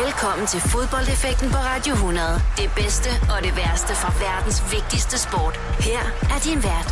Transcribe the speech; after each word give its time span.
Velkommen 0.00 0.46
til 0.46 0.60
fodboldeffekten 0.60 1.50
på 1.50 1.56
Radio 1.56 1.92
100. 1.94 2.26
Det 2.56 2.70
bedste 2.76 3.10
og 3.32 3.38
det 3.46 3.56
værste 3.56 3.92
fra 3.94 4.10
verdens 4.26 4.62
vigtigste 4.74 5.18
sport. 5.18 5.56
Her 5.88 6.02
er 6.34 6.40
din 6.44 6.60
vært, 6.70 6.88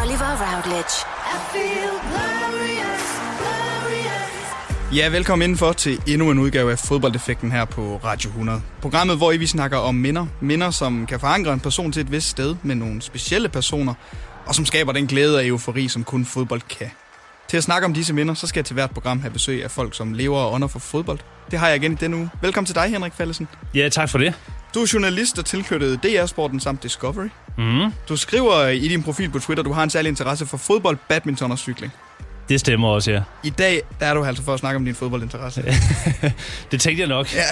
Oliver 0.00 0.32
Routledge. 0.44 0.94
I 1.34 1.36
feel 1.52 1.94
glorious, 2.10 3.06
glorious. 3.40 4.96
Ja, 4.96 5.08
velkommen 5.08 5.44
indenfor 5.44 5.72
til 5.72 6.02
endnu 6.06 6.30
en 6.30 6.38
udgave 6.38 6.72
af 6.72 6.78
fodboldeffekten 6.78 7.52
her 7.52 7.64
på 7.64 8.00
Radio 8.04 8.30
100. 8.30 8.62
Programmet, 8.80 9.16
hvor 9.16 9.32
I 9.32 9.36
vi 9.36 9.46
snakker 9.46 9.78
om 9.78 9.94
minder. 9.94 10.26
Minder, 10.40 10.70
som 10.70 11.06
kan 11.06 11.20
forankre 11.20 11.52
en 11.52 11.60
person 11.60 11.92
til 11.92 12.00
et 12.00 12.12
vist 12.12 12.28
sted 12.28 12.56
med 12.62 12.74
nogle 12.74 13.02
specielle 13.02 13.48
personer, 13.48 13.94
og 14.46 14.54
som 14.54 14.66
skaber 14.66 14.92
den 14.92 15.06
glæde 15.06 15.36
og 15.36 15.46
eufori, 15.46 15.88
som 15.88 16.04
kun 16.04 16.24
fodbold 16.24 16.62
kan. 16.78 16.90
Til 17.48 17.56
at 17.56 17.62
snakke 17.62 17.84
om 17.84 17.94
disse 17.94 18.14
minder, 18.14 18.34
så 18.34 18.46
skal 18.46 18.60
jeg 18.60 18.64
til 18.64 18.74
hvert 18.74 18.90
program 18.90 19.20
have 19.20 19.32
besøg 19.32 19.64
af 19.64 19.70
folk, 19.70 19.96
som 19.96 20.12
lever 20.12 20.38
og 20.38 20.52
ånder 20.52 20.68
for 20.68 20.78
fodbold. 20.78 21.18
Det 21.50 21.58
har 21.58 21.68
jeg 21.68 21.76
igen 21.76 21.92
i 21.92 21.94
denne 21.94 22.16
uge. 22.16 22.30
Velkommen 22.42 22.66
til 22.66 22.74
dig, 22.74 22.88
Henrik 22.88 23.12
Fallesen. 23.12 23.48
Ja, 23.74 23.88
tak 23.88 24.08
for 24.08 24.18
det. 24.18 24.34
Du 24.74 24.82
er 24.82 24.90
journalist 24.92 25.38
og 25.38 25.44
tilknyttet 25.44 26.02
DR-sporten 26.02 26.60
samt 26.60 26.82
Discovery. 26.82 27.28
Mm. 27.58 27.92
Du 28.08 28.16
skriver 28.16 28.68
i 28.68 28.88
din 28.88 29.02
profil 29.02 29.30
på 29.30 29.38
Twitter, 29.38 29.62
at 29.62 29.66
du 29.66 29.72
har 29.72 29.82
en 29.82 29.90
særlig 29.90 30.08
interesse 30.08 30.46
for 30.46 30.56
fodbold, 30.56 30.98
badminton 31.08 31.50
og 31.50 31.58
cykling. 31.58 31.92
Det 32.48 32.60
stemmer 32.60 32.88
også, 32.88 33.10
ja. 33.10 33.22
I 33.44 33.50
dag 33.50 33.82
der 34.00 34.06
er 34.06 34.14
du 34.14 34.24
altså 34.24 34.42
for 34.44 34.54
at 34.54 34.60
snakke 34.60 34.76
om 34.76 34.84
din 34.84 34.94
fodboldinteresse. 34.94 35.62
det 36.70 36.80
tænkte 36.80 37.00
jeg 37.00 37.08
nok, 37.08 37.34
ja. 37.34 37.44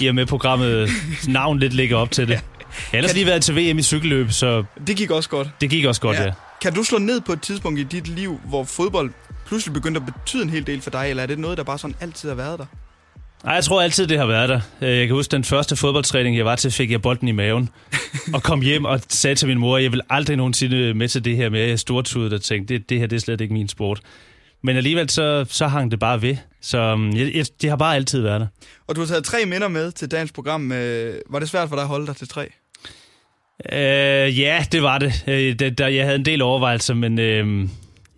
i 0.00 0.06
og 0.06 0.14
med 0.14 0.26
programmet 0.26 0.90
navn 1.28 1.58
lidt 1.58 1.72
ligger 1.72 1.96
op 1.96 2.10
til 2.10 2.28
det. 2.28 2.34
Ja. 2.34 2.40
Jeg 2.70 2.80
har 2.90 2.98
ellers 2.98 3.14
lige 3.14 3.26
været 3.26 3.42
til 3.42 3.56
VM 3.56 3.78
i 3.78 3.82
cykelløb, 3.82 4.30
så... 4.30 4.64
Det 4.86 4.96
gik 4.96 5.10
også 5.10 5.28
godt. 5.28 5.50
Det 5.60 5.70
gik 5.70 5.84
også 5.84 6.00
godt, 6.00 6.16
ja. 6.16 6.24
ja. 6.24 6.32
Kan 6.62 6.74
du 6.74 6.82
slå 6.82 6.98
ned 6.98 7.20
på 7.20 7.32
et 7.32 7.40
tidspunkt 7.40 7.80
i 7.80 7.82
dit 7.82 8.08
liv, 8.08 8.40
hvor 8.44 8.64
fodbold 8.64 9.10
pludselig 9.50 9.74
begyndte 9.74 10.00
at 10.00 10.06
betyde 10.06 10.42
en 10.42 10.50
hel 10.50 10.66
del 10.66 10.80
for 10.80 10.90
dig, 10.90 11.10
eller 11.10 11.22
er 11.22 11.26
det 11.26 11.38
noget, 11.38 11.58
der 11.58 11.64
bare 11.64 11.78
sådan 11.78 11.96
altid 12.00 12.28
har 12.28 12.36
været 12.36 12.58
der? 12.58 12.66
Nej, 13.44 13.54
jeg 13.54 13.64
tror 13.64 13.82
altid, 13.82 14.06
det 14.06 14.18
har 14.18 14.26
været 14.26 14.48
der. 14.48 14.60
Øh, 14.80 14.98
jeg 14.98 15.06
kan 15.06 15.16
huske, 15.16 15.30
den 15.32 15.44
første 15.44 15.76
fodboldtræning, 15.76 16.36
jeg 16.36 16.44
var 16.44 16.56
til, 16.56 16.70
fik 16.70 16.90
jeg 16.90 17.02
bolden 17.02 17.28
i 17.28 17.32
maven. 17.32 17.68
og 18.34 18.42
kom 18.42 18.60
hjem 18.60 18.84
og 18.84 19.00
sagde 19.08 19.34
til 19.34 19.48
min 19.48 19.58
mor, 19.58 19.76
at 19.76 19.82
jeg 19.82 19.92
vil 19.92 20.00
aldrig 20.10 20.36
nogensinde 20.36 20.94
med 20.94 21.08
til 21.08 21.24
det 21.24 21.36
her 21.36 21.48
med, 21.50 21.60
jeg 21.60 21.78
stortudet 21.78 22.32
og 22.32 22.42
tænkte, 22.42 22.74
det, 22.74 22.90
det 22.90 22.98
her 22.98 23.06
det 23.06 23.16
er 23.16 23.20
slet 23.20 23.40
ikke 23.40 23.54
min 23.54 23.68
sport. 23.68 24.00
Men 24.62 24.76
alligevel 24.76 25.10
så, 25.10 25.46
så 25.48 25.66
hang 25.66 25.90
det 25.90 25.98
bare 25.98 26.22
ved. 26.22 26.36
Så 26.60 26.92
um, 26.92 27.16
jeg, 27.16 27.34
jeg, 27.34 27.46
det 27.62 27.70
har 27.70 27.76
bare 27.76 27.96
altid 27.96 28.20
været 28.20 28.40
der. 28.40 28.46
Og 28.86 28.96
du 28.96 29.00
har 29.00 29.06
taget 29.06 29.24
tre 29.24 29.46
minder 29.46 29.68
med 29.68 29.92
til 29.92 30.10
dagens 30.10 30.32
program. 30.32 30.70
Var 31.30 31.38
det 31.38 31.48
svært 31.48 31.68
for 31.68 31.76
dig 31.76 31.82
at 31.82 31.88
holde 31.88 32.06
dig 32.06 32.16
til 32.16 32.28
tre? 32.28 32.48
Øh, 33.72 34.40
ja, 34.40 34.64
det 34.72 34.82
var 34.82 34.98
det. 34.98 35.24
Øh, 35.26 35.58
det 35.58 35.78
der, 35.78 35.88
jeg 35.88 36.04
havde 36.04 36.18
en 36.18 36.24
del 36.24 36.42
overvejelser, 36.42 36.94
men 36.94 37.18
øh, 37.18 37.68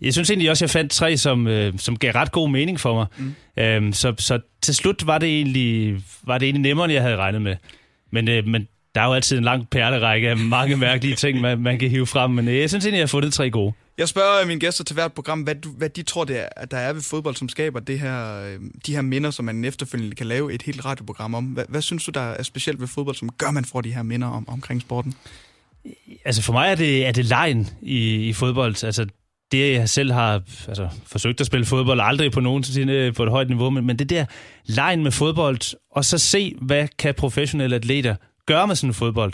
jeg 0.03 0.13
synes 0.13 0.29
egentlig 0.29 0.49
også, 0.49 0.65
jeg 0.65 0.69
fandt 0.69 0.91
tre, 0.91 1.17
som, 1.17 1.47
øh, 1.47 1.73
som 1.77 1.97
gav 1.97 2.11
ret 2.11 2.31
god 2.31 2.49
mening 2.49 2.79
for 2.79 2.93
mig. 2.93 3.05
Mm. 3.17 3.63
Øh, 3.63 3.93
så, 3.93 4.13
så 4.17 4.39
til 4.61 4.75
slut 4.75 5.07
var 5.07 5.17
det, 5.17 5.29
egentlig, 5.29 6.03
var 6.23 6.37
det 6.37 6.45
egentlig 6.45 6.61
nemmere, 6.61 6.85
end 6.85 6.93
jeg 6.93 7.01
havde 7.01 7.15
regnet 7.15 7.41
med. 7.41 7.55
Men, 8.11 8.29
øh, 8.29 8.47
men 8.47 8.67
der 8.95 9.01
er 9.01 9.05
jo 9.05 9.13
altid 9.13 9.37
en 9.37 9.43
lang 9.43 9.69
perlerække 9.69 10.29
af 10.29 10.37
mange 10.37 10.77
mærkelige 10.77 11.15
ting, 11.15 11.41
man, 11.41 11.59
man 11.59 11.79
kan 11.79 11.89
hive 11.89 12.07
frem. 12.07 12.31
Men 12.31 12.47
øh, 12.47 12.57
jeg 12.57 12.69
synes 12.69 12.85
egentlig, 12.85 12.97
jeg 12.97 13.03
har 13.03 13.07
fundet 13.07 13.33
tre 13.33 13.49
gode. 13.49 13.73
Jeg 13.97 14.07
spørger 14.09 14.45
mine 14.45 14.59
gæster 14.59 14.83
til 14.83 14.93
hvert 14.93 15.13
program, 15.13 15.41
hvad, 15.41 15.55
du, 15.55 15.69
hvad 15.69 15.89
de 15.89 16.03
tror, 16.03 16.23
det 16.23 16.39
er, 16.39 16.65
der 16.65 16.77
er 16.77 16.93
ved 16.93 17.01
fodbold, 17.01 17.35
som 17.35 17.49
skaber 17.49 17.79
det 17.79 17.99
her, 17.99 18.43
øh, 18.45 18.59
de 18.85 18.95
her 18.95 19.01
minder, 19.01 19.31
som 19.31 19.45
man 19.45 19.65
efterfølgende 19.65 20.15
kan 20.15 20.27
lave 20.27 20.53
et 20.53 20.61
helt 20.61 20.85
radioprogram 20.85 21.35
om. 21.35 21.45
Hvad, 21.45 21.65
hvad 21.69 21.81
synes 21.81 22.05
du, 22.05 22.11
der 22.11 22.21
er 22.21 22.43
specielt 22.43 22.79
ved 22.79 22.87
fodbold, 22.87 23.15
som 23.15 23.29
gør, 23.29 23.51
man 23.51 23.65
får 23.65 23.81
de 23.81 23.93
her 23.93 24.03
minder 24.03 24.27
om, 24.27 24.49
omkring 24.49 24.81
sporten? 24.81 25.13
Altså 26.25 26.41
for 26.41 26.53
mig 26.53 26.71
er 26.71 26.75
det, 26.75 27.05
er 27.05 27.11
det 27.11 27.25
lejen 27.25 27.69
i, 27.81 28.15
i 28.15 28.33
fodbold. 28.33 28.83
Altså 28.83 29.07
det, 29.51 29.73
jeg 29.73 29.89
selv 29.89 30.11
har 30.11 30.41
altså, 30.67 30.87
forsøgt 31.05 31.41
at 31.41 31.47
spille 31.47 31.65
fodbold, 31.65 31.99
aldrig 32.03 32.31
på 32.31 32.39
nogen 32.39 32.63
sinde 32.63 33.11
på 33.11 33.23
et 33.23 33.29
højt 33.29 33.49
niveau, 33.49 33.69
men, 33.69 33.85
men 33.85 33.99
det 33.99 34.09
der 34.09 34.25
lejen 34.65 35.03
med 35.03 35.11
fodbold, 35.11 35.75
og 35.91 36.05
så 36.05 36.17
se, 36.17 36.55
hvad 36.61 36.87
kan 36.99 37.13
professionelle 37.13 37.75
atleter 37.75 38.15
gøre 38.45 38.67
med 38.67 38.75
sådan 38.75 38.89
en 38.89 38.93
fodbold. 38.93 39.33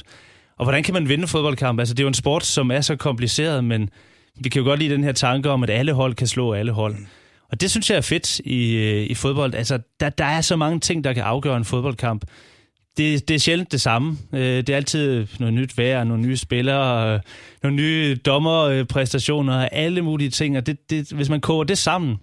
Og 0.57 0.65
hvordan 0.65 0.83
kan 0.83 0.93
man 0.93 1.09
vinde 1.09 1.27
fodboldkamp? 1.27 1.79
Altså 1.79 1.93
det 1.93 1.99
er 1.99 2.03
jo 2.03 2.07
en 2.07 2.13
sport, 2.13 2.45
som 2.45 2.71
er 2.71 2.81
så 2.81 2.95
kompliceret, 2.95 3.63
men 3.63 3.89
vi 4.35 4.49
kan 4.49 4.61
jo 4.61 4.65
godt 4.65 4.79
lide 4.79 4.93
den 4.93 5.03
her 5.03 5.11
tanke 5.11 5.49
om, 5.49 5.63
at 5.63 5.69
alle 5.69 5.93
hold 5.93 6.13
kan 6.13 6.27
slå 6.27 6.53
alle 6.53 6.71
hold. 6.71 6.95
Og 7.51 7.61
det 7.61 7.71
synes 7.71 7.89
jeg 7.89 7.97
er 7.97 8.01
fedt 8.01 8.39
i, 8.39 8.79
i 9.03 9.13
fodbold. 9.13 9.53
Altså, 9.53 9.79
der, 9.99 10.09
der 10.09 10.25
er 10.25 10.41
så 10.41 10.55
mange 10.55 10.79
ting, 10.79 11.03
der 11.03 11.13
kan 11.13 11.23
afgøre 11.23 11.57
en 11.57 11.65
fodboldkamp 11.65 12.25
det, 12.99 13.27
det 13.27 13.35
er 13.35 13.39
sjældent 13.39 13.71
det 13.71 13.81
samme. 13.81 14.17
Øh, 14.33 14.57
det 14.57 14.69
er 14.69 14.75
altid 14.75 15.27
noget 15.39 15.53
nyt 15.53 15.77
vejr, 15.77 16.03
nogle 16.03 16.23
nye 16.23 16.37
spillere, 16.37 17.13
øh, 17.13 17.19
nogle 17.63 17.75
nye 17.75 18.15
dommerpræstationer, 18.25 19.53
alle 19.53 20.01
mulige 20.01 20.29
ting. 20.29 20.57
Og 20.57 20.65
det, 20.65 20.89
det, 20.89 21.11
hvis 21.11 21.29
man 21.29 21.41
koger 21.41 21.63
det 21.63 21.77
sammen, 21.77 22.17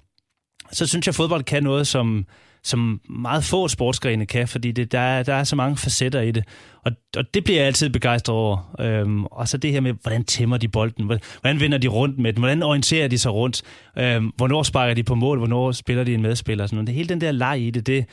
så 0.73 0.87
synes 0.87 1.07
jeg, 1.07 1.11
at 1.11 1.17
fodbold 1.17 1.43
kan 1.45 1.63
noget, 1.63 1.87
som, 1.87 2.27
som 2.65 3.01
meget 3.11 3.45
få 3.45 3.69
sportsgrene 3.69 4.27
kan, 4.27 4.49
fordi 4.49 4.73
det, 4.73 4.93
der, 4.93 5.01
er, 5.01 5.23
der 5.23 5.35
er 5.35 5.45
så 5.45 5.57
mange 5.57 5.77
facetter 5.77 6.21
i 6.21 6.31
det. 6.31 6.45
Og, 6.85 6.93
og 7.17 7.25
det 7.35 7.45
bliver 7.45 7.59
jeg 7.59 7.67
altid 7.67 7.91
begejstret 7.91 8.37
over. 8.37 8.75
Øhm, 8.81 9.25
og 9.25 9.49
så 9.49 9.59
det 9.59 9.73
her 9.73 9.81
med, 9.81 9.95
hvordan 10.03 10.25
tæmmer 10.25 10.57
de 10.57 10.69
bolden? 10.69 11.05
Hvordan 11.41 11.61
vender 11.61 11.79
de 11.79 11.89
rundt 11.89 12.19
med 12.19 12.33
den? 12.33 12.41
Hvordan 12.41 12.63
orienterer 12.63 13.09
de 13.09 13.19
sig 13.19 13.33
rundt? 13.33 13.63
Øhm, 13.99 14.33
hvornår 14.37 14.63
sparker 14.63 14.95
de 14.95 15.03
på 15.03 15.15
mål? 15.15 15.39
Hvornår 15.39 15.73
spiller 15.73 16.05
de 16.05 16.15
en 16.15 16.23
medspiller? 16.23 16.67
Sådan 16.67 16.77
noget. 16.77 16.87
Det 16.87 16.95
hele 16.95 17.09
den 17.09 17.21
der 17.21 17.33
leg 17.33 17.61
i 17.61 17.71
det, 17.71 17.87
det, 17.87 18.07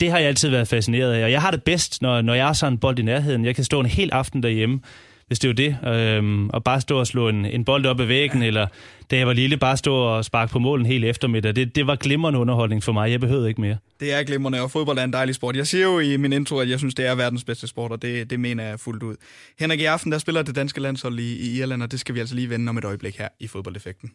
det 0.00 0.10
har 0.10 0.18
jeg 0.18 0.28
altid 0.28 0.48
været 0.48 0.68
fascineret 0.68 1.12
af. 1.12 1.24
Og 1.24 1.30
jeg 1.30 1.42
har 1.42 1.50
det 1.50 1.62
bedst, 1.62 2.02
når, 2.02 2.22
når 2.22 2.34
jeg 2.34 2.46
har 2.46 2.52
sådan 2.52 2.72
en 2.72 2.78
bold 2.78 2.98
i 2.98 3.02
nærheden. 3.02 3.44
Jeg 3.44 3.54
kan 3.54 3.64
stå 3.64 3.80
en 3.80 3.86
hel 3.86 4.10
aften 4.12 4.42
derhjemme, 4.42 4.80
hvis 5.26 5.38
det 5.38 5.48
er 5.48 5.52
jo 5.52 5.70
det, 5.70 5.94
øhm, 5.94 6.48
og 6.48 6.64
bare 6.64 6.80
stå 6.80 6.98
og 6.98 7.06
slå 7.06 7.28
en, 7.28 7.44
en 7.44 7.64
bold 7.64 7.86
op 7.86 8.00
ad 8.00 8.04
væggen, 8.04 8.42
ja. 8.42 8.46
eller 8.46 8.66
da 9.10 9.16
jeg 9.16 9.26
var 9.26 9.32
lille, 9.32 9.56
bare 9.56 9.76
stå 9.76 9.94
og 9.94 10.24
sparke 10.24 10.52
på 10.52 10.58
målen 10.58 10.86
hele 10.86 11.06
eftermiddag. 11.06 11.56
Det, 11.56 11.76
det 11.76 11.86
var 11.86 11.96
glimrende 11.96 12.38
underholdning 12.38 12.82
for 12.82 12.92
mig. 12.92 13.10
Jeg 13.10 13.20
behøvede 13.20 13.48
ikke 13.48 13.60
mere. 13.60 13.76
Det 14.00 14.14
er 14.14 14.22
glimrende, 14.22 14.60
og 14.60 14.70
fodbold 14.70 14.98
er 14.98 15.04
en 15.04 15.12
dejlig 15.12 15.34
sport. 15.34 15.56
Jeg 15.56 15.66
siger 15.66 15.84
jo 15.84 15.98
i 15.98 16.16
min 16.16 16.32
intro, 16.32 16.58
at 16.58 16.70
jeg 16.70 16.78
synes, 16.78 16.94
det 16.94 17.06
er 17.06 17.14
verdens 17.14 17.44
bedste 17.44 17.66
sport, 17.66 17.92
og 17.92 18.02
det, 18.02 18.30
det 18.30 18.40
mener 18.40 18.64
jeg 18.64 18.80
fuldt 18.80 19.02
ud. 19.02 19.16
Henrik, 19.58 19.80
i 19.80 19.84
aften 19.84 20.12
der 20.12 20.18
spiller 20.18 20.42
det 20.42 20.56
danske 20.56 20.80
landshold 20.80 21.18
i, 21.18 21.36
i 21.36 21.60
Irland, 21.60 21.82
og 21.82 21.92
det 21.92 22.00
skal 22.00 22.14
vi 22.14 22.20
altså 22.20 22.34
lige 22.34 22.50
vende 22.50 22.70
om 22.70 22.78
et 22.78 22.84
øjeblik 22.84 23.18
her 23.18 23.28
i 23.40 23.46
fodboldeffekten. 23.46 24.10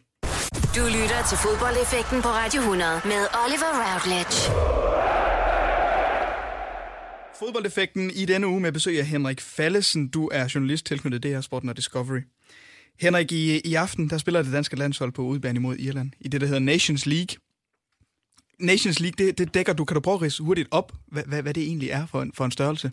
Du 0.76 0.82
lytter 0.84 1.20
til 1.28 1.38
fodboldeffekten 1.38 2.22
på 2.22 2.28
Radio 2.28 2.60
100 2.60 2.90
med 3.04 3.22
Oliver 3.44 3.72
Routledge. 3.82 5.21
Fodboldeffekten 7.38 8.10
i 8.14 8.24
denne 8.24 8.46
uge 8.46 8.60
med 8.60 8.72
besøg 8.72 8.98
af 8.98 9.06
Henrik 9.06 9.40
Fallesen. 9.40 10.08
Du 10.08 10.28
er 10.32 10.52
journalist 10.54 10.86
tilknyttet 10.86 11.22
DR 11.22 11.40
Sporten 11.40 11.68
og 11.68 11.76
Discovery. 11.76 12.20
Henrik, 13.00 13.32
i, 13.32 13.60
i 13.64 13.74
aften 13.74 14.10
der 14.10 14.18
spiller 14.18 14.42
det 14.42 14.52
danske 14.52 14.76
landshold 14.76 15.12
på 15.12 15.22
udbane 15.22 15.56
imod 15.56 15.76
Irland 15.76 16.10
i 16.20 16.28
det, 16.28 16.40
der 16.40 16.46
hedder 16.46 16.60
Nations 16.60 17.06
League. 17.06 17.36
Nations 18.60 19.00
League, 19.00 19.26
det, 19.26 19.38
det 19.38 19.54
dækker 19.54 19.72
du. 19.72 19.84
Kan 19.84 19.94
du 19.94 20.00
prøve 20.00 20.14
at 20.14 20.22
rise 20.22 20.42
hurtigt 20.42 20.68
op, 20.70 20.92
hvad, 21.06 21.22
hvad, 21.26 21.42
hvad 21.42 21.54
det 21.54 21.62
egentlig 21.62 21.90
er 21.90 22.06
for 22.06 22.22
en, 22.22 22.32
for 22.34 22.44
en 22.44 22.50
størrelse? 22.50 22.90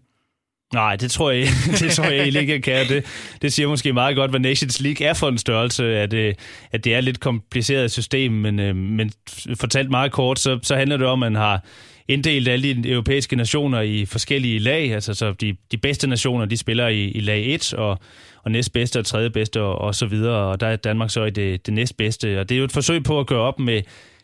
Nej, 0.73 0.95
det 0.95 1.11
tror 1.11 1.31
jeg, 1.31 1.47
det 1.79 1.91
tror 1.91 2.03
jeg 2.03 2.19
egentlig 2.19 2.41
ikke, 2.41 2.53
jeg 2.53 2.63
kan. 2.63 2.87
Det, 2.87 3.05
det 3.41 3.53
siger 3.53 3.67
måske 3.67 3.93
meget 3.93 4.15
godt, 4.15 4.31
hvad 4.31 4.39
Nations 4.39 4.81
League 4.81 5.07
er 5.07 5.13
for 5.13 5.29
en 5.29 5.37
størrelse, 5.37 5.85
at, 5.85 6.13
øh, 6.13 6.35
at 6.71 6.83
det 6.83 6.93
er 6.93 6.97
et 6.97 7.03
lidt 7.03 7.19
kompliceret 7.19 7.91
system, 7.91 8.31
men, 8.31 8.59
øh, 8.59 8.75
men 8.75 9.11
fortalt 9.55 9.89
meget 9.89 10.11
kort, 10.11 10.39
så, 10.39 10.59
så 10.63 10.75
handler 10.75 10.97
det 10.97 11.07
om, 11.07 11.23
at 11.23 11.31
man 11.31 11.41
har 11.41 11.63
inddelt 12.09 12.47
alle 12.47 12.73
de 12.73 12.89
europæiske 12.91 13.35
nationer 13.35 13.81
i 13.81 14.05
forskellige 14.05 14.59
lag. 14.59 14.93
Altså 14.93 15.13
så 15.13 15.31
de, 15.31 15.55
de 15.71 15.77
bedste 15.77 16.07
nationer, 16.07 16.45
de 16.45 16.57
spiller 16.57 16.87
i, 16.87 17.03
i 17.03 17.19
lag 17.19 17.53
1, 17.53 17.73
og, 17.73 17.99
og 18.43 18.51
næstbedste 18.51 18.99
og 18.99 19.05
tredje 19.05 19.29
bedste 19.29 19.61
og, 19.61 19.81
og 19.81 19.95
så 19.95 20.05
videre. 20.05 20.37
Og 20.37 20.59
der 20.59 20.67
er 20.67 20.75
Danmark 20.75 21.09
så 21.09 21.23
i 21.23 21.29
det, 21.29 21.65
det 21.65 21.73
næstbedste. 21.73 22.39
Og 22.39 22.49
det 22.49 22.55
er 22.55 22.59
jo 22.59 22.65
et 22.65 22.71
forsøg 22.71 23.03
på 23.03 23.19
at 23.19 23.27
gøre 23.27 23.39
op 23.39 23.59
med 23.59 23.81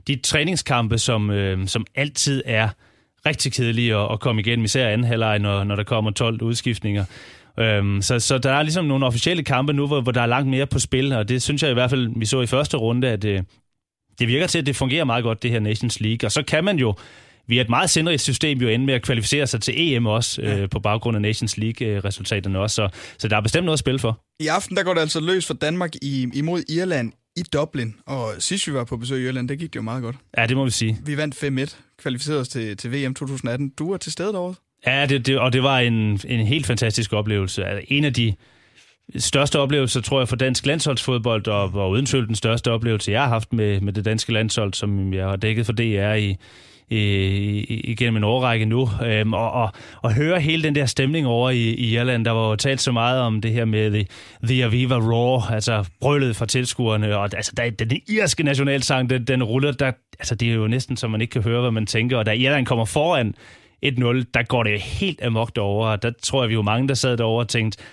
de 0.07 0.16
træningskampe, 0.16 0.97
som, 0.97 1.29
øh, 1.29 1.68
som 1.68 1.85
altid 1.95 2.44
er 2.45 2.69
rigtig 3.25 3.53
kedelige 3.53 3.95
at, 3.95 4.07
at 4.12 4.19
komme 4.19 4.41
igennem, 4.41 4.66
især 4.66 4.88
anden 4.88 5.07
halvleg, 5.07 5.40
når, 5.40 5.63
når 5.63 5.75
der 5.75 5.84
kommer 5.84 6.12
12 6.12 6.41
udskiftninger. 6.41 7.06
Øhm, 7.59 8.01
så, 8.01 8.19
så 8.19 8.38
der 8.38 8.51
er 8.51 8.63
ligesom 8.63 8.85
nogle 8.85 9.06
officielle 9.06 9.44
kampe 9.44 9.74
nu, 9.74 9.88
hvor, 9.88 10.01
hvor 10.01 10.12
der 10.12 10.22
er 10.22 10.25
langt 10.25 10.50
mere 10.50 10.66
på 10.66 10.79
spil, 10.79 11.13
og 11.13 11.29
det 11.29 11.41
synes 11.41 11.63
jeg 11.63 11.72
i 11.72 11.74
hvert 11.74 11.90
fald, 11.90 12.09
vi 12.16 12.25
så 12.25 12.41
i 12.41 12.47
første 12.47 12.78
runde, 12.78 13.09
at 13.09 13.22
det, 13.22 13.29
øh, 13.29 13.44
det 14.19 14.28
virker 14.28 14.47
til, 14.47 14.59
at 14.59 14.66
det 14.66 14.75
fungerer 14.75 15.03
meget 15.03 15.24
godt, 15.24 15.44
det 15.44 15.51
her 15.51 15.59
Nations 15.59 16.00
League. 16.00 16.28
Og 16.28 16.31
så 16.31 16.44
kan 16.44 16.63
man 16.63 16.78
jo 16.78 16.95
vi 17.47 17.57
er 17.57 17.61
et 17.61 17.69
meget 17.69 17.89
sindrigt 17.89 18.22
system 18.22 18.57
jo 18.57 18.67
ende 18.67 18.85
med 18.85 18.94
at 18.94 19.01
kvalificere 19.01 19.47
sig 19.47 19.62
til 19.62 19.74
EM 19.77 20.06
også, 20.06 20.42
ja. 20.42 20.57
øh, 20.57 20.69
på 20.69 20.80
baggrund 20.80 21.18
af 21.18 21.21
Nations 21.21 21.57
League-resultaterne 21.57 22.59
også. 22.59 22.75
Så, 22.75 22.89
så 23.18 23.27
der 23.27 23.38
er 23.38 23.42
bestemt 23.42 23.65
noget 23.65 23.75
at 23.75 23.80
spille 23.80 24.00
for. 24.00 24.21
I 24.39 24.47
aften 24.47 24.77
der 24.77 24.83
går 24.83 24.94
det 24.94 25.01
altså 25.01 25.19
løs 25.19 25.45
for 25.45 25.53
Danmark 25.53 25.95
i, 26.01 26.30
imod 26.33 26.63
Irland 26.69 27.12
i 27.36 27.44
Dublin. 27.53 27.95
Og 28.06 28.31
sidst 28.39 28.68
vi 28.68 28.74
var 28.74 28.83
på 28.83 28.97
besøg 28.97 29.24
i 29.24 29.27
Irland, 29.27 29.50
det 29.50 29.59
gik 29.59 29.74
det 29.74 29.75
jo 29.75 29.81
meget 29.81 30.03
godt. 30.03 30.15
Ja, 30.38 30.45
det 30.45 30.57
må 30.57 30.65
vi 30.65 30.71
sige. 30.71 30.97
Vi 31.06 31.18
vandt 31.18 31.71
5-1, 31.71 31.75
kvalificerede 31.97 32.42
os 32.42 32.47
til, 32.47 32.77
til 32.77 32.92
VM 32.92 33.13
2018. 33.13 33.69
Du 33.69 33.92
var 33.92 33.97
til 33.97 34.12
stede 34.12 34.33
derovre? 34.33 34.56
Ja, 34.88 35.06
det, 35.06 35.25
det, 35.25 35.39
og 35.39 35.53
det 35.53 35.63
var 35.63 35.80
en, 35.80 36.19
en 36.27 36.47
helt 36.47 36.65
fantastisk 36.65 37.13
oplevelse. 37.13 37.65
Altså, 37.65 37.86
en 37.88 38.03
af 38.03 38.13
de 38.13 38.33
største 39.18 39.59
oplevelser, 39.59 40.01
tror 40.01 40.19
jeg, 40.19 40.27
for 40.27 40.36
dansk 40.36 40.65
landsholdsfodbold, 40.65 41.47
og, 41.47 41.63
og 41.74 41.89
uden 41.89 42.06
tvivl 42.06 42.27
den 42.27 42.36
største 42.36 42.71
oplevelse, 42.71 43.12
jeg 43.12 43.21
har 43.21 43.30
haft 43.30 43.53
med, 43.53 43.81
med 43.81 43.94
det 43.94 44.06
danske 44.06 44.33
landshold, 44.33 44.74
som 44.74 45.13
jeg 45.13 45.25
har 45.25 45.36
dækket 45.36 45.65
for 45.65 45.74
DR 45.74 46.13
i, 46.13 46.36
igennem 46.89 48.17
en 48.17 48.23
årrække 48.23 48.65
nu, 48.65 48.89
øh, 49.05 49.31
og, 49.31 49.51
og, 49.51 49.71
og 50.01 50.13
høre 50.13 50.39
hele 50.39 50.63
den 50.63 50.75
der 50.75 50.85
stemning 50.85 51.27
over 51.27 51.49
i, 51.49 51.57
i 51.57 51.95
Irland. 51.95 52.25
Der 52.25 52.31
var 52.31 52.49
jo 52.49 52.55
talt 52.55 52.81
så 52.81 52.91
meget 52.91 53.21
om 53.21 53.41
det 53.41 53.51
her 53.51 53.65
med 53.65 53.91
The, 53.91 54.05
the 54.43 54.63
Aviva 54.63 54.95
Roar, 54.95 55.51
altså 55.51 55.85
brølet 56.01 56.35
fra 56.35 56.45
tilskuerne, 56.45 57.17
og 57.17 57.23
altså 57.23 57.51
der, 57.57 57.69
den 57.69 58.01
irske 58.09 58.43
nationalsang, 58.43 59.09
den, 59.09 59.23
den 59.23 59.43
ruller, 59.43 59.71
der, 59.71 59.91
altså 60.19 60.35
det 60.35 60.49
er 60.49 60.53
jo 60.53 60.67
næsten, 60.67 60.97
så 60.97 61.07
man 61.07 61.21
ikke 61.21 61.31
kan 61.31 61.41
høre, 61.41 61.61
hvad 61.61 61.71
man 61.71 61.85
tænker, 61.85 62.17
og 62.17 62.25
da 62.25 62.31
Irland 62.31 62.65
kommer 62.65 62.85
foran 62.85 63.35
1-0, 63.85 64.23
der 64.33 64.43
går 64.43 64.63
det 64.63 64.81
helt 64.81 65.23
amok 65.23 65.55
derovre. 65.55 65.97
Der 66.01 66.11
tror 66.23 66.43
jeg, 66.43 66.49
vi 66.49 66.55
var 66.55 66.61
mange, 66.61 66.87
der 66.87 66.93
sad 66.93 67.17
derovre 67.17 67.43
og 67.43 67.49
tænkte, 67.49 67.83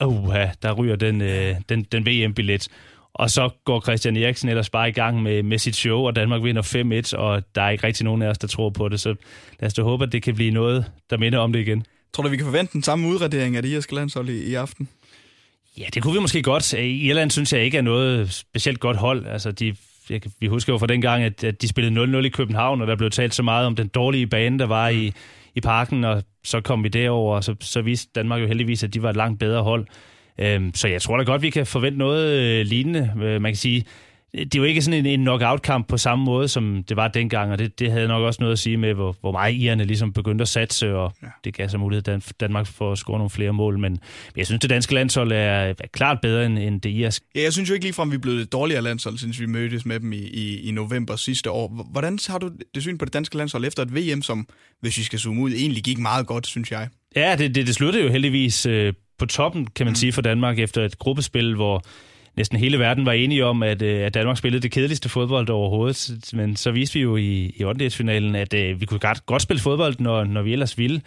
åh, 0.00 0.34
der 0.62 0.72
ryger 0.72 0.96
den, 0.96 1.22
øh, 1.22 1.54
den, 1.68 1.82
den 1.82 2.06
VM-billet. 2.06 2.68
Og 3.14 3.30
så 3.30 3.50
går 3.64 3.80
Christian 3.80 4.16
Eriksen 4.16 4.48
ellers 4.48 4.70
bare 4.70 4.88
i 4.88 4.92
gang 4.92 5.22
med, 5.22 5.42
med 5.42 5.58
sit 5.58 5.76
show, 5.76 5.98
og 5.98 6.16
Danmark 6.16 6.42
vinder 6.42 7.12
5-1, 7.12 7.18
og 7.18 7.42
der 7.54 7.62
er 7.62 7.70
ikke 7.70 7.86
rigtig 7.86 8.04
nogen 8.04 8.22
af 8.22 8.28
os, 8.28 8.38
der 8.38 8.48
tror 8.48 8.70
på 8.70 8.88
det. 8.88 9.00
Så 9.00 9.14
lad 9.60 9.66
os 9.66 9.74
da 9.74 9.82
håbe, 9.82 10.04
at 10.04 10.12
det 10.12 10.22
kan 10.22 10.34
blive 10.34 10.50
noget, 10.50 10.84
der 11.10 11.18
minder 11.18 11.38
om 11.38 11.52
det 11.52 11.60
igen. 11.60 11.86
Tror 12.12 12.22
du, 12.22 12.28
vi 12.28 12.36
kan 12.36 12.46
forvente 12.46 12.72
den 12.72 12.82
samme 12.82 13.08
udradering 13.08 13.56
af 13.56 13.62
det 13.62 13.68
irske 13.68 13.94
landshold 13.94 14.28
i, 14.28 14.50
i 14.50 14.54
aften? 14.54 14.88
Ja, 15.78 15.84
det 15.94 16.02
kunne 16.02 16.14
vi 16.14 16.20
måske 16.20 16.42
godt. 16.42 16.72
I 16.72 17.06
Irland 17.06 17.30
synes 17.30 17.52
jeg 17.52 17.64
ikke 17.64 17.78
er 17.78 17.82
noget 17.82 18.32
specielt 18.32 18.80
godt 18.80 18.96
hold. 18.96 19.26
Altså, 19.26 19.52
de, 19.52 19.76
jeg, 20.10 20.20
vi 20.40 20.46
husker 20.46 20.72
jo 20.72 20.78
fra 20.78 20.86
den 20.86 21.00
gang, 21.00 21.22
at, 21.22 21.44
at 21.44 21.62
de 21.62 21.68
spillede 21.68 22.18
0-0 22.20 22.24
i 22.24 22.28
København, 22.28 22.80
og 22.80 22.86
der 22.86 22.96
blev 22.96 23.10
talt 23.10 23.34
så 23.34 23.42
meget 23.42 23.66
om 23.66 23.76
den 23.76 23.88
dårlige 23.88 24.26
bane, 24.26 24.58
der 24.58 24.66
var 24.66 24.88
i, 24.88 25.12
i 25.54 25.60
parken, 25.60 26.04
og 26.04 26.22
så 26.44 26.60
kom 26.60 26.84
vi 26.84 26.88
derover, 26.88 27.36
og 27.36 27.44
så, 27.44 27.54
så 27.60 27.82
viste 27.82 28.10
Danmark 28.14 28.40
jo 28.40 28.46
heldigvis, 28.46 28.84
at 28.84 28.94
de 28.94 29.02
var 29.02 29.10
et 29.10 29.16
langt 29.16 29.40
bedre 29.40 29.62
hold. 29.62 29.86
Øhm, 30.38 30.74
så 30.74 30.88
jeg 30.88 31.02
tror 31.02 31.16
da 31.16 31.22
godt, 31.22 31.42
vi 31.42 31.50
kan 31.50 31.66
forvente 31.66 31.98
noget 31.98 32.40
øh, 32.40 32.66
lignende. 32.66 33.12
Øh, 33.22 33.42
man 33.42 33.52
kan 33.52 33.56
sige, 33.56 33.84
det 34.34 34.54
er 34.54 34.58
jo 34.58 34.64
ikke 34.64 34.82
sådan 34.82 35.06
en, 35.06 35.06
en 35.06 35.20
knockout-kamp 35.20 35.88
på 35.88 35.96
samme 35.96 36.24
måde, 36.24 36.48
som 36.48 36.84
det 36.88 36.96
var 36.96 37.08
dengang, 37.08 37.52
og 37.52 37.58
det, 37.58 37.78
det 37.78 37.92
havde 37.92 38.08
nok 38.08 38.22
også 38.22 38.42
noget 38.42 38.52
at 38.52 38.58
sige 38.58 38.76
med, 38.76 38.94
hvor, 38.94 39.16
hvor 39.20 39.32
meget 39.32 39.54
irerne 39.54 39.84
ligesom 39.84 40.12
begyndte 40.12 40.42
at 40.42 40.48
satse, 40.48 40.94
og 40.94 41.12
ja. 41.22 41.26
det 41.44 41.54
gav 41.54 41.68
så 41.68 41.78
mulighed 41.78 42.02
Dan, 42.02 42.22
Danmark 42.40 42.66
for 42.66 42.92
at 42.92 42.98
score 42.98 43.18
nogle 43.18 43.30
flere 43.30 43.52
mål, 43.52 43.78
men 43.78 43.98
jeg 44.36 44.46
synes, 44.46 44.60
det 44.60 44.70
danske 44.70 44.94
landshold 44.94 45.32
er, 45.32 45.36
er 45.36 45.74
klart 45.92 46.18
bedre 46.22 46.46
end, 46.46 46.58
end 46.58 46.80
det 46.80 46.90
irske. 46.90 47.26
Ja, 47.34 47.42
jeg 47.42 47.52
synes 47.52 47.68
jo 47.68 47.74
ikke 47.74 47.84
ligefrem, 47.84 48.12
vi 48.12 48.18
blevet 48.18 48.40
et 48.40 48.52
dårligere 48.52 48.82
landshold, 48.82 49.18
siden 49.18 49.34
vi 49.38 49.46
mødtes 49.46 49.86
med 49.86 50.00
dem 50.00 50.12
i, 50.12 50.16
i, 50.16 50.68
i 50.68 50.70
november 50.70 51.16
sidste 51.16 51.50
år. 51.50 51.86
Hvordan 51.90 52.18
har 52.28 52.38
du 52.38 52.50
det 52.74 52.82
syn 52.82 52.98
på 52.98 53.04
det 53.04 53.12
danske 53.12 53.36
landshold 53.36 53.64
efter 53.64 53.82
et 53.82 53.94
VM, 53.94 54.22
som, 54.22 54.48
hvis 54.80 54.98
vi 54.98 55.02
skal 55.02 55.18
zoome 55.18 55.42
ud, 55.42 55.52
egentlig 55.52 55.84
gik 55.84 55.98
meget 55.98 56.26
godt, 56.26 56.46
synes 56.46 56.70
jeg? 56.70 56.88
Ja, 57.16 57.36
det, 57.38 57.54
det, 57.54 57.66
det 57.66 57.74
sluttede 57.74 58.04
jo 58.04 58.10
heldigvis 58.10 58.66
øh, 58.66 58.92
på 59.18 59.26
toppen, 59.26 59.66
kan 59.66 59.86
man 59.86 59.90
mm. 59.90 59.96
sige, 59.96 60.12
for 60.12 60.22
Danmark 60.22 60.58
efter 60.58 60.84
et 60.84 60.98
gruppespil, 60.98 61.54
hvor 61.54 61.82
næsten 62.36 62.58
hele 62.58 62.78
verden 62.78 63.06
var 63.06 63.12
enige 63.12 63.44
om, 63.46 63.62
at, 63.62 63.82
øh, 63.82 64.06
at 64.06 64.14
Danmark 64.14 64.38
spillede 64.38 64.62
det 64.62 64.70
kedeligste 64.70 65.08
fodbold 65.08 65.50
overhovedet. 65.50 66.30
Men 66.32 66.56
så 66.56 66.70
viste 66.70 66.94
vi 66.94 67.00
jo 67.00 67.16
i, 67.16 67.54
i 67.56 67.64
8. 67.64 67.84
at 67.84 68.54
uh, 68.54 68.80
vi 68.80 68.86
kunne 68.86 69.00
godt, 69.00 69.26
godt 69.26 69.42
spille 69.42 69.60
fodbold, 69.60 69.94
når, 69.98 70.24
når 70.24 70.42
vi 70.42 70.52
ellers 70.52 70.78
ville. 70.78 71.00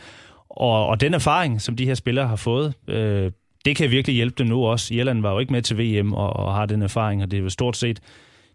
Og, 0.50 0.88
og 0.88 1.02
den 1.02 1.14
erfaring, 1.14 1.62
som 1.62 1.76
de 1.76 1.86
her 1.86 1.96
spillere 1.96 2.28
har 2.28 2.36
fået, 2.36 2.74
øh, 2.88 3.32
det 3.66 3.76
kan 3.76 3.92
virkelig 3.92 4.16
hjælpe 4.16 4.36
dem 4.38 4.48
nu 4.48 4.66
også. 4.66 4.94
Irland 4.94 5.22
var 5.22 5.32
jo 5.32 5.40
ikke 5.40 5.54
med 5.54 5.62
til 5.62 5.78
VM 5.78 6.14
og, 6.14 6.34
og 6.34 6.54
har 6.54 6.66
den 6.66 6.82
erfaring, 6.82 7.24
og 7.24 7.32
det 7.32 7.38
er 7.38 7.42
jo 7.42 7.50
stort 7.50 7.78
set 7.78 8.00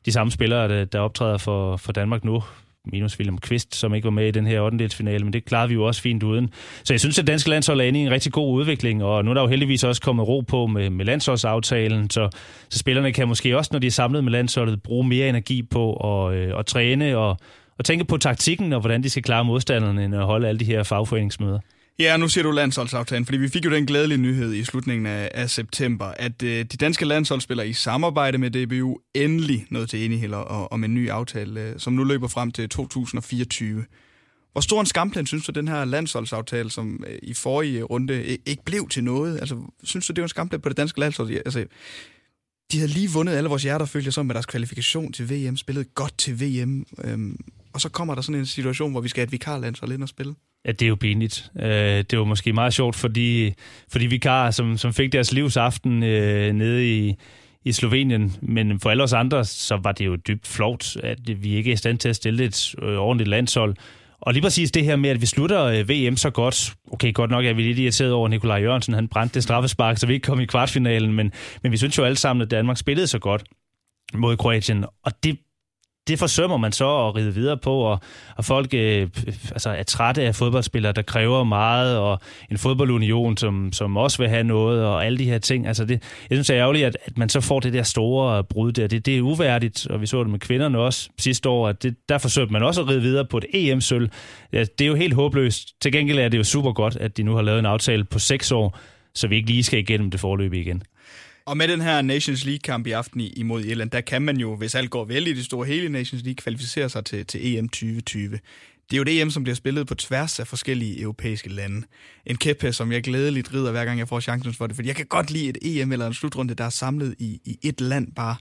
de 0.07 0.13
samme 0.13 0.31
spillere, 0.31 0.69
der, 0.69 0.85
der 0.85 1.01
optræder 1.01 1.39
for, 1.39 1.77
for 1.77 1.93
Danmark 1.93 2.25
nu 2.25 2.43
minus 2.85 3.19
William 3.19 3.39
Kvist, 3.39 3.75
som 3.75 3.95
ikke 3.95 4.05
var 4.05 4.11
med 4.11 4.29
i 4.29 4.31
den 4.31 4.47
her 4.47 4.61
8. 4.61 4.89
men 5.05 5.33
det 5.33 5.45
klarede 5.45 5.69
vi 5.69 5.75
jo 5.75 5.85
også 5.85 6.03
fint 6.03 6.23
uden. 6.23 6.51
Så 6.85 6.93
jeg 6.93 7.01
synes, 7.01 7.19
at 7.19 7.27
danske 7.27 7.51
landshold 7.51 7.81
er 7.81 7.85
inde 7.85 8.01
i 8.01 8.03
en 8.03 8.11
rigtig 8.11 8.33
god 8.33 8.55
udvikling, 8.55 9.05
og 9.05 9.25
nu 9.25 9.31
er 9.31 9.35
der 9.35 9.41
jo 9.41 9.47
heldigvis 9.47 9.85
også 9.85 10.03
kommet 10.03 10.29
ro 10.29 10.41
på 10.41 10.67
med, 10.67 10.91
med 10.91 11.05
landsholdsaftalen, 11.05 12.11
så, 12.11 12.29
så 12.69 12.79
spillerne 12.79 13.13
kan 13.13 13.29
måske 13.29 13.57
også, 13.57 13.69
når 13.73 13.79
de 13.79 13.87
er 13.87 13.91
samlet 13.91 14.25
med 14.25 14.33
landsholdet, 14.33 14.83
bruge 14.83 15.09
mere 15.09 15.29
energi 15.29 15.63
på 15.63 15.93
at, 15.95 16.35
øh, 16.35 16.59
at 16.59 16.67
træne 16.67 17.19
og, 17.19 17.37
og 17.79 17.85
tænke 17.85 18.05
på 18.05 18.17
taktikken 18.17 18.73
og 18.73 18.81
hvordan 18.81 19.03
de 19.03 19.11
skal 19.11 19.23
klare 19.23 19.45
modstanderne, 19.45 20.05
end 20.05 20.15
at 20.15 20.25
holde 20.25 20.49
alle 20.49 20.59
de 20.59 20.65
her 20.65 20.83
fagforeningsmøder. 20.83 21.59
Ja, 21.99 22.17
nu 22.17 22.29
siger 22.29 22.43
du 22.45 22.51
landsholdsaftalen, 22.51 23.25
fordi 23.25 23.39
vi 23.39 23.49
fik 23.49 23.65
jo 23.65 23.71
den 23.71 23.87
glædelige 23.87 24.19
nyhed 24.19 24.53
i 24.53 24.65
slutningen 24.65 25.07
af, 25.07 25.31
af 25.35 25.51
september, 25.51 26.05
at 26.07 26.43
øh, 26.43 26.59
de 26.59 26.77
danske 26.77 27.05
landsholdsspillere 27.05 27.69
i 27.69 27.73
samarbejde 27.73 28.39
med 28.39 28.51
DBU 28.51 28.99
endelig 29.15 29.67
nåede 29.71 29.87
til 29.87 30.05
enighed 30.05 30.33
om 30.71 30.85
en 30.85 30.95
ny 30.95 31.11
aftale, 31.11 31.61
øh, 31.61 31.79
som 31.79 31.93
nu 31.93 32.05
løber 32.05 32.29
frem 32.29 32.51
til 32.51 32.69
2024. 32.69 33.85
Hvor 34.53 34.61
stor 34.61 34.81
en 34.81 34.87
skamplan 34.87 35.27
synes 35.27 35.47
du, 35.47 35.53
den 35.53 35.69
her 35.69 35.85
landsholdsaftale, 35.85 36.71
som 36.71 37.05
øh, 37.07 37.19
i 37.23 37.35
forrige 37.35 37.83
runde 37.83 38.15
øh, 38.15 38.39
ikke 38.47 38.65
blev 38.65 38.89
til 38.89 39.05
noget? 39.05 39.39
Altså, 39.39 39.57
synes 39.83 40.07
du, 40.07 40.13
det 40.13 40.23
var 40.23 40.27
en 40.27 40.29
skamplan 40.29 40.61
på 40.61 40.69
det 40.69 40.77
danske 40.77 41.01
landshold? 41.01 41.31
Altså, 41.31 41.65
de 42.73 42.79
havde 42.79 42.93
lige 42.93 43.11
vundet 43.11 43.33
alle 43.33 43.49
vores 43.49 43.63
hjerter, 43.63 43.87
følte 43.87 44.07
jeg 44.07 44.13
så, 44.13 44.23
med 44.23 44.35
deres 44.35 44.47
kvalifikation 44.47 45.13
til 45.13 45.31
VM, 45.31 45.57
spillet 45.57 45.95
godt 45.95 46.19
til 46.19 46.41
VM, 46.41 46.87
øhm, 47.05 47.37
og 47.73 47.81
så 47.81 47.89
kommer 47.89 48.15
der 48.15 48.23
sådan 48.23 48.41
en 48.41 48.47
situation, 48.47 48.91
hvor 48.91 49.01
vi 49.01 49.09
skal 49.09 49.21
have 49.21 49.27
et 49.27 49.33
vikarlandshold 49.33 49.93
ind 49.93 50.03
og 50.03 50.09
spille. 50.09 50.35
Ja, 50.67 50.73
det 50.73 50.83
er 50.83 50.89
jo 50.89 50.95
pinligt. 50.95 51.51
Øh, 51.61 52.05
det 52.11 52.19
var 52.19 52.25
måske 52.25 52.53
meget 52.53 52.75
sjovt 52.75 52.97
fordi, 52.97 53.55
fordi 53.93 54.07
vikarer, 54.07 54.51
som, 54.51 54.77
som 54.77 54.93
fik 54.93 55.13
deres 55.13 55.33
livsaften 55.33 56.03
øh, 56.03 56.53
nede 56.53 56.99
i, 56.99 57.15
i 57.65 57.73
Slovenien, 57.73 58.33
men 58.43 58.81
for 58.81 58.91
alle 58.91 59.03
os 59.03 59.13
andre, 59.13 59.45
så 59.45 59.77
var 59.77 59.93
det 59.93 60.07
jo 60.07 60.17
dybt 60.17 60.47
flot, 60.47 60.97
at 60.97 61.43
vi 61.43 61.55
ikke 61.55 61.71
er 61.71 61.75
i 61.75 61.77
stand 61.77 61.99
til 61.99 62.09
at 62.09 62.17
stille 62.17 62.45
et 62.45 62.75
øh, 62.83 62.99
ordentligt 62.99 63.29
landshold. 63.29 63.77
Og 64.21 64.33
lige 64.33 64.43
præcis 64.43 64.71
det 64.71 64.85
her 64.85 64.97
med, 64.97 65.11
at 65.11 65.21
vi 65.21 65.27
slutter 65.27 65.65
øh, 65.65 65.89
VM 65.89 66.17
så 66.17 66.31
godt. 66.31 66.75
Okay, 66.93 67.13
godt 67.13 67.31
nok 67.31 67.45
er 67.45 67.53
vi 67.53 67.63
lidt 67.63 67.79
irriteret 67.79 68.13
over 68.13 68.29
Nikolaj 68.29 68.61
Jørgensen. 68.61 68.95
Han 68.95 69.09
brændte 69.09 69.35
det 69.35 69.43
straffespark, 69.43 69.99
så 69.99 70.07
vi 70.07 70.15
ikke 70.15 70.25
kom 70.25 70.41
i 70.41 70.45
kvartfinalen. 70.47 71.13
Men, 71.13 71.33
men 71.63 71.73
vi 71.73 71.77
synes 71.77 71.99
jo 71.99 72.05
alle 72.05 72.17
sammen, 72.17 72.43
at 72.43 72.51
Danmark 72.51 72.77
spillede 72.77 73.07
så 73.07 73.19
godt 73.19 73.45
mod 74.15 74.37
Kroatien. 74.37 74.85
Og 75.05 75.13
det 75.25 75.39
det 76.09 76.19
forsømmer 76.19 76.57
man 76.57 76.73
så 76.73 77.07
at 77.07 77.17
ride 77.17 77.35
videre 77.35 77.57
på, 77.57 77.79
og, 77.79 78.01
og 78.37 78.45
folk 78.45 78.75
øh, 78.75 79.09
altså 79.51 79.71
er 79.71 79.83
trætte 79.83 80.23
af 80.23 80.35
fodboldspillere, 80.35 80.93
der 80.93 81.03
kræver 81.03 81.45
meget, 81.45 81.99
og 81.99 82.21
en 82.51 82.59
fodboldunion, 82.59 83.37
som, 83.37 83.73
som 83.73 83.97
også 83.97 84.19
vil 84.19 84.29
have 84.29 84.45
noget, 84.45 84.85
og 84.85 85.07
alle 85.07 85.19
de 85.19 85.25
her 85.25 85.39
ting. 85.39 85.67
Altså 85.67 85.85
det, 85.85 86.03
jeg 86.31 86.37
synes, 86.37 86.47
det 86.47 86.57
er 86.57 86.61
ærgerligt, 86.61 86.87
at, 86.87 86.97
at 87.05 87.19
man 87.19 87.29
så 87.29 87.41
får 87.41 87.61
det 87.61 87.73
der 87.73 87.83
store 87.83 88.45
brud 88.45 88.73
der. 88.73 88.87
Det, 88.87 89.07
det 89.07 89.19
er 89.19 89.23
uværdigt, 89.23 89.87
og 89.87 90.01
vi 90.01 90.07
så 90.07 90.21
det 90.23 90.31
med 90.31 90.39
kvinderne 90.39 90.79
også 90.79 91.09
sidste 91.19 91.49
år, 91.49 91.69
at 91.69 91.83
det, 91.83 91.97
der 92.09 92.19
forsøgte 92.19 92.53
man 92.53 92.63
også 92.63 92.81
at 92.81 92.89
ride 92.89 93.01
videre 93.01 93.27
på 93.27 93.39
et 93.39 93.45
EM-sølv. 93.55 94.09
Ja, 94.53 94.61
det 94.61 94.81
er 94.85 94.89
jo 94.89 94.95
helt 94.95 95.15
håbløst. 95.15 95.69
Til 95.83 95.93
gengæld 95.93 96.19
er 96.19 96.29
det 96.29 96.39
jo 96.39 96.45
super 96.45 96.73
godt, 96.73 96.97
at 96.97 97.17
de 97.17 97.23
nu 97.23 97.35
har 97.35 97.43
lavet 97.43 97.59
en 97.59 97.67
aftale 97.67 98.05
på 98.05 98.19
seks 98.19 98.53
år, 98.53 98.79
så 99.15 99.29
vi 99.29 99.37
ikke 99.37 99.49
lige 99.49 99.63
skal 99.63 99.79
igennem 99.79 100.11
det 100.11 100.21
forløb 100.21 100.53
igen. 100.53 100.83
Og 101.47 101.57
med 101.57 101.69
den 101.69 101.81
her 101.81 102.03
Nations 102.03 102.45
League-kamp 102.45 102.87
i 102.87 102.91
aften 102.91 103.21
imod 103.21 103.65
Irland, 103.65 103.91
der 103.91 104.01
kan 104.01 104.23
man 104.23 104.37
jo, 104.37 104.57
hvis 104.57 104.75
alt 104.75 104.91
går 104.91 105.05
vel 105.05 105.27
i 105.27 105.33
det 105.33 105.45
store 105.45 105.67
hele 105.67 105.89
Nations 105.89 106.23
League, 106.23 106.37
kvalificere 106.37 106.89
sig 106.89 107.05
til, 107.05 107.27
til 107.27 107.57
EM 107.57 107.69
2020. 107.69 108.39
Det 108.91 108.97
er 108.97 108.99
jo 108.99 109.05
det 109.05 109.21
EM, 109.21 109.31
som 109.31 109.43
bliver 109.43 109.57
spillet 109.57 109.87
på 109.87 109.95
tværs 109.95 110.41
af 110.41 110.47
forskellige 110.47 111.01
europæiske 111.01 111.49
lande. 111.49 111.87
En 112.27 112.37
kæppe, 112.37 112.73
som 112.73 112.93
jeg 112.93 113.03
glædeligt 113.03 113.55
rider, 113.55 113.71
hver 113.71 113.85
gang 113.85 113.99
jeg 113.99 114.09
får 114.09 114.21
chancen 114.21 114.55
for 114.55 114.67
det, 114.67 114.77
fordi 114.77 114.89
jeg 114.89 114.97
kan 114.97 115.07
godt 115.07 115.31
lide 115.31 115.49
et 115.49 115.59
EM 115.63 115.93
eller 115.93 116.07
en 116.07 116.15
slutrunde, 116.15 116.55
der 116.55 116.65
er 116.65 116.71
samlet 116.71 117.15
i, 117.19 117.41
i 117.45 117.59
et 117.63 117.81
land 117.81 118.13
bare. 118.13 118.37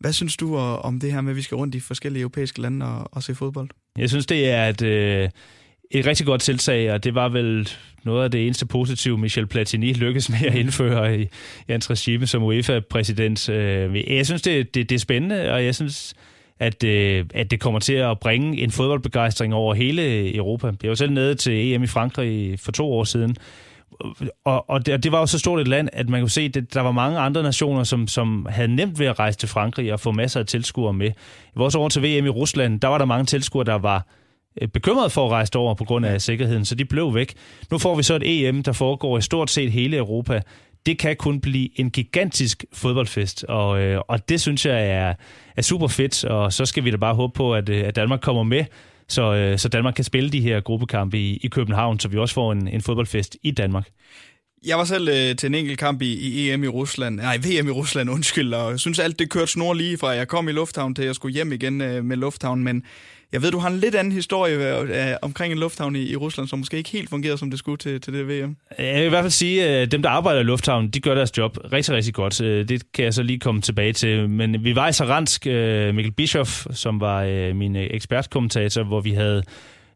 Hvad 0.00 0.12
synes 0.12 0.36
du 0.36 0.56
øh, 0.56 0.84
om 0.84 1.00
det 1.00 1.12
her 1.12 1.20
med, 1.20 1.30
at 1.30 1.36
vi 1.36 1.42
skal 1.42 1.56
rundt 1.56 1.74
i 1.74 1.80
forskellige 1.80 2.20
europæiske 2.20 2.60
lande 2.60 2.86
og, 2.86 3.08
og 3.12 3.22
se 3.22 3.34
fodbold? 3.34 3.68
Jeg 3.98 4.08
synes, 4.08 4.26
det 4.26 4.50
er 4.50 4.68
et, 4.68 4.82
øh, 4.82 5.30
et 5.90 6.06
rigtig 6.06 6.26
godt 6.26 6.40
tiltag, 6.40 6.92
og 6.92 7.04
det 7.04 7.14
var 7.14 7.28
vel 7.28 7.68
noget 8.04 8.24
af 8.24 8.30
det 8.30 8.46
eneste 8.46 8.66
positive, 8.66 9.18
Michel 9.18 9.46
Platini 9.46 9.92
lykkedes 9.92 10.30
med 10.30 10.48
at 10.48 10.54
indføre 10.54 11.18
i, 11.18 11.22
i 11.68 11.72
hans 11.72 11.90
regime 11.90 12.26
som 12.26 12.42
UEFA-præsident. 12.42 13.48
Øh, 13.48 14.16
jeg 14.16 14.26
synes, 14.26 14.42
det, 14.42 14.74
det, 14.74 14.88
det 14.88 14.94
er 14.94 14.98
spændende, 14.98 15.52
og 15.52 15.64
jeg 15.64 15.74
synes, 15.74 16.14
at, 16.58 16.84
øh, 16.84 17.24
at 17.34 17.50
det 17.50 17.60
kommer 17.60 17.80
til 17.80 17.92
at 17.92 18.18
bringe 18.20 18.62
en 18.62 18.70
fodboldbegejstring 18.70 19.54
over 19.54 19.74
hele 19.74 20.36
Europa. 20.36 20.72
Jeg 20.82 20.88
var 20.88 20.94
selv 20.94 21.12
nede 21.12 21.34
til 21.34 21.72
EM 21.72 21.82
i 21.82 21.86
Frankrig 21.86 22.60
for 22.60 22.72
to 22.72 22.92
år 22.92 23.04
siden, 23.04 23.36
og, 24.44 24.70
og, 24.70 24.86
det, 24.86 25.02
det 25.02 25.12
var 25.12 25.20
jo 25.20 25.26
så 25.26 25.38
stort 25.38 25.60
et 25.60 25.68
land, 25.68 25.88
at 25.92 26.08
man 26.08 26.20
kunne 26.20 26.30
se, 26.30 26.52
at 26.56 26.74
der 26.74 26.80
var 26.80 26.92
mange 26.92 27.18
andre 27.18 27.42
nationer, 27.42 27.84
som, 27.84 28.08
som 28.08 28.46
havde 28.50 28.74
nemt 28.74 28.98
ved 28.98 29.06
at 29.06 29.18
rejse 29.18 29.38
til 29.38 29.48
Frankrig 29.48 29.92
og 29.92 30.00
få 30.00 30.12
masser 30.12 30.40
af 30.40 30.46
tilskuere 30.46 30.92
med. 30.92 31.08
I 31.08 31.56
vores 31.56 31.74
år 31.74 31.88
til 31.88 32.02
VM 32.02 32.26
i 32.26 32.28
Rusland, 32.28 32.80
der 32.80 32.88
var 32.88 32.98
der 32.98 33.04
mange 33.04 33.24
tilskuere, 33.24 33.64
der 33.64 33.74
var 33.74 34.06
Øh, 34.62 34.68
bekymret 34.68 35.12
for 35.12 35.26
at 35.26 35.30
rejse 35.30 35.56
over 35.56 35.74
på 35.74 35.84
grund 35.84 36.06
af 36.06 36.20
sikkerheden, 36.22 36.64
så 36.64 36.74
de 36.74 36.84
blev 36.84 37.14
væk. 37.14 37.34
Nu 37.70 37.78
får 37.78 37.96
vi 37.96 38.02
så 38.02 38.14
et 38.14 38.22
EM, 38.48 38.62
der 38.62 38.72
foregår 38.72 39.18
i 39.18 39.22
stort 39.22 39.50
set 39.50 39.72
hele 39.72 39.96
Europa. 39.96 40.40
Det 40.86 40.98
kan 40.98 41.16
kun 41.16 41.40
blive 41.40 41.80
en 41.80 41.90
gigantisk 41.90 42.64
fodboldfest, 42.72 43.44
og, 43.44 43.80
øh, 43.80 44.00
og 44.08 44.28
det 44.28 44.40
synes 44.40 44.66
jeg 44.66 44.90
er, 44.90 45.14
er 45.56 45.62
super 45.62 45.88
fedt, 45.88 46.24
og 46.24 46.52
så 46.52 46.66
skal 46.66 46.84
vi 46.84 46.90
da 46.90 46.96
bare 46.96 47.14
håbe 47.14 47.32
på, 47.32 47.54
at, 47.54 47.68
øh, 47.68 47.86
at 47.86 47.96
Danmark 47.96 48.20
kommer 48.20 48.42
med, 48.42 48.64
så, 49.08 49.54
så 49.56 49.68
Danmark 49.68 49.94
kan 49.94 50.04
spille 50.04 50.30
de 50.30 50.40
her 50.40 50.60
gruppekampe 50.60 51.18
i, 51.18 51.36
i 51.36 51.48
København, 51.48 52.00
så 52.00 52.08
vi 52.08 52.18
også 52.18 52.34
får 52.34 52.52
en, 52.52 52.68
en 52.68 52.82
fodboldfest 52.82 53.36
i 53.42 53.50
Danmark. 53.50 53.88
Jeg 54.66 54.78
var 54.78 54.84
selv 54.84 55.08
øh, 55.08 55.36
til 55.36 55.46
en 55.46 55.54
enkelt 55.54 55.78
kamp 55.78 56.02
i, 56.02 56.12
i 56.12 56.50
EM 56.50 56.64
i 56.64 56.68
Rusland, 56.68 57.16
nej, 57.16 57.36
VM 57.46 57.68
i 57.68 57.70
Rusland, 57.70 58.10
undskyld, 58.10 58.54
og 58.54 58.70
jeg 58.70 58.80
synes 58.80 58.98
alt 58.98 59.18
det 59.18 59.30
kørte 59.30 59.52
snor 59.52 59.74
lige 59.74 59.98
fra, 59.98 60.08
jeg 60.08 60.28
kom 60.28 60.48
i 60.48 60.52
lufthavn 60.52 60.94
til 60.94 61.04
jeg 61.04 61.14
skulle 61.14 61.34
hjem 61.34 61.52
igen 61.52 61.80
øh, 61.80 62.04
med 62.04 62.16
lufthavn, 62.16 62.64
men 62.64 62.84
jeg 63.32 63.42
ved, 63.42 63.50
du 63.50 63.58
har 63.58 63.68
en 63.68 63.78
lidt 63.78 63.94
anden 63.94 64.12
historie 64.12 64.78
øh, 64.80 65.10
øh, 65.10 65.14
omkring 65.22 65.52
en 65.52 65.58
lufthavn 65.58 65.96
i, 65.96 66.10
i 66.10 66.16
Rusland, 66.16 66.48
som 66.48 66.58
måske 66.58 66.76
ikke 66.76 66.90
helt 66.90 67.10
fungerer, 67.10 67.36
som 67.36 67.50
det 67.50 67.58
skulle 67.58 67.78
til, 67.78 68.00
til 68.00 68.12
det 68.12 68.28
VM. 68.28 68.56
Jeg 68.78 68.94
vil 68.94 69.04
i 69.04 69.08
hvert 69.08 69.22
fald 69.22 69.30
sige, 69.30 69.68
at 69.68 69.92
dem, 69.92 70.02
der 70.02 70.10
arbejder 70.10 70.40
i 70.40 70.44
lufthavnen, 70.44 70.90
de 70.90 71.00
gør 71.00 71.14
deres 71.14 71.38
job 71.38 71.58
rigtig, 71.72 71.94
rigtig 71.94 72.14
godt. 72.14 72.40
Øh, 72.40 72.68
det 72.68 72.92
kan 72.92 73.04
jeg 73.04 73.14
så 73.14 73.22
lige 73.22 73.38
komme 73.38 73.60
tilbage 73.60 73.92
til. 73.92 74.28
Men 74.28 74.64
vi 74.64 74.76
var 74.76 74.88
i 74.88 74.92
Saransk, 74.92 75.46
Mikkel 75.94 76.12
Bischoff, 76.12 76.66
som 76.70 77.00
var 77.00 77.52
min 77.54 77.76
ekspertkommentator, 77.76 78.82
hvor 78.82 79.00
vi 79.00 79.10
havde 79.10 79.42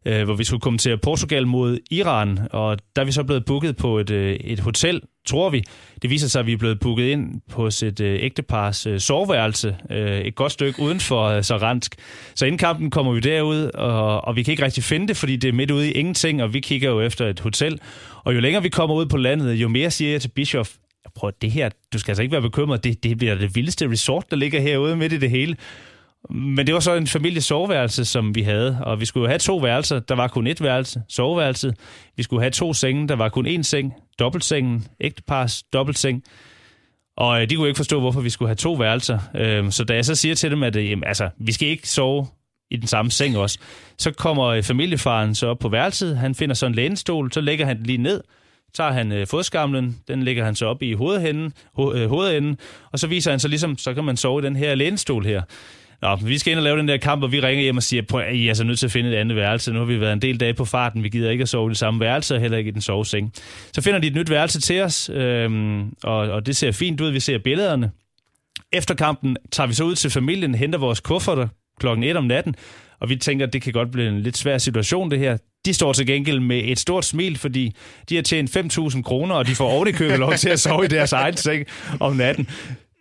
øh, 0.05 0.23
hvor 0.23 0.33
vi 0.33 0.43
skulle 0.43 0.61
kommentere 0.61 0.97
Portugal 0.97 1.47
mod 1.47 1.77
Iran, 1.91 2.39
og 2.51 2.77
der 2.95 3.01
er 3.01 3.05
vi 3.05 3.11
så 3.11 3.23
blevet 3.23 3.45
booket 3.45 3.77
på 3.77 3.99
et, 3.99 4.09
øh, 4.09 4.35
et 4.35 4.59
hotel, 4.59 5.01
tror 5.27 5.49
vi. 5.49 5.63
Det 6.01 6.09
viser 6.09 6.27
sig, 6.27 6.39
at 6.39 6.45
vi 6.45 6.53
er 6.53 6.57
blevet 6.57 6.79
booket 6.79 7.05
ind 7.05 7.41
på 7.51 7.67
et 7.67 7.99
øh, 7.99 8.23
ægtepars 8.23 8.87
øh, 8.87 8.99
soveværelse, 8.99 9.75
øh, 9.89 10.19
et 10.19 10.35
godt 10.35 10.51
stykke 10.51 10.81
uden 10.81 10.99
for 10.99 11.23
øh, 11.23 11.43
Saransk. 11.43 11.95
Så 12.35 12.45
inden 12.45 12.57
kampen 12.57 12.89
kommer 12.89 13.11
vi 13.11 13.19
derud, 13.19 13.71
og, 13.73 14.25
og 14.25 14.35
vi 14.35 14.43
kan 14.43 14.51
ikke 14.51 14.65
rigtig 14.65 14.83
finde 14.83 15.07
det, 15.07 15.17
fordi 15.17 15.35
det 15.35 15.47
er 15.47 15.53
midt 15.53 15.71
ude 15.71 15.89
i 15.89 15.91
ingenting, 15.91 16.43
og 16.43 16.53
vi 16.53 16.59
kigger 16.59 16.89
jo 16.89 17.01
efter 17.01 17.27
et 17.27 17.39
hotel. 17.39 17.79
Og 18.23 18.35
jo 18.35 18.39
længere 18.39 18.63
vi 18.63 18.69
kommer 18.69 18.95
ud 18.95 19.05
på 19.05 19.17
landet, 19.17 19.53
jo 19.53 19.67
mere 19.67 19.91
siger 19.91 20.11
jeg 20.11 20.21
til 20.21 20.29
Bischof, 20.29 20.69
prøv 21.15 21.31
det 21.41 21.51
her, 21.51 21.69
du 21.93 21.99
skal 21.99 22.11
altså 22.11 22.21
ikke 22.21 22.31
være 22.31 22.41
bekymret, 22.41 22.83
det, 22.83 23.03
det 23.03 23.17
bliver 23.17 23.35
det 23.35 23.55
vildeste 23.55 23.89
resort, 23.89 24.31
der 24.31 24.37
ligger 24.37 24.61
herude 24.61 24.95
midt 24.95 25.13
i 25.13 25.17
det 25.17 25.29
hele. 25.29 25.55
Men 26.29 26.67
det 26.67 26.73
var 26.73 26.79
så 26.79 26.95
en 26.95 27.07
families 27.07 27.45
soveværelse, 27.45 28.05
som 28.05 28.35
vi 28.35 28.41
havde, 28.41 28.77
og 28.81 28.99
vi 28.99 29.05
skulle 29.05 29.27
have 29.27 29.39
to 29.39 29.57
værelser. 29.57 29.99
Der 29.99 30.15
var 30.15 30.27
kun 30.27 30.47
et 30.47 30.63
værelse, 30.63 31.01
soveværelset. 31.09 31.75
Vi 32.17 32.23
skulle 32.23 32.41
have 32.41 32.51
to 32.51 32.73
senge, 32.73 33.07
der 33.07 33.15
var 33.15 33.29
kun 33.29 33.47
én 33.47 33.61
seng, 33.61 33.93
dobbeltsengen, 34.19 34.87
ægtepars, 35.01 35.63
dobbeltseng. 35.63 36.23
Og 37.17 37.41
øh, 37.41 37.49
de 37.49 37.55
kunne 37.55 37.67
ikke 37.67 37.77
forstå, 37.77 37.99
hvorfor 37.99 38.21
vi 38.21 38.29
skulle 38.29 38.49
have 38.49 38.55
to 38.55 38.73
værelser. 38.73 39.19
Øhm, 39.35 39.71
så 39.71 39.83
da 39.83 39.95
jeg 39.95 40.05
så 40.05 40.15
siger 40.15 40.35
til 40.35 40.51
dem, 40.51 40.63
at 40.63 40.75
øh, 40.75 40.89
jamen, 40.89 41.03
altså, 41.03 41.29
vi 41.37 41.51
skal 41.51 41.67
ikke 41.67 41.89
sove 41.89 42.27
i 42.71 42.77
den 42.77 42.87
samme 42.87 43.11
seng 43.11 43.37
også, 43.37 43.59
så 43.97 44.11
kommer 44.11 44.45
øh, 44.45 44.63
familiefaren 44.63 45.35
så 45.35 45.47
op 45.47 45.59
på 45.59 45.69
værelset. 45.69 46.17
Han 46.17 46.35
finder 46.35 46.55
så 46.55 46.65
en 46.65 46.75
lænestol, 46.75 47.31
så 47.31 47.41
lægger 47.41 47.65
han 47.65 47.77
den 47.77 47.85
lige 47.85 47.97
ned, 47.97 48.21
tager 48.73 48.91
han 48.91 49.11
øh, 49.11 49.27
fodskamlen, 49.27 49.97
den 50.07 50.23
lægger 50.23 50.45
han 50.45 50.55
så 50.55 50.65
op 50.65 50.83
i 50.83 50.93
hovedenden, 50.93 51.53
ho- 51.79 51.95
øh, 51.95 52.09
hovedenden, 52.09 52.57
og 52.91 52.99
så 52.99 53.07
viser 53.07 53.31
han 53.31 53.39
så 53.39 53.47
ligesom, 53.47 53.77
så 53.77 53.93
kan 53.93 54.03
man 54.03 54.17
sove 54.17 54.41
i 54.41 54.45
den 54.45 54.55
her 54.55 54.75
lænestol 54.75 55.25
her. 55.25 55.41
Nå, 56.03 56.15
vi 56.15 56.37
skal 56.37 56.51
ind 56.51 56.59
og 56.59 56.63
lave 56.63 56.77
den 56.77 56.87
der 56.87 56.97
kamp, 56.97 57.23
og 57.23 57.31
vi 57.31 57.39
ringer 57.39 57.63
hjem 57.63 57.77
og 57.77 57.83
siger, 57.83 58.03
prøv, 58.09 58.33
I 58.33 58.45
er 58.45 58.49
altså 58.49 58.63
nødt 58.63 58.79
til 58.79 58.85
at 58.85 58.91
finde 58.91 59.09
et 59.09 59.15
andet 59.15 59.35
værelse. 59.35 59.73
Nu 59.73 59.79
har 59.79 59.85
vi 59.85 59.99
været 59.99 60.13
en 60.13 60.21
del 60.21 60.39
dage 60.39 60.53
på 60.53 60.65
farten, 60.65 61.03
vi 61.03 61.09
gider 61.09 61.29
ikke 61.31 61.41
at 61.41 61.49
sove 61.49 61.67
i 61.67 61.69
det 61.69 61.77
samme 61.77 61.99
værelse, 61.99 62.35
og 62.35 62.41
heller 62.41 62.57
ikke 62.57 62.67
i 62.67 62.71
den 62.71 62.81
soveseng. 62.81 63.33
Så 63.73 63.81
finder 63.81 63.99
de 63.99 64.07
et 64.07 64.15
nyt 64.15 64.29
værelse 64.29 64.61
til 64.61 64.81
os, 64.81 65.09
øhm, 65.13 65.93
og, 66.03 66.17
og 66.17 66.45
det 66.45 66.55
ser 66.55 66.71
fint 66.71 67.01
ud, 67.01 67.11
vi 67.11 67.19
ser 67.19 67.37
billederne. 67.37 67.91
Efter 68.73 68.95
kampen 68.95 69.37
tager 69.51 69.67
vi 69.67 69.73
så 69.73 69.83
ud 69.83 69.95
til 69.95 70.11
familien, 70.11 70.55
henter 70.55 70.79
vores 70.79 70.99
kufferter 70.99 71.47
klokken 71.79 72.03
1 72.03 72.17
om 72.17 72.23
natten, 72.23 72.55
og 72.99 73.09
vi 73.09 73.15
tænker, 73.15 73.47
at 73.47 73.53
det 73.53 73.61
kan 73.61 73.73
godt 73.73 73.91
blive 73.91 74.07
en 74.09 74.21
lidt 74.21 74.37
svær 74.37 74.57
situation, 74.57 75.11
det 75.11 75.19
her. 75.19 75.37
De 75.65 75.73
står 75.73 75.93
til 75.93 76.07
gengæld 76.07 76.39
med 76.39 76.61
et 76.63 76.79
stort 76.79 77.05
smil, 77.05 77.37
fordi 77.37 77.71
de 78.09 78.15
har 78.15 78.21
tjent 78.21 78.57
5.000 78.57 79.01
kroner, 79.01 79.35
og 79.35 79.47
de 79.47 79.55
får 79.55 79.69
ovenikøbet 79.69 80.19
lov 80.19 80.33
til 80.33 80.49
at 80.49 80.59
sove 80.59 80.85
i 80.85 80.87
deres 80.87 81.13
egen 81.13 81.37
seng 81.37 81.65
om 81.99 82.15
natten 82.15 82.47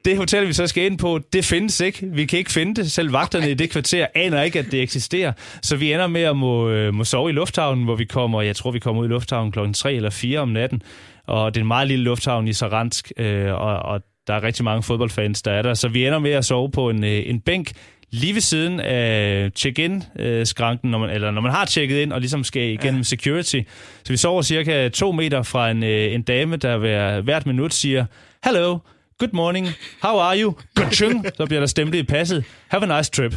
det 0.04 0.16
hotel, 0.16 0.48
vi 0.48 0.52
så 0.52 0.66
skal 0.66 0.84
ind 0.84 0.98
på, 0.98 1.20
det 1.32 1.44
findes 1.44 1.80
ikke. 1.80 2.06
Vi 2.06 2.26
kan 2.26 2.38
ikke 2.38 2.50
finde 2.50 2.82
det. 2.82 2.92
Selv 2.92 3.12
vagterne 3.12 3.50
i 3.50 3.54
det 3.54 3.70
kvarter 3.70 4.06
aner 4.14 4.42
ikke, 4.42 4.58
at 4.58 4.66
det 4.70 4.82
eksisterer. 4.82 5.32
Så 5.62 5.76
vi 5.76 5.92
ender 5.92 6.06
med 6.06 6.22
at 6.22 6.36
må, 6.36 6.68
øh, 6.68 6.94
må 6.94 7.04
sove 7.04 7.30
i 7.30 7.32
lufthavnen, 7.32 7.84
hvor 7.84 7.96
vi 7.96 8.04
kommer, 8.04 8.42
jeg 8.42 8.56
tror, 8.56 8.70
vi 8.70 8.78
kommer 8.78 9.02
ud 9.02 9.06
i 9.06 9.10
lufthavnen 9.10 9.52
klokken 9.52 9.74
3 9.74 9.94
eller 9.94 10.10
4 10.10 10.38
om 10.38 10.48
natten. 10.48 10.82
Og 11.26 11.54
det 11.54 11.60
er 11.60 11.64
en 11.64 11.68
meget 11.68 11.88
lille 11.88 12.04
lufthavn 12.04 12.48
i 12.48 12.52
Saransk, 12.52 13.12
øh, 13.16 13.52
og, 13.52 13.78
og 13.78 14.00
der 14.26 14.34
er 14.34 14.42
rigtig 14.42 14.64
mange 14.64 14.82
fodboldfans, 14.82 15.42
der 15.42 15.52
er 15.52 15.62
der. 15.62 15.74
Så 15.74 15.88
vi 15.88 16.06
ender 16.06 16.18
med 16.18 16.30
at 16.30 16.44
sove 16.44 16.70
på 16.70 16.90
en, 16.90 17.04
øh, 17.04 17.22
en 17.26 17.40
bænk 17.40 17.72
lige 18.10 18.34
ved 18.34 18.40
siden 18.40 18.80
af 18.80 19.50
check-in-skranken, 19.56 20.90
når 20.90 20.98
man, 20.98 21.10
eller 21.10 21.30
når 21.30 21.40
man 21.40 21.52
har 21.52 21.64
tjekket 21.64 22.02
ind 22.02 22.12
og 22.12 22.20
ligesom 22.20 22.44
skal 22.44 22.62
igennem 22.62 23.00
ja. 23.00 23.02
security. 23.02 23.60
Så 24.04 24.12
vi 24.12 24.16
sover 24.16 24.42
cirka 24.42 24.88
to 24.88 25.12
meter 25.12 25.42
fra 25.42 25.70
en, 25.70 25.82
en 25.82 26.22
dame, 26.22 26.56
der 26.56 26.76
hver, 26.76 27.20
hvert 27.20 27.46
minut 27.46 27.74
siger, 27.74 28.06
Hello, 28.44 28.78
good 29.22 29.32
morning, 29.32 29.68
how 30.00 30.18
are 30.18 30.40
you? 30.40 30.54
Kachung, 30.76 31.26
så 31.36 31.46
bliver 31.46 31.60
der 31.60 31.66
stemt 31.66 31.94
i 31.94 32.02
passet. 32.02 32.44
Have 32.68 32.92
a 32.92 32.96
nice 32.96 33.10
trip. 33.10 33.34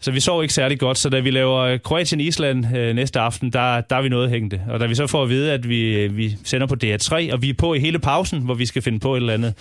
Så 0.00 0.10
vi 0.10 0.20
sov 0.20 0.42
ikke 0.42 0.54
særlig 0.54 0.78
godt, 0.78 0.98
så 0.98 1.08
da 1.08 1.20
vi 1.20 1.30
laver 1.30 1.78
Kroatien-Island 1.78 2.76
øh, 2.76 2.94
næste 2.94 3.20
aften, 3.20 3.52
der, 3.52 3.80
der 3.80 3.96
er 3.96 4.02
vi 4.02 4.08
noget 4.08 4.30
hængende. 4.30 4.64
Og 4.68 4.80
da 4.80 4.86
vi 4.86 4.94
så 4.94 5.06
får 5.06 5.22
at 5.22 5.28
vide, 5.28 5.52
at 5.52 5.68
vi, 5.68 6.06
vi 6.06 6.36
sender 6.44 6.66
på 6.66 6.76
DR3, 6.84 7.32
og 7.32 7.42
vi 7.42 7.50
er 7.50 7.54
på 7.54 7.74
i 7.74 7.78
hele 7.78 7.98
pausen, 7.98 8.40
hvor 8.40 8.54
vi 8.54 8.66
skal 8.66 8.82
finde 8.82 9.00
på 9.00 9.14
et 9.14 9.20
eller 9.20 9.34
andet, 9.34 9.54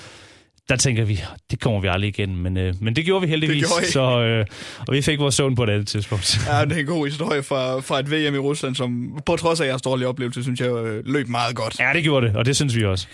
der 0.70 0.76
tænker 0.76 1.06
vi, 1.06 1.22
det 1.52 1.60
kommer 1.60 1.80
vi 1.80 1.88
aldrig 1.88 2.08
igen. 2.08 2.36
Men, 2.36 2.58
øh, 2.58 2.74
men 2.82 2.96
det 2.96 3.06
gjorde 3.06 3.22
vi 3.22 3.28
heldigvis, 3.28 3.66
gjorde 3.68 3.92
så, 3.92 4.22
øh, 4.22 4.46
og 4.88 4.94
vi 4.94 5.02
fik 5.02 5.20
vores 5.20 5.36
søvn 5.36 5.56
på 5.56 5.64
et 5.64 5.70
andet 5.70 5.88
tidspunkt. 5.88 6.48
Ja, 6.48 6.66
det 6.66 6.72
er 6.72 6.80
en 6.80 6.86
god 6.86 7.08
historie 7.08 7.44
fra, 7.44 7.80
fra 7.80 8.00
et 8.00 8.12
VM 8.12 8.36
i 8.36 8.38
Rusland, 8.38 8.76
som 8.76 9.20
på 9.26 9.36
trods 9.36 9.62
af 9.62 9.68
jeres 9.68 9.82
dårlige 9.82 10.08
oplevelse, 10.08 10.44
synes 10.44 10.60
jeg 10.60 10.70
øh, 10.70 11.06
løb 11.06 11.28
meget 11.28 11.56
godt. 11.56 11.80
Ja, 11.80 11.92
det 11.94 12.04
gjorde 12.04 12.28
det, 12.28 12.36
og 12.36 12.46
det 12.46 12.56
synes 12.56 12.76
vi 12.76 12.86
også. 12.86 13.08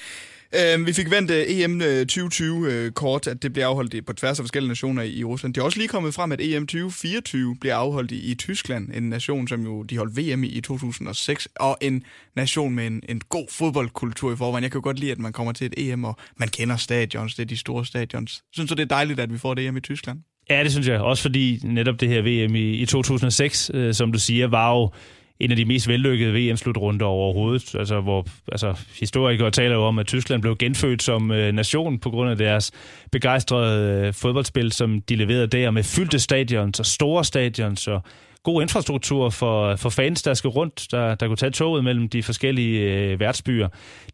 Øh, 0.56 0.88
vi 0.88 0.94
fik 0.94 1.12
vendt 1.12 1.32
uh, 1.32 1.38
EM 1.38 1.80
2020 1.80 2.86
uh, 2.86 2.92
kort, 2.92 3.28
at 3.28 3.44
det 3.44 3.54
bliver 3.54 3.68
afholdt 3.68 4.06
på 4.06 4.14
tværs 4.14 4.40
af 4.40 4.44
forskellige 4.44 4.68
nationer 4.68 5.02
i, 5.02 5.12
i 5.12 5.24
Rusland. 5.24 5.54
Det 5.54 5.62
er 5.62 5.66
også 5.66 5.78
lige 5.78 5.88
kommet 5.88 6.14
frem, 6.14 6.32
at 6.32 6.42
EM 6.42 6.68
2024 6.68 7.56
bliver 7.62 7.76
afholdt 7.76 8.12
i, 8.12 8.32
i 8.32 8.36
Tyskland, 8.36 8.90
en 8.94 9.10
nation, 9.10 9.48
som 9.48 9.64
jo 9.64 9.84
de 9.84 9.98
holdt 9.98 10.18
VM 10.18 10.44
i 10.44 10.48
i 10.48 10.62
2006, 10.62 11.48
og 11.56 11.78
en 11.82 12.04
nation 12.36 12.76
med 12.76 12.88
en, 12.88 13.04
en 13.10 13.22
god 13.30 13.46
fodboldkultur 13.52 14.34
i 14.34 14.36
forvejen. 14.36 14.64
Jeg 14.64 14.72
kan 14.72 14.80
jo 14.80 14.84
godt 14.84 15.00
lide, 15.00 15.12
at 15.12 15.20
man 15.20 15.34
kommer 15.34 15.54
til 15.54 15.66
et 15.66 15.74
EM, 15.78 16.04
og 16.04 16.16
man 16.38 16.48
kender 16.48 16.76
stadions, 16.78 17.36
det 17.36 17.44
er 17.44 17.48
de 17.48 17.58
store 17.58 17.86
stadions. 17.86 18.44
Synes 18.54 18.70
du, 18.70 18.76
det 18.76 18.82
er 18.82 18.88
dejligt, 18.88 19.20
at 19.20 19.34
vi 19.34 19.38
får 19.38 19.54
det 19.54 19.68
EM 19.68 19.78
i 19.78 19.82
Tyskland? 19.82 20.20
Ja, 20.50 20.64
det 20.64 20.72
synes 20.72 20.88
jeg. 20.88 21.00
Også 21.00 21.22
fordi 21.22 21.60
netop 21.64 22.00
det 22.00 22.10
her 22.10 22.22
VM 22.22 22.56
i, 22.56 22.72
i 22.72 22.86
2006, 22.86 23.72
øh, 23.74 23.94
som 23.94 24.12
du 24.12 24.20
siger, 24.20 24.48
var 24.48 24.72
jo 24.72 24.92
en 25.40 25.52
af 25.52 25.58
de 25.58 25.66
mest 25.66 25.88
vellykkede 25.88 26.34
VM-slutrunder 26.34 27.06
overhovedet. 27.06 27.76
Altså, 27.76 28.02
hvor 28.02 28.26
altså, 28.52 28.80
historikere 29.00 29.52
taler 29.52 29.76
jo 29.76 29.84
om, 29.84 30.00
at 30.00 30.08
Tyskland 30.08 30.42
blev 30.42 30.58
genfødt 30.58 31.04
som 31.04 31.32
øh, 31.32 31.52
nation 31.52 32.00
på 32.00 32.10
grund 32.10 32.30
af 32.30 32.38
deres 32.38 32.72
begejstrede 33.12 34.08
øh, 34.08 34.14
fodboldspil, 34.14 34.72
som 34.72 35.02
de 35.02 35.16
leverede 35.16 35.48
der 35.48 35.72
med 35.72 35.84
fyldte 35.84 36.20
stadions 36.20 36.80
og 36.80 36.86
store 36.86 37.26
stadions 37.26 37.88
og 37.88 38.02
god 38.44 38.62
infrastruktur 38.62 39.30
for, 39.30 39.76
for 39.76 39.90
fans, 39.90 40.22
der 40.22 40.34
skal 40.34 40.48
rundt, 40.48 40.88
der, 40.92 41.16
der 41.16 41.28
kunne 41.28 41.38
tage 41.38 41.52
toget 41.52 41.84
mellem 41.84 42.10
de 42.10 42.24
forskellige 42.24 42.80
øh, 42.82 43.20
værtsbyer. 43.20 43.68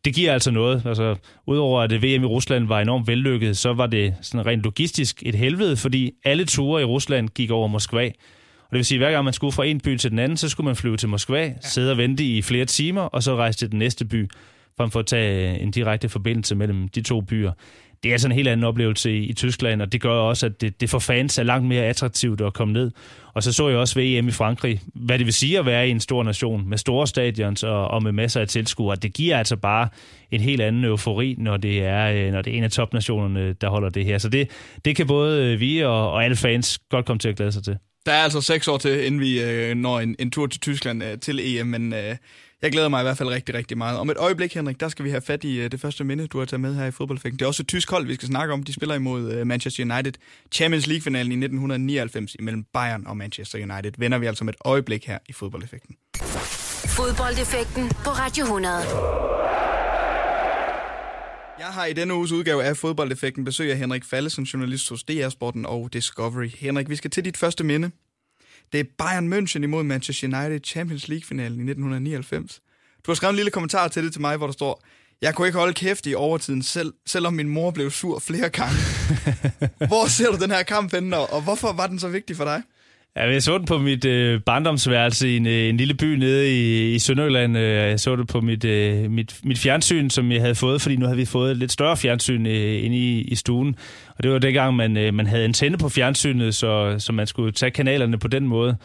Det 0.05 0.15
giver 0.15 0.33
altså 0.33 0.51
noget. 0.51 0.83
Altså, 0.85 1.15
Udover 1.47 1.81
at 1.81 1.91
VM 1.93 2.23
i 2.23 2.25
Rusland 2.25 2.67
var 2.67 2.79
enormt 2.79 3.07
vellykket, 3.07 3.57
så 3.57 3.73
var 3.73 3.87
det 3.87 4.15
sådan 4.21 4.45
rent 4.45 4.63
logistisk 4.63 5.23
et 5.25 5.35
helvede, 5.35 5.77
fordi 5.77 6.11
alle 6.25 6.45
ture 6.45 6.81
i 6.81 6.85
Rusland 6.85 7.29
gik 7.29 7.51
over 7.51 7.67
Moskva. 7.67 8.11
Og 8.65 8.71
det 8.71 8.77
vil 8.77 8.85
sige, 8.85 8.97
at 8.97 8.99
hver 8.99 9.11
gang 9.11 9.23
man 9.23 9.33
skulle 9.33 9.51
fra 9.51 9.65
en 9.65 9.79
by 9.79 9.97
til 9.97 10.11
den 10.11 10.19
anden, 10.19 10.37
så 10.37 10.49
skulle 10.49 10.65
man 10.65 10.75
flyve 10.75 10.97
til 10.97 11.09
Moskva, 11.09 11.41
ja. 11.41 11.53
sidde 11.61 11.91
og 11.91 11.97
vente 11.97 12.23
i 12.23 12.41
flere 12.41 12.65
timer, 12.65 13.01
og 13.01 13.23
så 13.23 13.35
rejse 13.35 13.59
til 13.59 13.71
den 13.71 13.79
næste 13.79 14.05
by, 14.05 14.29
frem 14.77 14.91
for 14.91 14.99
at 14.99 15.05
tage 15.05 15.59
en 15.59 15.71
direkte 15.71 16.09
forbindelse 16.09 16.55
mellem 16.55 16.87
de 16.87 17.01
to 17.01 17.21
byer. 17.21 17.51
Det 18.03 18.09
er 18.09 18.13
altså 18.13 18.27
en 18.27 18.31
helt 18.31 18.47
anden 18.47 18.63
oplevelse 18.63 19.17
i, 19.17 19.25
i 19.25 19.33
Tyskland, 19.33 19.81
og 19.81 19.91
det 19.91 20.01
gør 20.01 20.11
også, 20.11 20.45
at 20.45 20.61
det, 20.61 20.81
det 20.81 20.89
for 20.89 20.99
fans 20.99 21.37
er 21.37 21.43
langt 21.43 21.67
mere 21.67 21.83
attraktivt 21.83 22.41
at 22.41 22.53
komme 22.53 22.73
ned. 22.73 22.91
Og 23.33 23.43
så 23.43 23.53
så 23.53 23.69
jeg 23.69 23.77
også 23.77 23.95
ved 23.95 24.03
EM 24.03 24.27
i 24.27 24.31
Frankrig, 24.31 24.81
hvad 24.93 25.17
det 25.17 25.25
vil 25.25 25.33
sige 25.33 25.59
at 25.59 25.65
være 25.65 25.87
i 25.87 25.91
en 25.91 25.99
stor 25.99 26.23
nation 26.23 26.69
med 26.69 26.77
store 26.77 27.07
stadions 27.07 27.63
og, 27.63 27.87
og 27.87 28.03
med 28.03 28.11
masser 28.11 28.41
af 28.41 28.47
tilskuere. 28.47 28.95
Det 28.95 29.13
giver 29.13 29.37
altså 29.37 29.55
bare 29.55 29.89
en 30.31 30.41
helt 30.41 30.61
anden 30.61 30.83
eufori, 30.83 31.35
når 31.37 31.57
det 31.57 31.83
er, 31.83 32.11
øh, 32.11 32.31
når 32.31 32.41
det 32.41 32.53
er 32.53 32.57
en 32.57 32.63
af 32.63 32.71
topnationerne, 32.71 33.53
der 33.53 33.69
holder 33.69 33.89
det 33.89 34.05
her. 34.05 34.17
Så 34.17 34.29
det, 34.29 34.49
det 34.85 34.95
kan 34.95 35.07
både 35.07 35.59
vi 35.59 35.79
og, 35.79 36.11
og 36.11 36.23
alle 36.23 36.35
fans 36.35 36.79
godt 36.89 37.05
komme 37.05 37.19
til 37.19 37.29
at 37.29 37.35
glæde 37.35 37.51
sig 37.51 37.63
til. 37.63 37.77
Der 38.05 38.11
er 38.13 38.23
altså 38.23 38.41
seks 38.41 38.67
år 38.67 38.77
til, 38.77 39.05
inden 39.05 39.21
vi 39.21 39.41
øh, 39.43 39.75
når 39.75 39.99
en, 39.99 40.15
en 40.19 40.31
tur 40.31 40.47
til 40.47 40.61
Tyskland 40.61 41.03
øh, 41.03 41.19
til 41.19 41.57
EM, 41.57 41.67
men 41.67 41.93
øh, 41.93 42.15
jeg 42.61 42.71
glæder 42.71 42.89
mig 42.89 43.01
i 43.01 43.03
hvert 43.03 43.17
fald 43.17 43.29
rigtig, 43.29 43.55
rigtig 43.55 43.77
meget. 43.77 43.99
Om 43.99 44.09
et 44.09 44.17
øjeblik, 44.17 44.53
Henrik, 44.53 44.79
der 44.79 44.89
skal 44.89 45.05
vi 45.05 45.09
have 45.09 45.21
fat 45.21 45.43
i 45.43 45.59
øh, 45.59 45.71
det 45.71 45.81
første 45.81 46.03
minde, 46.03 46.27
du 46.27 46.39
har 46.39 46.45
taget 46.45 46.61
med 46.61 46.75
her 46.75 46.85
i 46.85 46.91
fodboldfækken. 46.91 47.39
Det 47.39 47.45
er 47.45 47.47
også 47.47 47.63
et 47.63 47.67
tysk 47.67 47.91
hold, 47.91 48.05
vi 48.05 48.15
skal 48.15 48.27
snakke 48.27 48.53
om. 48.53 48.63
De 48.63 48.73
spiller 48.73 48.95
imod 48.95 49.31
øh, 49.31 49.47
Manchester 49.47 49.83
United. 49.83 50.13
Champions 50.51 50.87
League-finalen 50.87 51.31
i 51.31 51.35
1999 51.35 52.35
imellem 52.39 52.65
Bayern 52.73 53.07
og 53.07 53.17
Manchester 53.17 53.57
United. 53.57 53.91
Vender 53.97 54.17
vi 54.17 54.25
altså 54.25 54.43
om 54.43 54.49
et 54.49 54.55
øjeblik 54.65 55.05
her 55.05 55.17
i 55.29 55.33
fodboldeffekten. 55.33 55.95
Fodboldeffekten 56.87 57.89
på 57.89 58.09
Radio 58.09 58.43
100. 58.43 59.64
Jeg 61.59 61.67
har 61.67 61.85
i 61.85 61.93
denne 61.93 62.13
uges 62.13 62.31
udgave 62.31 62.63
af 62.63 62.77
Fodboldeffekten 62.77 63.45
besøg 63.45 63.71
af 63.71 63.77
Henrik 63.77 64.05
Falle 64.05 64.29
som 64.29 64.43
journalist 64.43 64.89
hos 64.89 65.03
DR 65.03 65.29
Sporten 65.29 65.65
og 65.65 65.93
Discovery. 65.93 66.49
Henrik, 66.57 66.89
vi 66.89 66.95
skal 66.95 67.11
til 67.11 67.25
dit 67.25 67.37
første 67.37 67.63
minde. 67.63 67.91
Det 68.71 68.79
er 68.79 68.83
Bayern 68.97 69.33
München 69.33 69.63
imod 69.63 69.83
Manchester 69.83 70.27
United 70.27 70.59
Champions 70.63 71.07
League-finalen 71.07 71.59
i 71.59 71.71
1999. 71.71 72.61
Du 73.05 73.11
har 73.11 73.15
skrevet 73.15 73.31
en 73.31 73.35
lille 73.35 73.51
kommentar 73.51 73.87
til 73.87 74.03
det 74.03 74.11
til 74.11 74.21
mig, 74.21 74.37
hvor 74.37 74.47
der 74.47 74.53
står, 74.53 74.83
jeg 75.21 75.35
kunne 75.35 75.47
ikke 75.47 75.59
holde 75.59 75.73
kæft 75.73 76.07
i 76.07 76.15
overtiden, 76.15 76.63
selv, 76.63 76.93
selvom 77.05 77.33
min 77.33 77.49
mor 77.49 77.71
blev 77.71 77.91
sur 77.91 78.19
flere 78.19 78.49
gange. 78.49 78.77
hvor 79.91 80.07
ser 80.07 80.31
du 80.31 80.37
den 80.37 80.51
her 80.51 80.63
kamp 80.63 80.93
henne, 80.93 81.17
og 81.17 81.41
hvorfor 81.41 81.73
var 81.73 81.87
den 81.87 81.99
så 81.99 82.07
vigtig 82.07 82.35
for 82.35 82.43
dig? 82.43 82.63
Ja, 83.17 83.31
jeg 83.31 83.43
så 83.43 83.57
den 83.57 83.65
på 83.65 83.77
mit 83.77 84.05
øh, 84.05 84.41
barndomsværelse 84.41 85.29
i 85.29 85.37
en, 85.37 85.47
øh, 85.47 85.69
en 85.69 85.77
lille 85.77 85.93
by 85.93 86.15
nede 86.15 86.51
i, 86.51 86.93
i 86.95 86.99
Sønderjylland. 86.99 87.57
Øh, 87.57 87.63
jeg 87.63 87.99
så 87.99 88.15
det 88.15 88.27
på 88.27 88.41
mit, 88.41 88.65
øh, 88.65 89.11
mit, 89.11 89.39
mit 89.43 89.59
fjernsyn, 89.59 90.09
som 90.09 90.31
jeg 90.31 90.41
havde 90.41 90.55
fået, 90.55 90.81
fordi 90.81 90.95
nu 90.95 91.05
havde 91.05 91.17
vi 91.17 91.25
fået 91.25 91.51
et 91.51 91.57
lidt 91.57 91.71
større 91.71 91.97
fjernsyn 91.97 92.45
øh, 92.45 92.85
inde 92.85 92.97
i, 92.97 93.21
i 93.21 93.35
stuen. 93.35 93.75
Og 94.17 94.23
det 94.23 94.31
var 94.31 94.39
dengang, 94.39 94.75
man, 94.75 94.97
øh, 94.97 95.13
man 95.13 95.27
havde 95.27 95.43
antenne 95.43 95.77
på 95.77 95.89
fjernsynet, 95.89 96.55
så, 96.55 96.95
så 96.99 97.13
man 97.13 97.27
skulle 97.27 97.51
tage 97.51 97.71
kanalerne 97.71 98.19
på 98.19 98.27
den 98.27 98.47
måde. 98.47 98.77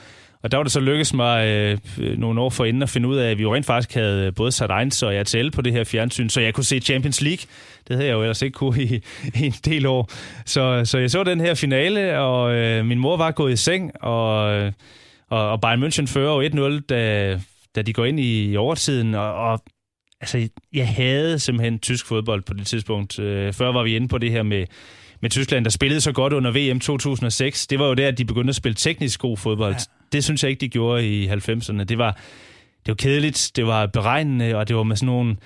Og 0.42 0.50
der 0.50 0.56
var 0.56 0.62
det 0.62 0.72
så 0.72 0.80
lykkedes 0.80 1.14
mig 1.14 1.46
øh, 1.46 1.78
nogle 2.18 2.40
år 2.40 2.50
forinden 2.50 2.82
at 2.82 2.88
finde 2.88 3.08
ud 3.08 3.16
af, 3.16 3.30
at 3.30 3.38
vi 3.38 3.42
jo 3.42 3.54
rent 3.54 3.66
faktisk 3.66 3.94
havde 3.94 4.26
øh, 4.26 4.34
både 4.34 4.52
sat 4.52 4.70
Eins 4.80 5.02
og 5.02 5.12
RTL 5.14 5.50
på 5.50 5.62
det 5.62 5.72
her 5.72 5.84
fjernsyn, 5.84 6.28
så 6.28 6.40
jeg 6.40 6.54
kunne 6.54 6.64
se 6.64 6.80
Champions 6.80 7.22
League. 7.22 7.44
Det 7.88 7.96
havde 7.96 8.06
jeg 8.08 8.14
jo 8.14 8.22
ellers 8.22 8.42
ikke 8.42 8.54
kunne 8.54 8.82
i, 8.82 8.94
i 9.34 9.46
en 9.46 9.54
del 9.64 9.86
år. 9.86 10.10
Så, 10.46 10.84
så 10.84 10.98
jeg 10.98 11.10
så 11.10 11.24
den 11.24 11.40
her 11.40 11.54
finale, 11.54 12.18
og 12.18 12.54
øh, 12.54 12.84
min 12.84 12.98
mor 12.98 13.16
var 13.16 13.30
gået 13.30 13.52
i 13.52 13.56
seng, 13.56 13.90
og, 14.02 14.52
øh, 14.54 14.72
Og, 15.30 15.50
og 15.50 15.60
Bayern 15.60 15.82
München 15.84 16.06
fører 16.06 16.42
jo 16.42 16.76
1-0, 16.76 16.80
da, 16.88 17.40
da 17.76 17.82
de 17.82 17.92
går 17.92 18.04
ind 18.04 18.20
i, 18.20 18.50
i 18.50 18.56
overtiden, 18.56 19.14
og, 19.14 19.34
og 19.34 19.60
altså, 20.20 20.48
jeg 20.72 20.88
havde 20.88 21.38
simpelthen 21.38 21.78
tysk 21.78 22.06
fodbold 22.06 22.42
på 22.42 22.54
det 22.54 22.66
tidspunkt. 22.66 23.18
Øh, 23.18 23.52
før 23.52 23.72
var 23.72 23.82
vi 23.82 23.96
inde 23.96 24.08
på 24.08 24.18
det 24.18 24.30
her 24.30 24.42
med, 24.42 24.66
med 25.20 25.30
Tyskland, 25.30 25.64
der 25.64 25.70
spillede 25.70 26.00
så 26.00 26.12
godt 26.12 26.32
under 26.32 26.50
VM 26.50 26.80
2006. 26.80 27.66
Det 27.66 27.78
var 27.78 27.86
jo 27.86 27.94
der, 27.94 28.08
at 28.08 28.18
de 28.18 28.24
begyndte 28.24 28.50
at 28.50 28.56
spille 28.56 28.74
teknisk 28.74 29.20
god 29.20 29.36
fodbold. 29.36 29.74
Ja. 29.74 29.99
Det 30.12 30.24
synes 30.24 30.42
jeg 30.42 30.50
ikke, 30.50 30.60
de 30.60 30.68
gjorde 30.68 31.08
i 31.08 31.28
90'erne. 31.28 31.84
Det 31.84 31.98
var, 31.98 32.12
det 32.86 32.88
var 32.88 32.94
kedeligt, 32.94 33.50
det 33.56 33.66
var 33.66 33.86
beregnende, 33.86 34.56
og 34.56 34.68
det 34.68 34.76
var 34.76 34.82
med 34.82 34.96
sådan 34.96 35.06
nogle 35.06 35.36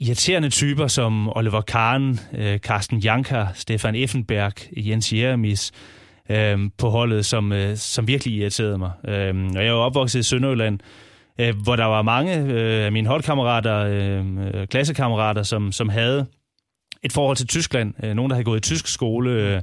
irriterende 0.00 0.50
typer 0.50 0.86
som 0.86 1.36
Oliver 1.36 1.60
Kahn, 1.60 2.18
øh, 2.34 2.58
Carsten 2.58 2.98
Janker, 2.98 3.46
Stefan 3.54 3.94
Effenberg, 3.94 4.52
Jens 4.76 5.12
Jeremis 5.12 5.72
øh, 6.30 6.58
på 6.78 6.90
holdet, 6.90 7.26
som, 7.26 7.52
øh, 7.52 7.76
som 7.76 8.06
virkelig 8.08 8.34
irriterede 8.34 8.78
mig. 8.78 8.90
Øh, 9.04 9.46
og 9.56 9.64
jeg 9.64 9.74
var 9.74 9.80
opvokset 9.80 10.20
i 10.20 10.22
Sønderjylland, 10.22 10.78
øh, 11.40 11.54
hvor 11.62 11.76
der 11.76 11.84
var 11.84 12.02
mange 12.02 12.36
øh, 12.38 12.86
af 12.86 12.92
mine 12.92 13.08
holdkammerater, 13.08 13.76
øh, 13.76 14.36
øh, 14.54 14.66
klassekammerater, 14.66 15.42
som, 15.42 15.72
som 15.72 15.88
havde 15.88 16.26
et 17.02 17.12
forhold 17.12 17.36
til 17.36 17.46
Tyskland. 17.46 17.94
Øh, 18.04 18.14
nogen, 18.14 18.30
der 18.30 18.36
havde 18.36 18.44
gået 18.44 18.58
i 18.58 18.60
tysk 18.60 18.86
skole. 18.86 19.30
Øh, 19.30 19.62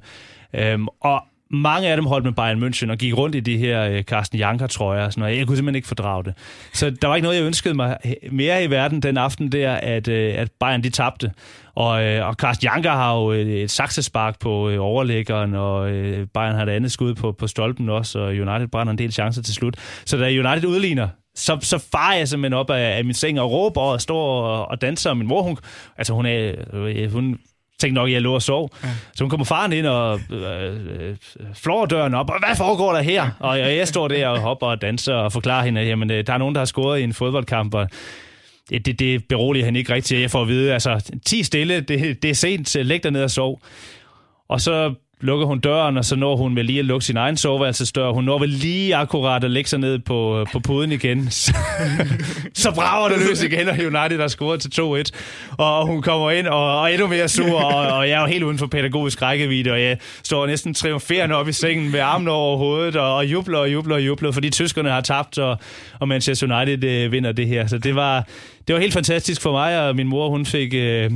øh, 0.54 0.80
og 1.02 1.24
mange 1.52 1.88
af 1.88 1.98
dem 1.98 2.06
holdt 2.06 2.26
med 2.26 2.34
Bayern 2.34 2.64
München 2.64 2.92
og 2.92 2.98
gik 2.98 3.18
rundt 3.18 3.36
i 3.36 3.40
de 3.40 3.58
her 3.58 3.84
øh, 3.84 4.04
Carsten 4.04 4.40
Janker-trøjer 4.40 5.06
og 5.06 5.14
sådan 5.14 5.22
noget. 5.22 5.38
Jeg 5.38 5.48
kunne 5.48 5.58
simpelthen 5.58 5.76
ikke 5.76 5.88
fordrage 5.88 6.24
det. 6.24 6.34
Så 6.74 6.90
der 6.90 7.08
var 7.08 7.16
ikke 7.16 7.24
noget, 7.24 7.38
jeg 7.38 7.46
ønskede 7.46 7.74
mig 7.74 7.98
mere 8.32 8.64
i 8.64 8.70
verden 8.70 9.02
den 9.02 9.18
aften 9.18 9.52
der, 9.52 9.74
at, 9.74 10.08
øh, 10.08 10.34
at 10.38 10.52
Bayern 10.60 10.84
de 10.84 10.90
tabte. 10.90 11.32
Og, 11.76 12.04
øh, 12.04 12.28
og 12.28 12.34
Carsten 12.34 12.66
Janker 12.66 12.92
har 12.92 13.16
jo 13.16 13.32
et, 13.32 13.64
et 13.64 13.72
saksespark 13.72 14.40
på 14.40 14.70
øh, 14.70 14.78
overlæggeren, 14.82 15.56
og 15.56 15.90
øh, 15.90 16.28
Bayern 16.34 16.56
har 16.56 16.64
et 16.64 16.70
andet 16.70 16.92
skud 16.92 17.16
på, 17.16 17.32
på 17.32 17.48
stolpen 17.48 17.90
også, 17.90 18.20
og 18.20 18.28
United 18.28 18.68
brænder 18.68 18.92
en 18.92 18.98
del 18.98 19.12
chancer 19.12 19.42
til 19.42 19.54
slut. 19.54 19.76
Så 20.06 20.18
da 20.18 20.26
United 20.26 20.66
udligner, 20.66 21.08
så, 21.36 21.58
så 21.62 21.78
farer 21.92 22.18
jeg 22.18 22.28
simpelthen 22.28 22.54
op 22.60 22.70
af, 22.70 22.98
af 22.98 23.06
min 23.06 23.14
seng 23.14 23.40
og 23.40 23.52
råber 23.52 23.82
og 23.82 24.02
står 24.02 24.42
og, 24.42 24.68
og 24.68 24.82
danser. 24.82 25.10
Og 25.10 25.18
min 25.18 25.28
mor, 25.28 25.42
hun, 25.42 25.58
altså 25.98 26.14
hun, 26.14 26.26
er, 26.26 26.54
øh, 26.74 27.12
hun 27.12 27.40
tænkte 27.80 27.96
nok, 27.96 28.08
at 28.08 28.14
jeg 28.14 28.22
lå 28.22 28.34
og 28.34 28.42
sov. 28.42 28.70
Ja. 28.84 28.88
Så 29.16 29.24
hun 29.24 29.30
kommer 29.30 29.46
faren 29.46 29.74
ind 29.74 29.86
og 29.86 30.20
øh, 30.32 30.76
øh, 31.00 31.16
flår 31.54 31.86
døren 31.86 32.14
op, 32.14 32.30
og 32.30 32.40
hvad 32.40 32.56
foregår 32.58 32.94
der 32.94 33.02
her? 33.02 33.30
Og 33.40 33.60
jeg, 33.60 33.78
jeg 33.78 33.88
står 33.88 34.08
der 34.08 34.28
og 34.28 34.40
hopper 34.40 34.68
og 34.68 34.82
danser 34.82 35.14
og 35.14 35.32
forklarer 35.32 35.66
hende, 35.66 35.82
at 35.82 35.88
jamen, 35.88 36.12
øh, 36.12 36.28
der 36.28 36.34
er 36.34 36.38
nogen, 36.38 36.56
der 36.56 36.62
har 36.62 36.66
scoret 36.66 37.00
i 37.00 37.04
en 37.04 37.14
fodboldkamp, 37.14 37.74
og 37.74 37.90
det, 38.70 38.86
det, 38.86 39.00
det 39.00 39.26
beroliger 39.26 39.66
han 39.66 39.76
ikke 39.76 39.94
rigtigt. 39.94 40.22
Jeg 40.22 40.32
får 40.32 40.42
at 40.42 40.48
vide, 40.48 40.74
altså, 40.74 41.12
10 41.26 41.44
stille, 41.44 41.80
det, 41.80 42.24
det 42.24 42.30
er 42.30 42.36
sent, 42.36 42.76
læg 42.76 43.04
dig 43.04 43.12
ned 43.12 43.24
og 43.24 43.32
sov. 43.32 43.62
Og 44.50 44.62
så 44.62 44.94
lukker 45.22 45.46
hun 45.46 45.60
døren, 45.60 45.98
og 45.98 46.06
så 46.06 46.16
når 46.16 46.36
hun 46.36 46.56
vel 46.56 46.66
lige 46.66 46.80
at 46.80 46.86
lukke 46.86 47.06
sin 47.06 47.18
egen 47.18 47.38
soveværelsesdør. 47.38 48.12
Hun 48.12 48.24
når 48.24 48.40
vel 48.40 48.50
lige 48.50 48.96
akkurat 48.96 49.44
at 49.44 49.52
lægge 49.52 49.70
sig 49.70 49.80
ned 49.80 50.00
på, 50.00 50.40
øh, 50.40 50.46
på 50.52 50.60
puden 50.60 50.92
igen. 50.92 51.32
så 52.54 52.72
brager 52.76 53.10
det 53.10 53.18
løs 53.30 53.44
igen, 53.44 53.68
og 53.68 53.76
United 53.76 54.20
har 54.20 54.28
scoret 54.28 54.62
til 54.62 54.82
2-1. 54.82 55.04
Og 55.58 55.88
hun 55.88 56.02
kommer 56.02 56.32
ind 56.32 56.48
og, 56.48 56.80
og 56.80 56.94
endnu 56.94 57.08
mere 57.08 57.28
sur, 57.28 57.62
og, 57.62 57.98
og 57.98 58.10
jeg 58.10 58.18
er 58.18 58.22
jo 58.22 58.28
helt 58.28 58.44
uden 58.44 58.58
for 58.58 58.68
pædagogisk 58.68 59.22
rækkevidde, 59.22 59.72
og 59.72 59.82
jeg 59.82 59.98
står 60.24 60.48
næsten 60.48 60.74
triumferende 60.74 61.36
op 61.36 61.48
i 61.48 61.54
sengen 61.54 61.92
med 61.92 62.00
armen 62.00 62.28
over 62.28 62.58
hovedet, 62.58 62.96
og, 62.96 63.16
og 63.16 63.26
jubler 63.26 63.58
og 63.58 63.74
jubler 63.74 63.96
og 63.96 64.06
jubler, 64.06 64.32
fordi 64.32 64.50
tyskerne 64.50 64.90
har 64.90 65.02
tabt, 65.02 65.38
og, 65.38 65.58
og 66.00 66.08
Manchester 66.08 66.60
United 66.60 66.84
øh, 66.84 67.12
vinder 67.12 67.32
det 67.32 67.48
her. 67.48 67.68
Så 67.68 67.78
det 67.78 67.96
var, 67.96 68.28
det 68.68 68.76
var 68.76 68.82
helt 68.82 68.94
fantastisk 68.94 69.42
for 69.42 69.52
mig, 69.52 69.88
og 69.88 69.96
min 69.96 70.08
mor 70.08 70.30
hun 70.30 70.46
fik, 70.46 70.74
øh, 70.74 71.12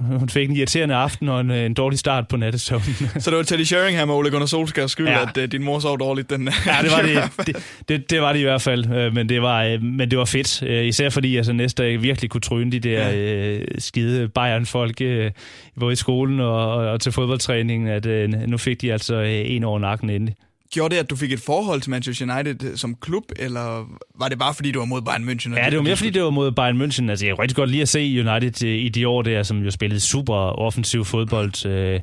hun 0.20 0.28
fik 0.28 0.50
en 0.50 0.56
irriterende 0.56 0.94
aften 0.94 1.28
og 1.28 1.40
en, 1.40 1.50
en 1.50 1.74
dårlig 1.74 1.98
start 1.98 2.28
på 2.28 2.36
nattesøvnen. 2.36 2.94
så 3.22 3.30
det 3.30 3.36
var 3.36 3.42
Teddy 3.42 3.64
Sheringham 3.64 4.10
og 4.10 4.16
Ole 4.16 4.30
Gunnar 4.30 4.46
Solskjaer 4.46 4.86
skyld, 4.86 5.08
ja. 5.08 5.22
at 5.22 5.36
uh, 5.36 5.44
din 5.44 5.64
mor 5.64 5.78
sov 5.78 5.98
dårligt 5.98 6.30
den 6.30 6.48
Ja, 6.66 6.82
det 6.82 6.90
var 6.90 7.02
det, 7.02 7.30
det, 7.46 7.56
det, 7.88 8.10
det 8.10 8.20
var 8.20 8.32
det 8.32 8.40
i 8.40 8.42
hvert 8.42 8.62
fald, 8.62 8.92
øh, 8.92 9.14
men 9.14 9.28
det 9.28 9.42
var, 9.42 9.64
øh, 9.64 9.82
men 9.82 10.10
det 10.10 10.18
var 10.18 10.24
fedt. 10.24 10.62
Især 10.62 11.10
fordi 11.10 11.36
jeg 11.36 11.44
så 11.44 11.52
næste 11.52 11.82
dag 11.82 12.02
virkelig 12.02 12.30
kunne 12.30 12.40
tryne 12.40 12.72
de 12.72 12.80
der 12.80 13.10
ja. 13.10 13.58
skide 13.78 14.28
Bayern-folk, 14.28 15.02
både 15.80 15.92
i 15.92 15.96
skolen 15.96 16.40
og, 16.40 16.76
og 16.76 17.00
til 17.00 17.12
fodboldtræningen, 17.12 17.88
at 17.88 18.30
nu 18.48 18.58
fik 18.58 18.80
de 18.80 18.92
altså 18.92 19.20
en 19.20 19.64
over 19.64 19.78
nakken 19.78 20.10
endelig. 20.10 20.34
Gjorde 20.76 20.94
det, 20.94 21.00
at 21.00 21.10
du 21.10 21.16
fik 21.16 21.32
et 21.32 21.40
forhold 21.40 21.80
til 21.80 21.90
Manchester 21.90 22.34
United 22.34 22.76
som 22.76 22.94
klub, 22.94 23.24
eller 23.38 23.88
var 24.18 24.28
det 24.28 24.38
bare 24.38 24.54
fordi, 24.54 24.72
du 24.72 24.78
var 24.78 24.86
mod 24.86 25.02
Bayern 25.02 25.28
München? 25.28 25.58
Ja, 25.58 25.70
det 25.70 25.76
var 25.76 25.82
mere 25.82 25.96
fordi, 25.96 26.10
det 26.10 26.22
var 26.22 26.30
mod 26.30 26.52
Bayern 26.52 26.82
München. 26.82 27.10
Altså, 27.10 27.26
jeg 27.26 27.36
kunne 27.36 27.42
rigtig 27.42 27.56
godt 27.56 27.70
lide 27.70 27.82
at 27.82 27.88
se 27.88 28.24
United 28.28 28.62
i 28.62 28.88
de 28.88 29.08
år 29.08 29.22
der, 29.22 29.42
som 29.42 29.62
jo 29.62 29.70
spillede 29.70 30.00
super 30.00 30.34
offensiv 30.34 31.04
fodbold. 31.04 31.66
Øh, 31.66 32.00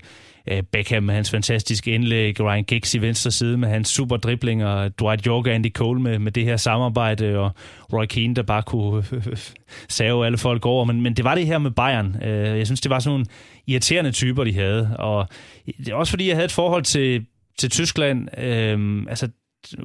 øh, 0.48 0.63
Beckham 0.63 1.04
med 1.04 1.15
hans 1.15 1.32
fantastiske 1.32 1.91
indlæg, 1.91 2.41
Ryan 2.41 2.63
Giggs 2.63 2.95
i 2.95 3.02
venstre 3.02 3.32
side 3.32 3.58
med 3.58 3.69
hans 3.69 3.89
super 3.89 4.17
driblinger, 4.17 4.89
Dwight 4.89 5.26
York 5.26 5.48
og 5.48 5.54
Andy 5.54 5.74
Cole 5.74 6.02
med, 6.02 6.19
med 6.19 6.32
det 6.32 6.43
her 6.43 6.58
samarbejde, 6.58 7.39
og 7.39 7.52
Roy 7.93 8.06
Keane, 8.06 8.36
der 8.36 8.43
bare 8.43 8.63
kunne 8.63 9.04
save 9.89 10.26
alle 10.26 10.38
folk 10.38 10.65
over. 10.65 10.86
Men, 10.86 11.02
men 11.02 11.13
det 11.13 11.26
var 11.26 11.36
det 11.36 11.45
her 11.45 11.58
med 11.58 11.71
Bayern. 11.71 12.24
Øh, 12.24 12.58
jeg 12.58 12.65
synes, 12.65 12.82
det 12.82 12.89
var 12.89 13.00
sådan 13.00 13.13
nogle 13.13 13.26
irriterende 13.67 14.12
typer, 14.12 14.43
de 14.43 14.54
havde. 14.54 14.95
Og 15.00 15.28
det 15.65 15.88
er 15.88 15.95
også 15.95 16.10
fordi, 16.10 16.28
jeg 16.28 16.36
havde 16.36 16.45
et 16.45 16.52
forhold 16.52 16.84
til 16.84 17.26
til 17.60 17.70
Tyskland, 17.70 18.39
øh, 18.39 19.06
altså 19.10 19.28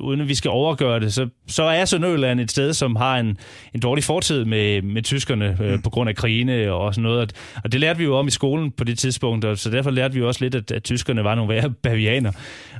uden 0.00 0.20
at 0.20 0.28
vi 0.28 0.34
skal 0.34 0.50
overgøre 0.50 1.00
det, 1.00 1.14
så, 1.14 1.28
så 1.48 1.62
er 1.62 1.84
Sønderjylland 1.84 2.40
et 2.40 2.50
sted, 2.50 2.72
som 2.72 2.96
har 2.96 3.18
en, 3.18 3.38
en 3.74 3.80
dårlig 3.80 4.04
fortid 4.04 4.44
med, 4.44 4.82
med 4.82 5.02
tyskerne 5.02 5.56
øh, 5.60 5.72
mm. 5.72 5.82
på 5.82 5.90
grund 5.90 6.10
af 6.10 6.16
krigene 6.16 6.72
og 6.72 6.94
sådan 6.94 7.02
noget. 7.02 7.32
Og 7.64 7.72
det 7.72 7.80
lærte 7.80 7.98
vi 7.98 8.04
jo 8.04 8.16
om 8.16 8.26
i 8.26 8.30
skolen 8.30 8.70
på 8.70 8.84
det 8.84 8.98
tidspunkt, 8.98 9.44
og 9.44 9.58
så 9.58 9.70
derfor 9.70 9.90
lærte 9.90 10.14
vi 10.14 10.22
også 10.22 10.44
lidt, 10.44 10.54
at, 10.54 10.70
at 10.70 10.84
tyskerne 10.84 11.24
var 11.24 11.34
nogle 11.34 11.54
værre 11.54 11.70
bavianer. 11.70 12.32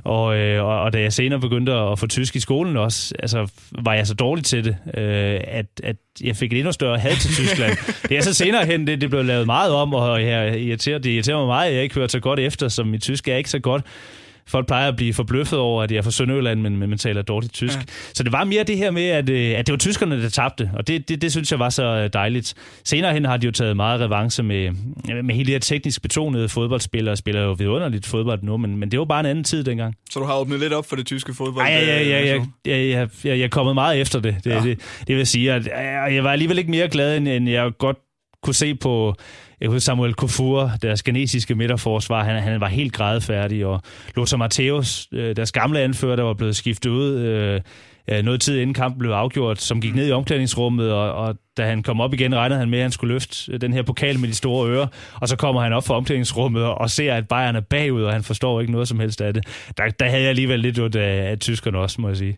Og, 0.03 0.37
øh, 0.37 0.63
og, 0.63 0.81
og 0.81 0.93
da 0.93 1.01
jeg 1.01 1.13
senere 1.13 1.39
begyndte 1.39 1.73
at 1.73 1.99
få 1.99 2.07
tysk 2.07 2.35
i 2.35 2.39
skolen 2.39 2.77
også, 2.77 3.15
altså, 3.19 3.47
var 3.71 3.93
jeg 3.93 4.07
så 4.07 4.13
dårlig 4.13 4.45
til 4.45 4.65
det, 4.65 4.77
øh, 4.97 5.39
at, 5.47 5.65
at 5.83 5.95
jeg 6.21 6.35
fik 6.35 6.53
et 6.53 6.57
endnu 6.57 6.71
større 6.71 6.97
had 6.97 7.15
til 7.15 7.31
Tyskland. 7.31 7.77
det 8.09 8.17
er 8.17 8.21
så 8.21 8.33
senere 8.33 8.65
hen, 8.65 8.87
det, 8.87 9.01
det 9.01 9.09
blev 9.09 9.25
lavet 9.25 9.45
meget 9.45 9.71
om, 9.71 9.93
og 9.93 10.23
jeg 10.23 10.59
irriterer, 10.59 10.97
det 10.97 11.09
irriterer 11.09 11.37
mig 11.37 11.47
meget, 11.47 11.69
at 11.69 11.75
jeg 11.75 11.83
ikke 11.83 11.95
hørte 11.95 12.11
så 12.11 12.19
godt 12.19 12.39
efter, 12.39 12.67
som 12.67 12.87
mit 12.87 13.01
tysk 13.01 13.27
er 13.27 13.35
ikke 13.35 13.49
så 13.49 13.59
godt 13.59 13.85
folk 14.47 14.67
plejer 14.67 14.87
at 14.87 14.95
blive 14.95 15.13
forbløffet 15.13 15.59
over, 15.59 15.83
at 15.83 15.91
jeg 15.91 15.97
er 15.97 16.01
fra 16.01 16.11
Sønderjylland, 16.11 16.61
men, 16.61 16.77
men 16.77 16.89
man 16.89 16.97
taler 16.97 17.21
dårligt 17.21 17.53
tysk. 17.53 17.77
Ja. 17.77 17.83
Så 18.13 18.23
det 18.23 18.31
var 18.31 18.43
mere 18.43 18.63
det 18.63 18.77
her 18.77 18.91
med, 18.91 19.05
at, 19.05 19.29
øh, 19.29 19.59
at 19.59 19.67
det 19.67 19.73
var 19.73 19.77
tyskerne, 19.77 20.23
der 20.23 20.29
tabte, 20.29 20.71
og 20.73 20.87
det, 20.87 21.09
det, 21.09 21.21
det 21.21 21.31
synes 21.31 21.51
jeg 21.51 21.59
var 21.59 21.69
så 21.69 21.83
øh, 21.83 22.09
dejligt. 22.13 22.53
Senere 22.83 23.13
hen 23.13 23.25
har 23.25 23.37
de 23.37 23.45
jo 23.45 23.51
taget 23.51 23.75
meget 23.75 24.01
revanche 24.01 24.43
med, 24.43 24.71
med 25.23 25.35
hele 25.35 25.45
det 25.45 25.53
her 25.53 25.59
teknisk 25.59 26.01
betonede 26.01 26.49
fodboldspillere, 26.49 27.17
spiller 27.17 27.41
jo 27.41 27.51
vidunderligt 27.51 28.05
fodbold 28.05 28.43
nu, 28.43 28.57
men, 28.57 28.77
men 28.77 28.91
det 28.91 28.99
var 28.99 29.05
bare 29.05 29.19
en 29.19 29.25
anden 29.25 29.43
tid 29.43 29.63
dengang. 29.63 29.95
Så 30.09 30.19
du 30.19 30.25
har 30.25 30.39
åbnet 30.39 30.59
lidt 30.59 30.73
op 30.73 30.85
for 30.89 30.95
det 30.95 31.05
tyske 31.05 31.33
fodbold? 31.33 31.65
Ej, 31.65 31.71
ja, 31.71 31.85
ja, 31.85 32.03
ja, 32.03 32.25
ja, 32.25 32.43
ja, 32.65 32.83
ja, 32.83 33.07
ja, 33.25 33.29
jeg 33.37 33.43
er 33.43 33.47
kommet 33.47 33.75
meget 33.75 34.01
efter 34.01 34.19
det. 34.19 34.35
Det, 34.43 34.51
ja. 34.51 34.61
det, 34.61 34.79
det 35.07 35.15
vil 35.15 35.27
sige, 35.27 35.53
at 35.53 35.67
jeg 36.15 36.23
var 36.23 36.31
alligevel 36.31 36.57
ikke 36.57 36.71
mere 36.71 36.87
glad, 36.87 37.17
end 37.17 37.49
jeg 37.49 37.71
godt 37.77 37.97
kunne 38.43 38.53
se 38.53 38.75
på 38.75 39.15
jeg 39.61 39.69
husker 39.69 39.79
Samuel 39.79 40.13
Kofur, 40.13 40.71
deres 40.81 41.03
genetiske 41.03 41.55
midterforsvar, 41.55 42.23
han, 42.23 42.43
han 42.43 42.61
var 42.61 42.67
helt 42.67 42.93
grædefærdig, 42.93 43.65
og 43.65 43.81
Lothar 44.15 44.37
Matthäus, 44.37 45.07
øh, 45.11 45.35
deres 45.35 45.51
gamle 45.51 45.79
anfører, 45.79 46.15
der 46.15 46.23
var 46.23 46.33
blevet 46.33 46.55
skiftet 46.55 46.89
ud 46.89 47.15
øh, 47.17 47.61
noget 48.23 48.41
tid 48.41 48.57
inden 48.57 48.73
kampen 48.73 48.99
blev 48.99 49.11
afgjort, 49.11 49.61
som 49.61 49.81
gik 49.81 49.95
ned 49.95 50.07
i 50.07 50.11
omklædningsrummet, 50.11 50.93
og, 50.93 51.13
og 51.13 51.35
da 51.57 51.65
han 51.65 51.83
kom 51.83 52.01
op 52.01 52.13
igen, 52.13 52.35
regnede 52.35 52.59
han 52.59 52.69
med, 52.69 52.79
at 52.79 52.83
han 52.83 52.91
skulle 52.91 53.13
løfte 53.13 53.57
den 53.57 53.73
her 53.73 53.83
pokal 53.83 54.19
med 54.19 54.27
de 54.27 54.35
store 54.35 54.69
ører, 54.69 54.87
og 55.21 55.27
så 55.27 55.35
kommer 55.35 55.61
han 55.61 55.73
op 55.73 55.87
fra 55.87 55.95
omklædningsrummet 55.95 56.63
og 56.63 56.89
ser, 56.89 57.13
at 57.13 57.27
Bayern 57.27 57.55
er 57.55 57.61
bagud, 57.61 58.03
og 58.03 58.13
han 58.13 58.23
forstår 58.23 58.61
ikke 58.61 58.71
noget 58.71 58.87
som 58.87 58.99
helst 58.99 59.21
af 59.21 59.33
det. 59.33 59.45
Der, 59.77 59.89
der 59.89 60.05
havde 60.05 60.21
jeg 60.21 60.29
alligevel 60.29 60.59
lidt 60.59 60.77
ud 60.77 60.95
af, 60.95 61.31
af 61.31 61.39
tyskerne 61.39 61.77
også, 61.77 62.01
må 62.01 62.07
jeg 62.07 62.17
sige. 62.17 62.37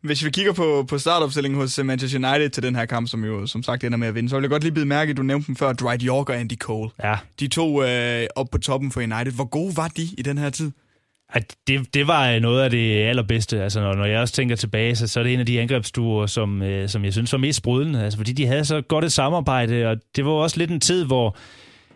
Hvis 0.00 0.24
vi 0.24 0.30
kigger 0.30 0.52
på, 0.52 0.84
på 0.88 0.98
startopstillingen 0.98 1.60
hos 1.60 1.80
Manchester 1.84 2.30
United 2.30 2.50
til 2.50 2.62
den 2.62 2.76
her 2.76 2.84
kamp, 2.84 3.08
som 3.08 3.24
jo 3.24 3.46
som 3.46 3.62
sagt 3.62 3.84
ender 3.84 3.98
med 3.98 4.08
at 4.08 4.14
vinde, 4.14 4.28
så 4.28 4.36
vil 4.36 4.42
jeg 4.42 4.50
godt 4.50 4.62
lige 4.62 4.74
bide 4.74 4.86
mærke, 4.86 5.10
at 5.10 5.16
du 5.16 5.22
nævnte 5.22 5.46
dem 5.46 5.56
før, 5.56 5.72
Dwight 5.72 6.02
York 6.02 6.28
og 6.28 6.40
Andy 6.40 6.56
Cole. 6.56 6.90
Ja. 7.04 7.14
De 7.40 7.48
to 7.48 7.82
øh, 7.82 8.26
op 8.36 8.46
på 8.52 8.58
toppen 8.58 8.92
for 8.92 9.00
United. 9.00 9.32
Hvor 9.32 9.44
gode 9.44 9.76
var 9.76 9.88
de 9.88 10.02
i 10.18 10.22
den 10.22 10.38
her 10.38 10.50
tid? 10.50 10.70
At 11.32 11.56
det, 11.66 11.94
det 11.94 12.06
var 12.06 12.38
noget 12.38 12.62
af 12.62 12.70
det 12.70 13.02
allerbedste. 13.02 13.62
Altså, 13.62 13.80
når, 13.80 13.94
når 13.94 14.04
jeg 14.04 14.20
også 14.20 14.34
tænker 14.34 14.56
tilbage, 14.56 14.96
så, 14.96 15.06
så 15.06 15.20
er 15.20 15.24
det 15.24 15.32
en 15.34 15.40
af 15.40 15.46
de 15.46 15.60
angrebsstuer, 15.60 16.26
som, 16.26 16.62
øh, 16.62 16.88
som 16.88 17.04
jeg 17.04 17.12
synes 17.12 17.32
var 17.32 17.38
mest 17.38 17.56
sprudlende. 17.56 18.04
Altså, 18.04 18.16
fordi 18.16 18.32
de 18.32 18.46
havde 18.46 18.64
så 18.64 18.80
godt 18.80 19.04
et 19.04 19.12
samarbejde, 19.12 19.86
og 19.86 19.96
det 20.16 20.24
var 20.24 20.30
også 20.30 20.58
lidt 20.58 20.70
en 20.70 20.80
tid, 20.80 21.04
hvor, 21.04 21.36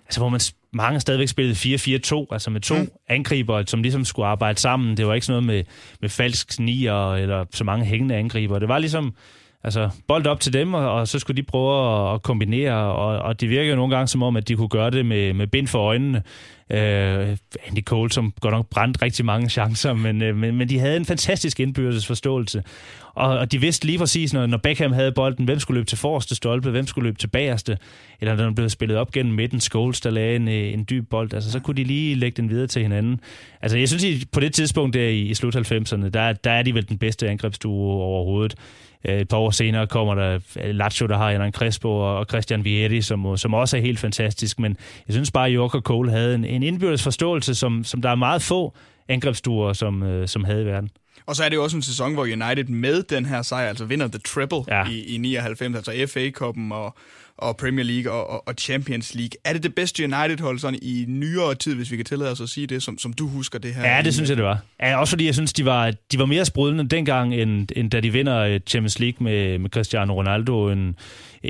altså, 0.07 0.21
hvor 0.21 0.29
man 0.29 0.41
mange 0.75 1.01
stadigvæk 1.01 1.29
spillede 1.29 1.55
4-4-2, 1.55 2.27
altså 2.31 2.51
med 2.51 2.61
to 2.61 2.79
mm. 2.79 2.89
angriber, 3.09 3.63
som 3.67 3.83
ligesom 3.83 4.05
skulle 4.05 4.27
arbejde 4.27 4.61
sammen. 4.61 4.97
Det 4.97 5.07
var 5.07 5.15
ikke 5.15 5.27
sådan 5.27 5.43
noget 5.45 5.57
med, 5.57 5.75
med 6.01 6.09
falsk 6.09 6.61
nier 6.61 7.15
eller 7.15 7.45
så 7.55 7.65
mange 7.65 7.85
hængende 7.85 8.15
angriber. 8.15 8.59
Det 8.59 8.69
var 8.69 8.79
ligesom, 8.79 9.15
Altså 9.65 9.91
bold 10.09 10.27
op 10.27 10.41
til 10.41 10.53
dem, 10.53 10.75
og, 10.75 10.93
og 10.93 11.09
så 11.09 11.19
skulle 11.19 11.37
de 11.37 11.43
prøve 11.43 12.09
at, 12.09 12.15
at 12.15 12.23
kombinere, 12.23 12.75
og, 12.75 13.19
og 13.19 13.41
det 13.41 13.51
virker 13.51 13.71
jo 13.71 13.77
nogle 13.77 13.97
gange 13.97 14.09
som 14.09 14.23
om, 14.23 14.37
at 14.37 14.49
de 14.49 14.57
kunne 14.57 14.69
gøre 14.69 14.91
det 14.91 15.07
med, 15.07 15.33
med 15.33 15.47
bind 15.47 15.67
for 15.67 15.79
øjnene. 15.79 16.23
Uh, 16.71 16.77
Andy 17.67 17.83
Cole, 17.85 18.13
som 18.13 18.33
godt 18.41 18.55
nok 18.55 18.67
brændte 18.71 19.03
rigtig 19.03 19.25
mange 19.25 19.49
chancer, 19.49 19.93
men, 19.93 20.23
uh, 20.23 20.37
men, 20.37 20.57
men 20.57 20.69
de 20.69 20.79
havde 20.79 20.97
en 20.97 21.05
fantastisk 21.05 21.61
indbyrdes 21.61 22.07
forståelse. 22.07 22.63
Og, 23.15 23.39
og 23.39 23.53
de 23.53 23.61
vidste 23.61 23.87
lige 23.87 23.99
præcis, 23.99 24.33
når, 24.33 24.47
når 24.47 24.57
Beckham 24.57 24.93
havde 24.93 25.13
bolden, 25.13 25.45
hvem 25.45 25.59
skulle 25.59 25.79
løbe 25.79 25.87
til 25.87 25.99
forreste 25.99 26.35
stolpe, 26.35 26.71
hvem 26.71 26.87
skulle 26.87 27.07
løbe 27.07 27.19
til 27.19 27.27
bagerste, 27.27 27.79
eller 28.21 28.37
når 28.37 28.45
den 28.45 28.55
blev 28.55 28.69
spillet 28.69 28.99
op 28.99 29.13
gennem 29.13 29.35
midten, 29.35 29.61
Scholes, 29.61 30.01
der 30.01 30.11
lagde 30.11 30.37
en, 30.37 30.49
øh, 30.49 30.73
en 30.73 30.87
dyb 30.91 31.11
bold, 31.11 31.35
altså 31.35 31.51
så 31.51 31.61
kunne 31.61 31.77
de 31.77 31.85
lige 31.85 32.15
lægge 32.15 32.37
den 32.43 32.51
videre 32.51 32.67
til 32.67 32.83
hinanden. 32.83 33.21
Altså 33.63 33.79
jeg 33.79 33.89
synes, 33.89 34.05
at 34.05 34.29
på 34.33 34.41
det 34.41 34.55
tidspunkt 34.55 34.95
der 34.95 35.09
i, 35.09 35.21
i 35.21 35.35
slut 35.35 35.57
90'erne, 35.57 36.09
der, 36.09 36.33
der 36.33 36.51
er 36.51 36.63
de 36.63 36.75
vel 36.75 36.89
den 36.89 36.99
bedste 36.99 37.29
angrebsduo 37.29 37.91
overhovedet. 37.91 38.55
Øh, 39.05 39.21
et 39.21 39.29
par 39.29 39.37
år 39.37 39.51
senere 39.51 39.87
kommer 39.87 40.15
der 40.15 40.39
Lazio, 40.73 41.07
der 41.07 41.17
har 41.17 41.31
Jan 41.31 41.53
Crespo 41.53 41.99
og 41.99 42.27
Christian 42.29 42.65
Vieri, 42.65 43.03
som, 43.03 43.37
som 43.37 43.55
også 43.55 43.77
er 43.77 43.81
helt 43.81 43.99
fantastisk. 43.99 44.59
Men 44.59 44.77
jeg 45.09 45.15
synes 45.15 45.31
bare, 45.31 45.47
at 45.47 45.53
York 45.55 45.75
og 45.75 45.83
Cole 45.83 46.11
havde 46.11 46.35
en, 46.35 46.45
en 46.45 46.63
indbyrdes 46.63 47.03
forståelse, 47.03 47.55
som, 47.55 47.85
som 47.85 48.03
der 48.03 48.11
er 48.11 48.15
meget 48.15 48.43
få 48.43 48.75
angrebsduer, 49.09 49.73
som, 49.73 50.03
øh, 50.03 50.29
som 50.29 50.45
havde 50.45 50.63
i 50.63 50.67
verden. 50.67 50.91
Og 51.27 51.37
så 51.37 51.45
er 51.45 51.49
det 51.49 51.57
jo 51.57 51.63
også 51.63 51.77
en 51.77 51.83
sæson, 51.83 52.15
hvor 52.15 52.23
United 52.23 52.65
med 52.65 53.03
den 53.03 53.27
her 53.27 53.43
sejr, 53.43 53.69
altså 53.69 53.85
vinder 53.85 54.09
the 54.09 54.19
triple 54.19 54.77
ja. 54.77 54.89
i, 54.89 55.15
i 55.15 55.19
99, 55.19 55.77
altså 55.77 56.07
FA-koppen 56.07 56.73
og, 56.73 56.97
og 57.39 57.57
Premier 57.57 57.85
League 57.85 58.13
og, 58.13 58.49
og 58.49 58.55
Champions 58.59 59.15
League. 59.15 59.31
Er 59.45 59.53
det 59.53 59.63
det 59.63 59.75
bedste 59.75 60.05
United-hold 60.05 60.59
sådan 60.59 60.79
i 60.83 61.05
nyere 61.09 61.55
tid, 61.55 61.75
hvis 61.75 61.91
vi 61.91 61.97
kan 61.97 62.05
tillade 62.05 62.31
os 62.31 62.41
at 62.41 62.49
sige 62.49 62.67
det, 62.67 62.83
som, 62.83 62.99
som 62.99 63.13
du 63.13 63.29
husker 63.29 63.59
det 63.59 63.75
her? 63.75 63.95
Ja, 63.97 64.03
det 64.03 64.15
synes 64.15 64.31
jeg, 64.31 64.37
det 64.37 64.45
var. 64.45 64.59
Ja, 64.81 64.97
også 65.01 65.11
fordi 65.11 65.27
jeg 65.27 65.35
synes, 65.35 65.53
de 65.53 65.65
var, 65.65 65.93
de 66.13 66.19
var 66.19 66.27
mere 66.27 66.45
sprudlende 66.45 66.89
dengang, 66.89 67.35
end, 67.35 67.69
end 67.77 67.91
da 67.91 68.01
de 68.01 68.13
vinder 68.13 68.39
øh, 68.39 68.61
Champions 68.67 68.99
League 68.99 69.25
med, 69.25 69.59
med 69.59 69.71
Cristiano 69.71 70.15
Ronaldo 70.15 70.69
en, 70.69 70.97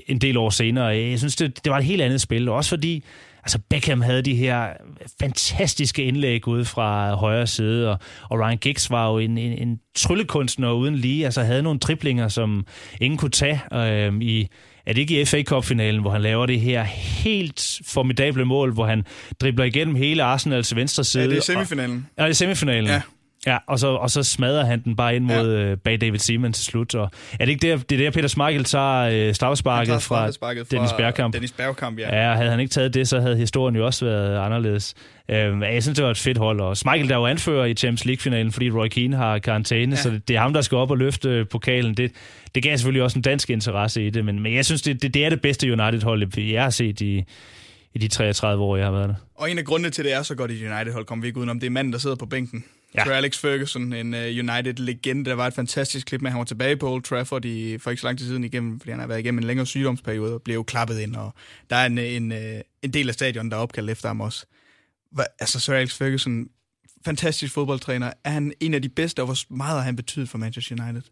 en 0.06 0.18
del 0.18 0.36
år 0.36 0.50
senere. 0.50 0.98
Øh, 0.98 1.10
jeg 1.10 1.18
synes, 1.18 1.36
det, 1.36 1.64
det 1.64 1.72
var 1.72 1.78
et 1.78 1.84
helt 1.84 2.02
andet 2.02 2.20
spil. 2.20 2.48
Også 2.48 2.70
fordi 2.70 3.04
altså 3.42 3.58
Beckham 3.70 4.00
havde 4.00 4.22
de 4.22 4.34
her 4.34 4.68
fantastiske 5.20 6.04
indlæg 6.04 6.48
ude 6.48 6.64
fra 6.64 7.14
højre 7.14 7.46
side, 7.46 7.90
og, 7.90 7.98
og 8.30 8.40
Ryan 8.40 8.58
Giggs 8.58 8.90
var 8.90 9.12
jo 9.12 9.18
en, 9.18 9.38
en, 9.38 9.68
en 9.68 9.80
tryllekunstner 9.96 10.72
uden 10.72 10.96
lige, 10.96 11.24
altså 11.24 11.42
havde 11.42 11.62
nogle 11.62 11.78
triplinger, 11.78 12.28
som 12.28 12.66
ingen 13.00 13.18
kunne 13.18 13.30
tage 13.30 13.60
øh, 13.72 14.14
i 14.20 14.48
er 14.86 14.92
det 14.92 15.00
ikke 15.00 15.20
i 15.20 15.24
FA 15.24 15.42
Cup-finalen, 15.42 16.00
hvor 16.00 16.10
han 16.10 16.22
laver 16.22 16.46
det 16.46 16.60
her 16.60 16.82
helt 16.82 17.80
formidable 17.86 18.44
mål, 18.44 18.72
hvor 18.72 18.86
han 18.86 19.04
dribler 19.40 19.64
igennem 19.64 19.94
hele 19.94 20.22
Arsenals 20.22 20.76
venstre 20.76 21.04
side? 21.04 21.24
Ja, 21.24 21.30
det 21.30 21.36
er 21.36 21.42
semifinalen. 21.42 22.06
Og, 22.16 22.20
ja, 22.20 22.24
det 22.24 22.30
er 22.30 22.34
semifinalen. 22.34 22.90
Ja. 22.90 23.02
Ja, 23.46 23.58
og 23.66 23.78
så, 23.78 23.86
og 23.86 24.10
så 24.10 24.22
smadrer 24.22 24.64
han 24.64 24.84
den 24.84 24.96
bare 24.96 25.16
ind 25.16 25.24
mod 25.24 25.56
ja. 25.56 25.64
øh, 25.64 25.76
bag 25.76 26.00
David 26.00 26.18
Seaman 26.18 26.52
til 26.52 26.64
slut. 26.64 26.94
Og 26.94 27.10
er 27.32 27.44
det 27.44 27.48
ikke 27.48 27.68
der, 27.68 27.76
det 27.76 28.00
er 28.00 28.04
der 28.04 28.10
Peter 28.10 28.28
Schmeichel 28.28 28.64
tager 28.64 29.28
øh, 29.28 29.34
straffesparket 29.34 30.02
fra, 30.02 30.26
fra 30.28 30.54
Dennis 30.70 30.92
Bergkamp? 30.92 31.34
Dennis 31.34 31.52
Bergkamp, 31.52 31.98
ja. 31.98 32.16
Ja, 32.16 32.34
havde 32.34 32.50
han 32.50 32.60
ikke 32.60 32.70
taget 32.70 32.94
det, 32.94 33.08
så 33.08 33.20
havde 33.20 33.36
historien 33.36 33.76
jo 33.76 33.86
også 33.86 34.04
været 34.04 34.38
anderledes. 34.38 34.94
Øh, 35.30 35.60
jeg 35.60 35.82
synes, 35.82 35.96
det 35.96 36.04
var 36.04 36.10
et 36.10 36.18
fedt 36.18 36.38
hold. 36.38 36.60
Og 36.60 36.76
Schmeichel 36.76 37.08
der 37.08 37.16
jo 37.16 37.26
anfører 37.26 37.64
i 37.64 37.74
Champions 37.74 38.04
League-finalen, 38.04 38.52
fordi 38.52 38.70
Roy 38.70 38.88
Keane 38.88 39.16
har 39.16 39.38
karantæne, 39.38 39.96
ja. 39.96 40.02
så 40.02 40.10
det, 40.10 40.28
det 40.28 40.36
er 40.36 40.40
ham, 40.40 40.52
der 40.52 40.60
skal 40.60 40.78
op 40.78 40.90
og 40.90 40.98
løfte 40.98 41.28
øh, 41.28 41.46
pokalen. 41.48 41.94
Det, 41.94 42.12
det 42.54 42.62
gav 42.62 42.76
selvfølgelig 42.76 43.02
også 43.02 43.18
en 43.18 43.22
dansk 43.22 43.50
interesse 43.50 44.06
i 44.06 44.10
det, 44.10 44.24
men, 44.24 44.40
men 44.40 44.54
jeg 44.54 44.64
synes, 44.64 44.82
det, 44.82 45.02
det, 45.02 45.14
det 45.14 45.24
er 45.24 45.30
det 45.30 45.40
bedste 45.40 45.72
United-hold, 45.72 46.38
jeg 46.38 46.62
har 46.62 46.70
set 46.70 47.00
i, 47.00 47.24
i 47.94 47.98
de 47.98 48.08
33 48.08 48.64
år, 48.64 48.76
jeg 48.76 48.86
har 48.86 48.92
været 48.92 49.08
der. 49.08 49.14
Og 49.34 49.50
en 49.50 49.58
af 49.58 49.64
grundene 49.64 49.90
til, 49.90 50.04
det 50.04 50.12
er 50.12 50.22
så 50.22 50.34
godt 50.34 50.50
i 50.50 50.66
United-hold, 50.66 51.04
kommer 51.04 51.22
vi 51.22 51.26
ikke 51.26 51.38
udenom, 51.38 51.60
det 51.60 51.66
er 51.66 51.70
manden, 51.70 51.92
der 51.92 51.98
sidder 51.98 52.16
på 52.16 52.26
bænken. 52.26 52.64
Ja. 52.94 53.04
Sir 53.04 53.12
Alex 53.12 53.38
Ferguson, 53.38 53.92
en 53.92 54.14
uh, 54.14 54.20
United-legende. 54.20 55.30
Der 55.30 55.34
var 55.34 55.46
et 55.46 55.54
fantastisk 55.54 56.06
klip 56.06 56.22
med, 56.22 56.30
han 56.30 56.38
var 56.38 56.44
tilbage 56.44 56.76
på 56.76 56.92
Old 56.92 57.02
Trafford 57.02 57.44
i, 57.44 57.78
for 57.78 57.90
ikke 57.90 58.00
så 58.00 58.06
lang 58.06 58.18
tid 58.18 58.26
siden 58.26 58.44
igennem, 58.44 58.80
fordi 58.80 58.90
han 58.90 59.00
har 59.00 59.06
været 59.06 59.18
igennem 59.18 59.38
en 59.38 59.44
længere 59.44 59.66
sygdomsperiode 59.66 60.34
og 60.34 60.42
blev 60.42 60.54
jo 60.54 60.62
klappet 60.62 60.98
ind, 61.00 61.16
og 61.16 61.34
der 61.70 61.76
er 61.76 61.86
en, 61.86 61.98
en, 61.98 62.32
uh, 62.32 62.38
en 62.82 62.90
del 62.92 63.08
af 63.08 63.14
stadion, 63.14 63.50
der 63.50 63.56
er 63.56 63.60
opkaldt 63.60 63.90
efter 63.90 64.08
ham 64.08 64.20
også. 64.20 64.46
Hva, 65.14 65.24
altså 65.40 65.60
Sir 65.60 65.74
Alex 65.74 65.98
Ferguson, 65.98 66.46
fantastisk 67.04 67.54
fodboldtræner. 67.54 68.12
Er 68.24 68.30
han 68.30 68.52
en 68.60 68.74
af 68.74 68.82
de 68.82 68.88
bedste, 68.88 69.20
og 69.20 69.26
hvor 69.26 69.54
meget 69.54 69.76
har 69.76 69.84
han 69.84 69.96
betydet 69.96 70.28
for 70.28 70.38
Manchester 70.38 70.84
United? 70.84 71.02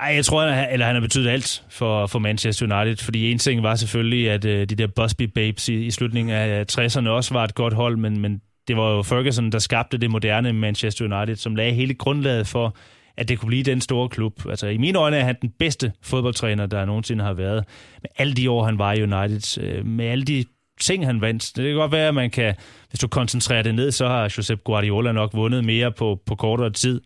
Ej, 0.00 0.14
jeg 0.14 0.24
tror, 0.24 0.48
han, 0.48 0.72
eller 0.72 0.86
han 0.86 0.94
har 0.94 1.00
betydet 1.00 1.28
alt 1.28 1.64
for, 1.70 2.06
for 2.06 2.18
Manchester 2.18 2.76
United, 2.76 3.04
fordi 3.04 3.30
en 3.32 3.38
ting 3.38 3.62
var 3.62 3.74
selvfølgelig, 3.74 4.30
at 4.30 4.44
øh, 4.44 4.68
de 4.68 4.74
der 4.74 4.86
Busby 4.86 5.22
Babes 5.22 5.68
i, 5.68 5.86
i 5.86 5.90
slutningen 5.90 6.34
af 6.34 6.64
60'erne 6.72 7.08
også 7.08 7.34
var 7.34 7.44
et 7.44 7.54
godt 7.54 7.74
hold, 7.74 7.96
men, 7.96 8.20
men 8.20 8.40
det 8.68 8.76
var 8.76 8.90
jo 8.90 9.02
Ferguson, 9.02 9.52
der 9.52 9.58
skabte 9.58 9.98
det 9.98 10.10
moderne 10.10 10.52
Manchester 10.52 11.04
United, 11.04 11.36
som 11.36 11.56
lagde 11.56 11.72
hele 11.72 11.94
grundlaget 11.94 12.46
for, 12.46 12.76
at 13.16 13.28
det 13.28 13.38
kunne 13.38 13.46
blive 13.46 13.62
den 13.62 13.80
store 13.80 14.08
klub. 14.08 14.46
Altså, 14.48 14.66
i 14.66 14.76
mine 14.76 14.98
øjne 14.98 15.16
er 15.16 15.24
han 15.24 15.36
den 15.42 15.50
bedste 15.58 15.92
fodboldtræner, 16.02 16.66
der 16.66 16.84
nogensinde 16.84 17.24
har 17.24 17.32
været. 17.32 17.64
Med 18.02 18.10
alle 18.18 18.34
de 18.34 18.50
år, 18.50 18.64
han 18.64 18.78
var 18.78 18.92
i 18.92 19.02
United, 19.02 19.62
øh, 19.62 19.86
med 19.86 20.06
alle 20.06 20.24
de 20.24 20.44
ting, 20.80 21.06
han 21.06 21.20
vandt. 21.20 21.56
Det 21.56 21.64
kan 21.64 21.74
godt 21.74 21.92
være, 21.92 22.08
at 22.08 22.14
man 22.14 22.30
kan, 22.30 22.54
hvis 22.90 23.00
du 23.00 23.08
koncentrerer 23.08 23.62
det 23.62 23.74
ned, 23.74 23.90
så 23.90 24.08
har 24.08 24.34
Josep 24.38 24.64
Guardiola 24.64 25.12
nok 25.12 25.34
vundet 25.34 25.64
mere 25.64 25.92
på, 25.92 26.20
på 26.26 26.34
kortere 26.34 26.70
tid 26.70 27.00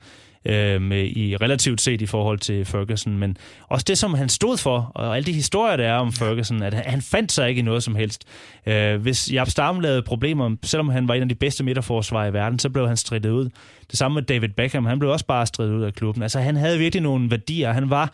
øh, 0.48 0.92
i 0.96 1.37
relativt 1.37 1.81
set 1.81 2.02
i 2.02 2.07
forhold 2.07 2.38
til 2.38 2.64
Ferguson, 2.64 3.18
men 3.18 3.37
også 3.68 3.85
det, 3.88 3.98
som 3.98 4.14
han 4.14 4.29
stod 4.29 4.57
for, 4.57 4.92
og 4.94 5.16
alle 5.16 5.26
de 5.26 5.33
historier, 5.33 5.76
der 5.76 5.87
er 5.87 5.94
om 5.94 6.12
Ferguson, 6.12 6.62
at 6.62 6.74
han, 6.74 6.85
han 6.87 7.02
fandt 7.02 7.33
sig 7.33 7.48
ikke 7.48 7.59
i 7.59 7.62
noget 7.62 7.83
som 7.83 7.94
helst. 7.94 8.24
Øh, 8.66 9.00
hvis 9.02 9.33
Jaap 9.33 9.48
Stam 9.48 9.81
lavede 9.81 10.02
problemer, 10.02 10.57
selvom 10.62 10.88
han 10.88 11.09
var 11.09 11.14
en 11.14 11.22
af 11.22 11.29
de 11.29 11.35
bedste 11.35 11.64
midterforsvarer 11.64 12.26
i 12.26 12.33
verden, 12.33 12.59
så 12.59 12.70
blev 12.70 12.88
han 12.88 12.96
stridet 12.96 13.31
ud. 13.31 13.48
Det 13.90 13.98
samme 13.98 14.14
med 14.14 14.22
David 14.22 14.48
Beckham, 14.48 14.87
han 14.87 14.98
blev 14.98 15.11
også 15.11 15.26
bare 15.26 15.46
stridet 15.46 15.72
ud 15.72 15.83
af 15.83 15.94
klubben. 15.94 16.22
Altså 16.22 16.40
han 16.40 16.57
havde 16.57 16.79
virkelig 16.79 17.02
nogle 17.02 17.31
værdier. 17.31 17.72
Han 17.72 17.90
var 17.90 18.12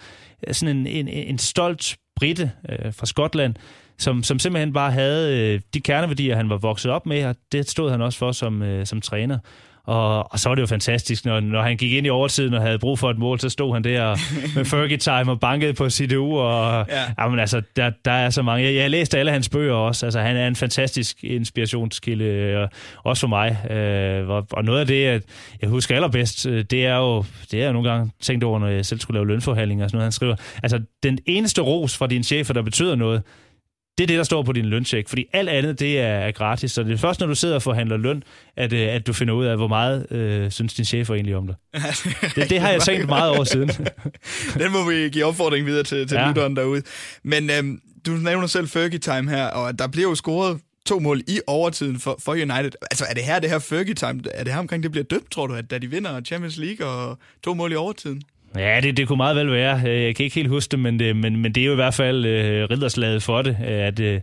sådan 0.53 0.77
en, 0.77 0.87
en, 0.87 1.09
en 1.09 1.39
stolt 1.39 1.97
britte 2.17 2.51
øh, 2.69 2.95
fra 2.95 3.07
Skotland, 3.07 3.55
som, 4.03 4.23
som 4.23 4.39
simpelthen 4.39 4.73
bare 4.73 4.93
havde 4.93 5.39
øh, 5.39 5.61
de 5.75 5.81
kerneværdier, 5.81 6.37
han 6.37 6.51
var 6.51 6.57
vokset 6.57 6.91
op 6.91 7.07
med, 7.07 7.25
og 7.25 7.37
det 7.53 7.71
stod 7.71 7.91
han 7.91 8.03
også 8.03 8.19
for 8.19 8.33
som, 8.33 8.63
øh, 8.63 8.87
som 8.87 9.01
træner. 9.01 9.39
Og, 9.85 10.33
og 10.33 10.39
så 10.39 10.49
var 10.49 10.55
det 10.55 10.63
jo 10.63 10.67
fantastisk, 10.67 11.25
når, 11.25 11.41
når 11.41 11.63
han 11.63 11.77
gik 11.77 11.93
ind 11.93 12.07
i 12.07 12.11
overtiden 12.11 12.55
og 12.55 12.63
havde 12.63 12.79
brug 12.79 12.99
for 12.99 13.11
et 13.11 13.19
mål, 13.19 13.41
så 13.41 13.49
stod 13.49 13.73
han 13.73 13.85
der 13.85 14.17
med 14.57 14.65
Fergie 14.65 14.97
Time 14.97 15.31
og 15.31 15.41
bankede 15.41 15.75
på 15.75 15.89
uge. 16.19 16.43
Og, 16.43 16.87
ja. 16.89 17.03
jamen, 17.19 17.39
altså, 17.39 17.63
der, 17.77 17.91
der 18.05 18.13
er 18.13 18.31
så 18.31 18.43
mange. 18.43 18.67
Jeg, 18.67 18.75
jeg 18.75 18.83
har 18.83 18.89
læst 18.89 19.15
alle 19.15 19.33
hans 19.33 19.49
bøger 19.49 19.75
også. 19.75 20.07
Altså, 20.07 20.21
han 20.21 20.37
er 20.37 20.47
en 20.47 20.57
fantastisk 20.57 21.25
inspirationskilde, 21.25 22.25
øh, 22.25 22.69
også 23.05 23.21
for 23.21 23.29
mig. 23.29 23.71
Øh, 23.71 24.29
og, 24.29 24.47
og 24.51 24.65
noget 24.65 24.81
af 24.81 24.87
det, 24.87 25.03
jeg, 25.05 25.21
jeg 25.63 25.69
husker 25.71 25.95
allerbedst, 25.95 26.45
det 26.45 26.87
er 26.87 26.97
jo, 26.97 27.25
det 27.51 27.61
er 27.61 27.65
jeg 27.65 27.73
nogle 27.73 27.91
gange 27.91 28.11
tænkt 28.21 28.45
over, 28.45 28.59
når 28.59 28.69
jeg 28.69 28.87
selv 28.87 29.01
skulle 29.01 29.17
lave 29.19 29.27
lønforhandlinger 29.27 29.85
og 29.85 29.91
sådan 29.91 29.97
noget. 29.97 30.05
Han 30.05 30.13
skriver, 30.13 30.37
altså, 30.63 30.81
den 31.03 31.19
eneste 31.27 31.63
ros 31.63 31.97
fra 31.97 32.07
dine 32.07 32.25
chefer, 32.25 32.55
der 32.55 32.63
betyder 32.63 32.95
noget, 32.95 33.23
det 33.99 34.05
er 34.05 34.07
det, 34.07 34.19
der 34.19 34.25
står 34.25 34.43
på 34.43 34.53
din 34.53 34.65
løncheck, 34.65 35.09
fordi 35.09 35.25
alt 35.33 35.49
andet, 35.49 35.81
det 35.81 36.01
er 36.01 36.31
gratis. 36.31 36.73
Så 36.73 36.83
det 36.83 36.93
er 36.93 36.97
først, 36.97 37.21
når 37.21 37.27
du 37.27 37.35
sidder 37.35 37.55
og 37.55 37.63
forhandler 37.63 37.97
løn, 37.97 38.23
at, 38.57 38.73
øh, 38.73 38.95
at 38.95 39.07
du 39.07 39.13
finder 39.13 39.35
ud 39.35 39.45
af, 39.45 39.57
hvor 39.57 39.69
meget 39.69 40.13
øh, 40.13 40.51
synes 40.51 40.75
din 40.75 40.85
chef 40.85 41.11
egentlig 41.11 41.37
om 41.37 41.47
dig. 41.47 41.57
det, 42.37 42.51
det 42.51 42.61
har 42.61 42.71
jeg 42.71 42.83
tænkt 42.83 43.07
meget 43.07 43.31
over 43.31 43.45
siden. 43.45 43.69
Den 44.59 44.73
må 44.73 44.91
vi 44.91 45.09
give 45.09 45.25
opfordring 45.25 45.67
videre 45.67 45.83
til, 45.83 46.09
til 46.09 46.17
ja. 46.17 46.29
lytteren 46.29 46.57
derude. 46.57 46.83
Men 47.25 47.51
øhm, 47.51 47.81
du 48.07 48.11
nævner 48.11 48.47
selv 48.47 48.69
Fergie 48.69 48.99
Time 48.99 49.31
her, 49.31 49.47
og 49.47 49.79
der 49.79 49.87
bliver 49.87 50.09
jo 50.09 50.15
scoret 50.15 50.61
to 50.87 50.99
mål 50.99 51.21
i 51.29 51.41
overtiden 51.47 52.01
for, 52.01 52.17
for 52.25 52.33
United. 52.33 52.71
Altså, 52.91 53.05
er 53.11 53.15
det 53.15 53.23
her, 53.23 53.39
det 53.39 53.51
her 53.51 53.59
Fergie 53.59 53.95
Time, 53.95 54.23
er 54.35 54.45
det 54.45 54.53
her 54.53 54.61
omkring, 54.61 54.83
det 54.83 54.91
bliver 54.91 55.05
døbt, 55.05 55.31
tror 55.31 55.47
du, 55.47 55.55
at 55.55 55.71
da 55.71 55.79
de 55.79 55.91
vinder 55.91 56.21
Champions 56.21 56.57
League 56.57 56.87
og 56.87 57.19
to 57.45 57.55
mål 57.55 57.73
i 57.73 57.75
overtiden? 57.75 58.23
Ja, 58.57 58.81
det, 58.83 58.97
det 58.97 59.09
kunne 59.09 59.17
meget 59.17 59.37
vel 59.37 59.51
være. 59.51 59.83
Øh, 59.87 60.03
jeg 60.03 60.17
kan 60.17 60.25
ikke 60.25 60.35
helt 60.35 60.49
huske 60.49 60.71
det, 60.71 60.79
men 60.79 60.99
det, 60.99 61.17
men, 61.17 61.37
men 61.37 61.53
det 61.53 61.61
er 61.61 61.67
jo 61.67 61.73
i 61.73 61.75
hvert 61.75 61.95
fald 61.95 62.25
øh, 62.25 62.71
ridderslaget 62.71 63.23
for 63.23 63.43
det, 63.43 63.57
at, 63.61 64.01
øh, 64.01 64.21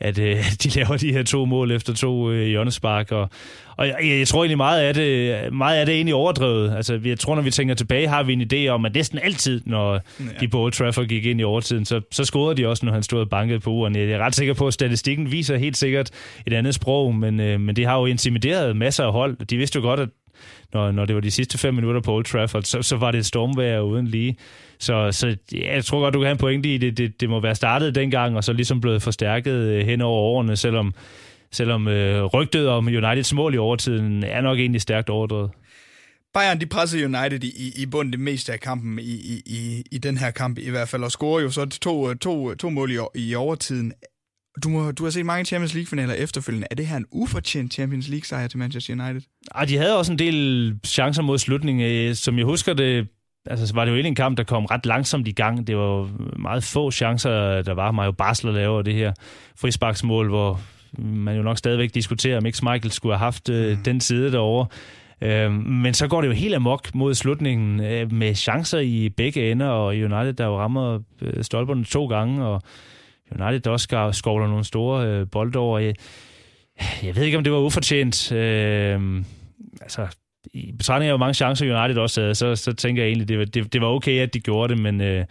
at 0.00 0.18
øh, 0.18 0.36
de 0.62 0.68
laver 0.68 0.96
de 0.96 1.12
her 1.12 1.22
to 1.22 1.44
mål 1.44 1.70
efter 1.70 1.94
to 1.94 2.30
øh, 2.30 2.46
hjørnespark. 2.46 3.12
Og, 3.12 3.30
og 3.76 3.86
jeg, 3.86 3.96
jeg 4.02 4.28
tror 4.28 4.42
egentlig 4.42 4.56
meget 4.56 4.80
af 4.80 4.94
det, 4.94 5.52
meget 5.52 5.78
af 5.78 5.86
det 5.86 5.92
er 5.92 5.96
egentlig 5.96 6.14
overdrevet. 6.14 6.76
Altså, 6.76 7.00
jeg 7.04 7.18
tror, 7.18 7.34
når 7.34 7.42
vi 7.42 7.50
tænker 7.50 7.74
tilbage, 7.74 8.08
har 8.08 8.22
vi 8.22 8.32
en 8.32 8.50
idé 8.52 8.68
om, 8.68 8.84
at 8.84 8.94
næsten 8.94 9.18
altid, 9.22 9.60
når 9.66 9.92
ja. 9.94 10.24
de 10.40 10.48
på 10.48 10.62
Old 10.62 10.72
Trafford 10.72 11.06
gik 11.06 11.26
ind 11.26 11.40
i 11.40 11.44
overtiden, 11.44 11.84
så, 11.84 12.00
så 12.10 12.24
scorede 12.24 12.56
de 12.56 12.68
også, 12.68 12.86
når 12.86 12.92
han 12.92 13.02
stod 13.02 13.20
og 13.20 13.28
bankede 13.28 13.60
på 13.60 13.70
uren. 13.70 13.96
Jeg 13.96 14.10
er 14.10 14.18
ret 14.18 14.34
sikker 14.34 14.54
på, 14.54 14.66
at 14.66 14.74
statistikken 14.74 15.32
viser 15.32 15.56
helt 15.56 15.76
sikkert 15.76 16.10
et 16.46 16.52
andet 16.52 16.74
sprog, 16.74 17.14
men, 17.14 17.40
øh, 17.40 17.60
men 17.60 17.76
det 17.76 17.86
har 17.86 17.98
jo 17.98 18.06
intimideret 18.06 18.76
masser 18.76 19.04
af 19.04 19.12
hold. 19.12 19.46
De 19.46 19.56
vidste 19.56 19.76
jo 19.76 19.82
godt, 19.82 20.00
at 20.00 20.08
når, 20.72 20.92
når 20.92 21.04
det 21.04 21.14
var 21.14 21.20
de 21.20 21.30
sidste 21.30 21.58
fem 21.58 21.74
minutter 21.74 22.00
på 22.00 22.14
Old 22.14 22.24
Trafford, 22.24 22.62
så, 22.62 22.82
så 22.82 22.96
var 22.96 23.10
det 23.10 23.18
et 23.18 23.26
stormvejr 23.26 23.80
uden 23.80 24.06
lige. 24.06 24.36
Så, 24.78 25.12
så 25.12 25.36
ja, 25.52 25.74
jeg 25.74 25.84
tror 25.84 26.00
godt, 26.00 26.14
du 26.14 26.18
kan 26.18 26.26
have 26.26 26.32
en 26.32 26.38
pointe 26.38 26.74
i 26.74 26.78
det. 26.78 26.96
Det, 26.96 27.20
det 27.20 27.30
må 27.30 27.40
være 27.40 27.54
startet 27.54 27.94
dengang, 27.94 28.36
og 28.36 28.44
så 28.44 28.52
ligesom 28.52 28.80
blevet 28.80 29.02
forstærket 29.02 29.52
øh, 29.52 29.86
hen 29.86 30.00
over 30.00 30.20
årene, 30.20 30.56
selvom, 30.56 30.94
selvom 31.52 31.88
øh, 31.88 32.24
rygtet 32.24 32.68
om 32.68 32.86
Uniteds 32.86 33.32
mål 33.32 33.54
i 33.54 33.58
overtiden 33.58 34.24
er 34.24 34.40
nok 34.40 34.58
egentlig 34.58 34.80
stærkt 34.80 35.10
overdrevet. 35.10 35.50
Bayern 36.34 36.60
de 36.60 36.66
pressede 36.66 37.04
United 37.04 37.44
i, 37.44 37.82
i 37.82 37.86
bunden 37.86 38.12
det 38.12 38.20
meste 38.20 38.52
af 38.52 38.60
kampen 38.60 38.98
i, 38.98 39.02
i, 39.02 39.42
i, 39.46 39.84
i 39.90 39.98
den 39.98 40.18
her 40.18 40.30
kamp 40.30 40.58
i 40.58 40.70
hvert 40.70 40.88
fald, 40.88 41.04
og 41.04 41.10
scorer 41.10 41.42
jo 41.42 41.50
så 41.50 41.66
to, 41.66 42.10
øh, 42.10 42.16
to, 42.16 42.50
øh, 42.50 42.56
to 42.56 42.70
mål 42.70 42.90
i, 42.90 42.98
i 43.14 43.34
overtiden. 43.34 43.92
Du, 44.64 44.68
må, 44.68 44.90
du 44.90 45.04
har 45.04 45.10
set 45.10 45.26
mange 45.26 45.44
Champions 45.44 45.74
League-finaler 45.74 46.14
efterfølgende. 46.14 46.66
Er 46.70 46.74
det 46.74 46.86
her 46.86 46.96
en 46.96 47.06
ufortjent 47.10 47.72
Champions 47.72 48.08
League-sejr 48.08 48.46
til 48.46 48.58
Manchester 48.58 48.92
United? 48.92 49.20
Ej, 49.54 49.64
de 49.64 49.76
havde 49.76 49.98
også 49.98 50.12
en 50.12 50.18
del 50.18 50.78
chancer 50.86 51.22
mod 51.22 51.38
slutningen. 51.38 52.14
Som 52.14 52.38
jeg 52.38 52.46
husker 52.46 52.74
det, 52.74 53.08
altså, 53.46 53.66
så 53.66 53.74
var 53.74 53.84
det 53.84 53.92
jo 53.92 53.96
en 53.96 54.14
kamp, 54.14 54.36
der 54.36 54.44
kom 54.44 54.64
ret 54.64 54.86
langsomt 54.86 55.28
i 55.28 55.32
gang. 55.32 55.66
Det 55.66 55.76
var 55.76 56.10
meget 56.38 56.64
få 56.64 56.90
chancer, 56.90 57.62
der 57.62 57.74
var. 57.74 57.92
Mario 57.92 58.12
Basler 58.12 58.52
laver 58.52 58.82
det 58.82 58.94
her 58.94 59.12
frisparksmål, 59.56 60.28
hvor 60.28 60.60
man 60.98 61.36
jo 61.36 61.42
nok 61.42 61.58
stadigvæk 61.58 61.94
diskuterer, 61.94 62.38
om 62.38 62.46
ikke 62.46 62.58
Michael 62.62 62.90
skulle 62.90 63.16
have 63.16 63.24
haft 63.24 63.48
øh, 63.48 63.76
mm. 63.76 63.84
den 63.84 64.00
side 64.00 64.32
derovre. 64.32 64.66
Øh, 65.22 65.52
men 65.52 65.94
så 65.94 66.08
går 66.08 66.20
det 66.20 66.28
jo 66.28 66.32
helt 66.32 66.54
amok 66.54 66.94
mod 66.94 67.14
slutningen 67.14 67.80
øh, 67.80 68.12
med 68.12 68.34
chancer 68.34 68.78
i 68.78 69.08
begge 69.08 69.50
ender, 69.50 69.66
og 69.66 69.86
United, 69.86 70.32
der 70.32 70.46
jo 70.46 70.58
rammer 70.58 70.98
øh, 71.22 71.44
stolperne 71.44 71.84
to 71.84 72.06
gange, 72.06 72.44
og 72.44 72.62
United, 73.38 73.66
også 73.66 74.10
skovler 74.12 74.46
nogle 74.46 74.64
store 74.64 75.06
øh, 75.06 75.26
bolde 75.32 75.58
over. 75.58 75.78
Jeg, 75.78 75.94
jeg 77.02 77.16
ved 77.16 77.22
ikke, 77.22 77.38
om 77.38 77.44
det 77.44 77.52
var 77.52 77.58
ufortjent. 77.58 78.32
Øh, 78.32 79.22
altså, 79.80 80.06
i 80.52 80.72
betragtning 80.72 81.08
af, 81.08 81.12
hvor 81.12 81.24
mange 81.24 81.34
chancer 81.34 81.82
United 81.82 82.02
også 82.02 82.20
havde, 82.20 82.34
så, 82.34 82.56
så 82.56 82.72
tænker 82.72 83.02
jeg 83.02 83.08
egentlig, 83.08 83.28
det 83.28 83.38
var, 83.38 83.44
det, 83.44 83.72
det 83.72 83.80
var 83.80 83.86
okay, 83.86 84.20
at 84.20 84.34
de 84.34 84.40
gjorde 84.40 84.74
det, 84.74 84.82
men, 84.82 85.00
øh, 85.00 85.24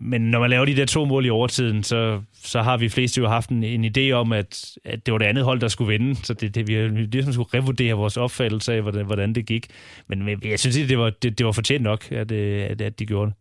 men 0.00 0.20
når 0.20 0.40
man 0.40 0.50
laver 0.50 0.64
de 0.64 0.76
der 0.76 0.84
to 0.84 1.04
mål 1.04 1.26
i 1.26 1.30
overtiden, 1.30 1.82
så, 1.82 2.20
så 2.42 2.62
har 2.62 2.76
vi 2.76 2.88
flest 2.88 3.18
jo 3.18 3.28
haft 3.28 3.50
en, 3.50 3.64
en 3.64 3.84
idé 3.96 4.12
om, 4.12 4.32
at, 4.32 4.70
at 4.84 5.06
det 5.06 5.12
var 5.12 5.18
det 5.18 5.26
andet 5.26 5.44
hold, 5.44 5.60
der 5.60 5.68
skulle 5.68 5.88
vinde. 5.88 6.16
Så 6.22 6.34
det, 6.34 6.54
det, 6.54 6.68
vi 6.68 6.88
ligesom 6.88 7.32
skulle 7.32 7.48
revurdere 7.54 7.94
vores 7.94 8.16
opfattelse 8.16 8.74
af, 8.74 8.82
hvordan, 8.82 9.06
hvordan 9.06 9.32
det 9.32 9.46
gik. 9.46 9.66
Men 10.08 10.28
jeg 10.44 10.60
synes 10.60 10.76
det 10.76 10.98
var, 10.98 11.10
det, 11.10 11.38
det 11.38 11.46
var 11.46 11.52
fortjent 11.52 11.82
nok, 11.82 12.12
at, 12.12 12.32
øh, 12.32 12.70
at, 12.70 12.80
at 12.80 12.98
de 12.98 13.06
gjorde 13.06 13.30
det. 13.30 13.36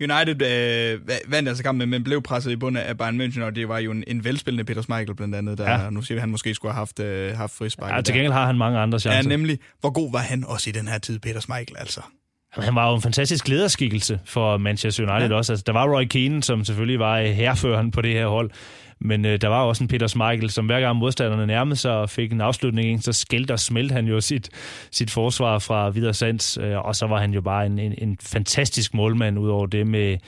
United 0.00 0.42
øh, 0.42 1.00
vandt 1.26 1.48
altså 1.48 1.62
kampen, 1.62 1.90
men 1.90 2.04
blev 2.04 2.22
presset 2.22 2.50
i 2.50 2.56
bunden 2.56 2.82
af 2.82 2.98
Bayern 2.98 3.20
München, 3.20 3.42
og 3.42 3.56
det 3.56 3.68
var 3.68 3.78
jo 3.78 3.90
en, 3.90 4.04
en 4.06 4.24
velspillende 4.24 4.64
Peter 4.64 4.82
Schmeichel 4.82 5.14
blandt 5.14 5.34
andet, 5.34 5.58
der 5.58 5.70
ja. 5.70 5.90
nu 5.90 6.02
siger 6.02 6.16
vi, 6.16 6.20
han 6.20 6.28
måske 6.28 6.54
skulle 6.54 6.72
have 6.72 6.78
haft, 6.78 7.00
øh, 7.00 7.36
haft 7.36 7.56
frispark. 7.56 7.92
Ja, 7.92 8.00
til 8.00 8.14
gengæld 8.14 8.32
har 8.32 8.46
han 8.46 8.58
mange 8.58 8.78
andre 8.78 9.00
chancer. 9.00 9.30
Ja, 9.30 9.36
nemlig, 9.36 9.58
hvor 9.80 9.90
god 9.90 10.12
var 10.12 10.18
han 10.18 10.44
også 10.44 10.70
i 10.70 10.72
den 10.72 10.88
her 10.88 10.98
tid, 10.98 11.18
Peter 11.18 11.40
Schmeichel, 11.40 11.76
altså? 11.78 12.00
Han 12.52 12.74
var 12.74 12.88
jo 12.88 12.94
en 12.94 13.02
fantastisk 13.02 13.48
lederskikkelse 13.48 14.20
for 14.24 14.56
Manchester 14.56 15.12
United 15.12 15.30
ja. 15.30 15.36
også. 15.36 15.52
Altså, 15.52 15.64
der 15.66 15.72
var 15.72 15.96
Roy 15.96 16.04
Keane, 16.04 16.42
som 16.42 16.64
selvfølgelig 16.64 16.98
var 16.98 17.20
herføreren 17.20 17.90
på 17.90 18.00
det 18.02 18.12
her 18.12 18.26
hold, 18.26 18.50
men 19.00 19.24
øh, 19.24 19.40
der 19.40 19.48
var 19.48 19.62
også 19.62 19.84
en 19.84 19.88
Peter 19.88 20.06
Schmeichel, 20.06 20.50
som 20.50 20.66
hver 20.66 20.80
gang 20.80 20.96
modstanderne 20.96 21.46
nærmede 21.46 21.76
sig 21.76 21.92
og 21.92 22.10
fik 22.10 22.32
en 22.32 22.40
afslutning, 22.40 23.02
så 23.02 23.12
skældte 23.12 23.52
og 23.52 23.60
smelte 23.60 23.92
han 23.92 24.06
jo 24.06 24.20
sit, 24.20 24.50
sit 24.90 25.10
forsvar 25.10 25.58
fra 25.58 25.90
videre 25.90 26.14
sands, 26.14 26.58
øh, 26.58 26.78
og 26.78 26.96
så 26.96 27.06
var 27.06 27.20
han 27.20 27.32
jo 27.32 27.40
bare 27.40 27.66
en, 27.66 27.78
en, 27.78 27.94
en 27.98 28.18
fantastisk 28.22 28.94
målmand 28.94 29.38
ud 29.38 29.48
over 29.48 29.66
det 29.66 29.86
med, 29.86 30.18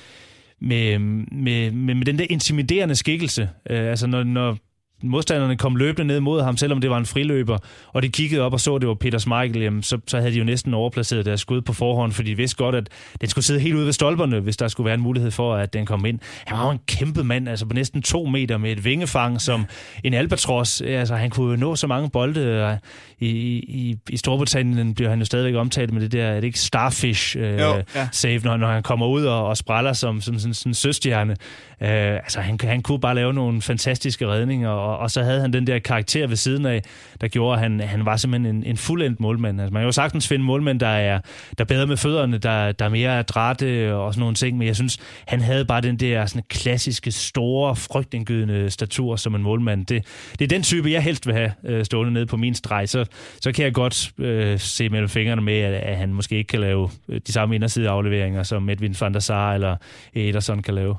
med, 0.61 0.99
med, 0.99 1.71
med, 1.71 1.95
med 1.95 2.05
den 2.05 2.19
der 2.19 2.27
intimiderende 2.31 2.95
skikkelse. 2.95 3.49
Øh, 3.71 3.91
altså 3.91 4.07
når, 4.07 4.23
når 4.23 4.59
modstanderne 5.03 5.57
kom 5.57 5.77
løbende 5.77 6.07
ned 6.07 6.21
mod 6.21 6.43
ham, 6.43 6.57
selvom 6.57 6.81
det 6.81 6.91
var 6.91 6.99
en 6.99 7.07
friløber, 7.07 7.59
og 7.89 8.03
de 8.03 8.09
kiggede 8.09 8.43
op 8.43 8.53
og 8.53 8.61
så, 8.61 8.75
at 8.75 8.81
det 8.81 8.89
var 8.89 8.95
Peter 8.95 9.19
Schmeichel, 9.19 9.63
jamen, 9.63 9.83
så, 9.83 9.99
så 10.07 10.19
havde 10.19 10.33
de 10.33 10.39
jo 10.39 10.45
næsten 10.45 10.75
overplaceret 10.75 11.27
deres 11.27 11.41
skud 11.41 11.61
på 11.61 11.73
forhånd, 11.73 12.13
fordi 12.13 12.31
de 12.31 12.37
vidste 12.37 12.57
godt, 12.57 12.75
at 12.75 12.89
den 13.21 13.29
skulle 13.29 13.45
sidde 13.45 13.61
helt 13.61 13.75
ude 13.75 13.87
ved 13.87 13.93
stolperne, 13.93 14.41
hvis 14.41 14.57
der 14.57 14.69
skulle 14.69 14.85
være 14.85 14.95
en 14.95 15.01
mulighed 15.01 15.31
for, 15.31 15.55
at 15.55 15.73
den 15.73 15.87
kom 15.87 16.05
ind. 16.05 16.19
Han 16.47 16.59
var 16.59 16.65
jo 16.65 16.71
en 16.71 16.81
kæmpe 16.87 17.25
mand, 17.25 17.49
altså 17.49 17.67
på 17.67 17.75
næsten 17.75 18.03
to 18.03 18.27
meter 18.27 18.59
med 18.59 18.73
et 18.73 18.85
vingefang 18.85 19.41
som 19.41 19.67
en 20.05 20.15
albatros. 20.15 20.81
Altså, 20.81 21.15
han 21.15 21.31
kunne 21.31 21.51
jo 21.51 21.57
nå 21.57 21.77
så 21.77 21.87
mange 21.87 22.11
bolde. 22.11 22.79
I, 23.21 23.29
i, 23.29 23.97
i 24.11 24.17
Storbritannien 24.17 24.95
bliver 24.95 25.11
han 25.11 25.19
jo 25.19 25.25
stadigvæk 25.25 25.55
omtalt 25.55 25.93
med 25.93 26.03
det 26.03 26.13
der, 26.13 26.25
er 26.25 26.35
det 26.35 26.45
ikke 26.45 26.59
starfish 26.59 27.37
øh, 27.39 27.45
ja. 27.45 28.09
save, 28.13 28.41
når, 28.45 28.57
når 28.57 28.73
han 28.73 28.83
kommer 28.83 29.07
ud 29.07 29.25
og, 29.25 29.47
og 29.47 29.57
spræller 29.57 29.93
som, 29.93 30.21
som, 30.21 30.39
som 30.39 30.55
sådan 30.55 30.71
en 30.71 30.75
søstjerne. 30.75 31.33
Øh, 31.81 32.15
altså, 32.15 32.41
han, 32.41 32.59
han 32.63 32.83
kunne 32.83 33.01
bare 33.01 33.15
lave 33.15 33.35
nogle 33.35 33.63
fantastiske 33.63 34.29
redninger, 34.29 34.69
og, 34.69 34.92
og 34.93 35.11
så 35.11 35.23
havde 35.23 35.41
han 35.41 35.53
den 35.53 35.67
der 35.67 35.79
karakter 35.79 36.27
ved 36.27 36.37
siden 36.37 36.67
af, 36.67 36.83
der 37.21 37.29
gjorde, 37.29 37.55
at 37.55 37.61
han, 37.61 37.81
han 37.81 38.05
var 38.07 38.17
simpelthen 38.17 38.57
en, 38.57 38.65
en 38.65 38.77
fuldendt 38.77 39.21
målmand. 39.21 39.61
Altså, 39.61 39.73
man 39.73 39.81
kan 39.81 39.87
jo 39.87 39.93
sagtens 39.93 40.29
finde 40.29 40.45
målmænd, 40.45 40.81
der 40.81 40.87
er, 40.87 41.21
der 41.59 41.65
er 41.65 41.69
bedre 41.69 41.87
med 41.87 41.97
fødderne, 41.97 42.39
der, 42.39 42.73
der 42.73 42.85
er 42.85 42.89
mere 42.89 43.19
adrette 43.19 43.95
og 43.95 44.15
sådan 44.15 44.21
nogle 44.21 44.35
ting, 44.35 44.59
men 44.59 44.67
jeg 44.67 44.77
synes, 44.77 44.99
han 45.27 45.41
havde 45.41 45.65
bare 45.65 45.81
den 45.81 45.97
der 45.97 46.27
sådan 46.27 46.43
klassiske, 46.49 47.13
store, 47.13 47.77
frygtindgydende 47.77 48.71
statur 48.71 49.17
som 49.17 49.35
en 49.35 49.43
målmand. 49.43 49.87
Det, 49.87 50.07
det 50.39 50.45
er 50.45 50.49
den 50.49 50.63
type, 50.63 50.91
jeg 50.91 51.03
helst 51.03 51.27
vil 51.27 51.35
have 51.35 51.53
øh, 51.65 51.85
stående 51.85 52.13
nede 52.13 52.27
på 52.27 52.37
min 52.37 52.55
streg. 52.55 52.89
Så, 52.89 53.05
så 53.41 53.53
kan 53.53 53.65
jeg 53.65 53.75
godt 53.75 54.13
øh, 54.19 54.59
se 54.59 54.89
mellem 54.89 55.09
fingrene 55.09 55.43
med, 55.43 55.59
at, 55.59 55.75
at 55.75 55.97
han 55.97 56.15
måske 56.15 56.37
ikke 56.37 56.49
kan 56.49 56.61
lave 56.61 56.91
øh, 57.09 57.21
de 57.27 57.33
samme 57.33 57.55
inderside 57.55 57.89
afleveringer, 57.89 58.43
som 58.43 58.69
Edwin 58.69 58.97
van 59.01 59.15
der 59.15 59.21
Sar 59.21 59.55
eller 59.55 59.77
Ederson 60.15 60.63
kan 60.63 60.75
lave. 60.75 60.97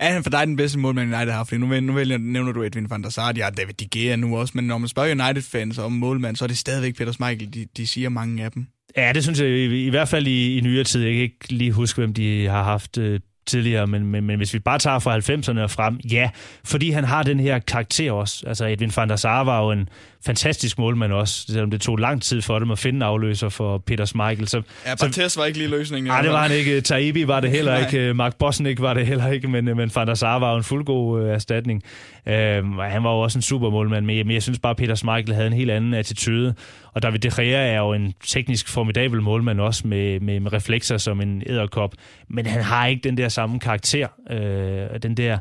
Er 0.00 0.12
han 0.12 0.22
for 0.22 0.30
dig 0.30 0.46
den 0.46 0.56
bedste 0.56 0.78
målmand 0.78 1.14
United 1.14 1.32
har? 1.32 1.44
Fordi 1.44 1.58
nu, 1.58 1.80
nu 1.80 1.92
vælger, 1.92 2.18
nævner 2.18 2.52
du 2.52 2.62
Edwin 2.62 2.90
van 2.90 3.02
der 3.02 3.10
Sar, 3.10 3.32
ja, 3.36 3.50
David 3.50 3.74
De 3.74 3.88
Gea 3.88 4.16
nu 4.16 4.38
også, 4.38 4.52
men 4.56 4.64
når 4.64 4.78
man 4.78 4.88
spørger 4.88 5.24
United-fans 5.24 5.78
om 5.78 5.92
målmand, 5.92 6.36
så 6.36 6.44
er 6.44 6.46
det 6.46 6.58
stadigvæk 6.58 6.96
Peter 6.96 7.12
Schmeichel, 7.12 7.54
de, 7.54 7.66
de 7.76 7.86
siger 7.86 8.08
mange 8.08 8.44
af 8.44 8.52
dem. 8.52 8.66
Ja, 8.96 9.12
det 9.12 9.22
synes 9.22 9.40
jeg 9.40 9.48
i, 9.48 9.86
i 9.86 9.90
hvert 9.90 10.08
fald 10.08 10.26
i, 10.26 10.58
i 10.58 10.60
nyere 10.60 10.84
tid. 10.84 11.02
Jeg 11.02 11.12
kan 11.12 11.22
ikke 11.22 11.52
lige 11.52 11.72
huske, 11.72 12.00
hvem 12.00 12.14
de 12.14 12.46
har 12.46 12.62
haft 12.62 12.98
øh, 12.98 13.20
tidligere, 13.46 13.86
men, 13.86 14.06
men, 14.06 14.24
men 14.24 14.36
hvis 14.36 14.54
vi 14.54 14.58
bare 14.58 14.78
tager 14.78 14.98
fra 14.98 15.18
90'erne 15.18 15.60
og 15.60 15.70
frem, 15.70 15.96
ja, 16.10 16.30
fordi 16.64 16.90
han 16.90 17.04
har 17.04 17.22
den 17.22 17.40
her 17.40 17.58
karakter 17.58 18.12
også. 18.12 18.44
Altså 18.46 18.66
Edwin 18.66 18.92
van 18.96 19.08
der 19.08 19.16
Sar 19.16 19.44
var 19.44 19.64
jo 19.64 19.70
en 19.70 19.88
fantastisk 20.26 20.78
målmand 20.78 21.12
også, 21.12 21.44
selvom 21.48 21.70
det 21.70 21.80
tog 21.80 21.96
lang 21.96 22.22
tid 22.22 22.42
for 22.42 22.58
dem 22.58 22.70
at 22.70 22.78
finde 22.78 22.96
en 22.96 23.02
afløser 23.02 23.48
for 23.48 23.78
Peter 23.78 24.04
Schmeichel. 24.04 24.48
Så, 24.48 24.62
ja, 24.86 24.94
Bartes 25.00 25.36
var 25.36 25.44
ikke 25.44 25.58
lige 25.58 25.70
løsningen. 25.70 26.10
Nej, 26.10 26.22
det 26.22 26.30
var 26.30 26.42
han 26.42 26.56
ikke. 26.56 26.80
Taibi 26.80 27.28
var 27.28 27.40
det 27.40 27.50
heller 27.50 27.72
Nej. 27.72 27.86
ikke. 27.86 28.14
Mark 28.14 28.36
Bosnik 28.38 28.80
var 28.80 28.94
det 28.94 29.06
heller 29.06 29.28
ikke, 29.28 29.48
men, 29.48 29.64
men 29.64 29.90
Van 29.94 30.06
der 30.06 30.14
Sar 30.14 30.38
var 30.38 30.56
en 30.56 30.62
fuldgod 30.62 31.22
uh, 31.22 31.28
erstatning. 31.28 31.82
Uh, 32.26 32.32
han 32.32 33.04
var 33.04 33.10
jo 33.10 33.20
også 33.20 33.38
en 33.38 33.42
super 33.42 33.70
målmand, 33.70 34.06
men, 34.06 34.26
men 34.26 34.34
jeg 34.34 34.42
synes 34.42 34.58
bare, 34.58 34.74
Peter 34.74 34.94
Schmeichel 34.94 35.34
havde 35.34 35.46
en 35.46 35.52
helt 35.52 35.70
anden 35.70 35.94
attitude. 35.94 36.54
Og 36.92 37.02
David 37.02 37.18
De 37.18 37.30
Gea 37.42 37.72
er 37.72 37.78
jo 37.78 37.92
en 37.92 38.14
teknisk 38.26 38.68
formidabel 38.68 39.22
målmand 39.22 39.60
også, 39.60 39.86
med, 39.86 40.20
med, 40.20 40.40
med 40.40 40.52
reflekser 40.52 40.98
som 40.98 41.20
en 41.20 41.42
æderkop. 41.46 41.94
Men 42.28 42.46
han 42.46 42.62
har 42.62 42.86
ikke 42.86 43.00
den 43.04 43.16
der 43.16 43.28
samme 43.28 43.60
karakter, 43.60 44.06
uh, 44.30 45.00
den 45.02 45.16
der 45.16 45.38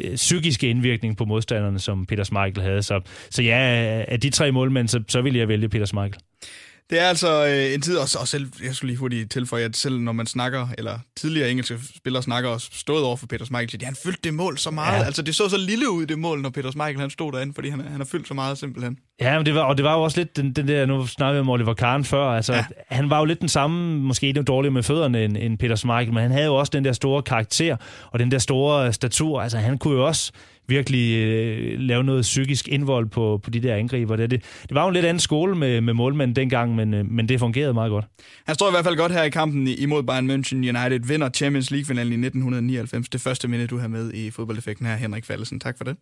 øh, 0.00 0.14
psykiske 0.14 0.70
indvirkning 0.70 1.16
på 1.16 1.24
modstanderne, 1.24 1.78
som 1.78 2.06
Peter 2.06 2.24
Schmeichel 2.24 2.62
havde. 2.62 2.82
Så, 2.82 3.00
så 3.30 3.42
ja, 3.42 3.56
af 4.08 4.20
de 4.20 4.30
tre 4.30 4.52
målmænd, 4.52 4.88
så, 4.88 5.02
så 5.08 5.22
vil 5.22 5.36
jeg 5.36 5.48
vælge 5.48 5.68
Peter 5.68 5.86
Schmeichel. 5.86 6.20
Det 6.90 7.00
er 7.00 7.04
altså 7.04 7.46
øh, 7.46 7.74
en 7.74 7.82
tid, 7.82 7.96
og, 7.96 8.08
og 8.20 8.28
selv, 8.28 8.52
jeg 8.64 8.74
skulle 8.74 8.90
lige 8.90 8.98
hurtigt 8.98 9.30
tilføje, 9.30 9.64
at 9.64 9.76
selv 9.76 9.98
når 9.98 10.12
man 10.12 10.26
snakker, 10.26 10.68
eller 10.78 10.98
tidligere 11.16 11.50
engelske 11.50 11.78
spillere 11.96 12.22
snakker 12.22 12.50
og 12.50 12.60
stået 12.60 13.04
over 13.04 13.16
for 13.16 13.26
Peter 13.26 13.44
Schmeichel, 13.44 13.84
han 13.84 13.96
fyldte 14.04 14.20
det 14.24 14.34
mål 14.34 14.58
så 14.58 14.70
meget. 14.70 15.00
Ja. 15.00 15.04
Altså 15.04 15.22
det 15.22 15.34
så 15.34 15.48
så 15.48 15.56
lille 15.56 15.90
ud, 15.90 16.06
det 16.06 16.18
mål, 16.18 16.40
når 16.40 16.50
Peter 16.50 16.70
Schmeichel 16.70 17.00
han 17.00 17.10
stod 17.10 17.32
derinde, 17.32 17.54
fordi 17.54 17.68
han, 17.68 17.80
han 17.80 18.00
har 18.00 18.04
fyldt 18.04 18.28
så 18.28 18.34
meget 18.34 18.58
simpelthen. 18.58 18.98
Ja, 19.20 19.36
men 19.36 19.46
det 19.46 19.54
var, 19.54 19.62
og 19.62 19.76
det 19.76 19.84
var 19.84 19.94
jo 19.94 20.02
også 20.02 20.20
lidt 20.20 20.36
den, 20.36 20.52
den 20.52 20.68
der, 20.68 20.86
nu 20.86 21.06
snakker 21.06 21.32
vi 21.32 21.40
om 21.40 21.48
Oliver 21.48 21.74
Kahn 21.74 22.04
før, 22.04 22.26
altså 22.26 22.54
ja. 22.54 22.64
han 22.88 23.10
var 23.10 23.18
jo 23.18 23.24
lidt 23.24 23.40
den 23.40 23.48
samme, 23.48 23.98
måske 23.98 24.28
endnu 24.28 24.42
dårligere 24.42 24.74
med 24.74 24.82
fødderne 24.82 25.24
end, 25.24 25.36
end 25.36 25.58
Peter 25.58 25.76
Schmeichel, 25.76 26.14
men 26.14 26.22
han 26.22 26.30
havde 26.30 26.46
jo 26.46 26.54
også 26.54 26.70
den 26.70 26.84
der 26.84 26.92
store 26.92 27.22
karakter, 27.22 27.76
og 28.12 28.18
den 28.18 28.30
der 28.30 28.38
store 28.38 28.92
statur, 28.92 29.42
altså 29.42 29.58
han 29.58 29.78
kunne 29.78 29.94
jo 29.94 30.06
også 30.06 30.32
virkelig 30.70 31.16
øh, 31.16 31.78
lave 31.78 32.04
noget 32.04 32.22
psykisk 32.22 32.68
indvold 32.68 33.06
på, 33.06 33.40
på 33.42 33.50
de 33.50 33.60
der 33.60 33.74
angriber. 33.74 34.16
Det, 34.16 34.30
det, 34.30 34.42
det 34.62 34.74
var 34.74 34.82
jo 34.82 34.88
en 34.88 34.94
lidt 34.94 35.04
anden 35.04 35.20
skole 35.20 35.54
med, 35.54 35.80
med 35.80 35.94
målmænd 35.94 36.34
dengang, 36.34 36.74
men, 36.74 36.94
øh, 36.94 37.10
men 37.10 37.28
det 37.28 37.38
fungerede 37.38 37.74
meget 37.74 37.90
godt. 37.90 38.04
Han 38.46 38.54
står 38.54 38.68
i 38.68 38.70
hvert 38.70 38.84
fald 38.84 38.96
godt 38.96 39.12
her 39.12 39.22
i 39.22 39.30
kampen 39.30 39.68
imod 39.68 40.02
Bayern 40.02 40.30
München 40.30 40.56
United, 40.56 41.00
vinder 41.06 41.30
Champions 41.30 41.70
League-finalen 41.70 42.12
i 42.12 42.26
1999. 42.26 43.08
Det 43.08 43.20
første 43.20 43.48
minde, 43.48 43.66
du 43.66 43.78
har 43.78 43.88
med 43.88 44.12
i 44.14 44.30
fodboldeffekten 44.30 44.86
her, 44.86 44.96
Henrik 44.96 45.24
Fallesen. 45.24 45.60
Tak 45.60 45.76
for 45.76 45.84
det. 45.84 45.96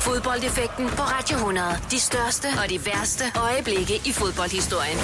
Fodboldeffekten 0.00 0.86
på 0.86 1.02
Radio 1.14 1.36
100. 1.36 1.66
De 1.90 1.98
største 2.00 2.46
og 2.64 2.70
de 2.70 2.78
værste 2.86 3.24
øjeblikke 3.48 3.94
i 3.94 4.12
fodboldhistorien. 4.12 4.98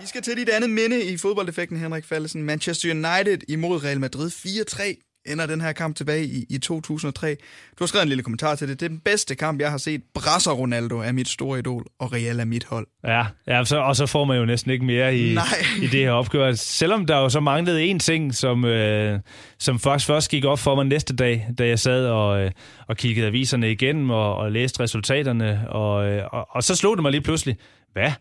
Vi 0.00 0.06
skal 0.06 0.22
til 0.22 0.36
dit 0.36 0.48
andet 0.48 0.70
minde 0.70 1.04
i 1.04 1.16
fodboldeffekten, 1.16 1.78
Henrik 1.78 2.04
Fallesen. 2.04 2.42
Manchester 2.42 2.90
United 2.90 3.38
imod 3.48 3.84
Real 3.84 4.00
Madrid 4.00 4.30
4-3 4.30 5.15
ender 5.28 5.46
den 5.46 5.60
her 5.60 5.72
kamp 5.72 5.96
tilbage 5.96 6.24
i, 6.24 6.44
i 6.50 6.58
2003. 6.58 7.36
Du 7.78 7.84
har 7.84 7.86
skrevet 7.86 8.02
en 8.02 8.08
lille 8.08 8.22
kommentar 8.22 8.54
til 8.54 8.68
det. 8.68 8.80
Det 8.80 8.86
er 8.86 8.90
den 8.90 8.98
bedste 8.98 9.34
kamp, 9.34 9.60
jeg 9.60 9.70
har 9.70 9.78
set. 9.78 10.02
Brasser 10.14 10.52
Ronaldo 10.52 10.98
er 10.98 11.12
mit 11.12 11.28
store 11.28 11.58
idol, 11.58 11.86
og 12.00 12.12
Real 12.12 12.40
er 12.40 12.44
mit 12.44 12.64
hold. 12.64 12.86
Ja, 13.04 13.26
ja 13.46 13.64
så, 13.64 13.78
og 13.78 13.96
så 13.96 14.06
får 14.06 14.24
man 14.24 14.38
jo 14.38 14.44
næsten 14.44 14.70
ikke 14.70 14.84
mere 14.84 15.16
i, 15.16 15.32
i 15.84 15.86
det 15.86 16.00
her 16.00 16.10
opgør. 16.10 16.52
Selvom 16.52 17.06
der 17.06 17.16
jo 17.16 17.28
så 17.28 17.40
manglede 17.40 17.84
en 17.84 17.98
ting, 17.98 18.34
som, 18.34 18.64
øh, 18.64 19.20
som 19.58 19.78
først, 19.78 20.06
først 20.06 20.30
gik 20.30 20.44
op 20.44 20.58
for 20.58 20.74
mig 20.74 20.84
næste 20.84 21.16
dag, 21.16 21.48
da 21.58 21.66
jeg 21.66 21.78
sad 21.78 22.06
og, 22.06 22.40
øh, 22.40 22.50
og 22.88 22.96
kiggede 22.96 23.26
aviserne 23.26 23.70
igennem 23.72 24.10
og, 24.10 24.36
og 24.36 24.52
læste 24.52 24.80
resultaterne. 24.80 25.70
Og, 25.70 26.08
øh, 26.08 26.22
og, 26.32 26.46
og 26.50 26.62
så 26.62 26.74
slog 26.74 26.96
det 26.96 27.02
mig 27.02 27.12
lige 27.12 27.22
pludselig, 27.22 27.56
hvad? 27.92 28.12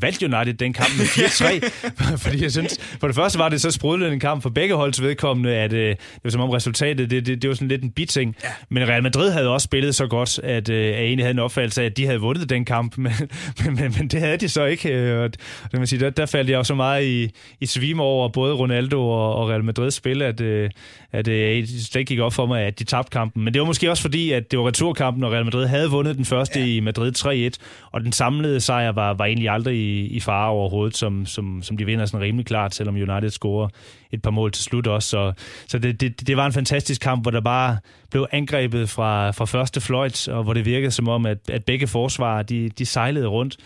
Valgte 0.00 0.26
United 0.26 0.54
den 0.54 0.72
kamp 0.72 0.88
med 0.98 1.04
4-3, 1.04 2.16
fordi 2.24 2.42
jeg 2.42 2.52
synes, 2.52 2.78
for 3.00 3.06
det 3.06 3.16
første 3.16 3.38
var 3.38 3.48
det 3.48 3.60
så 3.60 3.70
sprudlende 3.70 4.12
en 4.12 4.20
kamp 4.20 4.42
for 4.42 4.50
begge 4.50 4.74
holds 4.74 5.02
vedkommende, 5.02 5.50
at 5.50 5.72
øh, 5.72 5.88
det 5.88 5.98
var 6.24 6.30
som 6.30 6.40
om 6.40 6.50
resultatet, 6.50 7.10
det, 7.10 7.26
det, 7.26 7.42
det 7.42 7.48
var 7.48 7.54
sådan 7.54 7.68
lidt 7.68 7.82
en 7.82 7.90
biting. 7.90 8.36
Ja. 8.44 8.48
Men 8.68 8.88
Real 8.88 9.02
Madrid 9.02 9.30
havde 9.30 9.48
også 9.48 9.64
spillet 9.64 9.94
så 9.94 10.06
godt, 10.06 10.38
at 10.38 10.68
øh, 10.68 10.86
jeg 10.86 11.00
egentlig 11.00 11.24
havde 11.24 11.34
en 11.34 11.38
opfattelse 11.38 11.82
af, 11.82 11.86
at 11.86 11.96
de 11.96 12.06
havde 12.06 12.20
vundet 12.20 12.50
den 12.50 12.64
kamp, 12.64 12.98
men, 12.98 13.12
men, 13.64 13.74
men, 13.74 13.94
men 13.98 14.08
det 14.08 14.20
havde 14.20 14.36
de 14.36 14.48
så 14.48 14.64
ikke. 14.64 14.92
Øh, 14.92 15.22
og, 15.22 15.30
det 15.32 15.78
man 15.78 15.86
sige, 15.86 16.00
der, 16.00 16.10
der 16.10 16.26
faldt 16.26 16.50
jeg 16.50 16.58
også 16.58 16.68
så 16.68 16.74
meget 16.74 17.06
i, 17.06 17.30
i 17.60 17.66
svime 17.66 18.02
over 18.02 18.28
både 18.28 18.54
Ronaldo 18.54 19.08
og, 19.08 19.34
og 19.34 19.48
Real 19.48 19.64
Madrids 19.64 19.94
spil, 19.94 20.22
at, 20.22 20.40
øh, 20.40 20.70
at 21.12 21.28
øh, 21.28 21.56
det 21.56 21.68
slet 21.68 22.00
ikke 22.00 22.08
gik 22.08 22.20
op 22.20 22.32
for 22.32 22.46
mig, 22.46 22.62
at 22.62 22.78
de 22.78 22.84
tabte 22.84 23.10
kampen. 23.10 23.44
Men 23.44 23.54
det 23.54 23.60
var 23.60 23.66
måske 23.66 23.90
også 23.90 24.02
fordi, 24.02 24.32
at 24.32 24.50
det 24.50 24.58
var 24.58 24.66
returkampen, 24.66 25.24
og 25.24 25.32
Real 25.32 25.44
Madrid 25.44 25.66
havde 25.66 25.90
vundet 25.90 26.16
den 26.16 26.24
første 26.24 26.60
ja. 26.60 26.66
i 26.66 26.80
Madrid 26.80 27.12
3-1, 27.18 27.88
og 27.92 28.00
den 28.00 28.12
samlede 28.12 28.60
sejr 28.60 28.92
var, 28.92 29.14
var 29.14 29.24
egentlig 29.24 29.48
aldrig 29.54 29.76
i, 29.76 30.06
i 30.06 30.20
fare 30.20 30.50
overhovedet, 30.50 30.96
som, 30.96 31.26
som, 31.26 31.62
som 31.62 31.76
de 31.76 31.84
vinder 31.84 32.06
sådan 32.06 32.20
rimelig 32.20 32.46
klart, 32.46 32.74
selvom 32.74 32.94
United 32.94 33.30
scorer 33.30 33.68
et 34.12 34.22
par 34.22 34.30
mål 34.30 34.52
til 34.52 34.64
slut 34.64 34.86
også. 34.86 35.08
Så, 35.08 35.32
så 35.68 35.78
det, 35.78 36.00
det, 36.00 36.26
det 36.26 36.36
var 36.36 36.46
en 36.46 36.52
fantastisk 36.52 37.00
kamp, 37.00 37.24
hvor 37.24 37.30
der 37.30 37.40
bare 37.40 37.78
blev 38.10 38.26
angrebet 38.32 38.90
fra, 38.90 39.30
fra 39.30 39.44
første 39.44 39.80
fløjt, 39.80 40.28
og 40.28 40.44
hvor 40.44 40.54
det 40.54 40.64
virkede 40.64 40.90
som 40.90 41.08
om, 41.08 41.26
at, 41.26 41.38
at 41.48 41.64
begge 41.64 41.86
forsvarer, 41.86 42.42
de, 42.42 42.68
de 42.68 42.86
sejlede 42.86 43.26
rundt. 43.26 43.56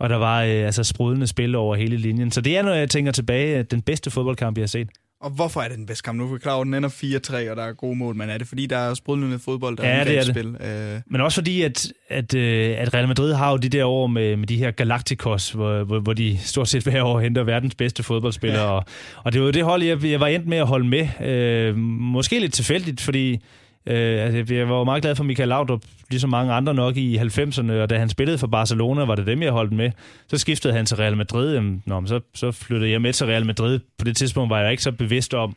Og 0.00 0.08
der 0.08 0.16
var 0.16 0.42
øh, 0.42 0.48
altså 0.48 0.84
sprudlende 0.84 1.26
spil 1.26 1.54
over 1.54 1.76
hele 1.76 1.96
linjen. 1.96 2.30
Så 2.30 2.40
det 2.40 2.56
er, 2.56 2.62
når 2.62 2.74
jeg 2.74 2.90
tænker 2.90 3.12
tilbage, 3.12 3.62
den 3.62 3.82
bedste 3.82 4.10
fodboldkamp, 4.10 4.56
jeg 4.56 4.62
har 4.62 4.66
set. 4.66 4.88
Og 5.20 5.30
hvorfor 5.30 5.60
er 5.60 5.68
det 5.68 5.78
den 5.78 5.86
bedste 5.86 6.02
kamp? 6.02 6.18
Nu 6.18 6.24
er 6.24 6.32
vi 6.32 6.38
klar 6.38 6.52
over, 6.52 6.60
at 6.60 6.66
den 6.66 6.74
ender 6.74 6.88
4-3, 6.88 7.50
og 7.50 7.56
der 7.56 7.62
er 7.62 7.72
gode 7.72 7.96
mål, 7.96 8.16
men 8.16 8.30
er 8.30 8.38
det 8.38 8.48
fordi, 8.48 8.66
der 8.66 8.76
er 8.76 8.94
sprudlende 8.94 9.38
fodbold, 9.38 9.76
der 9.76 9.84
ja, 9.88 9.90
er 9.90 10.04
det 10.04 10.18
er 10.18 10.22
det. 10.22 10.34
spil? 10.34 10.56
Øh... 10.60 11.00
Men 11.06 11.20
også 11.20 11.40
fordi, 11.40 11.62
at, 11.62 11.92
at, 12.08 12.34
øh, 12.34 12.74
at 12.78 12.94
Real 12.94 13.08
Madrid 13.08 13.32
har 13.32 13.50
jo 13.50 13.56
de 13.56 13.68
der 13.68 13.84
år 13.84 14.06
med, 14.06 14.36
med 14.36 14.46
de 14.46 14.56
her 14.56 14.70
Galacticos, 14.70 15.50
hvor, 15.50 15.84
hvor, 15.84 15.98
hvor 16.00 16.12
de 16.12 16.38
stort 16.38 16.68
set 16.68 16.82
hver 16.82 17.02
år 17.02 17.20
henter 17.20 17.42
verdens 17.42 17.74
bedste 17.74 18.02
fodboldspillere. 18.02 18.62
Ja. 18.62 18.70
Og, 18.70 18.84
og 19.24 19.32
det 19.32 19.40
var 19.40 19.46
jo 19.46 19.50
det 19.50 19.64
hold, 19.64 19.82
jeg, 19.82 20.04
jeg 20.04 20.20
var 20.20 20.26
endt 20.26 20.46
med 20.46 20.58
at 20.58 20.66
holde 20.66 20.88
med. 20.88 21.08
Øh, 21.20 21.76
måske 21.76 22.40
lidt 22.40 22.52
tilfældigt, 22.52 23.00
fordi 23.00 23.38
Øh, 23.86 24.24
altså, 24.24 24.54
jeg 24.54 24.68
var 24.68 24.84
meget 24.84 25.02
glad 25.02 25.16
for 25.16 25.24
Michael 25.24 25.48
Laudrup, 25.48 25.82
ligesom 26.10 26.30
mange 26.30 26.52
andre 26.52 26.74
nok 26.74 26.96
i 26.96 27.16
90'erne, 27.18 27.72
og 27.72 27.90
da 27.90 27.98
han 27.98 28.08
spillede 28.08 28.38
for 28.38 28.46
Barcelona, 28.46 29.04
var 29.04 29.14
det 29.14 29.26
dem, 29.26 29.42
jeg 29.42 29.52
holdt 29.52 29.72
med. 29.72 29.90
Så 30.28 30.38
skiftede 30.38 30.74
han 30.74 30.86
til 30.86 30.96
Real 30.96 31.16
Madrid, 31.16 31.54
jamen, 31.54 31.82
nå, 31.86 32.06
så, 32.06 32.20
så 32.34 32.52
flyttede 32.52 32.90
jeg 32.90 33.02
med 33.02 33.12
til 33.12 33.26
Real 33.26 33.46
Madrid. 33.46 33.80
På 33.98 34.04
det 34.04 34.16
tidspunkt 34.16 34.50
var 34.50 34.60
jeg 34.60 34.70
ikke 34.70 34.82
så 34.82 34.92
bevidst 34.92 35.34
om 35.34 35.56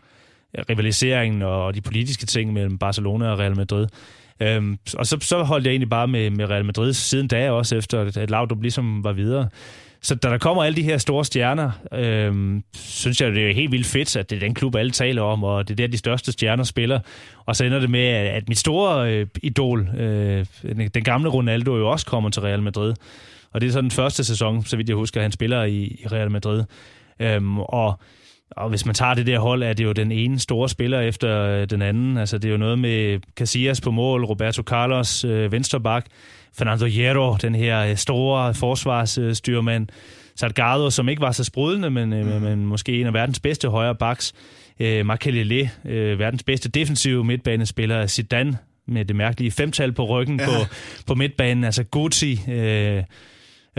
øh, 0.58 0.64
rivaliseringen 0.70 1.42
og 1.42 1.76
de 1.76 1.82
politiske 1.82 2.26
ting 2.26 2.54
mellem 2.54 2.78
Barcelona 2.78 3.32
og 3.32 3.40
Real 3.40 3.56
Madrid. 3.56 3.88
Øhm, 4.42 4.78
og 4.98 5.06
så, 5.06 5.18
så 5.22 5.44
holdt 5.44 5.66
jeg 5.66 5.72
egentlig 5.72 5.90
bare 5.90 6.08
med, 6.08 6.30
med 6.30 6.50
Real 6.50 6.66
Madrid 6.66 6.94
siden 6.94 7.28
da 7.28 7.52
også, 7.52 7.76
efter 7.76 8.02
at 8.02 8.30
Laudrup 8.30 8.62
ligesom 8.62 9.04
var 9.04 9.14
videre. 9.14 9.50
Så 10.02 10.16
da 10.16 10.30
der 10.30 10.38
kommer 10.38 10.64
alle 10.64 10.76
de 10.76 10.84
her 10.84 10.98
store 10.98 11.26
stjerner, 11.26 11.72
øh, 11.94 12.62
synes 12.76 13.22
jeg, 13.22 13.32
det 13.32 13.50
er 13.50 13.54
helt 13.54 13.72
vildt 13.72 13.88
fedt, 13.88 14.16
at 14.16 14.30
det 14.30 14.36
er 14.36 14.40
den 14.40 14.54
klub, 14.54 14.76
alle 14.76 14.92
taler 14.92 15.22
om, 15.22 15.44
og 15.44 15.68
det 15.68 15.74
er 15.74 15.76
der, 15.76 15.88
de 15.88 15.98
største 15.98 16.32
stjerner 16.32 16.64
spiller. 16.64 17.00
Og 17.46 17.56
så 17.56 17.64
ender 17.64 17.80
det 17.80 17.90
med, 17.90 18.08
at 18.08 18.50
mit 18.50 18.58
store 18.58 19.14
øh, 19.14 19.28
idol, 19.44 19.90
øh, 19.98 20.46
den 20.94 21.04
gamle 21.04 21.30
Ronaldo, 21.30 21.78
jo 21.78 21.90
også 21.90 22.06
kommer 22.06 22.30
til 22.30 22.42
Real 22.42 22.62
Madrid. 22.62 22.94
Og 23.52 23.62
det 23.62 23.68
er 23.68 23.72
så 23.72 23.82
den 23.82 23.92
første 23.92 24.24
sæson, 24.24 24.66
så 24.66 24.78
vidt 24.78 24.90
jeg 24.90 24.96
husker, 24.96 25.22
han 25.22 25.32
spiller 25.32 25.64
i, 25.64 25.84
i 25.84 26.08
Real 26.12 26.32
Madrid. 26.32 26.64
Øhm, 27.20 27.60
og 27.60 28.00
og 28.52 28.70
hvis 28.70 28.86
man 28.86 28.96
tager 28.96 29.14
det 29.14 29.28
der 29.28 29.40
hold, 29.40 29.64
er 29.64 29.74
det 29.74 29.84
jo 29.84 29.92
den 29.92 30.12
ene 30.12 30.40
store 30.40 30.70
spiller 30.70 31.00
efter 31.00 31.42
øh, 31.42 31.70
den 31.70 31.82
anden. 31.82 32.18
Altså, 32.18 32.38
det 32.38 32.48
er 32.48 32.52
jo 32.52 32.58
noget 32.58 32.80
med 32.80 33.20
Casillas 33.36 33.82
på 33.82 33.92
mål, 33.92 34.26
Roberto 34.26 34.64
Carlos, 34.64 35.26
øh, 35.26 35.52
venstreback, 35.52 36.06
Fernando 36.58 36.86
Hierro, 36.86 37.36
den 37.42 37.56
her 37.56 37.86
øh, 37.86 37.96
store 37.96 38.54
forsvarsstyrmand, 38.54 39.88
Salgado, 40.36 40.90
som 40.90 41.10
ikke 41.10 41.22
var 41.22 41.32
så 41.32 41.44
sprudlende, 41.44 41.90
men, 41.90 42.10
mm. 42.10 42.42
men 42.42 42.66
måske 42.66 43.02
en 43.02 43.08
af 43.08 43.14
verdens 43.14 43.40
bedste 43.40 43.70
højre 43.70 43.96
backs, 43.96 44.34
øh, 44.80 45.06
Makelele, 45.06 45.72
øh, 45.86 46.20
verdens 46.20 46.44
bedste 46.44 46.70
defensive 46.70 47.24
midtbanespiller, 47.24 48.08
Zidane, 48.08 48.58
med 48.88 49.06
det 49.06 49.16
mærkelige 49.16 49.52
femtal 49.52 49.92
på 49.92 50.06
ryggen 50.06 50.40
ja. 50.40 50.46
på, 50.46 50.52
på 51.08 51.16
midtbanen, 51.16 51.64
altså 51.64 51.84
Gucci, 51.84 52.42
øh, 52.52 53.04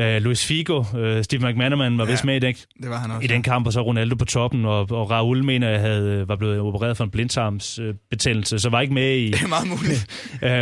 Uh, 0.00 0.22
Luis 0.22 0.46
Figo, 0.46 0.78
uh, 0.78 1.22
Steve 1.22 1.50
McManaman 1.50 1.98
var 1.98 2.04
ja, 2.04 2.10
vist 2.10 2.24
med 2.24 2.36
i 2.36 2.38
den, 2.38 2.54
det 2.82 2.90
var 2.90 2.96
han 2.96 3.10
også, 3.10 3.24
i 3.24 3.26
den 3.26 3.42
kamp, 3.42 3.66
og 3.66 3.72
så 3.72 3.80
Ronaldo 3.80 4.14
på 4.14 4.24
toppen, 4.24 4.64
og, 4.64 4.80
og 4.90 5.10
Raul 5.10 5.44
mener, 5.44 5.68
jeg 5.68 5.80
havde, 5.80 6.28
var 6.28 6.36
blevet 6.36 6.60
opereret 6.60 6.96
for 6.96 7.04
en 7.04 7.10
blindtarmsbetændelse, 7.10 8.56
uh, 8.56 8.60
så 8.60 8.68
var 8.68 8.80
ikke 8.80 8.94
med 8.94 9.16
i... 9.16 9.30
Det 9.30 9.42
er 9.42 9.48
meget 9.48 9.68
muligt. 9.68 10.06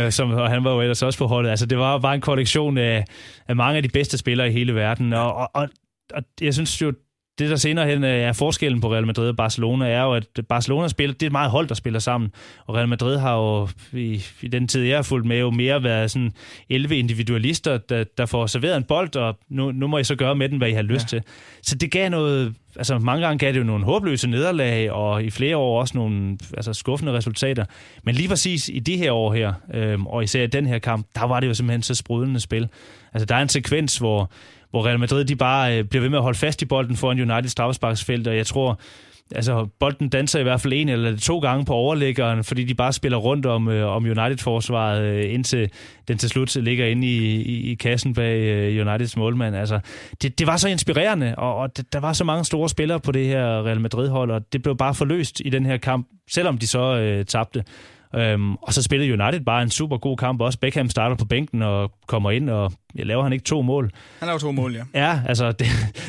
uh, 0.05 0.11
som, 0.17 0.31
og 0.31 0.49
han 0.49 0.63
var 0.63 0.71
jo 0.71 0.81
ellers 0.81 1.01
også 1.01 1.19
på 1.19 1.27
holdet. 1.27 1.49
Altså, 1.49 1.65
det 1.65 1.77
var 1.77 1.99
bare 1.99 2.15
en 2.15 2.21
kollektion 2.21 2.77
af, 2.77 3.05
af 3.47 3.55
mange 3.55 3.77
af 3.77 3.83
de 3.83 3.89
bedste 3.89 4.17
spillere 4.17 4.49
i 4.49 4.51
hele 4.51 4.75
verden, 4.75 5.13
og, 5.13 5.33
og, 5.35 5.49
og, 5.53 5.69
og 6.13 6.23
jeg 6.41 6.53
synes 6.53 6.81
jo, 6.81 6.93
det, 7.39 7.49
der 7.49 7.55
senere 7.55 7.87
hen 7.87 8.03
øh, 8.03 8.09
er 8.09 8.33
forskellen 8.33 8.81
på 8.81 8.93
Real 8.93 9.05
Madrid 9.05 9.29
og 9.29 9.35
Barcelona, 9.35 9.89
er 9.89 10.03
jo, 10.03 10.13
at 10.13 10.25
Barcelona 10.49 10.87
spiller, 10.87 11.13
det 11.13 11.23
er 11.23 11.27
et 11.27 11.31
meget 11.31 11.51
hold, 11.51 11.67
der 11.67 11.75
spiller 11.75 11.99
sammen. 11.99 12.31
Og 12.65 12.75
Real 12.75 12.87
Madrid 12.87 13.17
har 13.17 13.35
jo, 13.35 13.67
i, 13.93 14.23
i 14.41 14.47
den 14.47 14.67
tid, 14.67 14.81
jeg 14.81 14.97
har 14.97 15.03
fulgt 15.03 15.27
med, 15.27 15.39
jo 15.39 15.51
mere 15.51 15.83
været 15.83 16.11
sådan 16.11 16.31
11 16.69 16.97
individualister, 16.97 17.77
der, 17.77 18.03
der 18.17 18.25
får 18.25 18.47
serveret 18.47 18.77
en 18.77 18.83
bold, 18.83 19.15
og 19.15 19.37
nu, 19.49 19.71
nu 19.71 19.87
må 19.87 19.97
I 19.97 20.03
så 20.03 20.15
gøre 20.15 20.35
med 20.35 20.49
den, 20.49 20.57
hvad 20.57 20.69
I 20.69 20.73
har 20.73 20.81
lyst 20.81 21.13
ja. 21.13 21.17
til. 21.17 21.21
Så 21.61 21.75
det 21.75 21.91
gav 21.91 22.09
noget, 22.09 22.53
altså 22.75 22.99
mange 22.99 23.25
gange 23.25 23.39
gav 23.39 23.53
det 23.53 23.59
jo 23.59 23.63
nogle 23.63 23.85
håbløse 23.85 24.27
nederlag, 24.27 24.91
og 24.91 25.23
i 25.23 25.29
flere 25.29 25.57
år 25.57 25.79
også 25.81 25.97
nogle 25.97 26.37
altså, 26.53 26.73
skuffende 26.73 27.13
resultater. 27.13 27.65
Men 28.03 28.15
lige 28.15 28.27
præcis 28.27 28.69
i 28.69 28.79
de 28.79 28.97
her 28.97 29.11
år 29.11 29.33
her, 29.33 29.53
øhm, 29.73 30.07
og 30.07 30.23
især 30.23 30.43
i 30.43 30.47
den 30.47 30.65
her 30.65 30.79
kamp, 30.79 31.07
der 31.15 31.23
var 31.23 31.39
det 31.39 31.47
jo 31.47 31.53
simpelthen 31.53 31.83
så 31.83 31.95
sprudlende 31.95 32.39
spil. 32.39 32.67
Altså 33.13 33.25
der 33.25 33.35
er 33.35 33.41
en 33.41 33.49
sekvens, 33.49 33.97
hvor 33.97 34.31
hvor 34.69 34.85
Real 34.85 34.99
Madrid 34.99 35.25
de 35.25 35.35
bare 35.35 35.77
øh, 35.77 35.83
bliver 35.83 36.01
ved 36.01 36.09
med 36.09 36.17
at 36.17 36.23
holde 36.23 36.37
fast 36.37 36.61
i 36.61 36.65
bolden 36.65 36.95
foran 36.95 37.31
United 37.31 37.49
straffesparksfelt, 37.49 38.27
og 38.27 38.37
jeg 38.37 38.45
tror, 38.45 38.79
altså 39.35 39.67
bolden 39.79 40.09
danser 40.09 40.39
i 40.39 40.43
hvert 40.43 40.61
fald 40.61 40.73
en 40.73 40.89
eller 40.89 41.17
to 41.17 41.39
gange 41.39 41.65
på 41.65 41.73
overlæggeren, 41.73 42.43
fordi 42.43 42.63
de 42.63 42.73
bare 42.73 42.93
spiller 42.93 43.17
rundt 43.17 43.45
om, 43.45 43.67
øh, 43.67 43.95
om 43.95 44.03
United-forsvaret, 44.03 45.01
øh, 45.01 45.33
indtil 45.33 45.69
den 46.07 46.17
til 46.17 46.29
slut 46.29 46.55
ligger 46.55 46.85
inde 46.85 47.07
i, 47.07 47.41
i, 47.41 47.71
i 47.71 47.75
kassen 47.75 48.13
bag 48.13 48.39
øh, 48.39 48.87
Uniteds 48.87 49.17
målmand. 49.17 49.55
Altså, 49.55 49.79
det, 50.21 50.39
det 50.39 50.47
var 50.47 50.57
så 50.57 50.69
inspirerende, 50.69 51.35
og, 51.37 51.55
og 51.55 51.77
det, 51.77 51.93
der 51.93 51.99
var 51.99 52.13
så 52.13 52.23
mange 52.23 52.45
store 52.45 52.69
spillere 52.69 52.99
på 52.99 53.11
det 53.11 53.25
her 53.25 53.65
Real 53.65 53.81
Madrid-hold, 53.81 54.31
og 54.31 54.53
det 54.53 54.63
blev 54.63 54.77
bare 54.77 54.95
forløst 54.95 55.41
i 55.45 55.49
den 55.49 55.65
her 55.65 55.77
kamp, 55.77 56.07
selvom 56.31 56.57
de 56.57 56.67
så 56.67 56.95
øh, 56.95 57.25
tabte. 57.25 57.63
Øhm, 58.15 58.55
og 58.55 58.73
så 58.73 58.83
spillede 58.83 59.23
United 59.23 59.45
bare 59.45 59.63
en 59.63 59.69
super 59.69 59.97
god 59.97 60.17
kamp 60.17 60.41
også. 60.41 60.59
Beckham 60.59 60.89
starter 60.89 61.15
på 61.15 61.25
bænken 61.25 61.61
og 61.61 61.91
kommer 62.07 62.31
ind, 62.31 62.49
og 62.49 62.71
jeg 62.95 63.05
laver 63.05 63.23
han 63.23 63.33
ikke 63.33 63.45
to 63.45 63.61
mål. 63.61 63.91
Han 64.19 64.25
laver 64.27 64.39
to 64.39 64.51
mål, 64.51 64.75
ja. 64.75 64.83
Ja, 64.93 65.21
altså, 65.27 65.51
det, 65.59 65.67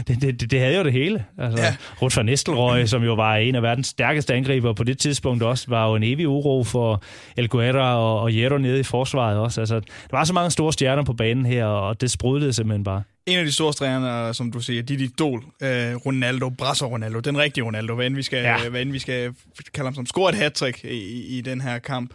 det, 0.08 0.40
det, 0.40 0.50
det 0.50 0.60
havde 0.60 0.76
jo 0.76 0.84
det 0.84 0.92
hele. 0.92 1.24
Altså, 1.38 1.62
ja. 1.62 1.76
Ruth 2.02 2.16
van 2.16 2.26
Nistelrooy, 2.26 2.84
som 2.84 3.02
jo 3.02 3.14
var 3.14 3.36
en 3.36 3.54
af 3.54 3.62
verdens 3.62 3.86
stærkeste 3.86 4.34
angriber 4.34 4.72
på 4.72 4.84
det 4.84 4.98
tidspunkt 4.98 5.42
også, 5.42 5.64
var 5.68 5.88
jo 5.88 5.94
en 5.94 6.02
evig 6.02 6.28
uro 6.28 6.64
for 6.64 7.02
El 7.36 7.48
Guerra 7.48 7.96
og, 7.96 8.20
og 8.20 8.30
Hierro 8.30 8.58
nede 8.58 8.80
i 8.80 8.82
forsvaret 8.82 9.38
også. 9.38 9.60
Altså, 9.60 9.80
der 9.80 10.16
var 10.16 10.24
så 10.24 10.32
mange 10.32 10.50
store 10.50 10.72
stjerner 10.72 11.02
på 11.02 11.12
banen 11.12 11.46
her, 11.46 11.64
og 11.64 12.00
det 12.00 12.10
sprudlede 12.10 12.52
simpelthen 12.52 12.84
bare 12.84 13.02
en 13.26 13.38
af 13.38 13.44
de 13.44 13.52
store 13.52 13.72
stræner, 13.72 14.32
som 14.32 14.52
du 14.52 14.60
siger, 14.60 14.82
dit 14.82 15.00
idol, 15.00 15.44
øh, 15.62 15.94
Ronaldo, 15.94 16.48
Brasso 16.48 16.86
Ronaldo, 16.86 17.20
den 17.20 17.38
rigtige 17.38 17.64
Ronaldo, 17.64 17.94
hvad 17.94 18.06
end 18.06 18.14
vi 18.14 18.22
skal, 18.22 18.42
ja. 18.42 18.68
hvad 18.68 18.82
end 18.82 18.92
vi 18.92 18.98
skal 18.98 19.34
kalde 19.74 19.86
ham 19.86 19.94
som, 19.94 20.06
score 20.06 20.30
et 20.30 20.36
hat 20.36 20.62
i, 20.84 21.38
i 21.38 21.40
den 21.40 21.60
her 21.60 21.78
kamp. 21.78 22.14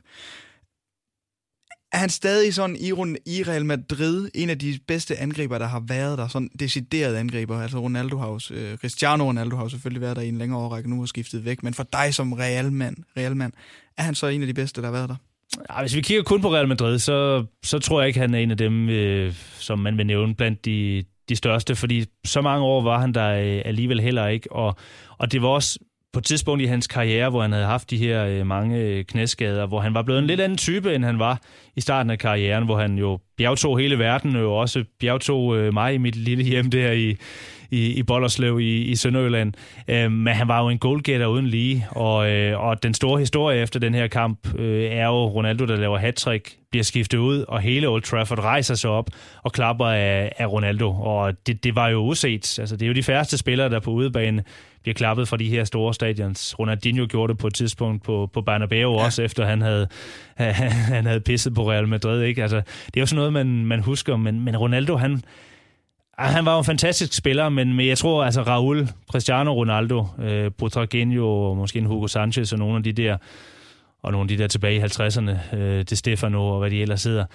Er 1.92 1.98
han 1.98 2.10
stadig 2.10 2.54
sådan 2.54 2.76
i, 2.76 2.90
i 3.26 3.44
Real 3.44 3.66
Madrid 3.66 4.30
en 4.34 4.50
af 4.50 4.60
de 4.60 4.80
bedste 4.88 5.18
angriber, 5.18 5.58
der 5.58 5.66
har 5.66 5.84
været 5.88 6.18
der? 6.18 6.28
Sådan 6.28 6.50
deciderede 6.60 7.20
angriber. 7.20 7.62
Altså 7.62 7.80
Ronaldo 7.80 8.18
har 8.18 8.28
jo, 8.28 8.40
øh, 8.52 8.78
Cristiano 8.78 9.26
Ronaldo 9.26 9.56
har 9.56 9.64
jo 9.64 9.70
selvfølgelig 9.70 10.02
været 10.02 10.16
der 10.16 10.22
i 10.22 10.28
en 10.28 10.38
længere 10.38 10.60
årrække 10.60 10.90
nu 10.90 11.02
og 11.02 11.08
skiftet 11.08 11.46
væk. 11.46 11.64
Men 11.64 11.74
for 11.74 11.84
dig 11.84 12.14
som 12.14 12.34
Real-mand, 12.34 12.98
Real 13.18 13.52
er 13.98 14.04
han 14.04 14.16
så 14.16 14.28
en 14.28 14.42
af 14.42 14.48
de 14.48 14.54
bedste, 14.54 14.82
der 14.82 14.88
har 14.88 14.92
været 14.92 15.10
der? 15.10 15.16
Ja, 15.70 15.82
hvis 15.82 15.96
vi 15.96 16.02
kigger 16.02 16.24
kun 16.24 16.42
på 16.42 16.54
Real 16.54 16.68
Madrid, 16.68 17.00
så, 17.00 17.46
så 17.64 17.80
tror 17.80 18.02
jeg 18.02 18.08
ikke, 18.08 18.20
han 18.20 18.34
er 18.34 18.40
en 18.40 18.52
af 18.52 18.58
dem, 18.58 18.90
øh, 18.90 19.34
som 19.60 19.80
man 19.80 19.98
vil 19.98 20.06
nævne 20.06 20.36
blandt 20.36 20.66
de, 20.66 21.04
de 21.30 21.36
største, 21.36 21.76
fordi 21.76 22.06
så 22.26 22.42
mange 22.42 22.66
år 22.66 22.82
var 22.82 23.00
han 23.00 23.14
der 23.14 23.30
øh, 23.30 23.62
alligevel 23.66 24.02
heller 24.02 24.28
ikke, 24.28 24.52
og, 24.52 24.76
og 25.18 25.32
det 25.32 25.42
var 25.42 25.48
også 25.48 25.80
på 26.14 26.20
et 26.20 26.26
tidspunkt 26.26 26.62
i 26.62 26.66
hans 26.66 26.88
karriere, 26.88 27.30
hvor 27.30 27.42
han 27.42 27.52
havde 27.52 27.66
haft 27.66 27.90
de 27.90 27.98
her 27.98 28.26
øh, 28.26 28.48
mange 28.48 28.78
øh, 28.78 29.06
knæskader, 29.06 29.66
hvor 29.66 29.80
han 29.80 29.94
var 29.94 30.02
blevet 30.02 30.20
en 30.20 30.28
lidt 30.28 30.42
anden 30.42 30.58
type, 30.58 30.96
end 30.96 31.06
han 31.06 31.20
var 31.20 31.42
i 31.76 31.82
starten 31.82 32.10
af 32.10 32.20
karrieren, 32.20 32.66
hvor 32.66 32.78
han 32.78 32.98
jo 32.98 33.20
bjergtog 33.38 33.80
hele 33.80 34.00
verden, 34.00 34.36
og 34.36 34.42
jo 34.42 34.56
også 34.56 34.84
bjergtog 35.00 35.58
øh, 35.58 35.74
mig 35.74 35.94
i 35.94 35.98
mit 35.98 36.16
lille 36.16 36.44
hjem 36.44 36.70
der 36.70 36.92
i, 36.92 37.16
i, 37.72 37.88
i 37.88 38.04
Bollerslev 38.04 38.60
i, 38.60 38.82
i 38.82 38.96
Sønderjylland. 38.96 39.54
Øh, 39.88 40.12
men 40.12 40.34
han 40.34 40.48
var 40.48 40.62
jo 40.64 40.70
en 40.70 40.78
goalgetter 40.78 41.28
uden 41.28 41.48
lige, 41.48 41.88
og, 41.90 42.32
øh, 42.32 42.60
og 42.60 42.84
den 42.84 42.94
store 42.94 43.20
historie 43.20 43.62
efter 43.62 43.80
den 43.80 43.94
her 43.94 44.08
kamp 44.08 44.60
øh, 44.60 44.84
er 44.84 45.06
jo 45.06 45.26
Ronaldo, 45.26 45.66
der 45.66 45.76
laver 45.76 45.98
hattrick, 45.98 46.58
bliver 46.72 46.84
skiftet 46.84 47.18
ud, 47.18 47.46
og 47.48 47.62
hele 47.62 47.88
Old 47.88 48.02
Trafford 48.02 48.40
rejser 48.40 48.76
sig 48.76 48.90
op 48.90 49.10
og 49.44 49.52
klapper 49.52 49.86
af, 49.86 50.32
af 50.38 50.52
Ronaldo. 50.52 50.92
Og 50.92 51.48
det, 51.48 51.64
det 51.64 51.76
var 51.76 51.90
jo 51.90 52.00
uset. 52.00 52.60
Altså, 52.60 52.76
det 52.76 52.82
er 52.82 52.88
jo 52.88 52.94
de 52.94 53.04
færreste 53.04 53.38
spillere, 53.38 53.70
der 53.70 53.80
på 53.80 53.92
udebane 53.92 54.44
bliver 54.82 54.94
klappet 54.94 55.28
fra 55.28 55.38
de 55.38 55.50
her 55.50 55.64
store 55.64 55.94
stadions. 55.94 56.60
Ronaldinho 56.60 57.06
gjorde 57.10 57.34
det 57.34 57.40
på 57.40 57.48
et 57.48 57.54
tidspunkt 57.54 58.04
på, 58.04 58.30
på 58.34 58.42
Bernabeu 58.42 58.78
ja. 58.78 59.06
også, 59.06 59.22
efter 59.22 59.46
han 59.46 59.62
havde, 59.62 59.88
han 60.96 61.06
havde 61.06 61.20
pisset 61.20 61.54
på 61.54 61.72
Real 61.72 61.88
Madrid. 61.88 62.22
Ikke? 62.22 62.42
Altså, 62.42 62.58
det 62.86 62.98
er 62.98 63.02
jo 63.02 63.06
sådan 63.06 63.16
noget, 63.16 63.34
man, 63.34 63.66
man 63.66 63.80
husker, 63.80 64.16
men, 64.16 64.42
men 64.42 64.58
Ronaldo, 64.58 64.96
han, 64.96 65.22
han 66.18 66.46
var 66.46 66.54
jo 66.54 66.60
en 66.60 66.66
fantastisk 66.66 67.14
spiller, 67.14 67.50
men, 67.50 67.74
men 67.74 67.88
jeg 67.88 67.98
tror, 67.98 68.24
altså 68.24 68.42
Raul, 68.42 68.88
Cristiano 69.12 69.54
Ronaldo, 69.54 70.06
øh, 70.20 70.52
Butragueño 70.62 71.22
og 71.22 71.58
måske 71.58 71.80
en 71.80 71.86
Hugo 71.86 72.08
Sanchez 72.08 72.54
og 72.54 72.60
nogle 72.60 72.78
af 72.78 72.84
de 72.84 72.94
der, 72.94 73.18
og 74.04 74.12
nogle 74.12 74.24
af 74.24 74.28
de 74.28 74.38
der 74.38 74.48
tilbage 74.48 74.76
i 74.76 74.80
50'erne, 74.80 75.56
øh, 75.56 75.84
det 75.90 75.98
Stefano 75.98 76.48
og 76.48 76.60
hvad 76.60 76.70
de 76.70 76.82
ellers 76.82 77.04
hedder, 77.04 77.26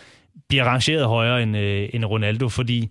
bliver 0.49 0.65
rangeret 0.65 1.07
højere 1.07 1.43
end, 1.43 1.57
øh, 1.57 1.89
end 1.93 2.05
Ronaldo, 2.05 2.49
fordi 2.49 2.91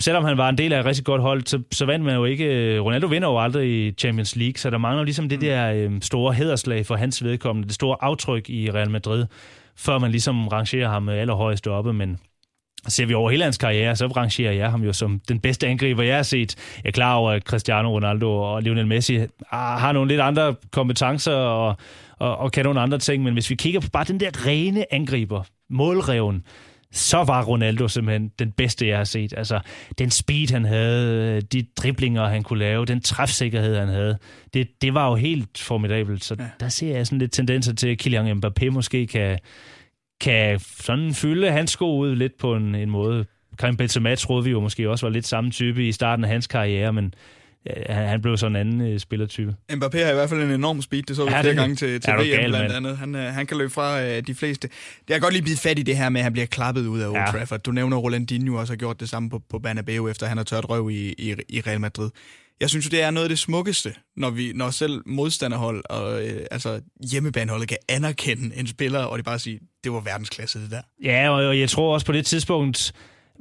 selvom 0.00 0.24
han 0.24 0.36
var 0.36 0.48
en 0.48 0.58
del 0.58 0.72
af 0.72 0.80
et 0.80 0.86
rigtig 0.86 1.04
godt 1.04 1.22
hold, 1.22 1.46
så, 1.46 1.62
så 1.72 1.86
vandt 1.86 2.04
man 2.04 2.14
jo 2.14 2.24
ikke... 2.24 2.44
Øh, 2.44 2.84
Ronaldo 2.84 3.06
vinder 3.06 3.28
jo 3.28 3.38
aldrig 3.38 3.86
i 3.86 3.92
Champions 3.92 4.36
League, 4.36 4.58
så 4.58 4.70
der 4.70 4.78
mangler 4.78 5.04
ligesom 5.04 5.28
det 5.28 5.38
mm. 5.38 5.44
der 5.44 5.72
øh, 5.72 5.90
store 6.00 6.34
hederslag 6.34 6.86
for 6.86 6.96
hans 6.96 7.24
vedkommende, 7.24 7.68
det 7.68 7.74
store 7.74 7.96
aftryk 8.00 8.50
i 8.50 8.70
Real 8.70 8.90
Madrid, 8.90 9.26
før 9.76 9.98
man 9.98 10.10
ligesom 10.10 10.48
rangerer 10.48 10.88
ham 10.88 11.08
allerhøjest 11.08 11.66
oppe, 11.66 11.92
men 11.92 12.18
ser 12.88 13.06
vi 13.06 13.14
over 13.14 13.30
hele 13.30 13.44
hans 13.44 13.58
karriere, 13.58 13.96
så 13.96 14.06
rangerer 14.06 14.52
jeg 14.52 14.70
ham 14.70 14.82
jo 14.82 14.92
som 14.92 15.20
den 15.28 15.40
bedste 15.40 15.66
angriber, 15.66 16.02
jeg 16.02 16.16
har 16.16 16.22
set. 16.22 16.56
Jeg 16.84 16.88
er 16.88 16.92
klar 16.92 17.14
over, 17.14 17.30
at 17.30 17.42
Cristiano 17.42 17.94
Ronaldo 17.94 18.42
og 18.42 18.62
Lionel 18.62 18.86
Messi 18.86 19.18
har 19.50 19.92
nogle 19.92 20.08
lidt 20.08 20.20
andre 20.20 20.54
kompetencer 20.70 21.32
og, 21.32 21.76
og, 22.18 22.36
og 22.36 22.52
kan 22.52 22.64
nogle 22.64 22.80
andre 22.80 22.98
ting, 22.98 23.22
men 23.22 23.32
hvis 23.32 23.50
vi 23.50 23.54
kigger 23.54 23.80
på 23.80 23.88
bare 23.92 24.04
den 24.04 24.20
der 24.20 24.46
rene 24.46 24.94
angriber, 24.94 25.42
målreven, 25.70 26.44
så 26.92 27.24
var 27.24 27.44
Ronaldo 27.44 27.88
simpelthen 27.88 28.30
den 28.38 28.52
bedste, 28.52 28.86
jeg 28.86 28.96
har 28.96 29.04
set. 29.04 29.34
Altså, 29.36 29.60
den 29.98 30.10
speed, 30.10 30.52
han 30.52 30.64
havde, 30.64 31.40
de 31.40 31.66
driblinger, 31.76 32.28
han 32.28 32.42
kunne 32.42 32.58
lave, 32.58 32.84
den 32.84 33.00
træfsikkerhed, 33.00 33.76
han 33.76 33.88
havde, 33.88 34.18
det, 34.54 34.68
det 34.82 34.94
var 34.94 35.08
jo 35.08 35.14
helt 35.14 35.58
formidabelt. 35.58 36.24
Så 36.24 36.36
ja. 36.38 36.44
der 36.60 36.68
ser 36.68 36.96
jeg 36.96 37.06
sådan 37.06 37.18
lidt 37.18 37.32
tendenser 37.32 37.74
til, 37.74 37.88
at 37.88 37.98
Kylian 37.98 38.42
Mbappé 38.44 38.70
måske 38.70 39.06
kan, 39.06 39.38
kan 40.22 40.60
sådan 40.60 41.14
fylde 41.14 41.50
hans 41.50 41.70
sko 41.70 41.98
ud 41.98 42.16
lidt 42.16 42.38
på 42.38 42.54
en, 42.54 42.74
en 42.74 42.90
måde. 42.90 43.24
Karim 43.58 43.76
Benzema 43.76 44.14
troede 44.14 44.44
vi 44.44 44.50
jo 44.50 44.60
måske 44.60 44.90
også 44.90 45.06
var 45.06 45.10
lidt 45.10 45.26
samme 45.26 45.50
type 45.50 45.88
i 45.88 45.92
starten 45.92 46.24
af 46.24 46.30
hans 46.30 46.46
karriere, 46.46 46.92
men 46.92 47.14
han, 47.86 48.08
han 48.08 48.22
blev 48.22 48.36
sådan 48.36 48.56
en 48.56 48.60
anden 48.60 48.92
øh, 48.92 49.00
spillertype. 49.00 49.54
Mbappé 49.72 49.98
har 49.98 50.10
i 50.10 50.14
hvert 50.14 50.28
fald 50.28 50.42
en 50.42 50.50
enorm 50.50 50.82
speed, 50.82 51.02
det 51.02 51.16
så 51.16 51.24
vi 51.24 51.30
ja, 51.30 51.40
flere 51.40 51.54
gange 51.54 51.76
til, 51.76 52.00
til 52.00 52.12
VM 52.12 52.18
gal, 52.18 52.50
blandt 52.50 52.52
man. 52.52 52.76
andet. 52.76 52.98
Han, 52.98 53.14
øh, 53.14 53.22
han 53.22 53.46
kan 53.46 53.58
løbe 53.58 53.70
fra 53.70 54.02
øh, 54.02 54.22
de 54.26 54.34
fleste. 54.34 54.68
Det 55.08 55.16
er 55.16 55.20
godt 55.20 55.32
lige 55.32 55.42
blive 55.42 55.56
fat 55.56 55.78
i 55.78 55.82
det 55.82 55.96
her 55.96 56.08
med, 56.08 56.20
at 56.20 56.24
han 56.24 56.32
bliver 56.32 56.46
klappet 56.46 56.86
ud 56.86 57.00
af 57.00 57.08
Old 57.08 57.16
ja. 57.16 57.26
Trafford. 57.26 57.60
Du 57.60 57.72
nævner, 57.72 57.96
Rolandinho 57.96 58.56
også 58.56 58.72
har 58.72 58.76
gjort 58.76 59.00
det 59.00 59.08
samme 59.08 59.30
på, 59.30 59.42
på 59.50 59.58
Bernabeu, 59.58 60.08
efter 60.08 60.26
han 60.26 60.36
har 60.36 60.44
tørt 60.44 60.70
røv 60.70 60.90
i, 60.90 61.14
i, 61.18 61.34
i 61.48 61.60
Real 61.60 61.80
Madrid. 61.80 62.10
Jeg 62.62 62.70
synes 62.70 62.86
jo, 62.86 62.90
det 62.90 63.02
er 63.02 63.10
noget 63.10 63.24
af 63.24 63.28
det 63.28 63.38
smukkeste, 63.38 63.94
når, 64.16 64.30
vi, 64.30 64.52
når 64.54 64.70
selv 64.70 65.02
modstanderhold 65.06 65.82
og 65.90 66.26
øh, 66.26 66.46
altså 66.50 66.80
hjemmebaneholdet 67.10 67.68
kan 67.68 67.76
anerkende 67.88 68.56
en 68.56 68.66
spiller, 68.66 69.00
og 69.00 69.18
de 69.18 69.22
bare 69.22 69.38
sige, 69.38 69.60
det 69.84 69.92
var 69.92 70.00
verdensklasse, 70.00 70.62
det 70.62 70.70
der. 70.70 70.80
Ja, 71.04 71.30
og 71.30 71.58
jeg 71.58 71.68
tror 71.70 71.94
også 71.94 72.06
på 72.06 72.12
det 72.12 72.26
tidspunkt, 72.26 72.92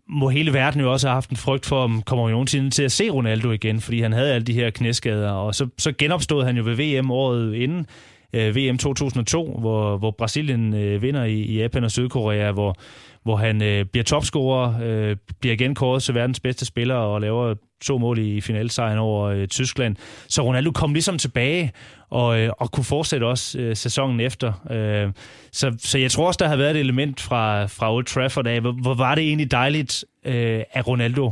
må 0.10 0.30
hele 0.30 0.54
verden 0.54 0.82
jo 0.82 0.92
også 0.92 1.08
have 1.08 1.14
haft 1.14 1.30
en 1.30 1.38
frygt 1.38 1.66
for, 1.66 1.84
om 1.84 2.02
kommer 2.02 2.26
vi 2.26 2.32
nogensinde 2.32 2.70
til 2.70 2.84
at 2.84 2.92
se 2.92 3.10
Ronaldo 3.10 3.52
igen, 3.52 3.82
fordi 3.82 4.02
han 4.02 4.14
havde 4.14 4.34
alle 4.34 4.46
de 4.46 4.54
her 4.54 4.70
knæskader, 4.70 5.32
og 5.32 5.56
så, 5.56 5.68
så 5.78 5.92
genopstod 5.98 6.46
han 6.46 6.58
jo 6.58 6.64
ved 6.64 6.76
VM 6.76 7.12
året 7.12 7.56
inden, 7.56 7.86
øh, 8.34 8.56
VM 8.56 8.78
2002, 8.78 9.58
hvor, 9.60 9.98
hvor 9.98 10.12
Brasilien 10.12 10.74
øh, 10.74 11.02
vinder 11.02 11.24
i, 11.24 11.34
i 11.34 11.58
Japan 11.58 11.84
og 11.84 11.92
Sydkorea, 11.92 12.52
hvor, 12.52 12.78
hvor 13.24 13.36
han 13.36 13.64
øh, 13.64 13.86
bliver 13.86 14.04
topscorer, 14.04 14.76
øh, 14.84 15.16
bliver 15.40 15.54
igen 15.54 15.76
kåret 15.76 16.04
til 16.04 16.16
verdens 16.16 16.40
bedste 16.40 16.66
spiller 16.66 16.96
og 16.96 17.22
laver 17.22 17.56
to 17.82 17.98
mål 17.98 18.20
i 18.20 18.42
finalsejren 18.42 18.98
over 18.98 19.28
øh, 19.28 19.48
Tyskland. 19.48 19.96
Så 20.28 20.42
Ronaldo 20.42 20.72
kom 20.72 20.94
ligesom 20.94 21.18
tilbage 21.18 21.72
og, 22.10 22.40
øh, 22.40 22.52
og 22.58 22.72
kunne 22.72 22.84
fortsætte 22.84 23.26
også 23.26 23.60
øh, 23.60 23.76
sæsonen 23.76 24.20
efter. 24.20 24.54
Øh, 24.72 25.12
så, 25.52 25.76
så 25.78 25.98
jeg 25.98 26.12
tror 26.12 26.28
også, 26.28 26.38
der 26.38 26.48
har 26.48 26.56
været 26.56 26.72
et 26.72 26.80
element 26.80 27.22
fra, 27.22 27.66
fra 27.66 27.94
Old 27.94 28.06
Trafford 28.06 28.48
af, 28.48 28.62
hvor, 28.62 28.72
hvor 28.72 28.94
var 28.94 29.16
det 29.16 29.24
egentlig 29.24 29.52
dejligt, 29.52 30.06
øh, 30.26 30.64
at 30.72 30.88
Ronaldo 30.88 31.32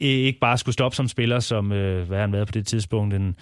ikke 0.00 0.38
bare 0.40 0.58
skulle 0.58 0.72
stoppe 0.72 0.96
som 0.96 1.08
spiller, 1.08 1.40
som 1.40 1.72
øh, 1.72 2.08
hvad 2.08 2.18
han 2.18 2.32
været 2.32 2.46
på 2.48 2.52
det 2.52 2.66
tidspunkt, 2.66 3.14
en 3.14 3.36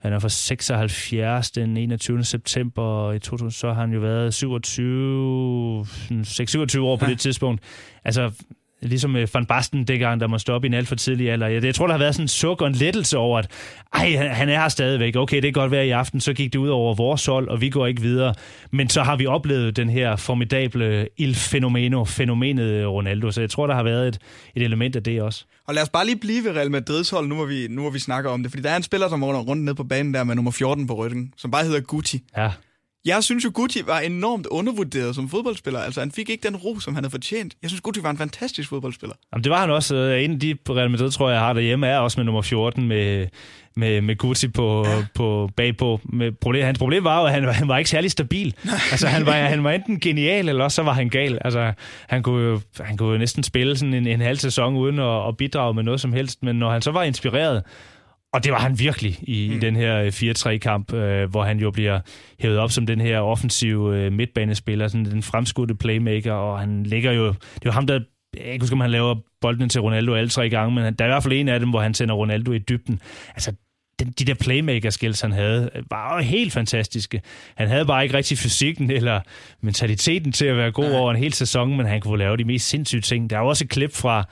han 0.00 0.12
er 0.12 0.18
fra 0.18 0.28
76 0.28 1.50
den 1.50 1.76
21. 1.76 2.24
september, 2.24 3.12
i 3.12 3.18
2000 3.18 3.50
så 3.50 3.72
har 3.72 3.80
han 3.80 3.92
jo 3.92 4.00
været 4.00 4.34
27, 4.34 5.86
26 6.24 6.86
år 6.86 6.96
på 6.96 7.04
ja. 7.04 7.10
det 7.10 7.20
tidspunkt. 7.20 7.62
Altså, 8.04 8.30
ligesom 8.82 9.16
øh, 9.16 9.28
Van 9.34 9.46
Basten 9.46 9.84
dengang, 9.84 10.20
der 10.20 10.26
må 10.26 10.38
stoppe 10.38 10.66
i 10.66 10.68
en 10.68 10.74
alt 10.74 10.88
for 10.88 10.94
tidlig 10.94 11.32
alder. 11.32 11.46
Jeg, 11.46 11.64
jeg 11.64 11.74
tror, 11.74 11.86
der 11.86 11.94
har 11.94 11.98
været 11.98 12.14
sådan 12.14 12.24
en 12.24 12.28
suk 12.28 12.60
og 12.60 12.66
en 12.66 12.74
lettelse 12.74 13.18
over, 13.18 13.38
at 13.38 13.50
ej, 13.94 14.16
han 14.16 14.48
er 14.48 14.60
her 14.60 14.68
stadigvæk. 14.68 15.16
Okay, 15.16 15.36
det 15.36 15.42
kan 15.42 15.52
godt 15.52 15.70
være 15.70 15.86
i 15.86 15.90
aften, 15.90 16.20
så 16.20 16.32
gik 16.32 16.52
det 16.52 16.58
ud 16.58 16.68
over 16.68 16.94
vores 16.94 17.26
hold, 17.26 17.48
og 17.48 17.60
vi 17.60 17.70
går 17.70 17.86
ikke 17.86 18.02
videre. 18.02 18.34
Men 18.70 18.88
så 18.88 19.02
har 19.02 19.16
vi 19.16 19.26
oplevet 19.26 19.76
den 19.76 19.90
her 19.90 20.16
formidable 20.16 21.08
il 21.16 21.34
fenomeno, 21.34 22.04
fænomenet 22.04 22.86
Ronaldo. 22.86 23.30
Så 23.30 23.40
jeg 23.40 23.50
tror, 23.50 23.66
der 23.66 23.74
har 23.74 23.82
været 23.82 24.08
et, 24.08 24.18
et 24.54 24.62
element 24.62 24.96
af 24.96 25.02
det 25.02 25.22
også. 25.22 25.44
Og 25.66 25.74
lad 25.74 25.82
os 25.82 25.88
bare 25.88 26.06
lige 26.06 26.18
blive 26.18 26.44
ved 26.44 26.56
Real 26.56 26.70
Madrids 26.70 27.10
hold, 27.10 27.28
nu 27.28 27.34
hvor 27.34 27.44
vi, 27.44 27.66
nu 27.70 27.80
hvor 27.80 27.90
vi 27.90 27.98
snakker 27.98 28.30
om 28.30 28.42
det. 28.42 28.52
Fordi 28.52 28.62
der 28.62 28.70
er 28.70 28.76
en 28.76 28.82
spiller, 28.82 29.08
som 29.08 29.24
runder 29.24 29.40
rundt 29.40 29.64
ned 29.64 29.74
på 29.74 29.84
banen 29.84 30.14
der 30.14 30.24
med 30.24 30.34
nummer 30.34 30.50
14 30.50 30.86
på 30.86 30.94
ryggen, 30.94 31.32
som 31.36 31.50
bare 31.50 31.64
hedder 31.64 31.80
Guti. 31.80 32.22
Ja. 32.36 32.50
Jeg 33.06 33.24
synes 33.24 33.44
jo, 33.44 33.50
Guti 33.54 33.86
var 33.86 33.98
enormt 33.98 34.46
undervurderet 34.46 35.14
som 35.14 35.28
fodboldspiller. 35.28 35.80
Altså, 35.80 36.00
han 36.00 36.12
fik 36.12 36.30
ikke 36.30 36.48
den 36.48 36.56
ro, 36.56 36.80
som 36.80 36.94
han 36.94 37.04
havde 37.04 37.10
fortjent. 37.10 37.54
Jeg 37.62 37.70
synes, 37.70 37.80
Guti 37.80 38.02
var 38.02 38.10
en 38.10 38.18
fantastisk 38.18 38.68
fodboldspiller. 38.68 39.16
Jamen, 39.32 39.44
det 39.44 39.50
var 39.50 39.60
han 39.60 39.70
også. 39.70 39.94
Øh, 39.94 40.24
en 40.24 40.32
af 40.32 40.40
de 40.40 40.54
på 40.54 40.76
Real 40.76 40.90
Madrid, 40.90 41.10
tror 41.10 41.30
jeg, 41.30 41.40
har 41.40 41.52
derhjemme, 41.52 41.86
er 41.86 41.98
også 41.98 42.20
med 42.20 42.24
nummer 42.24 42.42
14 42.42 42.88
med, 42.88 43.26
med, 43.76 44.00
med 44.00 44.16
Guti 44.16 44.48
på, 44.48 44.86
ja. 44.86 45.04
på 45.14 45.50
bagpå. 45.56 46.00
Med 46.04 46.32
problem, 46.32 46.64
hans 46.64 46.78
problem 46.78 47.04
var 47.04 47.20
jo, 47.20 47.26
at 47.26 47.32
han, 47.32 47.54
han 47.54 47.68
var 47.68 47.78
ikke 47.78 47.90
særlig 47.90 48.10
stabil. 48.10 48.54
altså, 48.92 49.06
han 49.06 49.26
var, 49.26 49.32
han 49.32 49.64
var 49.64 49.72
enten 49.72 50.00
genial, 50.00 50.48
eller 50.48 50.64
også 50.64 50.76
så 50.76 50.82
var 50.82 50.92
han 50.92 51.08
gal. 51.08 51.38
Altså, 51.44 51.72
han 52.08 52.22
kunne 52.22 52.44
jo, 52.44 52.60
han 52.80 52.96
kunne 52.96 53.12
jo 53.12 53.18
næsten 53.18 53.42
spille 53.42 53.76
sådan 53.76 53.94
en, 53.94 54.06
en 54.06 54.20
halv 54.20 54.38
sæson 54.38 54.76
uden 54.76 54.98
at, 54.98 55.28
at 55.28 55.36
bidrage 55.36 55.74
med 55.74 55.82
noget 55.82 56.00
som 56.00 56.12
helst. 56.12 56.42
Men 56.42 56.56
når 56.56 56.70
han 56.70 56.82
så 56.82 56.90
var 56.90 57.02
inspireret, 57.02 57.62
og 58.32 58.44
det 58.44 58.52
var 58.52 58.58
han 58.58 58.78
virkelig 58.78 59.18
i, 59.22 59.48
mm. 59.48 59.56
i 59.56 59.58
den 59.58 59.76
her 59.76 60.10
4-3-kamp, 60.10 60.92
øh, 60.92 61.30
hvor 61.30 61.44
han 61.44 61.58
jo 61.58 61.70
bliver 61.70 62.00
hævet 62.40 62.58
op 62.58 62.70
som 62.70 62.86
den 62.86 63.00
her 63.00 63.20
offensive 63.20 63.96
øh, 63.96 64.12
midtbanespiller, 64.12 64.88
sådan 64.88 65.04
den 65.04 65.22
fremskudte 65.22 65.74
playmaker, 65.74 66.32
og 66.32 66.60
han 66.60 66.82
ligger 66.82 67.12
jo... 67.12 67.26
Det 67.28 67.64
var 67.64 67.72
ham, 67.72 67.86
der... 67.86 68.00
Jeg 68.36 68.44
kan 68.44 68.60
huske, 68.60 68.74
om 68.74 68.80
han 68.80 68.90
laver 68.90 69.14
bolden 69.40 69.68
til 69.68 69.80
Ronaldo 69.80 70.14
alle 70.14 70.28
tre 70.28 70.50
gange, 70.50 70.74
men 70.74 70.94
der 70.94 71.04
er 71.04 71.08
i 71.08 71.12
hvert 71.12 71.22
fald 71.22 71.34
en 71.34 71.48
af 71.48 71.60
dem, 71.60 71.70
hvor 71.70 71.80
han 71.80 71.94
sender 71.94 72.14
Ronaldo 72.14 72.52
i 72.52 72.58
dybden. 72.58 73.00
Altså, 73.34 73.52
den, 73.98 74.10
de 74.18 74.24
der 74.24 74.34
playmaker-skills, 74.34 75.20
han 75.20 75.32
havde, 75.32 75.70
var 75.90 76.16
jo 76.16 76.22
helt 76.22 76.52
fantastiske. 76.52 77.22
Han 77.56 77.68
havde 77.68 77.86
bare 77.86 78.02
ikke 78.02 78.16
rigtig 78.16 78.38
fysikken 78.38 78.90
eller 78.90 79.20
mentaliteten 79.60 80.32
til 80.32 80.46
at 80.46 80.56
være 80.56 80.72
god 80.72 80.90
ja. 80.90 80.98
over 80.98 81.10
en 81.10 81.16
hel 81.16 81.32
sæson, 81.32 81.76
men 81.76 81.86
han 81.86 82.00
kunne 82.00 82.18
lave 82.18 82.36
de 82.36 82.44
mest 82.44 82.68
sindssyge 82.68 83.00
ting. 83.00 83.30
Der 83.30 83.36
er 83.36 83.40
jo 83.40 83.48
også 83.48 83.64
et 83.64 83.70
klip 83.70 83.94
fra 83.94 84.28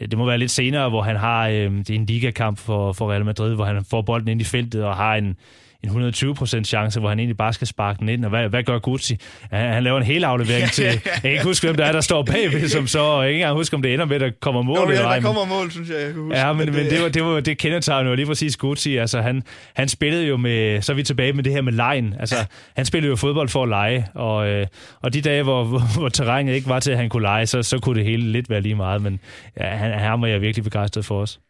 det 0.00 0.18
må 0.18 0.26
være 0.26 0.38
lidt 0.38 0.50
senere, 0.50 0.88
hvor 0.88 1.02
han 1.02 1.16
har 1.16 1.48
øh, 1.48 1.70
det 1.72 1.90
er 1.90 1.94
en 1.94 2.06
ligakamp 2.06 2.58
for, 2.58 2.92
for 2.92 3.10
Real 3.10 3.24
Madrid, 3.24 3.54
hvor 3.54 3.64
han 3.64 3.84
får 3.84 4.02
bolden 4.02 4.28
ind 4.28 4.40
i 4.40 4.44
feltet 4.44 4.84
og 4.84 4.96
har 4.96 5.16
en, 5.16 5.36
en 5.84 5.90
120% 5.90 6.64
chance, 6.64 7.00
hvor 7.00 7.08
han 7.08 7.18
egentlig 7.18 7.36
bare 7.36 7.52
skal 7.52 7.66
sparke 7.66 7.98
den 8.00 8.08
ind. 8.08 8.24
Og 8.24 8.30
hvad, 8.30 8.48
hvad 8.48 8.62
gør 8.62 8.78
Gucci? 8.78 9.16
Han, 9.50 9.72
han 9.72 9.84
laver 9.84 9.98
en 9.98 10.04
hel 10.04 10.24
aflevering 10.24 10.70
til... 10.70 10.84
Jeg 10.84 11.00
kan 11.22 11.30
ikke 11.30 11.44
huske, 11.44 11.66
hvem 11.66 11.76
der 11.76 11.84
er, 11.84 11.92
der 11.92 12.00
står 12.00 12.22
bagved, 12.22 12.68
som 12.68 12.86
så... 12.86 13.12
Jeg 13.14 13.20
kan 13.20 13.28
ikke 13.28 13.40
engang 13.40 13.56
huske, 13.56 13.76
om 13.76 13.82
det 13.82 13.94
ender 13.94 14.04
med, 14.04 14.14
at 14.14 14.20
der 14.20 14.30
kommer 14.40 14.62
mål. 14.62 14.78
Jo, 14.78 14.90
ja, 14.90 15.02
der 15.02 15.20
kommer 15.20 15.44
mål, 15.44 15.70
synes 15.70 15.88
jeg, 15.88 15.96
jeg 15.96 16.12
kan 16.12 16.22
huske. 16.22 16.38
Ja, 16.38 16.52
men, 16.52 16.66
men 16.66 16.74
det, 16.74 16.90
det, 16.90 17.02
var, 17.02 17.08
det, 17.08 17.24
var, 17.24 17.40
det 17.40 17.58
kendetegner 17.58 18.10
jo 18.10 18.16
lige 18.16 18.26
præcis 18.26 18.56
Gucci. 18.56 18.96
Altså, 18.96 19.20
han, 19.20 19.42
han 19.74 19.88
spillede 19.88 20.26
jo 20.26 20.36
med... 20.36 20.82
Så 20.82 20.92
er 20.92 20.96
vi 20.96 21.02
tilbage 21.02 21.32
med 21.32 21.44
det 21.44 21.52
her 21.52 21.62
med 21.62 21.72
lejen. 21.72 22.14
Altså, 22.20 22.36
han 22.76 22.84
spillede 22.84 23.10
jo 23.10 23.16
fodbold 23.16 23.48
for 23.48 23.62
at 23.62 23.68
lege, 23.68 24.06
og, 24.14 24.48
øh, 24.48 24.66
og 25.02 25.14
de 25.14 25.20
dage, 25.20 25.42
hvor, 25.42 25.64
hvor, 25.64 25.98
hvor 25.98 26.08
terrænet 26.08 26.54
ikke 26.54 26.68
var 26.68 26.80
til, 26.80 26.90
at 26.90 26.96
han 26.96 27.08
kunne 27.08 27.22
lege, 27.22 27.46
så, 27.46 27.62
så 27.62 27.78
kunne 27.78 27.98
det 27.98 28.04
hele 28.04 28.32
lidt 28.32 28.50
være 28.50 28.60
lige 28.60 28.74
meget. 28.74 29.02
Men 29.02 29.20
ja, 29.60 29.66
han, 29.66 29.98
han 29.98 30.20
var 30.20 30.26
jeg 30.26 30.40
virkelig 30.40 30.64
begejstret 30.64 31.04
for 31.04 31.20
os. 31.20 31.40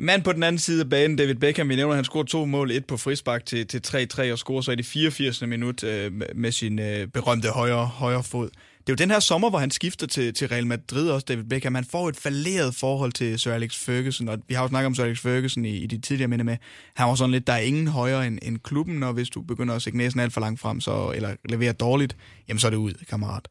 Mand 0.00 0.22
på 0.22 0.32
den 0.32 0.42
anden 0.42 0.58
side 0.58 0.80
af 0.80 0.90
banen, 0.90 1.16
David 1.16 1.34
Beckham, 1.34 1.68
vi 1.68 1.76
nævner, 1.76 1.94
han 1.94 2.04
scorede 2.04 2.28
to 2.28 2.44
mål, 2.44 2.70
et 2.70 2.86
på 2.86 2.96
frispark 2.96 3.46
til, 3.46 3.66
til 3.66 3.80
3-3, 3.86 4.32
og 4.32 4.38
scorer 4.38 4.60
så 4.60 4.72
i 4.72 4.74
det 4.74 4.86
84. 4.86 5.42
minut 5.42 5.84
øh, 5.84 6.12
med 6.34 6.52
sin 6.52 6.78
øh, 6.78 7.06
berømte 7.06 7.48
højre, 7.48 7.86
højre 7.86 8.22
fod. 8.22 8.48
Det 8.86 8.88
er 8.88 8.92
jo 8.92 8.94
den 8.94 9.10
her 9.10 9.20
sommer, 9.20 9.50
hvor 9.50 9.58
han 9.58 9.70
skifter 9.70 10.06
til, 10.06 10.34
til 10.34 10.48
Real 10.48 10.66
Madrid 10.66 11.10
også, 11.10 11.24
David 11.24 11.44
Beckham. 11.44 11.74
Han 11.74 11.84
får 11.84 12.08
et 12.08 12.16
falderet 12.16 12.74
forhold 12.74 13.12
til 13.12 13.38
Sir 13.38 13.52
Alex 13.52 13.76
Ferguson, 13.76 14.28
og 14.28 14.38
vi 14.48 14.54
har 14.54 14.62
jo 14.62 14.68
snakket 14.68 14.86
om 14.86 14.94
Sir 14.94 15.04
Alex 15.04 15.20
Ferguson 15.20 15.64
i, 15.64 15.76
i 15.76 15.86
de 15.86 15.98
tidligere 15.98 16.28
minde 16.28 16.44
med. 16.44 16.56
Han 16.94 17.08
var 17.08 17.14
sådan 17.14 17.30
lidt, 17.30 17.46
der 17.46 17.52
er 17.52 17.58
ingen 17.58 17.88
højere 17.88 18.26
end, 18.26 18.38
end 18.42 18.58
klubben, 18.58 19.02
og 19.02 19.12
hvis 19.12 19.30
du 19.30 19.42
begynder 19.42 19.74
at 19.74 19.82
sætte 19.82 19.96
næsen 19.96 20.20
alt 20.20 20.32
for 20.32 20.40
langt 20.40 20.60
frem, 20.60 20.80
så, 20.80 21.12
eller 21.14 21.36
levere 21.48 21.72
dårligt, 21.72 22.16
jamen 22.48 22.58
så 22.60 22.66
er 22.66 22.70
det 22.70 22.76
ud, 22.76 22.94
kammerat. 23.10 23.48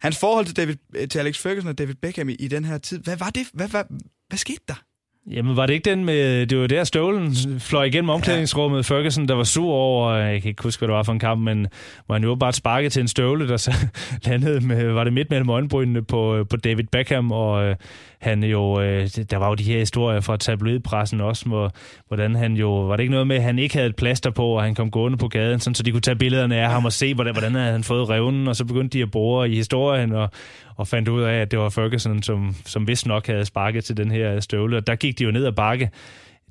Hans 0.00 0.18
forhold 0.18 0.46
til, 0.46 0.56
David, 0.56 1.06
til 1.08 1.18
Alex 1.18 1.38
Ferguson 1.38 1.68
og 1.68 1.78
David 1.78 1.94
Beckham 1.94 2.28
i, 2.28 2.34
i 2.34 2.48
den 2.48 2.64
her 2.64 2.78
tid, 2.78 2.98
hvad 2.98 3.16
var 3.16 3.30
det? 3.30 3.46
Hvad, 3.52 3.68
hvad, 3.68 3.84
hvad 4.28 4.38
skete 4.38 4.62
der? 4.68 4.82
Jamen, 5.30 5.56
var 5.56 5.66
det 5.66 5.74
ikke 5.74 5.90
den 5.90 6.04
med... 6.04 6.46
Det 6.46 6.58
var 6.58 6.66
der, 6.66 6.84
støvlen 6.84 7.34
fløj 7.58 7.84
igennem 7.84 8.08
omklædningsrummet. 8.08 8.90
Ja. 8.90 8.94
Ferguson, 8.94 9.28
der 9.28 9.34
var 9.34 9.44
sur 9.44 9.72
over... 9.72 10.12
Jeg 10.12 10.42
kan 10.42 10.48
ikke 10.48 10.62
huske, 10.62 10.80
hvad 10.80 10.88
det 10.88 10.94
var 10.94 11.02
for 11.02 11.12
en 11.12 11.18
kamp, 11.18 11.40
men 11.40 11.66
hvor 12.06 12.14
han 12.14 12.24
jo 12.24 12.34
bare 12.34 12.52
sparket 12.52 12.92
til 12.92 13.00
en 13.00 13.08
støvle, 13.08 13.48
der 13.48 13.56
så 13.56 13.72
landede 14.26 14.66
med... 14.66 14.92
Var 14.92 15.04
det 15.04 15.12
midt 15.12 15.30
mellem 15.30 15.50
øjenbrynene 15.50 16.02
på, 16.02 16.46
på 16.50 16.56
David 16.56 16.84
Beckham, 16.92 17.32
og 17.32 17.64
øh, 17.64 17.76
han 18.18 18.44
jo... 18.44 18.80
Øh, 18.80 19.08
der 19.30 19.36
var 19.36 19.48
jo 19.48 19.54
de 19.54 19.62
her 19.62 19.78
historier 19.78 20.20
fra 20.20 20.36
tabloidpressen 20.36 21.20
også, 21.20 21.46
hvor, 21.46 21.72
hvordan 22.08 22.34
han 22.34 22.54
jo... 22.54 22.80
Var 22.80 22.96
det 22.96 23.02
ikke 23.02 23.12
noget 23.12 23.26
med, 23.26 23.36
at 23.36 23.42
han 23.42 23.58
ikke 23.58 23.74
havde 23.74 23.88
et 23.88 23.96
plaster 23.96 24.30
på, 24.30 24.46
og 24.46 24.62
han 24.62 24.74
kom 24.74 24.90
gående 24.90 25.18
på 25.18 25.28
gaden, 25.28 25.60
sådan, 25.60 25.74
så 25.74 25.82
de 25.82 25.90
kunne 25.90 26.00
tage 26.00 26.16
billederne 26.16 26.56
af 26.56 26.70
ham 26.70 26.84
og 26.84 26.92
se, 26.92 27.14
hvordan, 27.14 27.34
hvordan 27.34 27.54
havde 27.54 27.72
han 27.72 27.84
fået 27.84 28.08
revnen, 28.08 28.48
og 28.48 28.56
så 28.56 28.64
begyndte 28.64 28.98
de 28.98 29.02
at 29.02 29.10
bore 29.10 29.50
i 29.50 29.54
historien, 29.54 30.12
og, 30.12 30.30
og 30.76 30.88
fandt 30.88 31.08
ud 31.08 31.22
af, 31.22 31.34
at 31.34 31.50
det 31.50 31.58
var 31.58 31.68
Ferguson, 31.68 32.22
som, 32.22 32.56
som 32.64 32.88
vist 32.88 33.06
nok 33.06 33.26
havde 33.26 33.44
sparket 33.44 33.84
til 33.84 33.96
den 33.96 34.10
her 34.10 34.40
støvle. 34.40 34.76
Og 34.76 34.86
der 34.86 34.96
gik 34.96 35.18
de 35.18 35.24
jo 35.24 35.30
ned 35.30 35.46
ad 35.46 35.52
bakke, 35.52 35.90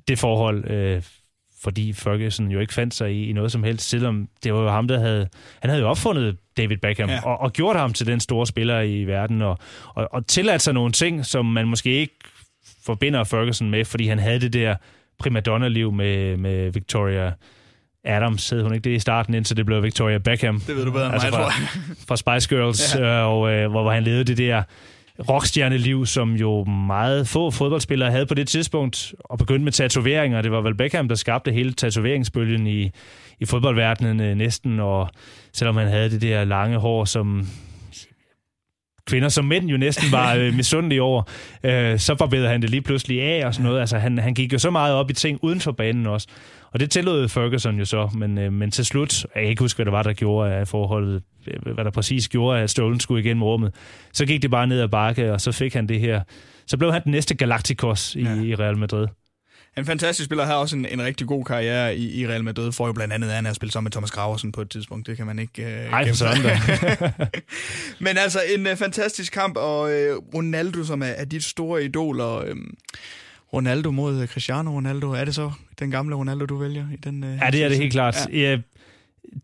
det 0.08 0.18
forhold, 0.18 0.70
øh, 0.70 1.02
fordi 1.62 1.92
Ferguson 1.92 2.50
jo 2.50 2.60
ikke 2.60 2.74
fandt 2.74 2.94
sig 2.94 3.12
i, 3.12 3.28
i 3.28 3.32
noget 3.32 3.52
som 3.52 3.62
helst, 3.62 3.88
selvom 3.88 4.28
det 4.44 4.54
var 4.54 4.60
jo 4.60 4.68
ham, 4.68 4.88
der 4.88 4.98
havde... 4.98 5.28
Han 5.60 5.70
havde 5.70 5.82
jo 5.82 5.88
opfundet 5.88 6.36
David 6.56 6.76
Beckham, 6.76 7.08
ja. 7.08 7.20
og, 7.24 7.40
og 7.40 7.52
gjort 7.52 7.76
ham 7.76 7.92
til 7.92 8.06
den 8.06 8.20
store 8.20 8.46
spiller 8.46 8.80
i 8.80 9.04
verden, 9.04 9.42
og, 9.42 9.58
og, 9.94 10.08
og 10.12 10.26
tilladt 10.26 10.62
sig 10.62 10.74
nogle 10.74 10.92
ting, 10.92 11.26
som 11.26 11.46
man 11.46 11.68
måske 11.68 11.90
ikke 11.90 12.14
forbinder 12.84 13.24
Ferguson 13.24 13.70
med, 13.70 13.84
fordi 13.84 14.06
han 14.06 14.18
havde 14.18 14.40
det 14.40 14.52
der 14.52 14.76
primadonna-liv 15.18 15.92
med, 15.92 16.36
med 16.36 16.70
Victoria 16.70 17.32
Adams, 18.06 18.50
hed 18.50 18.62
hun 18.62 18.74
ikke 18.74 18.84
det 18.84 18.96
i 18.96 18.98
starten, 18.98 19.34
indtil 19.34 19.56
det 19.56 19.66
blev 19.66 19.82
Victoria 19.82 20.18
Beckham. 20.18 20.60
Det 20.60 20.76
ved 20.76 20.84
du 20.84 20.90
bedre 20.92 21.06
end 21.06 21.14
altså 21.14 21.30
mig, 21.30 21.38
fra, 21.38 21.94
fra 22.08 22.16
Spice 22.16 22.56
Girls, 22.56 22.94
ja. 22.94 23.20
øh, 23.20 23.26
og, 23.26 23.52
øh, 23.52 23.70
hvor, 23.70 23.82
hvor 23.82 23.92
han 23.92 24.02
levede 24.02 24.24
det 24.24 24.38
der 24.38 24.62
rockstjerneliv, 25.28 26.06
som 26.06 26.32
jo 26.32 26.64
meget 26.64 27.28
få 27.28 27.50
fodboldspillere 27.50 28.10
havde 28.10 28.26
på 28.26 28.34
det 28.34 28.48
tidspunkt, 28.48 29.14
og 29.20 29.38
begyndte 29.38 29.64
med 29.64 29.72
tatoveringer. 29.72 30.42
Det 30.42 30.52
var 30.52 30.60
vel 30.60 30.74
Beckham, 30.74 31.08
der 31.08 31.14
skabte 31.14 31.52
hele 31.52 31.72
tatoveringsbølgen 31.72 32.66
i, 32.66 32.90
i 33.40 33.44
fodboldverdenen 33.44 34.20
øh, 34.20 34.34
næsten, 34.34 34.80
og 34.80 35.08
selvom 35.52 35.76
han 35.76 35.88
havde 35.88 36.10
det 36.10 36.22
der 36.22 36.44
lange 36.44 36.78
hår, 36.78 37.04
som 37.04 37.46
kvinder 39.06 39.28
som 39.28 39.44
mænd 39.44 39.68
jo 39.68 39.76
næsten 39.76 40.12
var 40.12 40.34
øh, 40.38 40.54
misundelige 40.54 41.02
over, 41.02 41.22
øh, 41.62 41.98
så 41.98 42.14
barberede 42.14 42.48
han 42.48 42.62
det 42.62 42.70
lige 42.70 42.82
pludselig 42.82 43.22
af 43.22 43.46
og 43.46 43.54
sådan 43.54 43.64
noget. 43.66 43.80
Altså, 43.80 43.98
han, 43.98 44.18
han 44.18 44.34
gik 44.34 44.52
jo 44.52 44.58
så 44.58 44.70
meget 44.70 44.94
op 44.94 45.10
i 45.10 45.12
ting 45.12 45.38
uden 45.42 45.60
for 45.60 45.72
banen 45.72 46.06
også. 46.06 46.28
Og 46.72 46.80
det 46.80 46.90
tillod 46.90 47.28
Ferguson 47.28 47.78
jo 47.78 47.84
så, 47.84 48.10
men, 48.14 48.38
øh, 48.38 48.52
men 48.52 48.70
til 48.70 48.84
slut, 48.84 49.26
jeg 49.34 49.42
kan 49.42 49.50
ikke 49.50 49.62
huske, 49.62 49.78
hvad 49.78 49.84
det 49.84 49.92
var, 49.92 50.02
der 50.02 50.12
gjorde 50.12 50.54
af 50.54 50.68
forholdet, 50.68 51.22
øh, 51.46 51.74
hvad 51.74 51.84
der 51.84 51.90
præcis 51.90 52.28
gjorde, 52.28 52.60
at 52.60 52.70
Stolen 52.70 53.00
skulle 53.00 53.24
igennem 53.24 53.42
rummet. 53.42 53.74
Så 54.12 54.26
gik 54.26 54.42
det 54.42 54.50
bare 54.50 54.66
ned 54.66 54.80
ad 54.80 54.88
bakke, 54.88 55.32
og 55.32 55.40
så 55.40 55.52
fik 55.52 55.74
han 55.74 55.88
det 55.88 56.00
her. 56.00 56.20
Så 56.66 56.76
blev 56.76 56.92
han 56.92 57.04
den 57.04 57.12
næste 57.12 57.34
Galacticos 57.34 58.16
i, 58.16 58.22
ja. 58.22 58.42
i 58.42 58.54
Real 58.54 58.78
Madrid. 58.78 59.06
En 59.78 59.84
fantastisk 59.84 60.24
spiller 60.24 60.44
har 60.44 60.54
også 60.54 60.76
en, 60.76 60.86
en 60.86 61.02
rigtig 61.02 61.26
god 61.26 61.44
karriere 61.44 61.96
i, 61.96 62.20
i 62.20 62.26
Real 62.26 62.44
Madrid, 62.44 62.72
for 62.72 62.86
jo 62.86 62.92
blandt 62.92 63.14
andet 63.14 63.30
han 63.30 63.46
at 63.46 63.56
spille 63.56 63.72
sammen 63.72 63.86
med 63.86 63.92
Thomas 63.92 64.10
Graversen 64.10 64.52
på 64.52 64.60
et 64.60 64.70
tidspunkt. 64.70 65.06
Det 65.06 65.16
kan 65.16 65.26
man 65.26 65.38
ikke... 65.38 65.62
Øh, 65.62 65.92
Ej, 65.92 66.08
for 66.08 66.14
sådan 66.14 66.58
Men 68.06 68.18
altså, 68.18 68.40
en 68.56 68.66
uh, 68.66 68.76
fantastisk 68.76 69.32
kamp, 69.32 69.56
og 69.56 69.80
uh, 69.80 70.34
Ronaldo, 70.34 70.84
som 70.84 71.02
er, 71.02 71.06
er 71.06 71.24
dit 71.24 71.44
store 71.44 71.84
idol, 71.84 72.20
og 72.20 72.44
uh, 72.48 72.56
Ronaldo 73.52 73.90
mod 73.90 74.26
Cristiano 74.26 74.70
Ronaldo, 74.70 75.10
er 75.10 75.24
det 75.24 75.34
så 75.34 75.52
den 75.78 75.90
gamle 75.90 76.16
Ronaldo, 76.16 76.44
du 76.44 76.56
vælger? 76.56 76.86
I 76.92 76.96
den, 76.96 77.24
uh, 77.24 77.30
ja, 77.42 77.50
det 77.50 77.64
er 77.64 77.68
det 77.68 77.78
helt 77.78 77.92
klart. 77.92 78.16
Ja. 78.32 78.38
Jeg, 78.38 78.60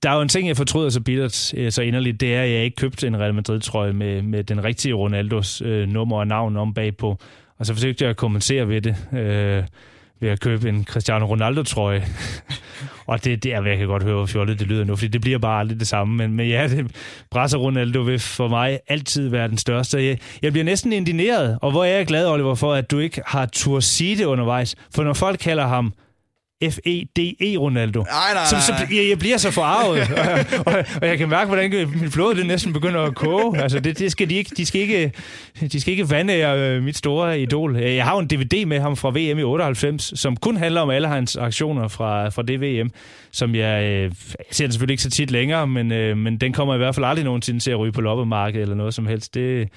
der 0.02 0.10
er 0.10 0.14
jo 0.14 0.22
en 0.22 0.28
ting, 0.28 0.48
jeg 0.48 0.56
fortryder 0.56 0.90
så 0.90 1.00
bittert, 1.00 1.34
så 1.70 1.82
inderligt, 1.82 2.20
det 2.20 2.34
er, 2.34 2.42
at 2.42 2.50
jeg 2.50 2.64
ikke 2.64 2.76
købte 2.76 3.06
en 3.06 3.20
Real 3.20 3.34
Madrid-trøje 3.34 3.92
med, 3.92 4.22
med 4.22 4.44
den 4.44 4.64
rigtige 4.64 4.94
Ronaldos 4.94 5.62
øh, 5.64 5.88
nummer 5.88 6.18
og 6.18 6.26
navn 6.26 6.56
om 6.56 6.74
bagpå. 6.74 7.18
Og 7.58 7.66
så 7.66 7.74
forsøgte 7.74 8.04
jeg 8.04 8.10
at 8.10 8.16
kommentere 8.16 8.68
ved 8.68 8.80
det. 8.80 8.96
Øh, 9.12 9.64
ved 10.22 10.30
at 10.30 10.40
købe 10.40 10.68
en 10.68 10.84
Cristiano 10.84 11.26
Ronaldo-trøje. 11.26 12.04
og 13.06 13.24
det, 13.24 13.42
det 13.42 13.54
er, 13.54 13.62
jeg 13.62 13.78
kan 13.78 13.86
godt 13.86 14.02
høre, 14.02 14.14
hvor 14.14 14.26
fjollet 14.26 14.58
det 14.58 14.66
lyder 14.66 14.84
nu, 14.84 14.96
fordi 14.96 15.08
det 15.08 15.20
bliver 15.20 15.38
bare 15.38 15.60
aldrig 15.60 15.80
det 15.80 15.88
samme. 15.88 16.16
Men, 16.16 16.36
men 16.36 16.48
ja, 16.48 16.68
det, 16.68 16.96
Brasser 17.30 17.58
Ronaldo 17.58 18.00
vil 18.00 18.18
for 18.18 18.48
mig 18.48 18.80
altid 18.88 19.28
være 19.28 19.48
den 19.48 19.58
største. 19.58 20.04
Jeg, 20.06 20.18
jeg 20.42 20.52
bliver 20.52 20.64
næsten 20.64 20.92
indineret, 20.92 21.58
og 21.62 21.70
hvor 21.70 21.84
er 21.84 21.96
jeg 21.96 22.06
glad, 22.06 22.26
Oliver, 22.26 22.54
for, 22.54 22.74
at 22.74 22.90
du 22.90 22.98
ikke 22.98 23.22
har 23.26 23.46
tur 23.46 23.80
sige 23.80 24.16
det 24.16 24.24
undervejs. 24.24 24.76
For 24.94 25.04
når 25.04 25.12
folk 25.12 25.38
kalder 25.38 25.66
ham 25.66 25.92
F-E-D-E 26.70 27.56
Ronaldo. 27.56 28.02
Nej, 28.02 28.34
nej, 28.34 28.44
så, 28.44 28.56
så 28.66 28.74
jeg, 28.90 29.08
jeg 29.10 29.18
bliver 29.18 29.36
så 29.36 29.50
forarvet, 29.50 30.00
og, 30.66 30.72
og, 30.72 30.84
og, 31.02 31.08
jeg 31.08 31.18
kan 31.18 31.28
mærke, 31.28 31.46
hvordan 31.48 31.88
mit 32.02 32.12
blod 32.12 32.34
det 32.34 32.46
næsten 32.46 32.72
begynder 32.72 33.00
at 33.00 33.14
koge. 33.14 33.58
Altså, 33.58 33.80
det, 33.80 33.98
det 33.98 34.12
skal 34.12 34.30
de, 34.30 34.34
ikke, 34.34 34.50
de, 34.56 34.66
skal 34.66 34.80
ikke, 34.80 35.12
de 35.72 35.80
skal 35.80 35.90
ikke 35.90 36.10
vande 36.10 36.34
øh, 36.34 36.82
mit 36.82 36.96
store 36.96 37.40
idol. 37.40 37.76
Jeg 37.76 38.04
har 38.04 38.14
jo 38.14 38.18
en 38.18 38.26
DVD 38.26 38.66
med 38.66 38.80
ham 38.80 38.96
fra 38.96 39.10
VM 39.10 39.38
i 39.38 39.42
98, 39.42 40.20
som 40.20 40.36
kun 40.36 40.56
handler 40.56 40.80
om 40.80 40.90
alle 40.90 41.08
hans 41.08 41.36
aktioner 41.36 41.88
fra, 41.88 42.28
fra 42.28 42.42
det 42.42 42.60
VM, 42.60 42.90
som 43.32 43.54
jeg, 43.54 43.82
øh, 43.84 44.02
jeg 44.02 44.12
ser 44.50 44.64
den 44.64 44.72
selvfølgelig 44.72 44.92
ikke 44.92 45.02
så 45.02 45.10
tit 45.10 45.30
længere, 45.30 45.66
men, 45.66 45.92
øh, 45.92 46.16
men 46.16 46.36
den 46.36 46.52
kommer 46.52 46.74
i 46.74 46.78
hvert 46.78 46.94
fald 46.94 47.06
aldrig 47.06 47.24
nogensinde 47.24 47.60
til 47.60 47.70
at 47.70 47.78
ryge 47.78 47.92
på 47.92 48.00
loppemarkedet 48.00 48.62
eller 48.62 48.76
noget 48.76 48.94
som 48.94 49.06
helst. 49.06 49.34
Det, 49.34 49.68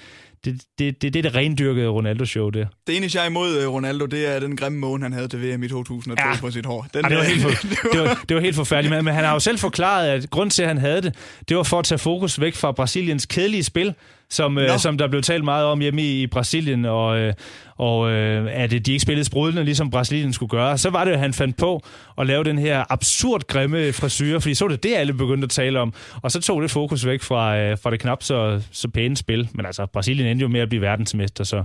det, 0.44 0.62
det, 0.78 1.02
det, 1.02 1.14
det 1.14 1.16
er 1.16 1.22
det 1.22 1.34
rendyrkede 1.34 1.88
Ronaldo-show, 1.88 2.50
det. 2.50 2.68
Det 2.86 2.96
eneste, 2.96 3.18
jeg 3.18 3.24
er 3.24 3.30
imod 3.30 3.66
uh, 3.66 3.74
Ronaldo, 3.74 4.06
det 4.06 4.34
er 4.34 4.40
den 4.40 4.56
grimme 4.56 4.78
måne, 4.78 5.02
han 5.02 5.12
havde 5.12 5.28
til 5.28 5.42
VM 5.42 5.62
i 5.62 5.68
2002 5.68 6.28
ja. 6.28 6.36
på 6.40 6.50
sit 6.50 6.66
hår. 6.66 6.86
Den, 6.94 7.04
ja, 7.04 7.08
det, 7.08 7.16
var 7.16 7.24
helt 7.24 7.42
for, 7.42 7.50
det, 7.92 8.00
var, 8.00 8.24
det 8.28 8.34
var 8.34 8.40
helt 8.40 8.56
forfærdeligt, 8.56 8.94
men, 8.94 9.04
men 9.04 9.14
han 9.14 9.24
har 9.24 9.32
jo 9.32 9.40
selv 9.40 9.58
forklaret, 9.58 10.08
at 10.08 10.30
grund 10.30 10.50
til, 10.50 10.62
at 10.62 10.68
han 10.68 10.78
havde 10.78 11.02
det, 11.02 11.14
det 11.48 11.56
var 11.56 11.62
for 11.62 11.78
at 11.78 11.84
tage 11.84 11.98
fokus 11.98 12.40
væk 12.40 12.54
fra 12.54 12.72
Brasiliens 12.72 13.26
kedelige 13.26 13.62
spil, 13.62 13.94
som, 14.30 14.58
øh, 14.58 14.78
som 14.78 14.98
der 14.98 15.08
blev 15.08 15.22
talt 15.22 15.44
meget 15.44 15.66
om 15.66 15.80
hjemme 15.80 16.02
i, 16.02 16.22
i 16.22 16.26
Brasilien, 16.26 16.84
og, 16.84 17.18
øh, 17.18 17.34
og 17.78 18.10
øh, 18.10 18.48
at 18.50 18.70
de 18.70 18.76
ikke 18.76 19.00
spillede 19.00 19.24
sprudlende, 19.24 19.64
ligesom 19.64 19.90
Brasilien 19.90 20.32
skulle 20.32 20.50
gøre. 20.50 20.78
Så 20.78 20.90
var 20.90 21.04
det, 21.04 21.12
at 21.12 21.18
han 21.18 21.32
fandt 21.32 21.56
på 21.56 21.82
at 22.18 22.26
lave 22.26 22.44
den 22.44 22.58
her 22.58 22.84
absurd 22.92 23.42
grimme 23.46 23.92
frisyr, 23.92 24.38
fordi 24.38 24.54
så 24.54 24.68
det 24.68 24.82
det, 24.82 24.94
alle 24.94 25.12
begyndte 25.12 25.44
at 25.44 25.50
tale 25.50 25.80
om. 25.80 25.92
Og 26.22 26.32
så 26.32 26.40
tog 26.40 26.62
det 26.62 26.70
fokus 26.70 27.06
væk 27.06 27.22
fra, 27.22 27.58
øh, 27.58 27.78
fra 27.78 27.90
det 27.90 28.00
knap 28.00 28.22
så, 28.22 28.62
så 28.72 28.88
pæne 28.88 29.16
spil. 29.16 29.48
Men 29.54 29.66
altså, 29.66 29.86
Brasilien 29.86 30.28
endte 30.28 30.42
jo 30.42 30.48
med 30.48 30.60
at 30.60 30.68
blive 30.68 30.82
verdensmester, 30.82 31.44
så 31.44 31.64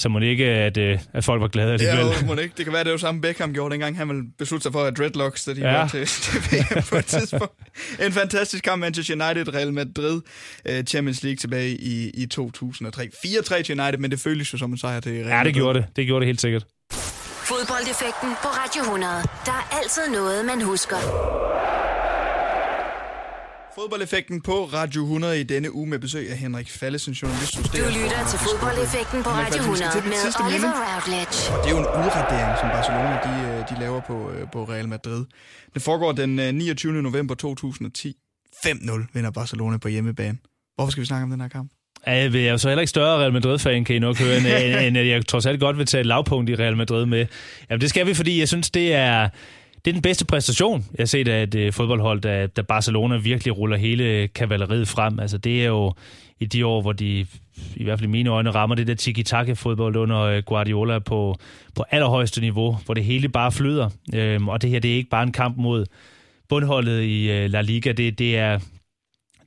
så 0.00 0.08
må 0.08 0.18
det 0.18 0.26
ikke, 0.26 0.44
at, 0.44 0.76
øh, 0.76 0.98
at 1.12 1.24
folk 1.24 1.40
var 1.40 1.48
glade 1.48 1.72
alligevel. 1.72 2.06
Ja, 2.20 2.26
må 2.26 2.34
det 2.34 2.42
ikke. 2.42 2.54
Det 2.56 2.64
kan 2.64 2.72
være, 2.72 2.84
det 2.84 2.92
var 2.92 2.98
samme 2.98 3.20
Beckham 3.20 3.52
gjorde 3.52 3.72
dengang, 3.72 3.96
han 3.96 4.08
ville 4.08 4.22
beslutte 4.38 4.62
sig 4.62 4.72
for 4.72 4.84
at 4.84 4.98
dreadlocks, 4.98 5.44
da 5.44 5.54
de 5.54 5.60
ja. 5.60 5.72
var 5.72 5.88
til, 5.88 6.06
til 6.24 6.40
VM 6.40 6.82
på 6.90 6.96
et 6.96 7.04
tidspunkt. 7.04 7.54
En 8.06 8.12
fantastisk 8.12 8.64
kamp, 8.64 8.80
Manchester 8.80 9.14
United, 9.14 9.54
Real 9.54 9.72
Madrid, 9.72 10.20
uh, 10.70 10.84
Champions 10.84 11.22
League 11.22 11.36
tilbage 11.36 11.70
i, 11.70 12.10
i 12.10 12.26
2003. 12.26 13.10
4-3 13.26 13.62
til 13.62 13.80
United, 13.80 13.98
men 13.98 14.10
det 14.10 14.20
føles 14.20 14.52
jo 14.52 14.58
som 14.58 14.70
en 14.70 14.78
sejr 14.78 15.00
til 15.00 15.12
Real 15.12 15.24
Madrid. 15.24 15.38
Ja, 15.38 15.44
det 15.44 15.54
gjorde 15.54 15.78
det. 15.78 15.86
Det 15.96 16.06
gjorde 16.06 16.20
det 16.20 16.26
helt 16.26 16.40
sikkert. 16.40 16.64
Fodboldeffekten 17.50 18.30
på 18.42 18.48
Radio 18.48 18.82
100. 18.82 19.12
Der 19.46 19.52
er 19.52 19.78
altid 19.82 20.02
noget, 20.12 20.44
man 20.44 20.62
husker. 20.62 20.96
Fodboldeffekten 23.74 24.40
på 24.40 24.52
Radio 24.72 25.02
100 25.02 25.40
i 25.40 25.42
denne 25.42 25.74
uge 25.74 25.86
med 25.86 25.98
besøg 25.98 26.30
af 26.30 26.36
Henrik 26.36 26.70
Fallesen, 26.70 27.12
journalist 27.12 27.56
hos 27.56 27.68
Du 27.68 27.76
lytter 27.76 28.20
til 28.30 28.38
Fodboldeffekten 28.38 29.22
på 29.22 29.30
Radio 29.30 29.60
100 29.60 29.90
med 30.12 30.18
Oliver 30.44 30.72
Routledge. 30.88 31.36
Det 31.62 31.66
er 31.70 31.74
jo 31.76 31.78
en 31.78 31.90
udradering, 32.04 32.58
som 32.60 32.68
Barcelona 32.76 33.14
de, 33.26 33.32
øh, 33.48 33.58
de 33.70 33.80
laver 33.80 34.00
på, 34.00 34.30
øh, 34.30 34.50
på 34.52 34.64
Real 34.64 34.88
Madrid. 34.88 35.24
Det 35.74 35.82
foregår 35.82 36.12
den 36.12 36.54
29. 36.54 36.92
Øh, 36.92 37.02
november 37.02 37.34
2010. 37.34 38.16
5-0 38.66 39.06
vinder 39.14 39.30
Barcelona 39.30 39.76
på 39.78 39.88
hjemmebane. 39.88 40.38
Hvorfor 40.74 40.90
skal 40.90 41.00
vi 41.00 41.06
snakke 41.06 41.24
om 41.24 41.30
den 41.30 41.40
her 41.40 41.48
kamp? 41.48 41.70
Ja, 42.06 42.12
jeg 42.12 42.34
er 42.34 42.50
jo 42.50 42.58
så 42.58 42.68
heller 42.68 42.80
ikke 42.80 42.90
større 42.90 43.18
Real 43.20 43.32
Madrid-fan, 43.32 43.84
kan 43.84 43.96
I 43.96 43.98
nok 43.98 44.18
høre, 44.18 44.36
end, 44.38 44.46
end 44.86 44.98
at 44.98 45.06
jeg 45.06 45.26
trods 45.26 45.46
alt 45.46 45.60
godt 45.60 45.78
vil 45.78 45.86
tage 45.86 46.00
et 46.00 46.06
lavpunkt 46.06 46.50
i 46.50 46.54
Real 46.54 46.76
Madrid 46.76 47.06
med. 47.06 47.26
Jamen, 47.70 47.80
det 47.80 47.90
skal 47.90 48.06
vi, 48.06 48.14
fordi 48.14 48.38
jeg 48.38 48.48
synes, 48.48 48.70
det 48.70 48.94
er 48.94 49.28
det 49.84 49.90
er 49.90 49.92
den 49.92 50.02
bedste 50.02 50.26
præstation, 50.26 50.80
jeg 50.80 51.02
har 51.02 51.06
set 51.06 51.28
af 51.28 51.42
et 51.42 51.54
øh, 51.54 51.72
fodboldhold, 51.72 52.20
da, 52.20 52.46
da 52.46 52.62
Barcelona 52.62 53.16
virkelig 53.16 53.58
ruller 53.58 53.76
hele 53.76 54.28
kavaleriet 54.28 54.88
frem. 54.88 55.20
Altså 55.20 55.38
det 55.38 55.62
er 55.62 55.66
jo 55.66 55.92
i 56.40 56.46
de 56.46 56.66
år, 56.66 56.80
hvor 56.80 56.92
de 56.92 57.26
i 57.76 57.84
hvert 57.84 57.98
fald 57.98 58.08
i 58.08 58.10
mine 58.10 58.30
øjne 58.30 58.50
rammer 58.50 58.76
det 58.76 58.86
der 58.86 58.94
tiki-taka-fodbold 58.94 59.96
under 59.96 60.20
øh, 60.20 60.42
Guardiola 60.42 60.98
på, 60.98 61.36
på 61.74 61.84
allerhøjeste 61.90 62.40
niveau, 62.40 62.78
hvor 62.84 62.94
det 62.94 63.04
hele 63.04 63.28
bare 63.28 63.52
flyder. 63.52 63.90
Øhm, 64.14 64.48
og 64.48 64.62
det 64.62 64.70
her, 64.70 64.80
det 64.80 64.90
er 64.90 64.96
ikke 64.96 65.10
bare 65.10 65.22
en 65.22 65.32
kamp 65.32 65.56
mod 65.56 65.86
bundholdet 66.48 67.02
i 67.02 67.30
øh, 67.30 67.50
La 67.50 67.60
Liga, 67.60 67.92
det, 67.92 68.18
det 68.18 68.38
er 68.38 68.58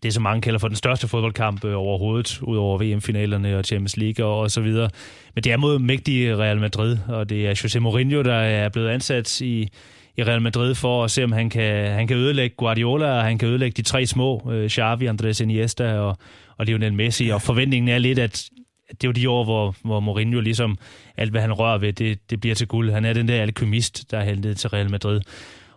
det, 0.04 0.14
som 0.14 0.24
mange 0.24 0.42
kalder 0.42 0.60
for 0.60 0.68
den 0.68 0.78
største 0.78 1.08
fodboldkamp 1.08 1.66
øh, 1.66 1.78
overhovedet, 1.78 2.42
ud 2.42 2.58
over 2.58 2.78
VM-finalerne 2.78 3.58
og 3.58 3.64
Champions 3.64 3.98
League 3.98 4.26
og, 4.26 4.40
og 4.40 4.52
så 4.52 4.62
videre. 4.62 4.90
Men 5.36 5.44
det 5.44 5.52
er 5.52 5.58
mod 5.58 5.80
mægtige 5.80 6.38
Real 6.38 6.60
Madrid, 6.60 6.98
og 7.08 7.30
det 7.30 7.48
er 7.48 7.54
José 7.54 7.80
Mourinho, 7.80 8.22
der 8.22 8.36
er 8.36 8.70
blevet 8.70 8.90
ansat 8.90 9.42
i, 9.42 9.68
i 10.18 10.24
Real 10.24 10.42
Madrid 10.42 10.76
for 10.76 11.04
at 11.04 11.12
se, 11.12 11.24
om 11.24 11.32
han 11.32 11.50
kan, 11.50 11.92
han 11.92 12.08
kan 12.08 12.18
ødelægge 12.18 12.56
Guardiola, 12.56 13.18
og 13.18 13.24
han 13.24 13.38
kan 13.38 13.48
ødelægge 13.48 13.76
de 13.78 13.82
tre 13.82 14.06
små, 14.06 14.52
øh, 14.52 14.70
Xavi, 14.70 15.06
Andres 15.06 15.40
Iniesta 15.40 15.94
og, 15.94 16.18
og 16.58 16.66
Lionel 16.66 16.94
Messi. 16.94 17.30
Og 17.30 17.42
forventningen 17.42 17.90
er 17.90 17.98
lidt, 17.98 18.20
at 18.20 18.50
det 18.90 19.04
er 19.04 19.08
jo 19.08 19.12
de 19.12 19.30
år, 19.30 19.44
hvor, 19.44 19.76
hvor 19.82 20.00
Mourinho 20.00 20.40
ligesom, 20.40 20.78
alt 21.18 21.32
hvad 21.32 21.42
han 21.42 21.54
rører 21.54 21.78
ved, 21.78 21.94
det, 21.94 22.30
det 22.30 22.40
bliver 22.40 22.56
til 22.56 22.68
guld. 22.68 22.92
Han 22.92 23.06
er 23.06 23.14
den 23.14 23.28
der 23.28 23.42
alkymist, 23.42 24.12
der 24.12 24.18
er 24.18 24.24
heldet 24.24 24.58
til 24.58 24.70
Real 24.70 24.92
Madrid. 24.92 25.22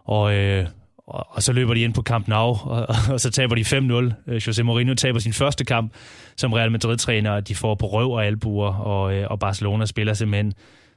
Og, 0.05 0.35
øh, 0.35 0.67
og, 1.07 1.27
og 1.31 1.43
så 1.43 1.53
løber 1.53 1.75
de 1.75 1.81
ind 1.81 1.95
på 1.95 2.03
Camp 2.03 2.29
Nou, 2.29 2.59
og, 2.73 2.87
og 3.11 3.21
så 3.21 3.31
taber 3.31 3.55
de 3.55 3.61
5-0. 3.61 4.33
Øh, 4.33 4.37
José 4.37 4.63
Mourinho 4.63 4.95
taber 4.95 5.19
sin 5.19 5.33
første 5.33 5.65
kamp 5.65 5.93
som 6.37 6.53
Real 6.53 6.73
Madrid-træner, 6.73 7.31
og 7.31 7.49
de 7.49 7.55
får 7.55 7.75
på 7.75 7.87
røv 7.87 8.13
og 8.13 8.27
albuer, 8.27 8.75
og, 8.75 9.15
øh, 9.15 9.27
og 9.31 9.39
Barcelona 9.39 9.87
spiller 9.87 10.15
simpelthen 10.15 10.53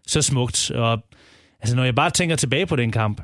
så 0.07 0.21
smukt. 0.21 0.71
Og 0.71 1.03
Altså, 1.59 1.75
når 1.75 1.83
jeg 1.83 1.95
bare 1.95 2.09
tænker 2.09 2.35
tilbage 2.35 2.65
på 2.65 2.75
den 2.75 2.91
kamp, 2.91 3.21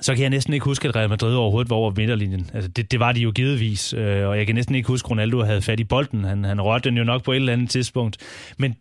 så 0.00 0.14
kan 0.14 0.22
jeg 0.22 0.30
næsten 0.30 0.54
ikke 0.54 0.64
huske, 0.64 0.88
at 0.88 0.96
Real 0.96 1.08
Madrid 1.08 1.34
overhovedet 1.34 1.70
var 1.70 1.76
over 1.76 1.92
midterlinjen. 1.96 2.50
Altså, 2.54 2.70
det, 2.70 2.90
det 2.90 3.00
var 3.00 3.12
de 3.12 3.20
jo 3.20 3.30
givetvis, 3.30 3.94
øh, 3.94 4.28
og 4.28 4.38
jeg 4.38 4.46
kan 4.46 4.54
næsten 4.54 4.74
ikke 4.74 4.86
huske, 4.86 5.06
at 5.06 5.10
Ronaldo 5.10 5.42
havde 5.42 5.62
fat 5.62 5.80
i 5.80 5.84
bolden. 5.84 6.24
Han, 6.24 6.44
han 6.44 6.60
rørte 6.60 6.88
den 6.88 6.98
jo 6.98 7.04
nok 7.04 7.24
på 7.24 7.32
et 7.32 7.36
eller 7.36 7.52
andet 7.52 7.70
tidspunkt. 7.70 8.16
Men, 8.58 8.74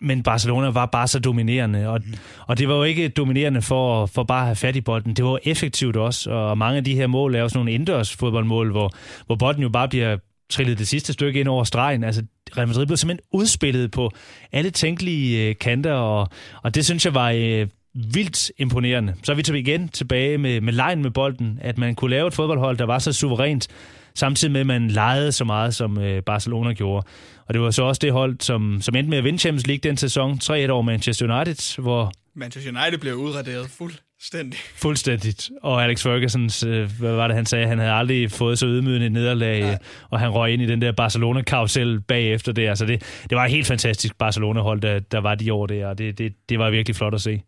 men 0.00 0.22
Barcelona 0.22 0.70
var 0.70 0.86
bare 0.86 1.08
så 1.08 1.18
dominerende, 1.18 1.88
og, 1.88 2.00
og 2.46 2.58
det 2.58 2.68
var 2.68 2.74
jo 2.74 2.82
ikke 2.82 3.08
dominerende 3.08 3.62
for, 3.62 4.06
for 4.06 4.22
bare 4.22 4.40
at 4.40 4.46
have 4.46 4.56
fat 4.56 4.76
i 4.76 4.80
bolden. 4.80 5.14
Det 5.14 5.24
var 5.24 5.38
effektivt 5.44 5.96
også, 5.96 6.30
og 6.30 6.58
mange 6.58 6.76
af 6.76 6.84
de 6.84 6.94
her 6.94 7.06
mål 7.06 7.34
er 7.34 7.48
sådan 7.48 7.58
nogle 7.58 7.72
indendørs 7.72 8.16
fodboldmål, 8.16 8.70
hvor, 8.70 8.90
hvor 9.26 9.34
bolden 9.34 9.62
jo 9.62 9.68
bare 9.68 9.88
bliver 9.88 10.16
trillet 10.50 10.78
det 10.78 10.88
sidste 10.88 11.12
stykke 11.12 11.40
ind 11.40 11.48
over 11.48 11.64
stregen. 11.64 12.04
Altså, 12.04 12.22
Real 12.56 12.68
Madrid 12.68 12.86
blev 12.86 12.96
simpelthen 12.96 13.26
udspillet 13.32 13.90
på 13.90 14.10
alle 14.52 14.70
tænkelige 14.70 15.48
øh, 15.48 15.54
kanter, 15.60 15.92
og, 15.92 16.28
og 16.62 16.74
det 16.74 16.84
synes 16.84 17.04
jeg 17.04 17.14
var... 17.14 17.30
Øh, 17.30 17.66
vildt 17.94 18.52
imponerende. 18.58 19.14
Så 19.22 19.32
er 19.32 19.52
vi 19.52 19.58
igen 19.58 19.88
tilbage 19.88 20.38
med, 20.38 20.60
med 20.60 20.72
lejen 20.72 21.02
med 21.02 21.10
bolden, 21.10 21.58
at 21.60 21.78
man 21.78 21.94
kunne 21.94 22.10
lave 22.10 22.26
et 22.26 22.34
fodboldhold, 22.34 22.76
der 22.78 22.86
var 22.86 22.98
så 22.98 23.12
suverænt, 23.12 23.68
samtidig 24.14 24.52
med, 24.52 24.60
at 24.60 24.66
man 24.66 24.88
legede 24.88 25.32
så 25.32 25.44
meget, 25.44 25.74
som 25.74 25.98
øh, 25.98 26.22
Barcelona 26.22 26.72
gjorde. 26.72 27.06
Og 27.46 27.54
det 27.54 27.62
var 27.62 27.70
så 27.70 27.82
også 27.82 27.98
det 27.98 28.12
hold, 28.12 28.36
som, 28.40 28.78
som 28.80 28.96
endte 28.96 29.10
med 29.10 29.18
at 29.18 29.24
vinde 29.24 29.38
Champions 29.38 29.66
League 29.66 29.90
den 29.90 29.96
sæson, 29.96 30.40
3-1 30.44 30.70
over 30.70 30.82
Manchester 30.82 31.36
United, 31.36 31.82
hvor... 31.82 32.12
Manchester 32.34 32.80
United 32.80 32.98
blev 32.98 33.14
udraderet 33.14 33.70
fuld 33.70 33.92
Fuldstændig. 34.22 34.58
Fuldstændigt. 34.74 35.50
Og 35.62 35.84
Alex 35.84 36.02
Fergusons, 36.02 36.62
øh, 36.62 36.90
hvad 36.98 37.12
var 37.12 37.26
det, 37.26 37.36
han 37.36 37.46
sagde, 37.46 37.66
han 37.66 37.78
havde 37.78 37.92
aldrig 37.92 38.30
fået 38.30 38.58
så 38.58 38.66
ydmygende 38.66 39.06
et 39.06 39.12
nederlag, 39.12 39.60
ja. 39.60 39.76
og 40.10 40.20
han 40.20 40.30
røg 40.30 40.52
ind 40.52 40.62
i 40.62 40.66
den 40.66 40.82
der 40.82 40.92
Barcelona-karusel 40.92 42.00
bagefter 42.00 42.52
det. 42.52 42.68
Altså 42.68 42.86
det, 42.86 43.02
det 43.30 43.36
var 43.36 43.44
et 43.44 43.50
helt 43.50 43.66
fantastisk 43.66 44.18
Barcelona-hold, 44.18 44.80
der, 44.80 44.98
der 44.98 45.18
var 45.18 45.34
de 45.34 45.52
år 45.52 45.66
der, 45.66 45.86
og 45.86 45.98
det, 45.98 46.18
det, 46.18 46.32
det 46.48 46.58
var 46.58 46.70
virkelig 46.70 46.96
flot 46.96 47.14
at 47.14 47.20
se. 47.20 47.42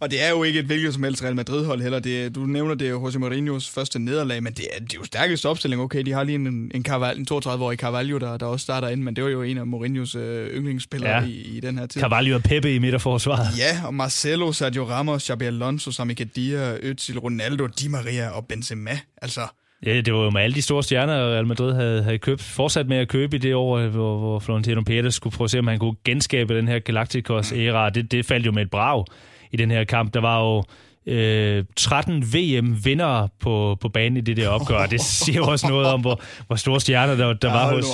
Og 0.00 0.10
det 0.10 0.24
er 0.24 0.30
jo 0.30 0.42
ikke 0.42 0.58
et 0.58 0.66
hvilket 0.66 0.94
som 0.94 1.02
helst 1.02 1.24
Real 1.24 1.36
Madrid-hold 1.36 1.82
heller. 1.82 1.98
Det, 1.98 2.34
du 2.34 2.40
nævner, 2.40 2.74
det 2.74 2.86
er 2.86 2.90
jo 2.90 3.00
Jose 3.04 3.18
Mourinho's 3.18 3.74
første 3.74 3.98
nederlag, 3.98 4.42
men 4.42 4.52
det 4.52 4.66
er, 4.72 4.80
det 4.80 4.94
er 4.94 4.98
jo 4.98 5.04
stærkeste 5.04 5.48
opstilling. 5.48 5.82
Okay, 5.82 6.02
de 6.02 6.12
har 6.12 6.24
lige 6.24 6.34
en, 6.34 6.70
en, 6.74 6.84
Carvalho, 6.84 7.18
en 7.18 7.26
32-årig 7.32 7.78
Carvalho, 7.78 8.18
der, 8.18 8.36
der 8.36 8.46
også 8.46 8.62
starter 8.62 8.88
ind, 8.88 9.02
men 9.02 9.16
det 9.16 9.24
var 9.24 9.30
jo 9.30 9.42
en 9.42 9.58
af 9.58 9.64
Mourinho's 9.64 10.18
øh, 10.18 10.56
yndlingsspillere 10.56 11.22
ja. 11.22 11.26
i, 11.26 11.56
i 11.56 11.60
den 11.60 11.78
her 11.78 11.86
tid. 11.86 12.00
Carvalho 12.00 12.34
og 12.34 12.42
Pepe 12.42 12.74
i 12.74 12.78
midterforsvaret. 12.78 13.58
Ja, 13.58 13.86
og 13.86 13.94
Marcelo, 13.94 14.52
Sergio 14.52 14.84
Ramos, 14.84 15.22
Xabi 15.22 15.44
Alonso, 15.44 15.90
Sami 15.90 16.14
Khedira, 16.14 16.76
Özil, 16.76 17.18
Ronaldo, 17.18 17.66
Di 17.66 17.88
Maria 17.88 18.28
og 18.28 18.46
Benzema. 18.46 18.98
Altså, 19.22 19.40
Ja, 19.86 20.00
det 20.00 20.14
var 20.14 20.20
jo 20.20 20.30
med 20.30 20.42
alle 20.42 20.54
de 20.54 20.62
store 20.62 20.82
stjerner, 20.82 21.14
Real 21.14 21.46
Madrid 21.46 21.74
havde, 21.74 22.02
havde 22.02 22.18
købt, 22.18 22.42
fortsat 22.42 22.86
med 22.86 22.96
at 22.96 23.08
købe 23.08 23.36
i 23.36 23.38
det 23.38 23.54
år, 23.54 23.86
hvor, 23.86 24.18
hvor 24.18 24.38
Florentino 24.38 24.82
Pérez 24.90 25.10
skulle 25.10 25.36
prøve 25.36 25.46
at 25.46 25.50
se, 25.50 25.58
om 25.58 25.66
han 25.66 25.78
kunne 25.78 25.96
genskabe 26.04 26.56
den 26.56 26.68
her 26.68 26.78
Galacticos-æra. 26.78 27.90
Det, 27.90 28.12
det 28.12 28.26
faldt 28.26 28.46
jo 28.46 28.52
med 28.52 28.62
et 28.62 28.70
brag 28.70 29.04
i 29.52 29.56
den 29.56 29.70
her 29.70 29.84
kamp. 29.84 30.14
Der 30.14 30.20
var 30.20 30.40
jo 30.40 30.62
øh, 31.06 31.64
13 31.76 32.22
VM-vindere 32.34 33.28
på, 33.40 33.76
på 33.80 33.88
banen 33.88 34.16
i 34.16 34.20
det 34.20 34.36
der 34.36 34.48
opgør. 34.48 34.86
Det 34.86 35.00
siger 35.00 35.36
jo 35.36 35.46
også 35.46 35.68
noget 35.68 35.86
om, 35.86 36.00
hvor, 36.00 36.20
hvor 36.46 36.56
store 36.56 36.80
stjerner 36.80 37.14
der, 37.14 37.32
der 37.32 37.48
ja, 37.48 37.54
var 37.54 37.74
hos, 37.74 37.86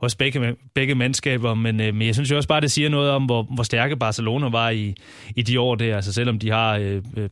hos 0.00 0.14
begge, 0.14 0.56
begge 0.74 0.94
mandskaber. 0.94 1.54
Men, 1.54 1.80
øh, 1.80 1.94
men 1.94 2.06
jeg 2.06 2.14
synes 2.14 2.30
jo 2.30 2.36
også 2.36 2.48
bare, 2.48 2.60
det 2.60 2.70
siger 2.70 2.88
noget 2.88 3.10
om, 3.10 3.24
hvor, 3.24 3.42
hvor 3.42 3.62
stærke 3.62 3.96
Barcelona 3.96 4.48
var 4.48 4.70
i, 4.70 4.94
i 5.36 5.42
de 5.42 5.60
år 5.60 5.74
der. 5.74 5.96
Altså 5.96 6.12
selvom 6.12 6.38
de 6.38 6.50
har 6.50 6.76
øh, 6.76 7.02
øh 7.16 7.28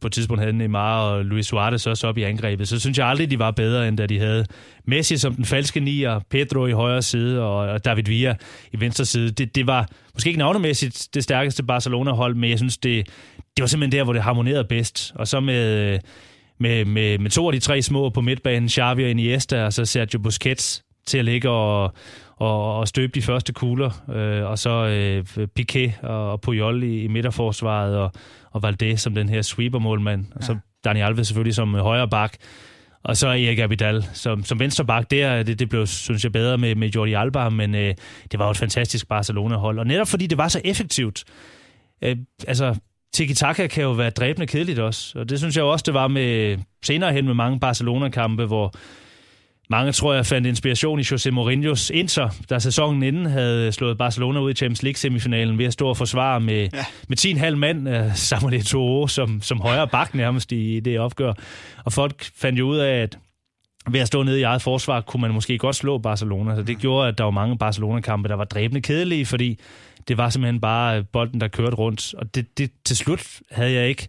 på 0.00 0.06
et 0.06 0.12
tidspunkt 0.12 0.40
havde 0.40 0.52
Neymar 0.52 1.00
og 1.00 1.24
Luis 1.24 1.46
Suarez 1.46 1.86
også 1.86 2.06
op 2.06 2.18
i 2.18 2.22
angrebet, 2.22 2.68
så 2.68 2.80
synes 2.80 2.98
jeg 2.98 3.06
aldrig, 3.06 3.30
de 3.30 3.38
var 3.38 3.50
bedre, 3.50 3.88
end 3.88 3.96
da 3.96 4.06
de 4.06 4.18
havde 4.18 4.46
Messi 4.86 5.16
som 5.16 5.34
den 5.34 5.44
falske 5.44 5.80
nier, 5.80 6.20
Pedro 6.30 6.66
i 6.66 6.72
højre 6.72 7.02
side 7.02 7.42
og 7.42 7.84
David 7.84 8.04
Villa 8.04 8.36
i 8.72 8.80
venstre 8.80 9.04
side. 9.04 9.30
Det, 9.30 9.54
det 9.54 9.66
var 9.66 9.88
måske 10.14 10.28
ikke 10.28 10.38
navnemæssigt 10.38 11.08
det 11.14 11.24
stærkeste 11.24 11.62
Barcelona-hold, 11.62 12.34
men 12.34 12.50
jeg 12.50 12.58
synes, 12.58 12.78
det, 12.78 13.06
det 13.36 13.62
var 13.62 13.66
simpelthen 13.66 13.98
der, 13.98 14.04
hvor 14.04 14.12
det 14.12 14.22
harmonerede 14.22 14.64
bedst. 14.64 15.12
Og 15.14 15.28
så 15.28 15.40
med, 15.40 15.98
med, 16.60 16.84
med, 16.84 17.18
med 17.18 17.30
to 17.30 17.46
af 17.46 17.52
de 17.52 17.60
tre 17.60 17.82
små 17.82 18.10
på 18.10 18.20
midtbanen, 18.20 18.68
Xavi 18.68 19.04
og 19.04 19.10
Iniesta, 19.10 19.64
og 19.64 19.72
så 19.72 19.84
Sergio 19.84 20.18
Busquets 20.18 20.83
til 21.06 21.18
at 21.18 21.24
ligge 21.24 21.50
og, 21.50 21.92
og, 22.36 22.78
og 22.78 22.88
støbe 22.88 23.12
de 23.14 23.22
første 23.22 23.52
kugler, 23.52 23.90
øh, 24.14 24.50
og 24.50 24.58
så 24.58 24.70
øh, 24.70 25.48
Piqué 25.60 26.06
og, 26.06 26.32
og 26.32 26.40
Puyol 26.40 26.82
i, 26.82 27.02
i 27.02 27.08
midterforsvaret, 27.08 27.96
og, 27.96 28.12
og 28.50 28.62
Valdez 28.62 29.00
som 29.00 29.14
den 29.14 29.28
her 29.28 29.42
sweeper-målmand, 29.42 30.26
ja. 30.30 30.36
og 30.36 30.44
så 30.44 30.56
Dani 30.84 31.00
Alves 31.00 31.26
selvfølgelig 31.26 31.54
som 31.54 31.74
højre 31.74 32.08
bak, 32.08 32.36
og 33.04 33.16
så 33.16 33.28
Erik 33.28 33.58
Abidal 33.58 34.04
som, 34.12 34.44
som 34.44 34.60
venstre 34.60 34.84
bak. 34.84 35.10
Der, 35.10 35.42
det, 35.42 35.58
det 35.58 35.68
blev, 35.68 35.86
synes 35.86 36.24
jeg, 36.24 36.32
bedre 36.32 36.58
med, 36.58 36.74
med 36.74 36.88
Jordi 36.88 37.12
Alba, 37.12 37.48
men 37.48 37.74
øh, 37.74 37.94
det 38.32 38.38
var 38.38 38.44
jo 38.44 38.50
et 38.50 38.56
fantastisk 38.56 39.08
Barcelona-hold. 39.08 39.78
Og 39.78 39.86
netop 39.86 40.08
fordi 40.08 40.26
det 40.26 40.38
var 40.38 40.48
så 40.48 40.60
effektivt, 40.64 41.24
øh, 42.02 42.16
altså 42.48 42.74
tiki-taka 43.16 43.66
kan 43.66 43.82
jo 43.82 43.90
være 43.90 44.10
dræbende 44.10 44.46
kedeligt 44.46 44.78
også, 44.78 45.18
og 45.18 45.28
det 45.28 45.38
synes 45.38 45.56
jeg 45.56 45.64
også, 45.64 45.82
det 45.86 45.94
var 45.94 46.08
med 46.08 46.58
senere 46.84 47.12
hen 47.12 47.26
med 47.26 47.34
mange 47.34 47.60
Barcelona-kampe, 47.60 48.46
hvor 48.46 48.72
mange 49.74 49.92
tror 49.92 50.14
jeg 50.14 50.26
fandt 50.26 50.46
inspiration 50.46 51.00
i 51.00 51.02
José 51.02 51.30
Mourinho's 51.30 51.90
Inter, 51.92 52.28
der 52.48 52.58
sæsonen 52.58 53.02
inden 53.02 53.26
havde 53.26 53.72
slået 53.72 53.98
Barcelona 53.98 54.40
ud 54.40 54.50
i 54.50 54.54
Champions 54.54 54.82
League-semifinalen 54.82 55.58
ved 55.58 55.66
at 55.66 55.72
stå 55.72 55.88
og 55.88 55.96
forsvare 55.96 56.40
med, 56.40 56.68
ja. 56.72 56.84
med 57.08 57.18
10,5 57.50 57.54
mand, 57.54 57.88
uh, 57.88 58.14
Samuel 58.14 58.60
Eto'o 58.60 59.08
som, 59.08 59.42
som 59.42 59.60
højre 59.60 59.88
bak 59.88 60.14
nærmest 60.14 60.52
i, 60.52 60.76
i 60.76 60.80
det 60.80 60.98
opgør. 60.98 61.32
Og 61.84 61.92
folk 61.92 62.24
fandt 62.36 62.58
jo 62.58 62.68
ud 62.68 62.76
af, 62.76 63.02
at 63.02 63.18
ved 63.90 64.00
at 64.00 64.06
stå 64.06 64.22
nede 64.22 64.40
i 64.40 64.42
eget 64.42 64.62
forsvar, 64.62 65.00
kunne 65.00 65.20
man 65.20 65.30
måske 65.30 65.58
godt 65.58 65.76
slå 65.76 65.98
Barcelona. 65.98 66.56
Så 66.56 66.62
det 66.62 66.78
gjorde, 66.78 67.08
at 67.08 67.18
der 67.18 67.24
var 67.24 67.30
mange 67.30 67.58
Barcelona-kampe, 67.58 68.28
der 68.28 68.34
var 68.34 68.44
dræbende 68.44 68.80
kedelige, 68.80 69.26
fordi 69.26 69.58
det 70.08 70.18
var 70.18 70.30
simpelthen 70.30 70.60
bare 70.60 71.02
bolden, 71.02 71.40
der 71.40 71.48
kørte 71.48 71.76
rundt. 71.76 72.14
Og 72.14 72.34
det, 72.34 72.58
det, 72.58 72.70
til 72.84 72.96
slut 72.96 73.40
havde 73.50 73.72
jeg 73.72 73.88
ikke 73.88 74.08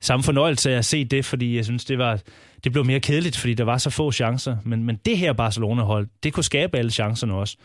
samme 0.00 0.22
fornøjelse 0.22 0.72
af 0.72 0.78
at 0.78 0.84
se 0.84 1.04
det, 1.04 1.24
fordi 1.24 1.56
jeg 1.56 1.64
synes, 1.64 1.84
det 1.84 1.98
var 1.98 2.20
det 2.64 2.72
blev 2.72 2.84
mere 2.84 3.00
kedeligt, 3.00 3.36
fordi 3.36 3.54
der 3.54 3.64
var 3.64 3.78
så 3.78 3.90
få 3.90 4.12
chancer. 4.12 4.56
Men, 4.64 4.84
men 4.84 4.98
det 5.04 5.18
her 5.18 5.32
Barcelona-hold, 5.32 6.08
det 6.22 6.32
kunne 6.32 6.44
skabe 6.44 6.78
alle 6.78 6.90
chancerne 6.90 7.34
også. 7.34 7.56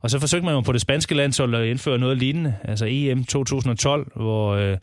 Og 0.00 0.10
så 0.10 0.18
forsøgte 0.18 0.44
man 0.44 0.54
jo 0.54 0.60
på 0.60 0.72
det 0.72 0.80
spanske 0.80 1.14
landshold 1.14 1.54
at 1.54 1.66
indføre 1.66 1.98
noget 1.98 2.18
lignende, 2.18 2.54
altså 2.64 2.86
EM 2.88 3.24
2012, 3.24 4.12
hvor, 4.16 4.54
øh, 4.54 4.76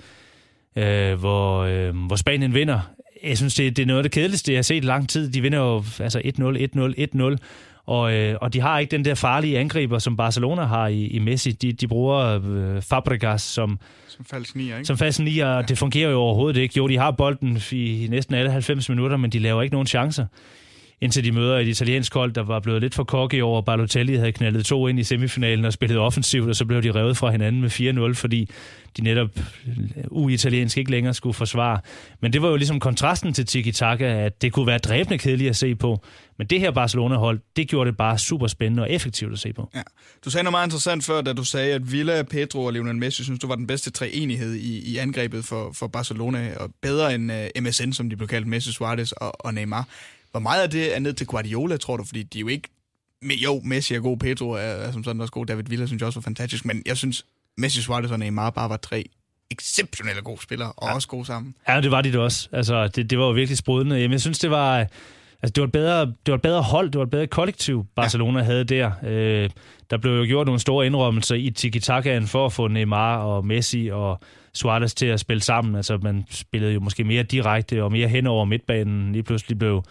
øh, 0.76 1.20
hvor, 1.20 1.60
øh, 1.60 1.98
hvor 2.08 2.16
Spanien 2.16 2.54
vinder. 2.54 2.80
Jeg 3.24 3.38
synes, 3.38 3.56
det, 3.56 3.78
det 3.78 3.82
er 3.84 3.88
noget 3.88 4.00
af 4.00 4.04
det 4.04 4.12
kedeligste, 4.12 4.52
jeg 4.52 4.58
har 4.58 4.64
set 4.64 4.84
i 4.84 4.88
lang 4.88 5.10
tid. 5.10 5.32
De 5.32 5.42
vinder 5.42 5.60
jo 5.60 5.84
altså 6.00 6.20
1-0, 6.20 6.24
1-0, 6.24 6.94
1-0, 7.20 7.38
og, 7.90 8.14
øh, 8.14 8.36
og 8.42 8.54
de 8.54 8.62
har 8.62 8.80
ikke 8.80 8.92
den 8.92 9.06
der 9.06 9.16
farlige 9.16 9.60
angriber, 9.60 10.00
som 10.00 10.18
Barcelona 10.18 10.64
har 10.64 10.88
i, 10.88 11.08
i 11.08 11.20
Messi. 11.20 11.52
De, 11.52 11.74
de 11.74 11.88
bruger 11.88 12.40
øh, 12.50 12.82
Fabregas 12.82 13.42
som, 13.42 13.80
som 14.08 14.26
falsk 14.26 14.56
nier, 14.56 14.78
ikke? 14.78 14.88
Som 14.88 14.98
falsk 14.98 15.20
nier, 15.20 15.56
ja. 15.56 15.62
det 15.62 15.78
fungerer 15.78 16.12
jo 16.12 16.20
overhovedet 16.20 16.62
ikke. 16.62 16.74
Jo, 16.78 16.88
de 16.88 16.98
har 16.98 17.12
bolden 17.12 17.62
i 17.72 18.08
næsten 18.10 18.36
alle 18.36 18.52
90 18.52 18.90
minutter, 18.90 19.18
men 19.18 19.30
de 19.30 19.40
laver 19.40 19.62
ikke 19.62 19.74
nogen 19.74 19.88
chancer 19.88 20.26
indtil 21.02 21.24
de 21.24 21.32
møder 21.32 21.58
et 21.58 21.68
italiensk 21.68 22.14
hold, 22.14 22.34
der 22.34 22.44
var 22.44 22.60
blevet 22.60 22.82
lidt 22.82 22.96
for 22.96 23.04
kokke 23.04 23.44
over, 23.44 23.62
Balotelli 23.62 24.16
havde 24.16 24.32
knaldet 24.32 24.66
to 24.66 24.88
ind 24.88 25.00
i 25.00 25.04
semifinalen 25.04 25.66
og 25.66 25.74
spillet 25.74 25.98
offensivt, 25.98 26.50
og 26.50 26.56
så 26.56 26.66
blev 26.66 26.84
de 26.84 26.92
revet 26.92 27.18
fra 27.18 27.32
hinanden 27.32 27.62
med 27.62 28.12
4-0, 28.12 28.14
fordi 28.14 28.50
de 28.98 29.02
netop 29.02 29.30
øh, 29.68 30.04
uitaliensk 30.12 30.78
ikke 30.78 30.92
længere 30.92 31.14
skulle 31.14 31.34
forsvare. 31.34 31.80
Men 32.22 32.34
det 32.34 32.42
var 32.42 32.50
jo 32.50 32.56
ligesom 32.56 32.80
kontrasten 32.80 33.34
til 33.34 33.46
tiki-taka, 33.46 34.06
at 34.06 34.42
det 34.42 34.54
kunne 34.54 34.68
være 34.68 34.78
dræbende 34.78 35.18
kedeligt 35.18 35.50
at 35.50 35.56
se 35.56 35.76
på. 35.76 36.04
Men 36.38 36.48
det 36.48 36.60
her 36.60 36.72
Barcelona-hold, 36.72 37.40
det 37.56 37.68
gjorde 37.68 37.90
det 37.90 37.98
bare 37.98 38.18
super 38.18 38.48
spændende 38.48 38.84
og 38.84 38.92
effektivt 38.92 39.34
at 39.34 39.40
se 39.40 39.54
på. 39.54 39.70
Ja. 39.76 39.82
Du 40.26 40.30
sagde 40.30 40.44
noget 40.44 40.52
meget 40.52 40.68
interessant 40.68 41.04
før, 41.04 41.22
da 41.22 41.34
du 41.34 41.44
sagde, 41.44 41.74
at 41.74 41.92
Villa, 41.92 42.24
Pedro 42.24 42.64
og 42.64 42.74
Lionel 42.74 42.96
Messi 42.96 43.24
synes, 43.24 43.40
du 43.40 43.48
var 43.48 43.56
den 43.56 43.68
bedste 43.68 43.92
treenighed 43.92 44.54
i, 44.56 44.92
i 44.92 44.98
angrebet 44.98 45.46
for, 45.46 45.72
for 45.74 45.88
Barcelona, 45.88 46.54
og 46.58 46.70
bedre 46.82 47.16
end 47.16 47.32
øh, 47.32 47.48
uh, 47.58 47.64
MSN, 47.64 47.92
som 47.92 48.10
de 48.10 48.16
blev 48.16 48.28
kaldt, 48.28 48.48
Messi, 48.48 48.72
Suarez 48.72 49.12
og, 49.12 49.46
og 49.46 49.54
Neymar. 49.54 49.88
Hvor 50.32 50.40
meget 50.40 50.64
af 50.64 50.70
det 50.70 50.96
er 50.96 51.00
ned 51.00 51.14
til 51.14 51.28
Guardiola, 51.28 51.78
tror 51.78 51.98
du? 51.98 52.04
Fordi 52.04 52.24
de 52.24 52.38
er 52.38 52.42
jo 52.42 52.48
ikke... 52.48 52.70
Jo, 53.24 53.62
Messi 53.64 53.94
er 53.94 54.00
god, 54.00 54.18
Pedro 54.18 54.50
er, 54.50 54.58
er 54.58 54.92
som 54.92 55.04
sådan 55.04 55.22
også 55.22 55.32
god, 55.32 55.46
David 55.46 55.64
Villa 55.64 55.86
synes 55.86 56.00
jeg 56.00 56.08
også 56.08 56.20
var 56.20 56.24
fantastisk, 56.24 56.66
men 56.66 56.84
jeg 56.86 56.98
synes, 56.98 57.26
Messi, 57.58 57.82
Suarez 57.82 58.12
og 58.12 58.20
Neymar 58.20 58.50
bare 58.50 58.70
var 58.70 58.78
tre 58.78 59.06
exceptionelle 59.52 60.22
gode 60.22 60.42
spillere, 60.42 60.72
og 60.72 60.88
ja. 60.88 60.96
også 60.96 61.08
gode 61.08 61.26
sammen. 61.26 61.56
Ja, 61.68 61.82
det 61.82 61.92
var 61.92 62.02
de 62.02 62.12
det 62.12 62.20
også. 62.20 62.50
Altså, 62.52 62.88
det, 62.88 63.10
det 63.10 63.20
var 63.20 63.26
jo 63.26 63.32
virkelig 63.32 63.58
sprudende. 63.58 63.96
Jamen, 63.96 64.12
jeg 64.12 64.22
synes, 64.22 64.40
det 64.40 64.52
var... 64.52 64.88
Altså, 65.42 65.54
det 65.56 65.62
var, 65.62 65.68
et 65.68 65.72
bedre, 65.72 66.00
det 66.06 66.28
var 66.28 66.36
et 66.36 66.42
bedre 66.42 66.62
hold, 66.62 66.92
det 66.92 66.98
var 66.98 67.04
et 67.04 67.10
bedre 67.10 67.28
kollektiv, 67.28 67.86
Barcelona 67.96 68.40
ja. 68.40 68.46
havde 68.46 68.64
der. 68.64 68.92
Øh, 69.04 69.50
der 69.90 69.98
blev 69.98 70.12
jo 70.12 70.26
gjort 70.26 70.46
nogle 70.46 70.60
store 70.60 70.86
indrømmelser 70.86 71.36
i 71.36 71.50
tiki-takaen 71.50 72.28
for 72.28 72.46
at 72.46 72.54
få 72.54 72.68
Neymar 72.68 73.18
og 73.18 73.46
Messi 73.46 73.90
og 73.94 74.20
Suarez 74.54 74.94
til 74.94 75.06
at 75.06 75.20
spille 75.20 75.42
sammen. 75.42 75.76
Altså, 75.76 75.98
man 75.98 76.26
spillede 76.30 76.74
jo 76.74 76.80
måske 76.80 77.04
mere 77.04 77.24
direkte 77.24 77.84
og 77.84 77.92
mere 77.92 78.08
hen 78.08 78.28
over 78.28 78.46
midtbanen. 78.46 79.12
Lige 79.12 79.24
pludselig 79.24 79.60
blev 79.60 79.84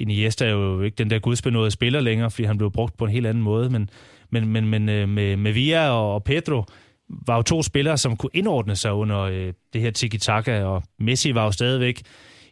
Iniesta 0.00 0.46
er 0.46 0.50
jo 0.50 0.82
ikke 0.82 0.94
den 0.94 1.10
der 1.10 1.18
gudsbenåede 1.18 1.70
spiller 1.70 2.00
længere, 2.00 2.30
fordi 2.30 2.44
han 2.44 2.58
blev 2.58 2.70
brugt 2.70 2.96
på 2.96 3.04
en 3.04 3.10
helt 3.10 3.26
anden 3.26 3.42
måde. 3.42 3.70
Men, 3.70 3.90
men, 4.30 4.48
men, 4.48 4.68
men 4.68 4.88
øh, 4.88 5.08
med, 5.08 5.36
med 5.36 5.52
Villa 5.52 5.90
og 5.90 6.24
Pedro 6.24 6.64
var 7.26 7.36
jo 7.36 7.42
to 7.42 7.62
spillere, 7.62 7.98
som 7.98 8.16
kunne 8.16 8.30
indordne 8.34 8.76
sig 8.76 8.92
under 8.92 9.20
øh, 9.20 9.52
det 9.72 9.80
her 9.80 9.90
tiki-taka, 9.90 10.62
og 10.62 10.82
Messi 10.98 11.34
var 11.34 11.44
jo 11.44 11.52
stadigvæk 11.52 12.02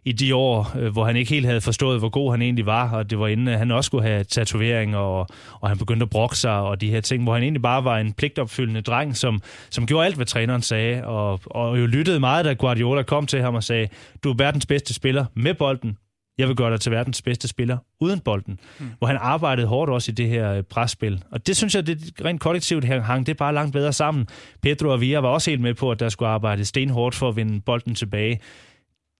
i 0.04 0.12
de 0.12 0.34
år, 0.34 0.76
øh, 0.78 0.92
hvor 0.92 1.04
han 1.04 1.16
ikke 1.16 1.30
helt 1.30 1.46
havde 1.46 1.60
forstået, 1.60 1.98
hvor 1.98 2.08
god 2.08 2.30
han 2.30 2.42
egentlig 2.42 2.66
var, 2.66 2.90
og 2.90 3.10
det 3.10 3.18
var 3.18 3.28
inden, 3.28 3.48
at 3.48 3.58
han 3.58 3.70
også 3.70 3.88
skulle 3.88 4.04
have 4.04 4.24
tatoveringer, 4.24 4.98
og, 4.98 5.26
og 5.60 5.68
han 5.68 5.78
begyndte 5.78 6.04
at 6.04 6.10
brokke 6.10 6.36
sig, 6.36 6.58
og 6.60 6.80
de 6.80 6.90
her 6.90 7.00
ting, 7.00 7.22
hvor 7.22 7.34
han 7.34 7.42
egentlig 7.42 7.62
bare 7.62 7.84
var 7.84 7.98
en 7.98 8.12
pligtopfyldende 8.12 8.80
dreng, 8.80 9.16
som, 9.16 9.42
som 9.70 9.86
gjorde 9.86 10.06
alt, 10.06 10.16
hvad 10.16 10.26
træneren 10.26 10.62
sagde, 10.62 11.04
og, 11.04 11.40
og 11.46 11.80
jo 11.80 11.86
lyttede 11.86 12.20
meget, 12.20 12.44
da 12.44 12.52
Guardiola 12.52 13.02
kom 13.02 13.26
til 13.26 13.40
ham 13.40 13.54
og 13.54 13.64
sagde, 13.64 13.88
du 14.24 14.30
er 14.30 14.34
verdens 14.34 14.66
bedste 14.66 14.94
spiller 14.94 15.24
med 15.34 15.54
bolden, 15.54 15.96
jeg 16.38 16.48
vil 16.48 16.56
gøre 16.56 16.70
dig 16.70 16.80
til 16.80 16.92
verdens 16.92 17.22
bedste 17.22 17.48
spiller 17.48 17.78
uden 18.00 18.20
bolden. 18.20 18.60
Mm. 18.78 18.86
Hvor 18.98 19.06
han 19.06 19.16
arbejdede 19.20 19.66
hårdt 19.66 19.90
også 19.90 20.10
i 20.10 20.14
det 20.14 20.28
her 20.28 20.52
øh, 20.52 20.62
presspil. 20.62 21.22
Og 21.30 21.46
det 21.46 21.56
synes 21.56 21.74
jeg, 21.74 21.86
det 21.86 22.12
rent 22.24 22.40
kollektivt 22.40 22.84
hang 22.84 23.26
det 23.26 23.36
bare 23.36 23.54
langt 23.54 23.72
bedre 23.72 23.92
sammen. 23.92 24.26
Pedro 24.62 24.88
og 24.88 25.00
Villa 25.00 25.18
var 25.18 25.28
også 25.28 25.50
helt 25.50 25.62
med 25.62 25.74
på, 25.74 25.90
at 25.90 26.00
der 26.00 26.08
skulle 26.08 26.28
arbejde 26.28 26.64
stenhårdt 26.64 27.14
for 27.14 27.28
at 27.28 27.36
vinde 27.36 27.60
bolden 27.60 27.94
tilbage. 27.94 28.40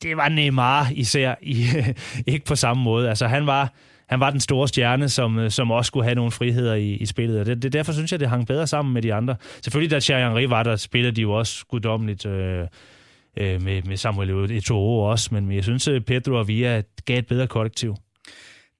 Det 0.03 0.17
var 0.17 0.29
Neymar 0.29 0.91
især 0.95 1.35
i, 1.43 1.67
ikke 2.33 2.47
på 2.47 2.57
samme 2.57 2.83
måde. 2.83 3.09
Altså 3.09 3.27
han 3.27 3.47
var, 3.47 3.73
han 4.09 4.21
var 4.21 4.31
den 4.31 4.41
store 4.41 4.69
stjerne, 4.69 5.09
som, 5.09 5.39
øh, 5.39 5.51
som 5.51 5.71
også 5.71 5.89
skulle 5.89 6.05
have 6.05 6.15
nogle 6.15 6.31
friheder 6.31 6.75
i, 6.75 6.95
i 6.95 7.07
spillet. 7.07 7.41
Og 7.41 7.47
det, 7.47 7.63
det, 7.63 7.73
derfor 7.73 7.93
synes 7.93 8.13
jeg, 8.13 8.21
det 8.21 8.29
hang 8.29 8.47
bedre 8.47 8.67
sammen 8.67 8.95
med 8.95 9.03
de 9.03 9.15
andre. 9.15 9.37
Selvfølgelig, 9.63 9.91
da 9.91 10.01
Thierry 10.01 10.29
Henry 10.29 10.43
var 10.43 10.63
der, 10.63 10.77
spillede 10.77 11.17
de 11.17 11.21
jo 11.21 11.33
også 11.33 11.67
guddommeligt. 11.67 12.27
Øh, 12.27 12.67
øh, 13.41 13.63
med, 13.63 13.83
med 13.83 13.97
Samuel 13.97 14.59
Eto'o 14.59 14.75
også, 14.75 15.29
men 15.33 15.53
jeg 15.53 15.65
synes, 15.65 15.89
at 15.89 16.05
Pedro 16.05 16.35
og 16.39 16.49
Villa 16.49 16.83
gav 17.05 17.19
et 17.19 17.27
bedre 17.27 17.47
kollektiv. 17.47 17.97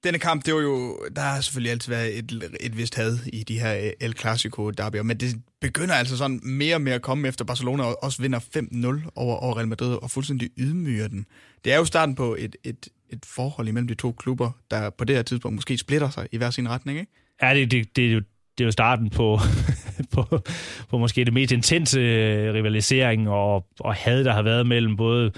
Denne 0.03 0.19
kamp, 0.19 0.45
det 0.45 0.53
var 0.53 0.59
jo, 0.59 0.99
der 1.15 1.21
har 1.21 1.41
selvfølgelig 1.41 1.71
altid 1.71 1.91
været 1.91 2.17
et, 2.17 2.57
et 2.59 2.77
vist 2.77 2.95
had 2.95 3.17
i 3.33 3.43
de 3.43 3.59
her 3.59 3.75
øh, 3.75 3.91
El 3.99 4.17
Clasico 4.17 4.69
derbyer, 4.69 5.03
men 5.03 5.17
det 5.17 5.35
begynder 5.61 5.95
altså 5.95 6.17
sådan 6.17 6.39
mere 6.43 6.75
og 6.75 6.81
mere 6.81 6.95
at 6.95 7.01
komme 7.01 7.27
efter 7.27 7.45
Barcelona 7.45 7.83
og 7.83 8.03
også 8.03 8.21
vinder 8.21 8.39
5-0 8.39 9.09
over, 9.15 9.35
over 9.35 9.57
Real 9.57 9.67
Madrid 9.67 9.93
og 10.01 10.11
fuldstændig 10.11 10.49
ydmyger 10.57 11.07
den. 11.07 11.25
Det 11.63 11.73
er 11.73 11.77
jo 11.77 11.85
starten 11.85 12.15
på 12.15 12.35
et, 12.39 12.55
et, 12.63 12.87
et 13.09 13.25
forhold 13.25 13.67
imellem 13.67 13.87
de 13.87 13.95
to 13.95 14.11
klubber, 14.11 14.51
der 14.71 14.89
på 14.89 15.05
det 15.05 15.15
her 15.15 15.23
tidspunkt 15.23 15.55
måske 15.55 15.77
splitter 15.77 16.09
sig 16.09 16.27
i 16.31 16.37
hver 16.37 16.49
sin 16.49 16.69
retning, 16.69 16.99
ikke? 16.99 17.11
Ja, 17.41 17.53
det, 17.53 17.71
det, 17.71 17.95
det, 17.95 18.25
det 18.59 18.63
er 18.63 18.67
jo 18.67 18.71
starten 18.71 19.09
på, 19.09 19.39
på, 20.13 20.41
på 20.89 20.97
måske 20.97 21.25
det 21.25 21.33
mest 21.33 21.51
intense 21.51 21.99
øh, 21.99 22.53
rivalisering 22.53 23.29
og, 23.29 23.65
og 23.79 23.93
had, 23.93 24.23
der 24.23 24.33
har 24.33 24.41
været 24.41 24.67
mellem 24.67 24.97
både 24.97 25.31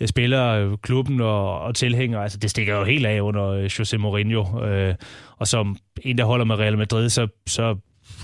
øh, 0.00 0.08
spillere, 0.08 0.62
øh, 0.62 0.78
klubben 0.82 1.20
og, 1.20 1.60
og 1.60 1.74
tilhængere. 1.74 2.22
Altså, 2.22 2.38
det 2.38 2.50
stikker 2.50 2.76
jo 2.78 2.84
helt 2.84 3.06
af 3.06 3.20
under 3.20 3.68
José 3.68 3.96
Mourinho. 3.96 4.64
Øh, 4.64 4.94
og 5.36 5.48
som 5.48 5.76
en, 6.02 6.18
der 6.18 6.24
holder 6.24 6.44
med 6.44 6.56
Real 6.56 6.78
Madrid, 6.78 7.08
så, 7.08 7.28
så 7.46 7.76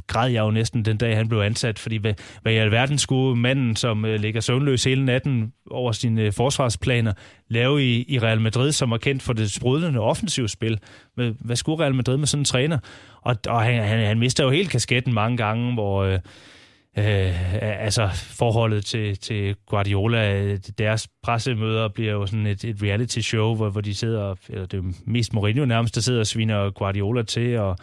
græd 0.07 0.31
jeg 0.31 0.41
jo 0.41 0.51
næsten 0.51 0.85
den 0.85 0.97
dag, 0.97 1.17
han 1.17 1.29
blev 1.29 1.41
ansat, 1.41 1.79
fordi 1.79 1.97
hvad, 1.97 2.15
hvad 2.43 2.53
i 2.53 2.57
alverden 2.57 2.99
skulle 2.99 3.41
manden, 3.41 3.77
som 3.77 4.05
øh, 4.05 4.21
ligger 4.21 4.41
søvnløs 4.41 4.85
hele 4.85 5.05
natten 5.05 5.53
over 5.71 5.93
sine 5.93 6.23
øh, 6.23 6.33
forsvarsplaner, 6.33 7.13
lave 7.49 7.85
i, 7.85 8.05
i 8.09 8.19
Real 8.19 8.41
Madrid, 8.41 8.73
som 8.73 8.93
er 8.93 8.99
kendt 8.99 9.23
for 9.23 9.33
det 9.33 9.53
sprudlende 9.53 10.01
offensivspil. 10.01 10.79
Hvad, 11.15 11.33
hvad 11.41 11.57
skulle 11.57 11.83
Real 11.83 11.95
Madrid 11.95 12.17
med 12.17 12.27
sådan 12.27 12.41
en 12.41 12.45
træner? 12.45 12.79
Og, 13.23 13.37
og 13.49 13.63
han, 13.63 13.83
han, 13.83 14.07
han 14.07 14.19
mister 14.19 14.45
jo 14.45 14.51
helt 14.51 14.71
kasketten 14.71 15.15
mange 15.15 15.37
gange, 15.37 15.75
hvor... 15.75 16.05
Øh, 16.05 16.19
øh, 16.99 17.63
altså 17.63 18.09
forholdet 18.13 18.85
til, 18.85 19.19
til 19.19 19.57
Guardiola, 19.67 20.57
deres 20.57 21.09
pressemøder 21.23 21.89
bliver 21.89 22.13
jo 22.13 22.27
sådan 22.27 22.47
et, 22.47 22.65
et 22.65 22.83
reality 22.83 23.19
show, 23.19 23.55
hvor, 23.55 23.71
hvor 23.71 23.81
de 23.81 23.95
sidder, 23.95 24.35
eller 24.49 24.67
det 24.67 24.79
er 24.79 24.93
mest 25.07 25.33
Mourinho 25.33 25.65
nærmest, 25.65 25.95
der 25.95 26.01
sidder 26.01 26.21
og 26.21 26.27
sviner 26.27 26.71
Guardiola 26.71 27.23
til, 27.23 27.59
og 27.59 27.77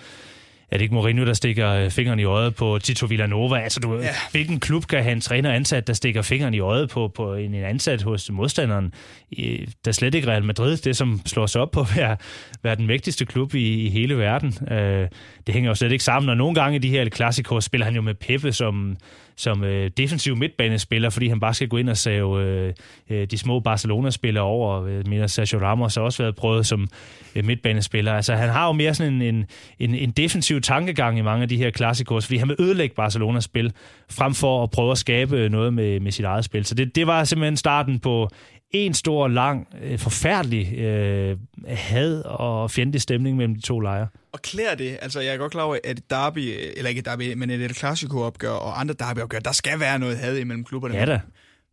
er 0.74 0.78
det 0.78 0.82
ikke 0.82 0.94
Mourinho, 0.94 1.26
der 1.26 1.34
stikker 1.34 1.70
øh, 1.70 1.90
fingeren 1.90 2.20
i 2.20 2.24
øjet 2.24 2.56
på 2.56 2.80
Tito 2.84 3.06
Villanova? 3.06 3.60
Altså, 3.60 3.80
du, 3.80 3.96
ja. 3.96 4.10
hvilken 4.32 4.60
klub 4.60 4.86
kan 4.86 5.04
have 5.04 5.12
en 5.12 5.22
træner 5.22 5.52
ansat, 5.52 5.88
der 5.88 5.94
stikker 5.94 6.22
fingeren 6.22 6.54
i 6.54 6.60
øjet 6.60 6.90
på, 6.90 7.12
på 7.16 7.36
en, 7.36 7.54
en 7.54 7.64
ansat 7.64 8.02
hos 8.02 8.32
modstanderen? 8.32 8.94
I, 9.32 9.58
der 9.86 9.92
er 9.92 9.92
slet 9.92 10.16
ikke 10.16 10.28
Real 10.28 10.44
Madrid, 10.44 10.78
det 10.78 10.98
som 10.98 11.22
slår 11.26 11.46
sig 11.46 11.62
op 11.62 11.72
på 11.72 11.80
at 11.80 11.98
være, 11.98 12.18
være 12.64 12.76
den 12.76 12.88
mægtigste 12.88 13.26
klub 13.26 13.56
i, 13.56 13.86
i 13.86 13.90
hele 13.90 14.18
verden. 14.18 14.54
Øh, 14.72 15.08
det 15.48 15.54
hænger 15.54 15.70
jo 15.70 15.76
slet 15.76 15.92
ikke 15.92 16.04
sammen, 16.04 16.30
og 16.30 16.38
nogle 16.38 16.56
gange 16.56 16.76
i 16.76 16.80
de 16.80 16.90
her 16.90 17.10
klassikere 17.10 17.62
spiller 17.62 17.86
han 17.86 17.96
jo 17.96 18.02
med 18.02 18.14
Peppe 18.14 18.52
som 18.52 18.98
som 19.36 19.64
øh, 19.64 19.92
defensiv 19.98 20.36
midtbanespiller, 20.36 21.10
fordi 21.10 21.28
han 21.28 21.40
bare 21.40 21.54
skal 21.54 21.68
gå 21.68 21.78
ind 21.78 21.90
og 21.90 21.98
save 21.98 22.44
øh, 22.44 22.74
øh, 23.10 23.28
de 23.32 23.38
små 23.38 23.60
Barcelona-spillere 23.60 24.44
over. 24.44 24.88
Jeg 24.88 25.04
mener, 25.06 25.28
Sergio 25.28 25.60
Ramos 25.60 25.96
har 25.96 26.02
også 26.02 26.24
været 26.24 26.36
prøvet 26.36 26.66
som 26.66 26.88
øh, 27.36 27.46
midtbanespiller. 27.46 28.14
Altså, 28.14 28.36
han 28.36 28.50
har 28.50 28.68
jo 28.68 28.72
mere 28.72 28.94
sådan 28.94 29.14
en, 29.14 29.22
en, 29.22 29.46
en, 29.80 29.96
en 29.96 30.12
defensiv 30.12 30.62
tankegang 30.62 31.18
i 31.18 31.22
mange 31.22 31.44
af 31.44 31.50
de 31.50 31.58
her 31.58 31.70
klassikers, 31.70 32.26
fordi 32.26 32.38
han 32.38 32.50
vil 32.50 32.56
ødelægge 32.60 32.96
Barcelonas 32.96 33.44
spil, 33.44 33.74
frem 34.12 34.34
for 34.34 34.64
at 34.64 34.72
prøve 34.72 34.92
at 34.92 34.98
skabe 34.98 35.38
øh, 35.38 35.52
noget 35.52 35.74
med, 35.74 36.00
med 36.00 36.12
sit 36.12 36.26
eget 36.26 36.46
spil. 36.46 36.66
Så 36.66 36.76
det, 36.76 36.96
det 36.96 37.08
var 37.08 37.24
simpelthen 37.24 37.58
starten 37.58 38.00
på 38.00 38.30
en 38.72 38.94
stor, 38.94 39.28
lang, 39.28 39.68
øh, 39.84 40.00
forfærdelig 40.00 40.78
øh, 40.78 41.38
had 41.68 42.22
og 42.22 42.72
fjendtlig 42.72 43.02
stemning 43.02 43.38
mellem 43.38 43.56
de 43.56 43.62
to 43.62 43.80
lejre. 43.80 44.08
Og 44.34 44.42
klæder 44.42 44.76
det, 44.76 44.98
altså 45.02 45.20
jeg 45.20 45.34
er 45.34 45.38
godt 45.38 45.52
klar 45.52 45.64
over, 45.64 45.78
at 45.84 45.98
et 45.98 46.10
derby, 46.10 46.54
eller 46.78 46.90
ikke 46.90 47.00
et 47.00 47.06
derby, 47.06 47.34
men 47.34 47.50
et 47.50 47.78
Clasico-opgør 47.78 48.50
og 48.50 48.80
andre 48.80 48.96
derby-opgør, 49.00 49.40
der 49.40 49.52
skal 49.52 49.80
være 49.80 50.00
noget 50.00 50.18
had 50.18 50.38
imellem 50.38 50.64
klubberne. 50.64 50.96
Ja 50.96 51.06
da. 51.06 51.20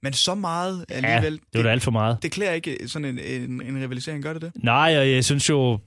Men 0.02 0.12
så 0.12 0.34
meget 0.34 0.84
alligevel... 0.88 1.32
Ja, 1.32 1.38
det 1.52 1.58
var 1.58 1.62
da 1.62 1.68
alt 1.68 1.82
for 1.82 1.90
meget. 1.90 2.18
Det 2.22 2.32
klæder 2.32 2.52
ikke 2.52 2.78
sådan 2.86 3.04
en, 3.04 3.18
en, 3.18 3.62
en 3.62 3.82
rivalisering, 3.82 4.22
gør 4.22 4.32
det 4.32 4.42
det? 4.42 4.52
Nej, 4.54 4.98
og 4.98 5.10
jeg 5.10 5.24
synes 5.24 5.48
jo, 5.48 5.78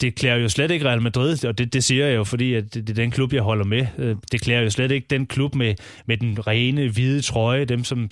det 0.00 0.14
klæder 0.14 0.36
jo 0.36 0.48
slet 0.48 0.70
ikke 0.70 0.84
Real 0.84 1.02
Madrid, 1.02 1.44
og 1.44 1.58
det, 1.58 1.72
det 1.72 1.84
siger 1.84 2.06
jeg 2.06 2.16
jo, 2.16 2.24
fordi 2.24 2.54
at 2.54 2.74
det, 2.74 2.86
det 2.86 2.90
er 2.90 3.02
den 3.02 3.10
klub, 3.10 3.32
jeg 3.32 3.42
holder 3.42 3.64
med. 3.64 3.86
Øh, 3.98 4.16
det 4.32 4.40
klæder 4.40 4.60
jo 4.60 4.70
slet 4.70 4.90
ikke 4.90 5.06
den 5.10 5.26
klub 5.26 5.54
med, 5.54 5.74
med 6.06 6.16
den 6.16 6.46
rene, 6.46 6.88
hvide 6.88 7.22
trøje, 7.22 7.64
dem 7.64 7.84
som 7.84 8.10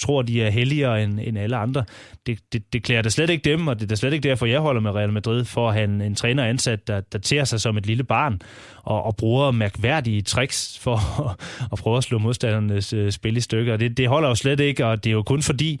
tror, 0.00 0.22
de 0.22 0.42
er 0.42 0.50
helligere 0.50 1.02
end, 1.02 1.20
end 1.22 1.38
alle 1.38 1.56
andre. 1.56 1.84
Det, 2.26 2.38
det, 2.52 2.72
det 2.72 2.82
klæder 2.82 3.02
da 3.02 3.08
slet 3.08 3.30
ikke 3.30 3.50
dem, 3.50 3.68
og 3.68 3.76
det 3.76 3.82
er 3.82 3.88
da 3.88 3.94
slet 3.94 4.12
ikke 4.12 4.28
derfor, 4.28 4.46
jeg 4.46 4.60
holder 4.60 4.80
med 4.80 4.90
Real 4.90 5.12
Madrid, 5.12 5.44
for 5.44 5.68
at 5.68 5.74
have 5.74 5.84
en, 5.84 6.00
en 6.00 6.14
træner 6.14 6.44
ansat, 6.44 6.86
der, 6.86 7.00
der 7.00 7.18
tærer 7.18 7.44
sig 7.44 7.60
som 7.60 7.76
et 7.76 7.86
lille 7.86 8.04
barn, 8.04 8.40
og, 8.82 9.02
og 9.02 9.16
bruger 9.16 9.50
mærkværdige 9.50 10.22
tricks 10.22 10.78
for 10.78 10.94
at, 11.30 11.36
at 11.72 11.78
prøve 11.78 11.96
at 11.96 12.04
slå 12.04 12.18
modstandernes 12.18 12.92
øh, 12.92 13.12
spil 13.12 13.36
i 13.36 13.40
stykker. 13.40 13.76
Det, 13.76 13.96
det 13.96 14.08
holder 14.08 14.28
jo 14.28 14.34
slet 14.34 14.60
ikke, 14.60 14.86
og 14.86 15.04
det 15.04 15.10
er 15.10 15.14
jo 15.14 15.22
kun 15.22 15.42
fordi, 15.42 15.80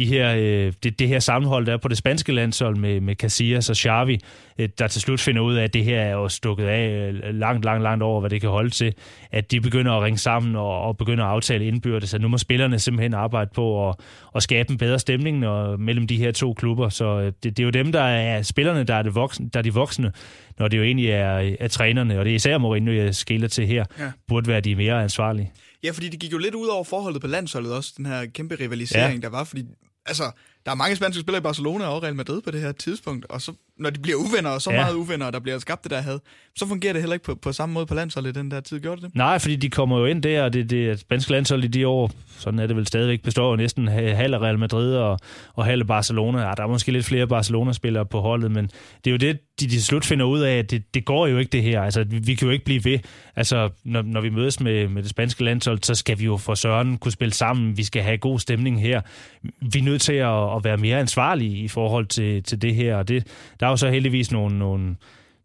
de 0.00 0.06
her, 0.06 0.34
øh, 0.36 0.72
det, 0.82 0.98
det 0.98 1.08
her 1.08 1.18
sammenhold, 1.18 1.66
der 1.66 1.72
er 1.72 1.76
på 1.76 1.88
det 1.88 1.98
spanske 1.98 2.32
landshold 2.32 2.76
med, 2.76 3.00
med 3.00 3.14
Casillas 3.14 3.70
og 3.70 3.76
Xavi, 3.76 4.18
øh, 4.58 4.68
der 4.78 4.88
til 4.88 5.00
slut 5.00 5.20
finder 5.20 5.42
ud 5.42 5.54
af, 5.54 5.64
at 5.64 5.74
det 5.74 5.84
her 5.84 6.00
er 6.00 6.12
jo 6.12 6.28
stukket 6.28 6.64
af 6.64 7.12
øh, 7.12 7.34
langt, 7.34 7.64
langt, 7.64 7.82
langt 7.82 8.02
over, 8.02 8.20
hvad 8.20 8.30
det 8.30 8.40
kan 8.40 8.50
holde 8.50 8.70
til, 8.70 8.94
at 9.32 9.50
de 9.50 9.60
begynder 9.60 9.92
at 9.92 10.02
ringe 10.02 10.18
sammen 10.18 10.56
og, 10.56 10.82
og 10.82 10.96
begynder 10.96 11.24
at 11.24 11.30
aftale 11.30 11.66
indbyrdes, 11.66 12.10
så 12.10 12.18
nu 12.18 12.28
må 12.28 12.38
spillerne 12.38 12.78
simpelthen 12.78 13.14
arbejde 13.14 13.50
på 13.54 13.88
at, 13.88 13.94
at 14.34 14.42
skabe 14.42 14.70
en 14.70 14.78
bedre 14.78 14.98
stemning 14.98 15.38
når, 15.38 15.76
mellem 15.76 16.06
de 16.06 16.16
her 16.16 16.32
to 16.32 16.52
klubber, 16.52 16.88
så 16.88 17.20
øh, 17.20 17.26
det, 17.26 17.44
det 17.44 17.58
er 17.58 17.64
jo 17.64 17.70
dem, 17.70 17.92
der 17.92 18.02
er 18.02 18.42
spillerne, 18.42 18.84
der 18.84 18.94
er, 18.94 19.02
det 19.02 19.14
voksne, 19.14 19.50
der 19.52 19.58
er 19.58 19.62
de 19.62 19.74
voksne, 19.74 20.12
når 20.58 20.68
det 20.68 20.78
jo 20.78 20.82
egentlig 20.82 21.06
er, 21.06 21.54
er 21.60 21.68
trænerne, 21.68 22.18
og 22.18 22.24
det 22.24 22.30
er 22.30 22.34
især 22.34 22.58
Mourinho, 22.58 22.92
jeg 22.92 23.14
skiller 23.14 23.48
til 23.48 23.66
her, 23.66 23.84
ja. 23.98 24.10
burde 24.28 24.48
være 24.48 24.60
de 24.60 24.74
mere 24.74 25.02
ansvarlige. 25.02 25.52
Ja, 25.84 25.90
fordi 25.90 26.08
det 26.08 26.20
gik 26.20 26.32
jo 26.32 26.38
lidt 26.38 26.54
ud 26.54 26.66
over 26.66 26.84
forholdet 26.84 27.20
på 27.20 27.26
landsholdet 27.26 27.72
også, 27.72 27.92
den 27.96 28.06
her 28.06 28.26
kæmpe 28.26 28.56
rivalisering, 28.60 29.14
ja. 29.14 29.20
der 29.20 29.28
var, 29.28 29.44
fordi 29.44 29.64
altså, 30.06 30.30
der 30.64 30.70
er 30.70 30.74
mange 30.74 30.96
spanske 30.96 31.20
spillere 31.20 31.40
i 31.40 31.42
Barcelona 31.42 31.86
og 31.86 32.02
Real 32.02 32.14
Madrid 32.14 32.42
på 32.42 32.50
det 32.50 32.60
her 32.60 32.72
tidspunkt, 32.72 33.26
og 33.26 33.42
så, 33.42 33.52
når 33.80 33.90
de 33.90 34.00
bliver 34.00 34.18
uvenner, 34.18 34.50
og 34.50 34.62
så 34.62 34.70
ja. 34.70 34.76
meget 34.76 34.94
uvenner, 34.94 35.26
og 35.26 35.32
der 35.32 35.38
bliver 35.38 35.58
skabt 35.58 35.82
det 35.82 35.90
der 35.90 36.00
had, 36.00 36.18
så 36.56 36.66
fungerer 36.66 36.92
det 36.92 37.02
heller 37.02 37.14
ikke 37.14 37.24
på, 37.24 37.34
på 37.34 37.52
samme 37.52 37.72
måde 37.72 37.86
på 37.86 37.94
landsholdet 37.94 38.34
den 38.34 38.50
der 38.50 38.60
tid, 38.60 38.80
gjorde 38.80 39.00
det 39.00 39.08
det? 39.08 39.16
Nej, 39.16 39.38
fordi 39.38 39.56
de 39.56 39.70
kommer 39.70 39.98
jo 39.98 40.06
ind 40.06 40.22
der, 40.22 40.42
og 40.42 40.52
det, 40.52 40.70
det 40.70 41.00
spanske 41.00 41.30
landshold 41.30 41.64
i 41.64 41.68
de 41.68 41.86
år, 41.86 42.10
sådan 42.38 42.58
er 42.58 42.66
det 42.66 42.76
vel 42.76 42.86
stadigvæk, 42.86 43.22
består 43.22 43.50
jo 43.50 43.56
næsten 43.56 43.88
halv 43.88 44.34
Real 44.34 44.58
Madrid 44.58 44.94
og, 44.94 45.18
og 45.54 45.64
halv 45.64 45.84
Barcelona. 45.84 46.48
Ja, 46.48 46.54
der 46.56 46.62
er 46.62 46.66
måske 46.66 46.92
lidt 46.92 47.06
flere 47.06 47.26
Barcelona-spillere 47.26 48.06
på 48.06 48.20
holdet, 48.20 48.50
men 48.50 48.70
det 49.04 49.06
er 49.06 49.10
jo 49.10 49.16
det, 49.16 49.38
de 49.60 49.68
til 49.68 49.84
slut 49.84 50.04
finder 50.04 50.26
ud 50.26 50.40
af, 50.40 50.58
at 50.58 50.70
det, 50.70 50.94
det 50.94 51.04
går 51.04 51.26
jo 51.26 51.38
ikke 51.38 51.50
det 51.50 51.62
her. 51.62 51.82
Altså, 51.82 52.04
vi, 52.04 52.18
vi 52.18 52.34
kan 52.34 52.48
jo 52.48 52.52
ikke 52.52 52.64
blive 52.64 52.84
ved. 52.84 52.98
Altså, 53.36 53.70
når, 53.84 54.02
når 54.02 54.20
vi 54.20 54.30
mødes 54.30 54.60
med, 54.60 54.88
med 54.88 55.02
det 55.02 55.10
spanske 55.10 55.44
landshold, 55.44 55.78
så 55.82 55.94
skal 55.94 56.18
vi 56.18 56.24
jo 56.24 56.36
for 56.36 56.54
Søren 56.54 56.98
kunne 56.98 57.12
spille 57.12 57.34
sammen. 57.34 57.76
Vi 57.76 57.84
skal 57.84 58.02
have 58.02 58.18
god 58.18 58.38
stemning 58.38 58.80
her. 58.80 59.00
Vi 59.42 59.78
er 59.78 59.82
nødt 59.82 60.02
til 60.02 60.12
at, 60.12 60.56
at 60.56 60.64
være 60.64 60.76
mere 60.76 60.98
ansvarlige 60.98 61.56
i 61.56 61.68
forhold 61.68 62.06
til, 62.06 62.42
til 62.42 62.62
det 62.62 62.74
her. 62.74 62.96
Og 62.96 63.08
det, 63.08 63.26
der 63.60 63.66
er 63.66 63.69
jo 63.70 63.76
så 63.76 63.90
heldigvis 63.90 64.32
nogle, 64.32 64.58
nogle, 64.58 64.96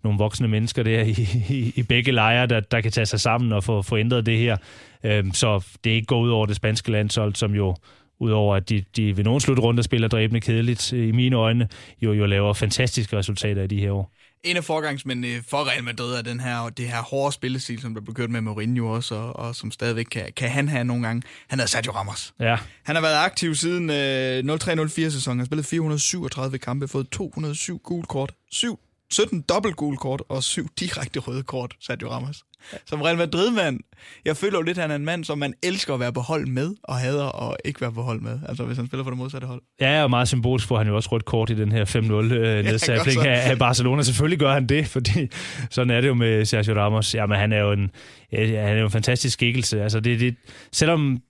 nogle 0.03 0.17
voksne 0.17 0.47
mennesker 0.47 0.83
der 0.83 1.01
i, 1.01 1.15
i, 1.49 1.73
i 1.75 1.83
begge 1.83 2.11
lejre, 2.11 2.47
der, 2.47 2.59
der 2.59 2.81
kan 2.81 2.91
tage 2.91 3.05
sig 3.05 3.19
sammen 3.19 3.53
og 3.53 3.63
få, 3.63 3.81
få 3.81 3.97
ændret 3.97 4.25
det 4.25 4.37
her. 4.37 4.57
Øhm, 5.03 5.33
så 5.33 5.65
det 5.83 5.89
ikke 5.89 6.05
går 6.05 6.19
ud 6.19 6.29
over 6.29 6.45
det 6.45 6.55
spanske 6.55 6.91
landshold, 6.91 7.35
som 7.35 7.55
jo 7.55 7.75
udover 8.19 8.55
at 8.55 8.69
de, 8.69 8.83
de 8.95 9.17
ved 9.17 9.23
nogle 9.23 9.41
slutrunder 9.41 9.83
spiller 9.83 10.07
dræbende 10.07 10.41
kedeligt, 10.41 10.91
i 10.91 11.11
mine 11.11 11.35
øjne, 11.35 11.67
jo, 12.01 12.13
jo 12.13 12.25
laver 12.25 12.53
fantastiske 12.53 13.17
resultater 13.17 13.63
i 13.63 13.67
de 13.67 13.79
her 13.79 13.91
år. 13.91 14.11
En 14.45 14.57
af 14.57 14.63
forgangsmændene 14.63 15.43
for 15.47 15.69
Real 15.69 15.83
Madrid 15.83 16.15
er 16.15 16.21
den 16.21 16.39
her, 16.39 16.69
det 16.69 16.87
her 16.87 17.01
hårde 17.01 17.33
spillestil, 17.33 17.81
som 17.81 17.93
der 17.93 18.01
blev 18.01 18.15
kørt 18.15 18.29
med 18.29 18.41
Mourinho 18.41 18.87
også, 18.87 19.15
og, 19.15 19.35
og 19.35 19.55
som 19.55 19.71
stadigvæk 19.71 20.05
kan, 20.05 20.33
kan 20.35 20.49
han 20.49 20.69
have 20.69 20.83
nogle 20.83 21.07
gange. 21.07 21.23
Han 21.47 21.59
hedder 21.59 21.69
Sergio 21.69 21.91
Ramos. 21.91 22.33
Ja. 22.39 22.57
Han 22.83 22.95
har 22.95 23.01
været 23.01 23.25
aktiv 23.25 23.55
siden 23.55 23.89
øh, 23.89 24.55
03-04-sæsonen, 24.55 25.39
har 25.39 25.45
spillet 25.45 25.65
437 25.65 26.57
kampe, 26.57 26.87
fået 26.87 27.09
207 27.09 27.77
gul 27.83 28.05
kort, 28.05 28.31
7 28.51 28.79
17 29.11 29.41
dobbelt 29.41 29.75
gule 29.75 29.97
kort 29.97 30.23
og 30.29 30.43
7 30.43 30.67
direkte 30.79 31.19
røde 31.19 31.43
kort, 31.43 31.75
Sergio 31.79 32.09
Ramos. 32.09 32.43
Som 32.85 33.01
Real 33.01 33.17
Madrid-mand, 33.17 33.79
jeg 34.25 34.37
føler 34.37 34.57
jo 34.57 34.61
lidt, 34.61 34.77
at 34.77 34.81
han 34.81 34.91
er 34.91 34.95
en 34.95 35.05
mand, 35.05 35.23
som 35.23 35.37
man 35.37 35.53
elsker 35.63 35.93
at 35.93 35.99
være 35.99 36.13
på 36.13 36.19
hold 36.19 36.47
med, 36.47 36.75
og 36.83 36.95
hader 36.95 37.51
at 37.51 37.57
ikke 37.65 37.81
være 37.81 37.91
på 37.91 38.01
hold 38.01 38.21
med. 38.21 38.39
Altså 38.49 38.63
hvis 38.65 38.77
han 38.77 38.87
spiller 38.87 39.03
for 39.03 39.11
det 39.11 39.17
modsatte 39.17 39.47
hold. 39.47 39.61
Ja, 39.81 40.03
og 40.03 40.09
meget 40.09 40.27
symbolisk 40.27 40.67
får 40.67 40.77
han 40.77 40.87
jo 40.87 40.95
også 40.95 41.09
rødt 41.11 41.25
kort 41.25 41.49
i 41.49 41.53
den 41.53 41.71
her 41.71 41.85
5-0 41.85 42.33
øh, 42.33 43.27
af, 43.27 43.49
af 43.49 43.59
Barcelona. 43.59 44.01
Selvfølgelig 44.01 44.39
gør 44.39 44.53
han 44.53 44.67
det, 44.67 44.87
fordi 44.87 45.27
sådan 45.69 45.89
er 45.89 46.01
det 46.01 46.07
jo 46.07 46.13
med 46.13 46.45
Sergio 46.45 46.75
Ramos. 46.75 47.15
Jamen, 47.15 47.37
han 47.37 47.53
er 47.53 47.59
jo 47.59 47.71
en, 47.71 47.91
han 48.33 48.55
er 48.55 48.79
jo 48.79 48.85
en 48.85 48.91
fantastisk 48.91 49.33
skikkelse. 49.33 49.83
Altså, 49.83 49.99
det, 49.99 50.19
det, 50.19 50.35
selvom 50.71 51.21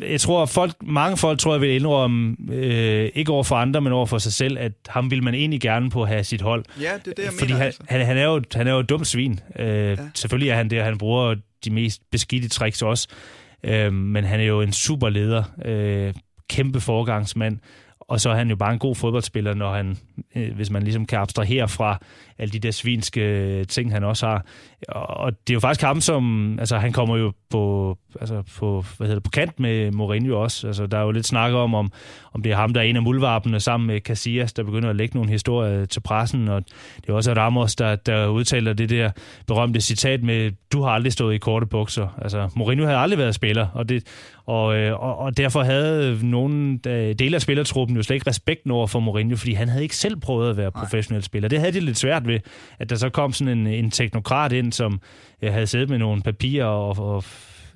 jeg 0.00 0.20
tror, 0.20 0.46
folk, 0.46 0.74
mange 0.82 1.16
folk 1.16 1.38
tror 1.38 1.52
jeg 1.54 1.60
vil 1.60 1.70
indrømme, 1.70 2.36
øh, 2.50 3.10
ikke 3.14 3.32
over 3.32 3.42
for 3.42 3.56
andre, 3.56 3.80
men 3.80 3.92
over 3.92 4.06
for 4.06 4.18
sig 4.18 4.32
selv, 4.32 4.58
at 4.58 4.72
ham 4.88 5.10
vil 5.10 5.22
man 5.22 5.34
egentlig 5.34 5.60
gerne 5.60 5.90
på 5.90 6.02
at 6.02 6.08
have 6.08 6.24
sit 6.24 6.40
hold. 6.40 6.64
Ja, 6.80 6.92
det 7.04 7.10
er 7.10 7.14
det, 7.14 7.24
jeg 7.24 7.32
Fordi 7.38 7.52
mener. 7.52 7.56
han, 7.56 7.66
altså. 7.66 7.82
han, 7.88 8.06
han, 8.06 8.18
er 8.18 8.24
jo, 8.24 8.42
han 8.54 8.66
er 8.66 8.72
jo 8.72 8.78
et 8.78 8.88
dumt 8.88 9.06
svin. 9.06 9.40
Øh, 9.58 9.66
ja. 9.66 9.96
Selvfølgelig 10.14 10.50
er 10.50 10.54
han 10.56 10.70
det, 10.70 10.78
og 10.78 10.84
han 10.84 10.98
bruger 10.98 11.34
de 11.64 11.70
mest 11.70 12.02
beskidte 12.10 12.48
tricks 12.48 12.82
også. 12.82 13.08
Øh, 13.64 13.92
men 13.92 14.24
han 14.24 14.40
er 14.40 14.44
jo 14.44 14.60
en 14.60 14.72
super 14.72 15.08
leder. 15.08 15.44
Øh, 15.64 16.14
kæmpe 16.48 16.80
forgangsmand 16.80 17.58
og 18.08 18.20
så 18.20 18.30
er 18.30 18.34
han 18.34 18.50
jo 18.50 18.56
bare 18.56 18.72
en 18.72 18.78
god 18.78 18.94
fodboldspiller, 18.94 19.54
når 19.54 19.74
han, 19.74 19.96
øh, 20.36 20.54
hvis 20.54 20.70
man 20.70 20.82
ligesom 20.82 21.06
kan 21.06 21.18
abstrahere 21.18 21.68
fra 21.68 21.98
alle 22.38 22.52
de 22.52 22.58
der 22.58 22.70
svinske 22.70 23.20
øh, 23.20 23.66
ting, 23.66 23.92
han 23.92 24.04
også 24.04 24.26
har. 24.26 24.44
Og 24.88 25.32
det 25.32 25.52
er 25.52 25.54
jo 25.54 25.60
faktisk 25.60 25.82
ham, 25.82 26.00
som... 26.00 26.56
Altså, 26.58 26.78
han 26.78 26.92
kommer 26.92 27.16
jo 27.16 27.32
på, 27.50 27.98
altså 28.20 28.42
på, 28.58 28.84
hvad 28.96 29.06
hedder 29.06 29.20
det, 29.20 29.22
på 29.22 29.30
kant 29.30 29.60
med 29.60 29.90
Mourinho 29.90 30.42
også. 30.42 30.66
Altså, 30.66 30.86
der 30.86 30.98
er 30.98 31.02
jo 31.02 31.10
lidt 31.10 31.26
snak 31.26 31.52
om, 31.52 31.74
om, 31.74 31.92
om 32.32 32.42
det 32.42 32.52
er 32.52 32.56
ham, 32.56 32.72
der 32.72 32.80
er 32.80 32.84
en 32.84 32.96
af 32.96 33.02
muldvarpene 33.02 33.60
sammen 33.60 33.86
med 33.86 34.00
Casillas, 34.00 34.52
der 34.52 34.62
begynder 34.62 34.90
at 34.90 34.96
lægge 34.96 35.16
nogle 35.16 35.30
historier 35.30 35.84
til 35.84 36.00
pressen. 36.00 36.48
Og 36.48 36.64
det 36.96 37.08
er 37.08 37.12
også 37.12 37.32
Ramos, 37.32 37.76
der, 37.76 37.96
der 37.96 38.26
udtaler 38.26 38.72
det 38.72 38.90
der 38.90 39.10
berømte 39.46 39.80
citat 39.80 40.22
med, 40.22 40.52
du 40.72 40.82
har 40.82 40.90
aldrig 40.90 41.12
stået 41.12 41.34
i 41.34 41.38
korte 41.38 41.66
bukser. 41.66 42.18
Altså, 42.22 42.48
Mourinho 42.56 42.84
havde 42.84 42.98
aldrig 42.98 43.18
været 43.18 43.34
spiller, 43.34 43.66
og, 43.74 43.88
det, 43.88 44.04
og, 44.46 44.76
øh, 44.76 45.02
og, 45.02 45.18
og 45.18 45.36
derfor 45.36 45.62
havde 45.62 46.18
nogle 46.22 46.78
dele 47.14 47.34
af 47.34 47.42
spillertruppen 47.42 47.96
jo 47.96 48.02
slet 48.02 48.14
ikke 48.14 48.30
respekt 48.30 48.70
over 48.70 48.86
for 48.86 49.00
Mourinho, 49.00 49.36
fordi 49.36 49.52
han 49.52 49.68
havde 49.68 49.82
ikke 49.82 49.96
selv 49.96 50.16
prøvet 50.16 50.50
at 50.50 50.56
være 50.56 50.72
professionel 50.72 51.22
spiller. 51.22 51.48
Det 51.48 51.58
havde 51.58 51.72
de 51.72 51.80
lidt 51.80 51.98
svært 51.98 52.26
ved, 52.26 52.40
at 52.78 52.90
der 52.90 52.96
så 52.96 53.08
kom 53.08 53.32
sådan 53.32 53.58
en, 53.58 53.66
en 53.66 53.90
teknokrat 53.90 54.52
ind, 54.52 54.72
som 54.72 55.00
øh, 55.42 55.52
havde 55.52 55.66
siddet 55.66 55.90
med 55.90 55.98
nogle 55.98 56.22
papirer 56.22 56.66
og, 56.66 56.98
og 56.98 57.24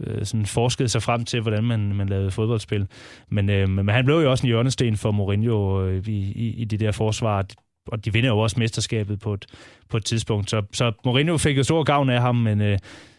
øh, 0.00 0.24
sådan 0.24 0.46
forskede 0.46 0.88
sig 0.88 1.02
frem 1.02 1.24
til, 1.24 1.40
hvordan 1.40 1.64
man, 1.64 1.94
man 1.94 2.08
lavede 2.08 2.30
fodboldspil. 2.30 2.86
Men, 3.28 3.50
øh, 3.50 3.68
men 3.68 3.88
han 3.88 4.04
blev 4.04 4.16
jo 4.16 4.30
også 4.30 4.46
en 4.46 4.48
hjørnesten 4.48 4.96
for 4.96 5.10
Mourinho 5.10 5.84
øh, 5.84 6.08
i, 6.08 6.32
i, 6.32 6.54
i 6.56 6.64
det 6.64 6.80
der 6.80 6.92
forsvar, 6.92 7.46
og 7.88 8.04
de 8.04 8.12
vinder 8.12 8.30
jo 8.30 8.38
også 8.38 8.58
mesterskabet 8.58 9.20
på 9.20 9.34
et, 9.34 9.46
på 9.88 9.96
et 9.96 10.04
tidspunkt. 10.04 10.50
Så, 10.50 10.62
så 10.72 10.92
Mourinho 11.04 11.36
fik 11.36 11.58
jo 11.58 11.62
stor 11.62 11.82
gavn 11.82 12.10
af 12.10 12.20
ham, 12.20 12.36
men 12.36 12.60
øh, 12.60 12.78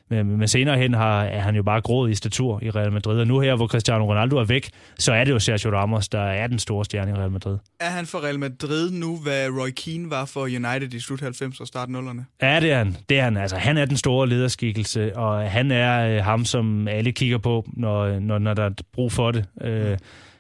men, 0.10 0.38
men 0.38 0.48
senere 0.48 0.78
hen 0.78 0.94
har, 0.94 1.24
er 1.24 1.42
han 1.42 1.56
jo 1.56 1.64
bare 1.64 1.82
grået 1.82 2.12
i 2.12 2.16
statur 2.16 2.60
i 2.64 2.70
Real 2.70 2.92
Madrid. 2.92 3.20
Og 3.20 3.28
nu 3.28 3.40
her, 3.40 3.56
hvor 3.56 3.68
Cristiano 3.68 4.06
Ronaldo 4.12 4.38
er 4.38 4.44
væk, 4.44 4.70
så 5.00 5.14
er 5.14 5.24
det 5.24 5.32
jo 5.32 5.40
Sergio 5.40 5.72
Ramos, 5.72 6.10
der 6.10 6.22
er 6.22 6.48
den 6.48 6.60
store 6.60 6.86
stjerne 6.86 7.12
i 7.12 7.14
Real 7.14 7.32
Madrid. 7.32 7.58
Er 7.80 7.90
han 7.90 8.06
for 8.06 8.24
Real 8.24 8.40
Madrid 8.40 8.92
nu, 8.92 9.18
hvad 9.18 9.50
Roy 9.50 9.70
Keane 9.70 10.10
var 10.10 10.26
for 10.26 10.42
United 10.42 10.94
i 10.94 11.00
slut 11.00 11.22
90 11.22 11.60
og 11.60 11.68
start 11.68 11.90
0'erne? 11.90 12.22
Ja, 12.42 12.60
det 12.60 12.72
er 12.72 12.78
han. 12.78 12.98
Det 13.10 13.20
er 13.20 13.24
han. 13.24 13.38
Altså, 13.38 13.58
han 13.58 13.78
er 13.78 13.86
den 13.86 13.98
store 13.98 14.28
lederskikkelse, 14.28 15.18
og 15.18 15.52
han 15.52 15.72
er 15.72 16.18
øh, 16.18 16.24
ham, 16.24 16.46
som 16.46 16.88
alle 16.88 17.12
kigger 17.12 17.38
på, 17.38 17.66
når, 17.74 18.20
når, 18.20 18.40
når 18.40 18.54
der 18.54 18.64
er 18.64 18.72
brug 18.94 19.12
for 19.12 19.32
det. 19.32 19.46
Øh, 19.62 19.98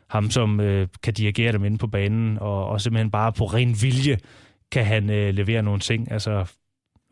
ham, 0.09 0.31
som 0.31 0.59
øh, 0.59 0.87
kan 1.03 1.13
dirigere 1.13 1.51
dem 1.51 1.65
inde 1.65 1.77
på 1.77 1.87
banen, 1.87 2.37
og, 2.39 2.67
og 2.67 2.81
simpelthen 2.81 3.11
bare 3.11 3.33
på 3.33 3.45
ren 3.45 3.75
vilje 3.81 4.17
kan 4.71 4.85
han 4.85 5.09
øh, 5.09 5.33
levere 5.33 5.61
nogle 5.61 5.79
ting. 5.79 6.11
Altså, 6.11 6.45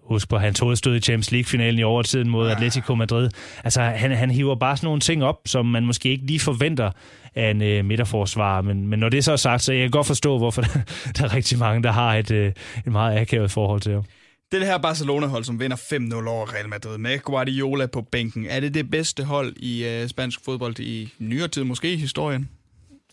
Husk 0.06 0.30
på 0.30 0.38
hans 0.38 0.60
hovedstød 0.60 0.96
i 0.96 1.00
Champions 1.00 1.32
League-finalen 1.32 1.80
i 1.80 1.84
overtiden 1.84 2.30
mod 2.30 2.50
Atletico 2.50 2.96
Madrid. 2.96 3.30
Altså, 3.64 3.82
han, 3.82 4.12
han 4.12 4.32
hiver 4.32 4.56
bare 4.56 4.78
sådan 4.78 4.88
nogle 4.88 5.00
ting 5.00 5.24
op, 5.24 5.42
som 5.46 5.66
man 5.66 5.86
måske 5.86 6.10
ikke 6.10 6.26
lige 6.26 6.40
forventer 6.40 6.92
af 7.36 7.52
en 7.52 7.62
øh, 7.62 7.86
midterforsvar. 7.86 8.62
Men, 8.62 8.88
men 8.88 9.00
når 9.00 9.10
det 9.10 9.24
så 9.24 9.32
er 9.32 9.36
sagt, 9.36 9.64
så 9.64 9.74
jeg 9.74 9.82
kan 9.82 9.92
godt 9.92 10.08
forstå, 10.08 10.38
hvorfor 10.38 10.62
der, 10.66 10.70
der 11.18 11.24
er 11.24 11.34
rigtig 11.36 11.60
mange, 11.60 11.84
der 11.84 11.92
har 11.92 12.16
et, 12.16 12.32
øh, 12.32 12.52
et 12.86 12.92
meget 12.92 13.20
akavet 13.20 13.52
forhold 13.52 13.82
til 13.82 13.94
ham. 13.94 14.04
Det 14.52 14.66
her 14.66 14.78
Barcelona-hold, 14.78 15.44
som 15.44 15.60
vinder 15.60 15.78
5-0 15.78 16.28
over 16.28 16.54
Real 16.54 16.70
Madrid 16.70 16.98
med 16.98 17.20
Guardiola 17.20 17.86
på 17.86 18.02
bænken, 18.02 18.46
er 18.50 18.60
det 18.60 18.74
det 18.74 18.92
bedste 18.92 19.24
hold 19.24 19.54
i 19.58 19.86
øh, 19.86 20.08
spansk 20.08 20.40
fodbold 20.46 20.80
i 20.80 21.14
nyere 21.20 21.48
tid, 21.48 21.64
måske 21.64 21.94
i 21.94 21.96
historien? 21.96 22.50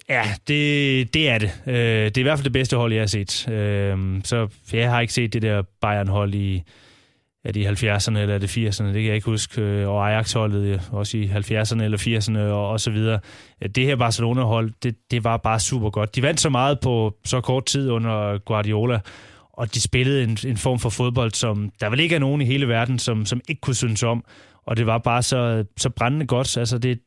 Ja, 0.08 0.24
det, 0.48 1.14
det 1.14 1.28
er 1.28 1.38
det. 1.38 1.52
Øh, 1.66 1.74
det 1.74 2.16
er 2.16 2.20
i 2.20 2.22
hvert 2.22 2.38
fald 2.38 2.44
det 2.44 2.52
bedste 2.52 2.76
hold, 2.76 2.92
jeg 2.92 3.02
har 3.02 3.06
set. 3.06 3.48
Øh, 3.48 3.98
så 4.24 4.48
jeg 4.72 4.90
har 4.90 5.00
ikke 5.00 5.12
set 5.12 5.32
det 5.32 5.42
der 5.42 5.62
Bayern-hold 5.80 6.34
i, 6.34 6.62
er 7.44 7.52
det 7.52 7.60
i 7.60 7.66
70'erne 7.66 8.18
eller 8.18 8.34
er 8.34 8.38
det 8.38 8.56
80'erne, 8.56 8.86
det 8.86 8.94
kan 8.94 9.04
jeg 9.04 9.14
ikke 9.14 9.30
huske, 9.30 9.62
øh, 9.62 9.88
og 9.88 10.10
Ajax-holdet 10.10 10.64
øh, 10.64 10.80
også 10.90 11.16
i 11.16 11.26
70'erne 11.26 11.82
eller 11.82 11.98
80'erne 11.98 12.38
og, 12.38 12.68
og 12.68 12.80
så 12.80 12.90
videre. 12.90 13.20
Øh, 13.62 13.68
det 13.68 13.84
her 13.84 13.96
Barcelona-hold, 13.96 14.72
det, 14.82 14.96
det 15.10 15.24
var 15.24 15.36
bare 15.36 15.60
super 15.60 15.90
godt. 15.90 16.16
De 16.16 16.22
vandt 16.22 16.40
så 16.40 16.50
meget 16.50 16.80
på 16.80 17.16
så 17.24 17.40
kort 17.40 17.64
tid 17.64 17.90
under 17.90 18.38
Guardiola, 18.38 19.00
og 19.52 19.74
de 19.74 19.80
spillede 19.80 20.22
en, 20.22 20.38
en 20.46 20.56
form 20.56 20.78
for 20.78 20.90
fodbold, 20.90 21.30
som 21.30 21.70
der 21.80 21.90
vel 21.90 22.00
ikke 22.00 22.14
er 22.14 22.20
nogen 22.20 22.40
i 22.40 22.44
hele 22.44 22.68
verden, 22.68 22.98
som, 22.98 23.26
som 23.26 23.40
ikke 23.48 23.60
kunne 23.60 23.76
synes 23.76 24.02
om, 24.02 24.24
og 24.66 24.76
det 24.76 24.86
var 24.86 24.98
bare 24.98 25.22
så, 25.22 25.64
så 25.76 25.90
brændende 25.90 26.26
godt. 26.26 26.56
Altså 26.56 26.78
det, 26.78 26.98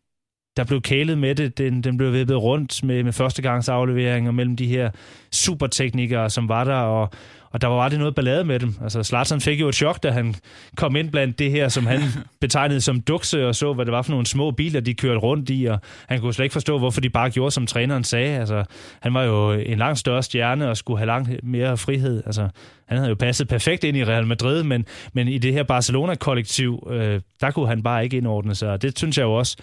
der 0.57 0.63
blev 0.63 0.81
kælet 0.81 1.17
med 1.17 1.35
det. 1.35 1.57
Den, 1.57 1.83
den 1.83 1.97
blev 1.97 2.13
vippet 2.13 2.41
rundt 2.41 2.83
med, 2.83 3.03
med 3.03 3.13
førstegangsafleveringer 3.13 4.31
mellem 4.31 4.55
de 4.55 4.67
her 4.67 4.91
superteknikere, 5.31 6.29
som 6.29 6.49
var 6.49 6.63
der, 6.63 6.75
og, 6.75 7.09
og 7.55 7.61
der 7.61 7.67
var 7.67 7.75
bare 7.75 7.89
det 7.89 7.99
noget 7.99 8.15
ballade 8.15 8.43
med 8.43 8.59
dem. 8.59 8.75
Altså, 8.83 9.03
Slatsen 9.03 9.41
fik 9.41 9.59
jo 9.59 9.67
et 9.67 9.75
chok, 9.75 10.03
da 10.03 10.11
han 10.11 10.35
kom 10.77 10.95
ind 10.95 11.11
blandt 11.11 11.39
det 11.39 11.51
her, 11.51 11.67
som 11.67 11.85
han 11.85 12.01
betegnede 12.41 12.81
som 12.81 13.01
dukse, 13.01 13.47
og 13.47 13.55
så, 13.55 13.73
hvad 13.73 13.85
det 13.85 13.91
var 13.91 14.01
for 14.01 14.11
nogle 14.11 14.25
små 14.25 14.51
biler, 14.51 14.79
de 14.79 14.93
kørte 14.93 15.19
rundt 15.19 15.49
i, 15.49 15.65
og 15.65 15.79
han 16.09 16.21
kunne 16.21 16.33
slet 16.33 16.45
ikke 16.45 16.53
forstå, 16.53 16.77
hvorfor 16.77 17.01
de 17.01 17.09
bare 17.09 17.29
gjorde, 17.29 17.51
som 17.51 17.67
træneren 17.67 18.03
sagde. 18.03 18.39
Altså, 18.39 18.63
han 18.99 19.13
var 19.13 19.23
jo 19.23 19.51
en 19.51 19.77
langt 19.77 19.99
større 19.99 20.23
stjerne 20.23 20.69
og 20.69 20.77
skulle 20.77 20.97
have 20.97 21.05
langt 21.05 21.43
mere 21.43 21.77
frihed. 21.77 22.23
Altså, 22.25 22.49
han 22.87 22.97
havde 22.97 23.09
jo 23.09 23.15
passet 23.15 23.47
perfekt 23.47 23.83
ind 23.83 23.97
i 23.97 24.05
Real 24.05 24.27
Madrid, 24.27 24.63
men, 24.63 24.85
men 25.13 25.27
i 25.27 25.37
det 25.37 25.53
her 25.53 25.63
Barcelona-kollektiv, 25.63 26.87
øh, 26.91 27.21
der 27.41 27.51
kunne 27.51 27.67
han 27.67 27.83
bare 27.83 28.03
ikke 28.03 28.17
indordne 28.17 28.55
sig. 28.55 28.69
Og 28.69 28.81
det 28.81 28.97
synes 28.97 29.17
jeg 29.17 29.23
jo 29.23 29.33
også, 29.33 29.57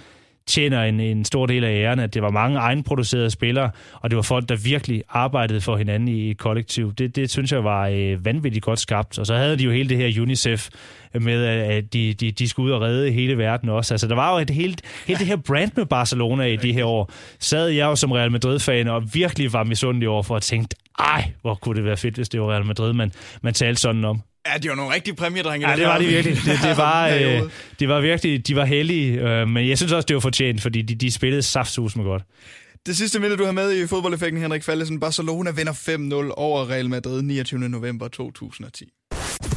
tjener 0.47 0.83
en, 0.83 1.01
en 1.01 1.25
stor 1.25 1.47
del 1.47 1.65
af 1.65 1.71
æren, 1.71 2.01
at 2.01 2.15
det 2.15 2.23
var 2.23 2.31
mange 2.31 2.59
egenproducerede 2.59 3.31
spillere, 3.31 3.71
og 3.95 4.11
det 4.11 4.17
var 4.17 4.23
folk, 4.23 4.49
der 4.49 4.57
virkelig 4.57 5.03
arbejdede 5.09 5.61
for 5.61 5.77
hinanden 5.77 6.09
i 6.09 6.31
et 6.31 6.39
kollektiv. 6.39 6.95
Det, 6.95 7.17
det 7.17 7.31
synes 7.31 7.53
jeg 7.53 7.65
var 7.65 7.89
øh, 7.89 8.25
vanvittigt 8.25 8.65
godt 8.65 8.79
skabt. 8.79 9.19
Og 9.19 9.27
så 9.27 9.37
havde 9.37 9.59
de 9.59 9.65
jo 9.65 9.71
hele 9.71 9.89
det 9.89 9.97
her 9.97 10.23
UNICEF 10.23 10.69
med, 11.15 11.45
at 11.45 11.93
de, 11.93 12.15
de, 12.15 12.31
de 12.31 12.49
skulle 12.49 12.67
ud 12.67 12.73
og 12.73 12.81
redde 12.81 13.11
hele 13.11 13.39
verden 13.39 13.69
også. 13.69 13.95
Altså, 13.95 14.09
der 14.09 14.15
var 14.15 14.33
jo 14.33 14.39
et 14.39 14.51
helt, 14.51 14.83
helt 15.07 15.19
det 15.19 15.27
her 15.27 15.37
brand 15.37 15.71
med 15.77 15.87
Barcelona 15.87 16.45
i 16.45 16.57
de 16.57 16.73
her 16.73 16.85
år. 16.85 17.13
Sad 17.39 17.69
jeg 17.69 17.85
jo 17.85 17.97
som 17.97 18.13
Real 18.13 18.33
Madrid-fan 18.33 18.89
og 18.89 19.15
virkelig 19.15 19.53
var 19.53 19.65
misundelig 19.65 20.09
over 20.09 20.23
for 20.23 20.37
at 20.37 20.43
tænke, 20.43 20.77
ej, 20.99 21.33
hvor 21.41 21.55
kunne 21.55 21.77
det 21.77 21.85
være 21.85 21.97
fedt, 21.97 22.15
hvis 22.15 22.29
det 22.29 22.41
var 22.41 22.53
Real 22.53 22.67
Madrid, 22.67 22.93
man, 22.93 23.13
man 23.43 23.55
talte 23.55 23.81
sådan 23.81 24.05
om. 24.05 24.23
Ja, 24.47 24.59
det 24.59 24.69
var 24.71 24.77
nogle 24.77 24.95
rigtige 24.95 25.15
præmiedrenge. 25.15 25.71
Ja, 25.71 25.77
det 25.77 25.87
var 25.87 25.99
de 25.99 26.07
virkelig. 26.07 26.37
Det, 26.37 26.59
det, 26.63 26.77
var, 26.87 27.09
øh, 27.09 27.43
det 27.81 27.89
var 27.89 28.01
virkelig, 28.01 28.47
de 28.47 28.57
var 28.57 28.65
heldige, 28.65 29.21
øh, 29.21 29.49
men 29.49 29.69
jeg 29.69 29.79
synes 29.79 29.93
også, 29.93 30.07
det 30.07 30.15
var 30.15 30.21
fortjent, 30.21 30.63
fordi 30.63 30.83
de, 30.83 30.95
de 30.95 31.11
spillede 31.13 31.43
saftsus 31.43 31.97
med 31.97 32.05
godt. 32.05 32.23
Det 32.87 32.97
sidste 32.97 33.21
minde, 33.21 33.37
du 33.37 33.45
har 33.45 33.53
med 33.53 33.73
i 33.73 33.87
fodboldeffekten, 33.87 34.41
Henrik 34.43 34.63
Fallesen. 34.65 35.01
Barcelona 35.01 35.51
vinder 35.51 35.73
5-0 35.73 36.35
over 36.37 36.71
Real 36.71 36.89
Madrid 36.89 37.23
29. 37.23 37.69
november 37.69 38.09
2010. 38.09 38.85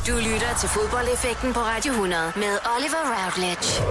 Du 0.07 0.15
lytter 0.15 0.57
til 0.59 0.69
fodboldeffekten 0.69 1.53
på 1.53 1.59
Radio 1.59 1.91
100 1.91 2.31
med 2.35 2.57
Oliver 2.77 3.03
Routledge. 3.25 3.81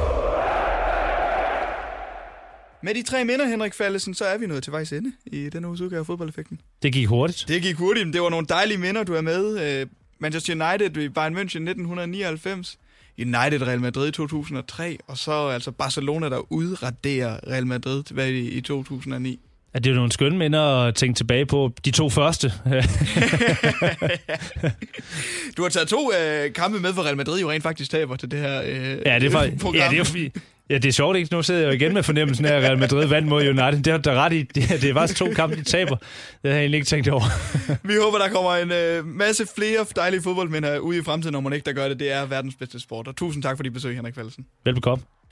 Med 2.83 2.95
de 2.95 3.03
tre 3.03 3.25
minder, 3.25 3.47
Henrik 3.47 3.75
Fallesen, 3.75 4.15
så 4.15 4.25
er 4.25 4.39
vi 4.39 4.47
nået 4.47 4.63
til 4.63 4.73
vejs 4.73 4.93
ende 4.93 5.13
i 5.27 5.49
denne 5.51 5.69
uges 5.69 5.81
udgave 5.81 6.01
af 6.01 6.07
fodboldeffekten. 6.07 6.61
Det 6.83 6.93
gik 6.93 7.07
hurtigt. 7.09 7.45
Det 7.49 7.63
gik 7.63 7.77
hurtigt, 7.77 8.07
men 8.07 8.13
det 8.13 8.23
var 8.23 8.31
nogle 8.31 8.47
dejlige 8.47 8.79
minder, 8.79 9.03
du 9.05 9.15
er 9.15 9.21
med. 9.21 9.87
Manchester 10.19 10.53
United 10.53 10.97
i 10.97 11.09
Bayern 11.09 11.35
München 11.35 11.69
1999, 11.69 12.79
United 13.19 13.63
Real 13.63 13.81
Madrid 13.81 14.09
i 14.09 14.11
2003, 14.11 14.99
og 15.07 15.19
så 15.19 15.49
altså 15.49 15.71
Barcelona, 15.71 16.29
der 16.29 16.53
udraderer 16.53 17.39
Real 17.49 17.67
Madrid 17.67 18.03
tilbage 18.03 18.33
i, 18.33 18.49
i 18.49 18.61
2009. 18.61 19.41
Ja, 19.75 19.79
det 19.79 19.87
er 19.87 19.91
jo 19.91 19.97
nogle 19.97 20.13
skønne 20.13 20.39
minder 20.39 20.63
at 20.63 20.95
tænke 20.95 21.17
tilbage 21.17 21.47
på. 21.47 21.73
De 21.85 21.91
to 21.91 22.11
første. 22.11 22.49
du 25.57 25.63
har 25.63 25.69
taget 25.69 25.89
to 25.89 26.13
øh, 26.13 26.53
kampe 26.53 26.81
med, 26.81 26.95
for 26.95 27.03
Real 27.03 27.17
Madrid 27.17 27.41
jo 27.41 27.51
rent 27.51 27.63
faktisk 27.63 27.91
taber 27.91 28.17
til 28.17 28.31
det 28.31 28.39
her 28.39 28.63
øh, 28.63 28.99
ja, 29.07 29.19
det 29.19 29.27
er 29.27 29.31
for, 29.31 29.45
program. 29.61 29.75
Ja, 29.75 29.89
det 29.91 30.01
er 30.01 30.31
Ja, 30.71 30.75
det 30.75 30.85
er 30.85 30.93
sjovt 30.93 31.17
ikke. 31.17 31.35
Nu 31.35 31.43
sidder 31.43 31.61
jeg 31.61 31.67
jo 31.67 31.73
igen 31.73 31.95
med 31.95 32.03
fornemmelsen 32.03 32.45
af, 32.45 32.53
at 32.57 32.63
Real 32.63 32.79
Madrid 32.79 33.07
vandt 33.07 33.29
mod 33.29 33.43
United. 33.43 33.83
Det 33.83 33.87
har 33.87 33.99
du 33.99 34.11
ret 34.11 34.33
i. 34.33 34.43
Det, 34.43 34.85
er 34.85 34.95
faktisk 34.95 35.19
to 35.19 35.27
kampe, 35.37 35.57
de 35.57 35.65
taber. 35.65 35.97
Det 35.97 36.07
har 36.43 36.51
jeg 36.51 36.59
egentlig 36.59 36.77
ikke 36.79 36.87
tænkt 36.87 37.09
over. 37.09 37.25
Vi 37.89 37.95
håber, 38.03 38.19
der 38.19 38.29
kommer 38.29 38.55
en 38.55 38.73
øh, 38.73 39.07
masse 39.07 39.47
flere 39.57 39.87
dejlige 39.97 40.23
fodboldmænd 40.23 40.67
ud 40.81 40.95
i 40.95 41.03
fremtiden, 41.03 41.33
når 41.33 41.41
man 41.41 41.53
ikke 41.53 41.65
der 41.65 41.73
gør 41.73 41.89
det. 41.89 42.01
Det 42.01 42.13
er 42.13 42.27
verdens 42.27 42.55
bedste 42.55 42.81
sport. 42.81 43.09
Og 43.09 43.17
tusind 43.17 43.43
tak 43.43 43.57
for 43.57 43.63
dit 43.63 43.73
besøg, 43.73 43.97
Henrik 43.97 44.15
Fællesen. 44.15 44.47
Velbekomme. 44.65 45.05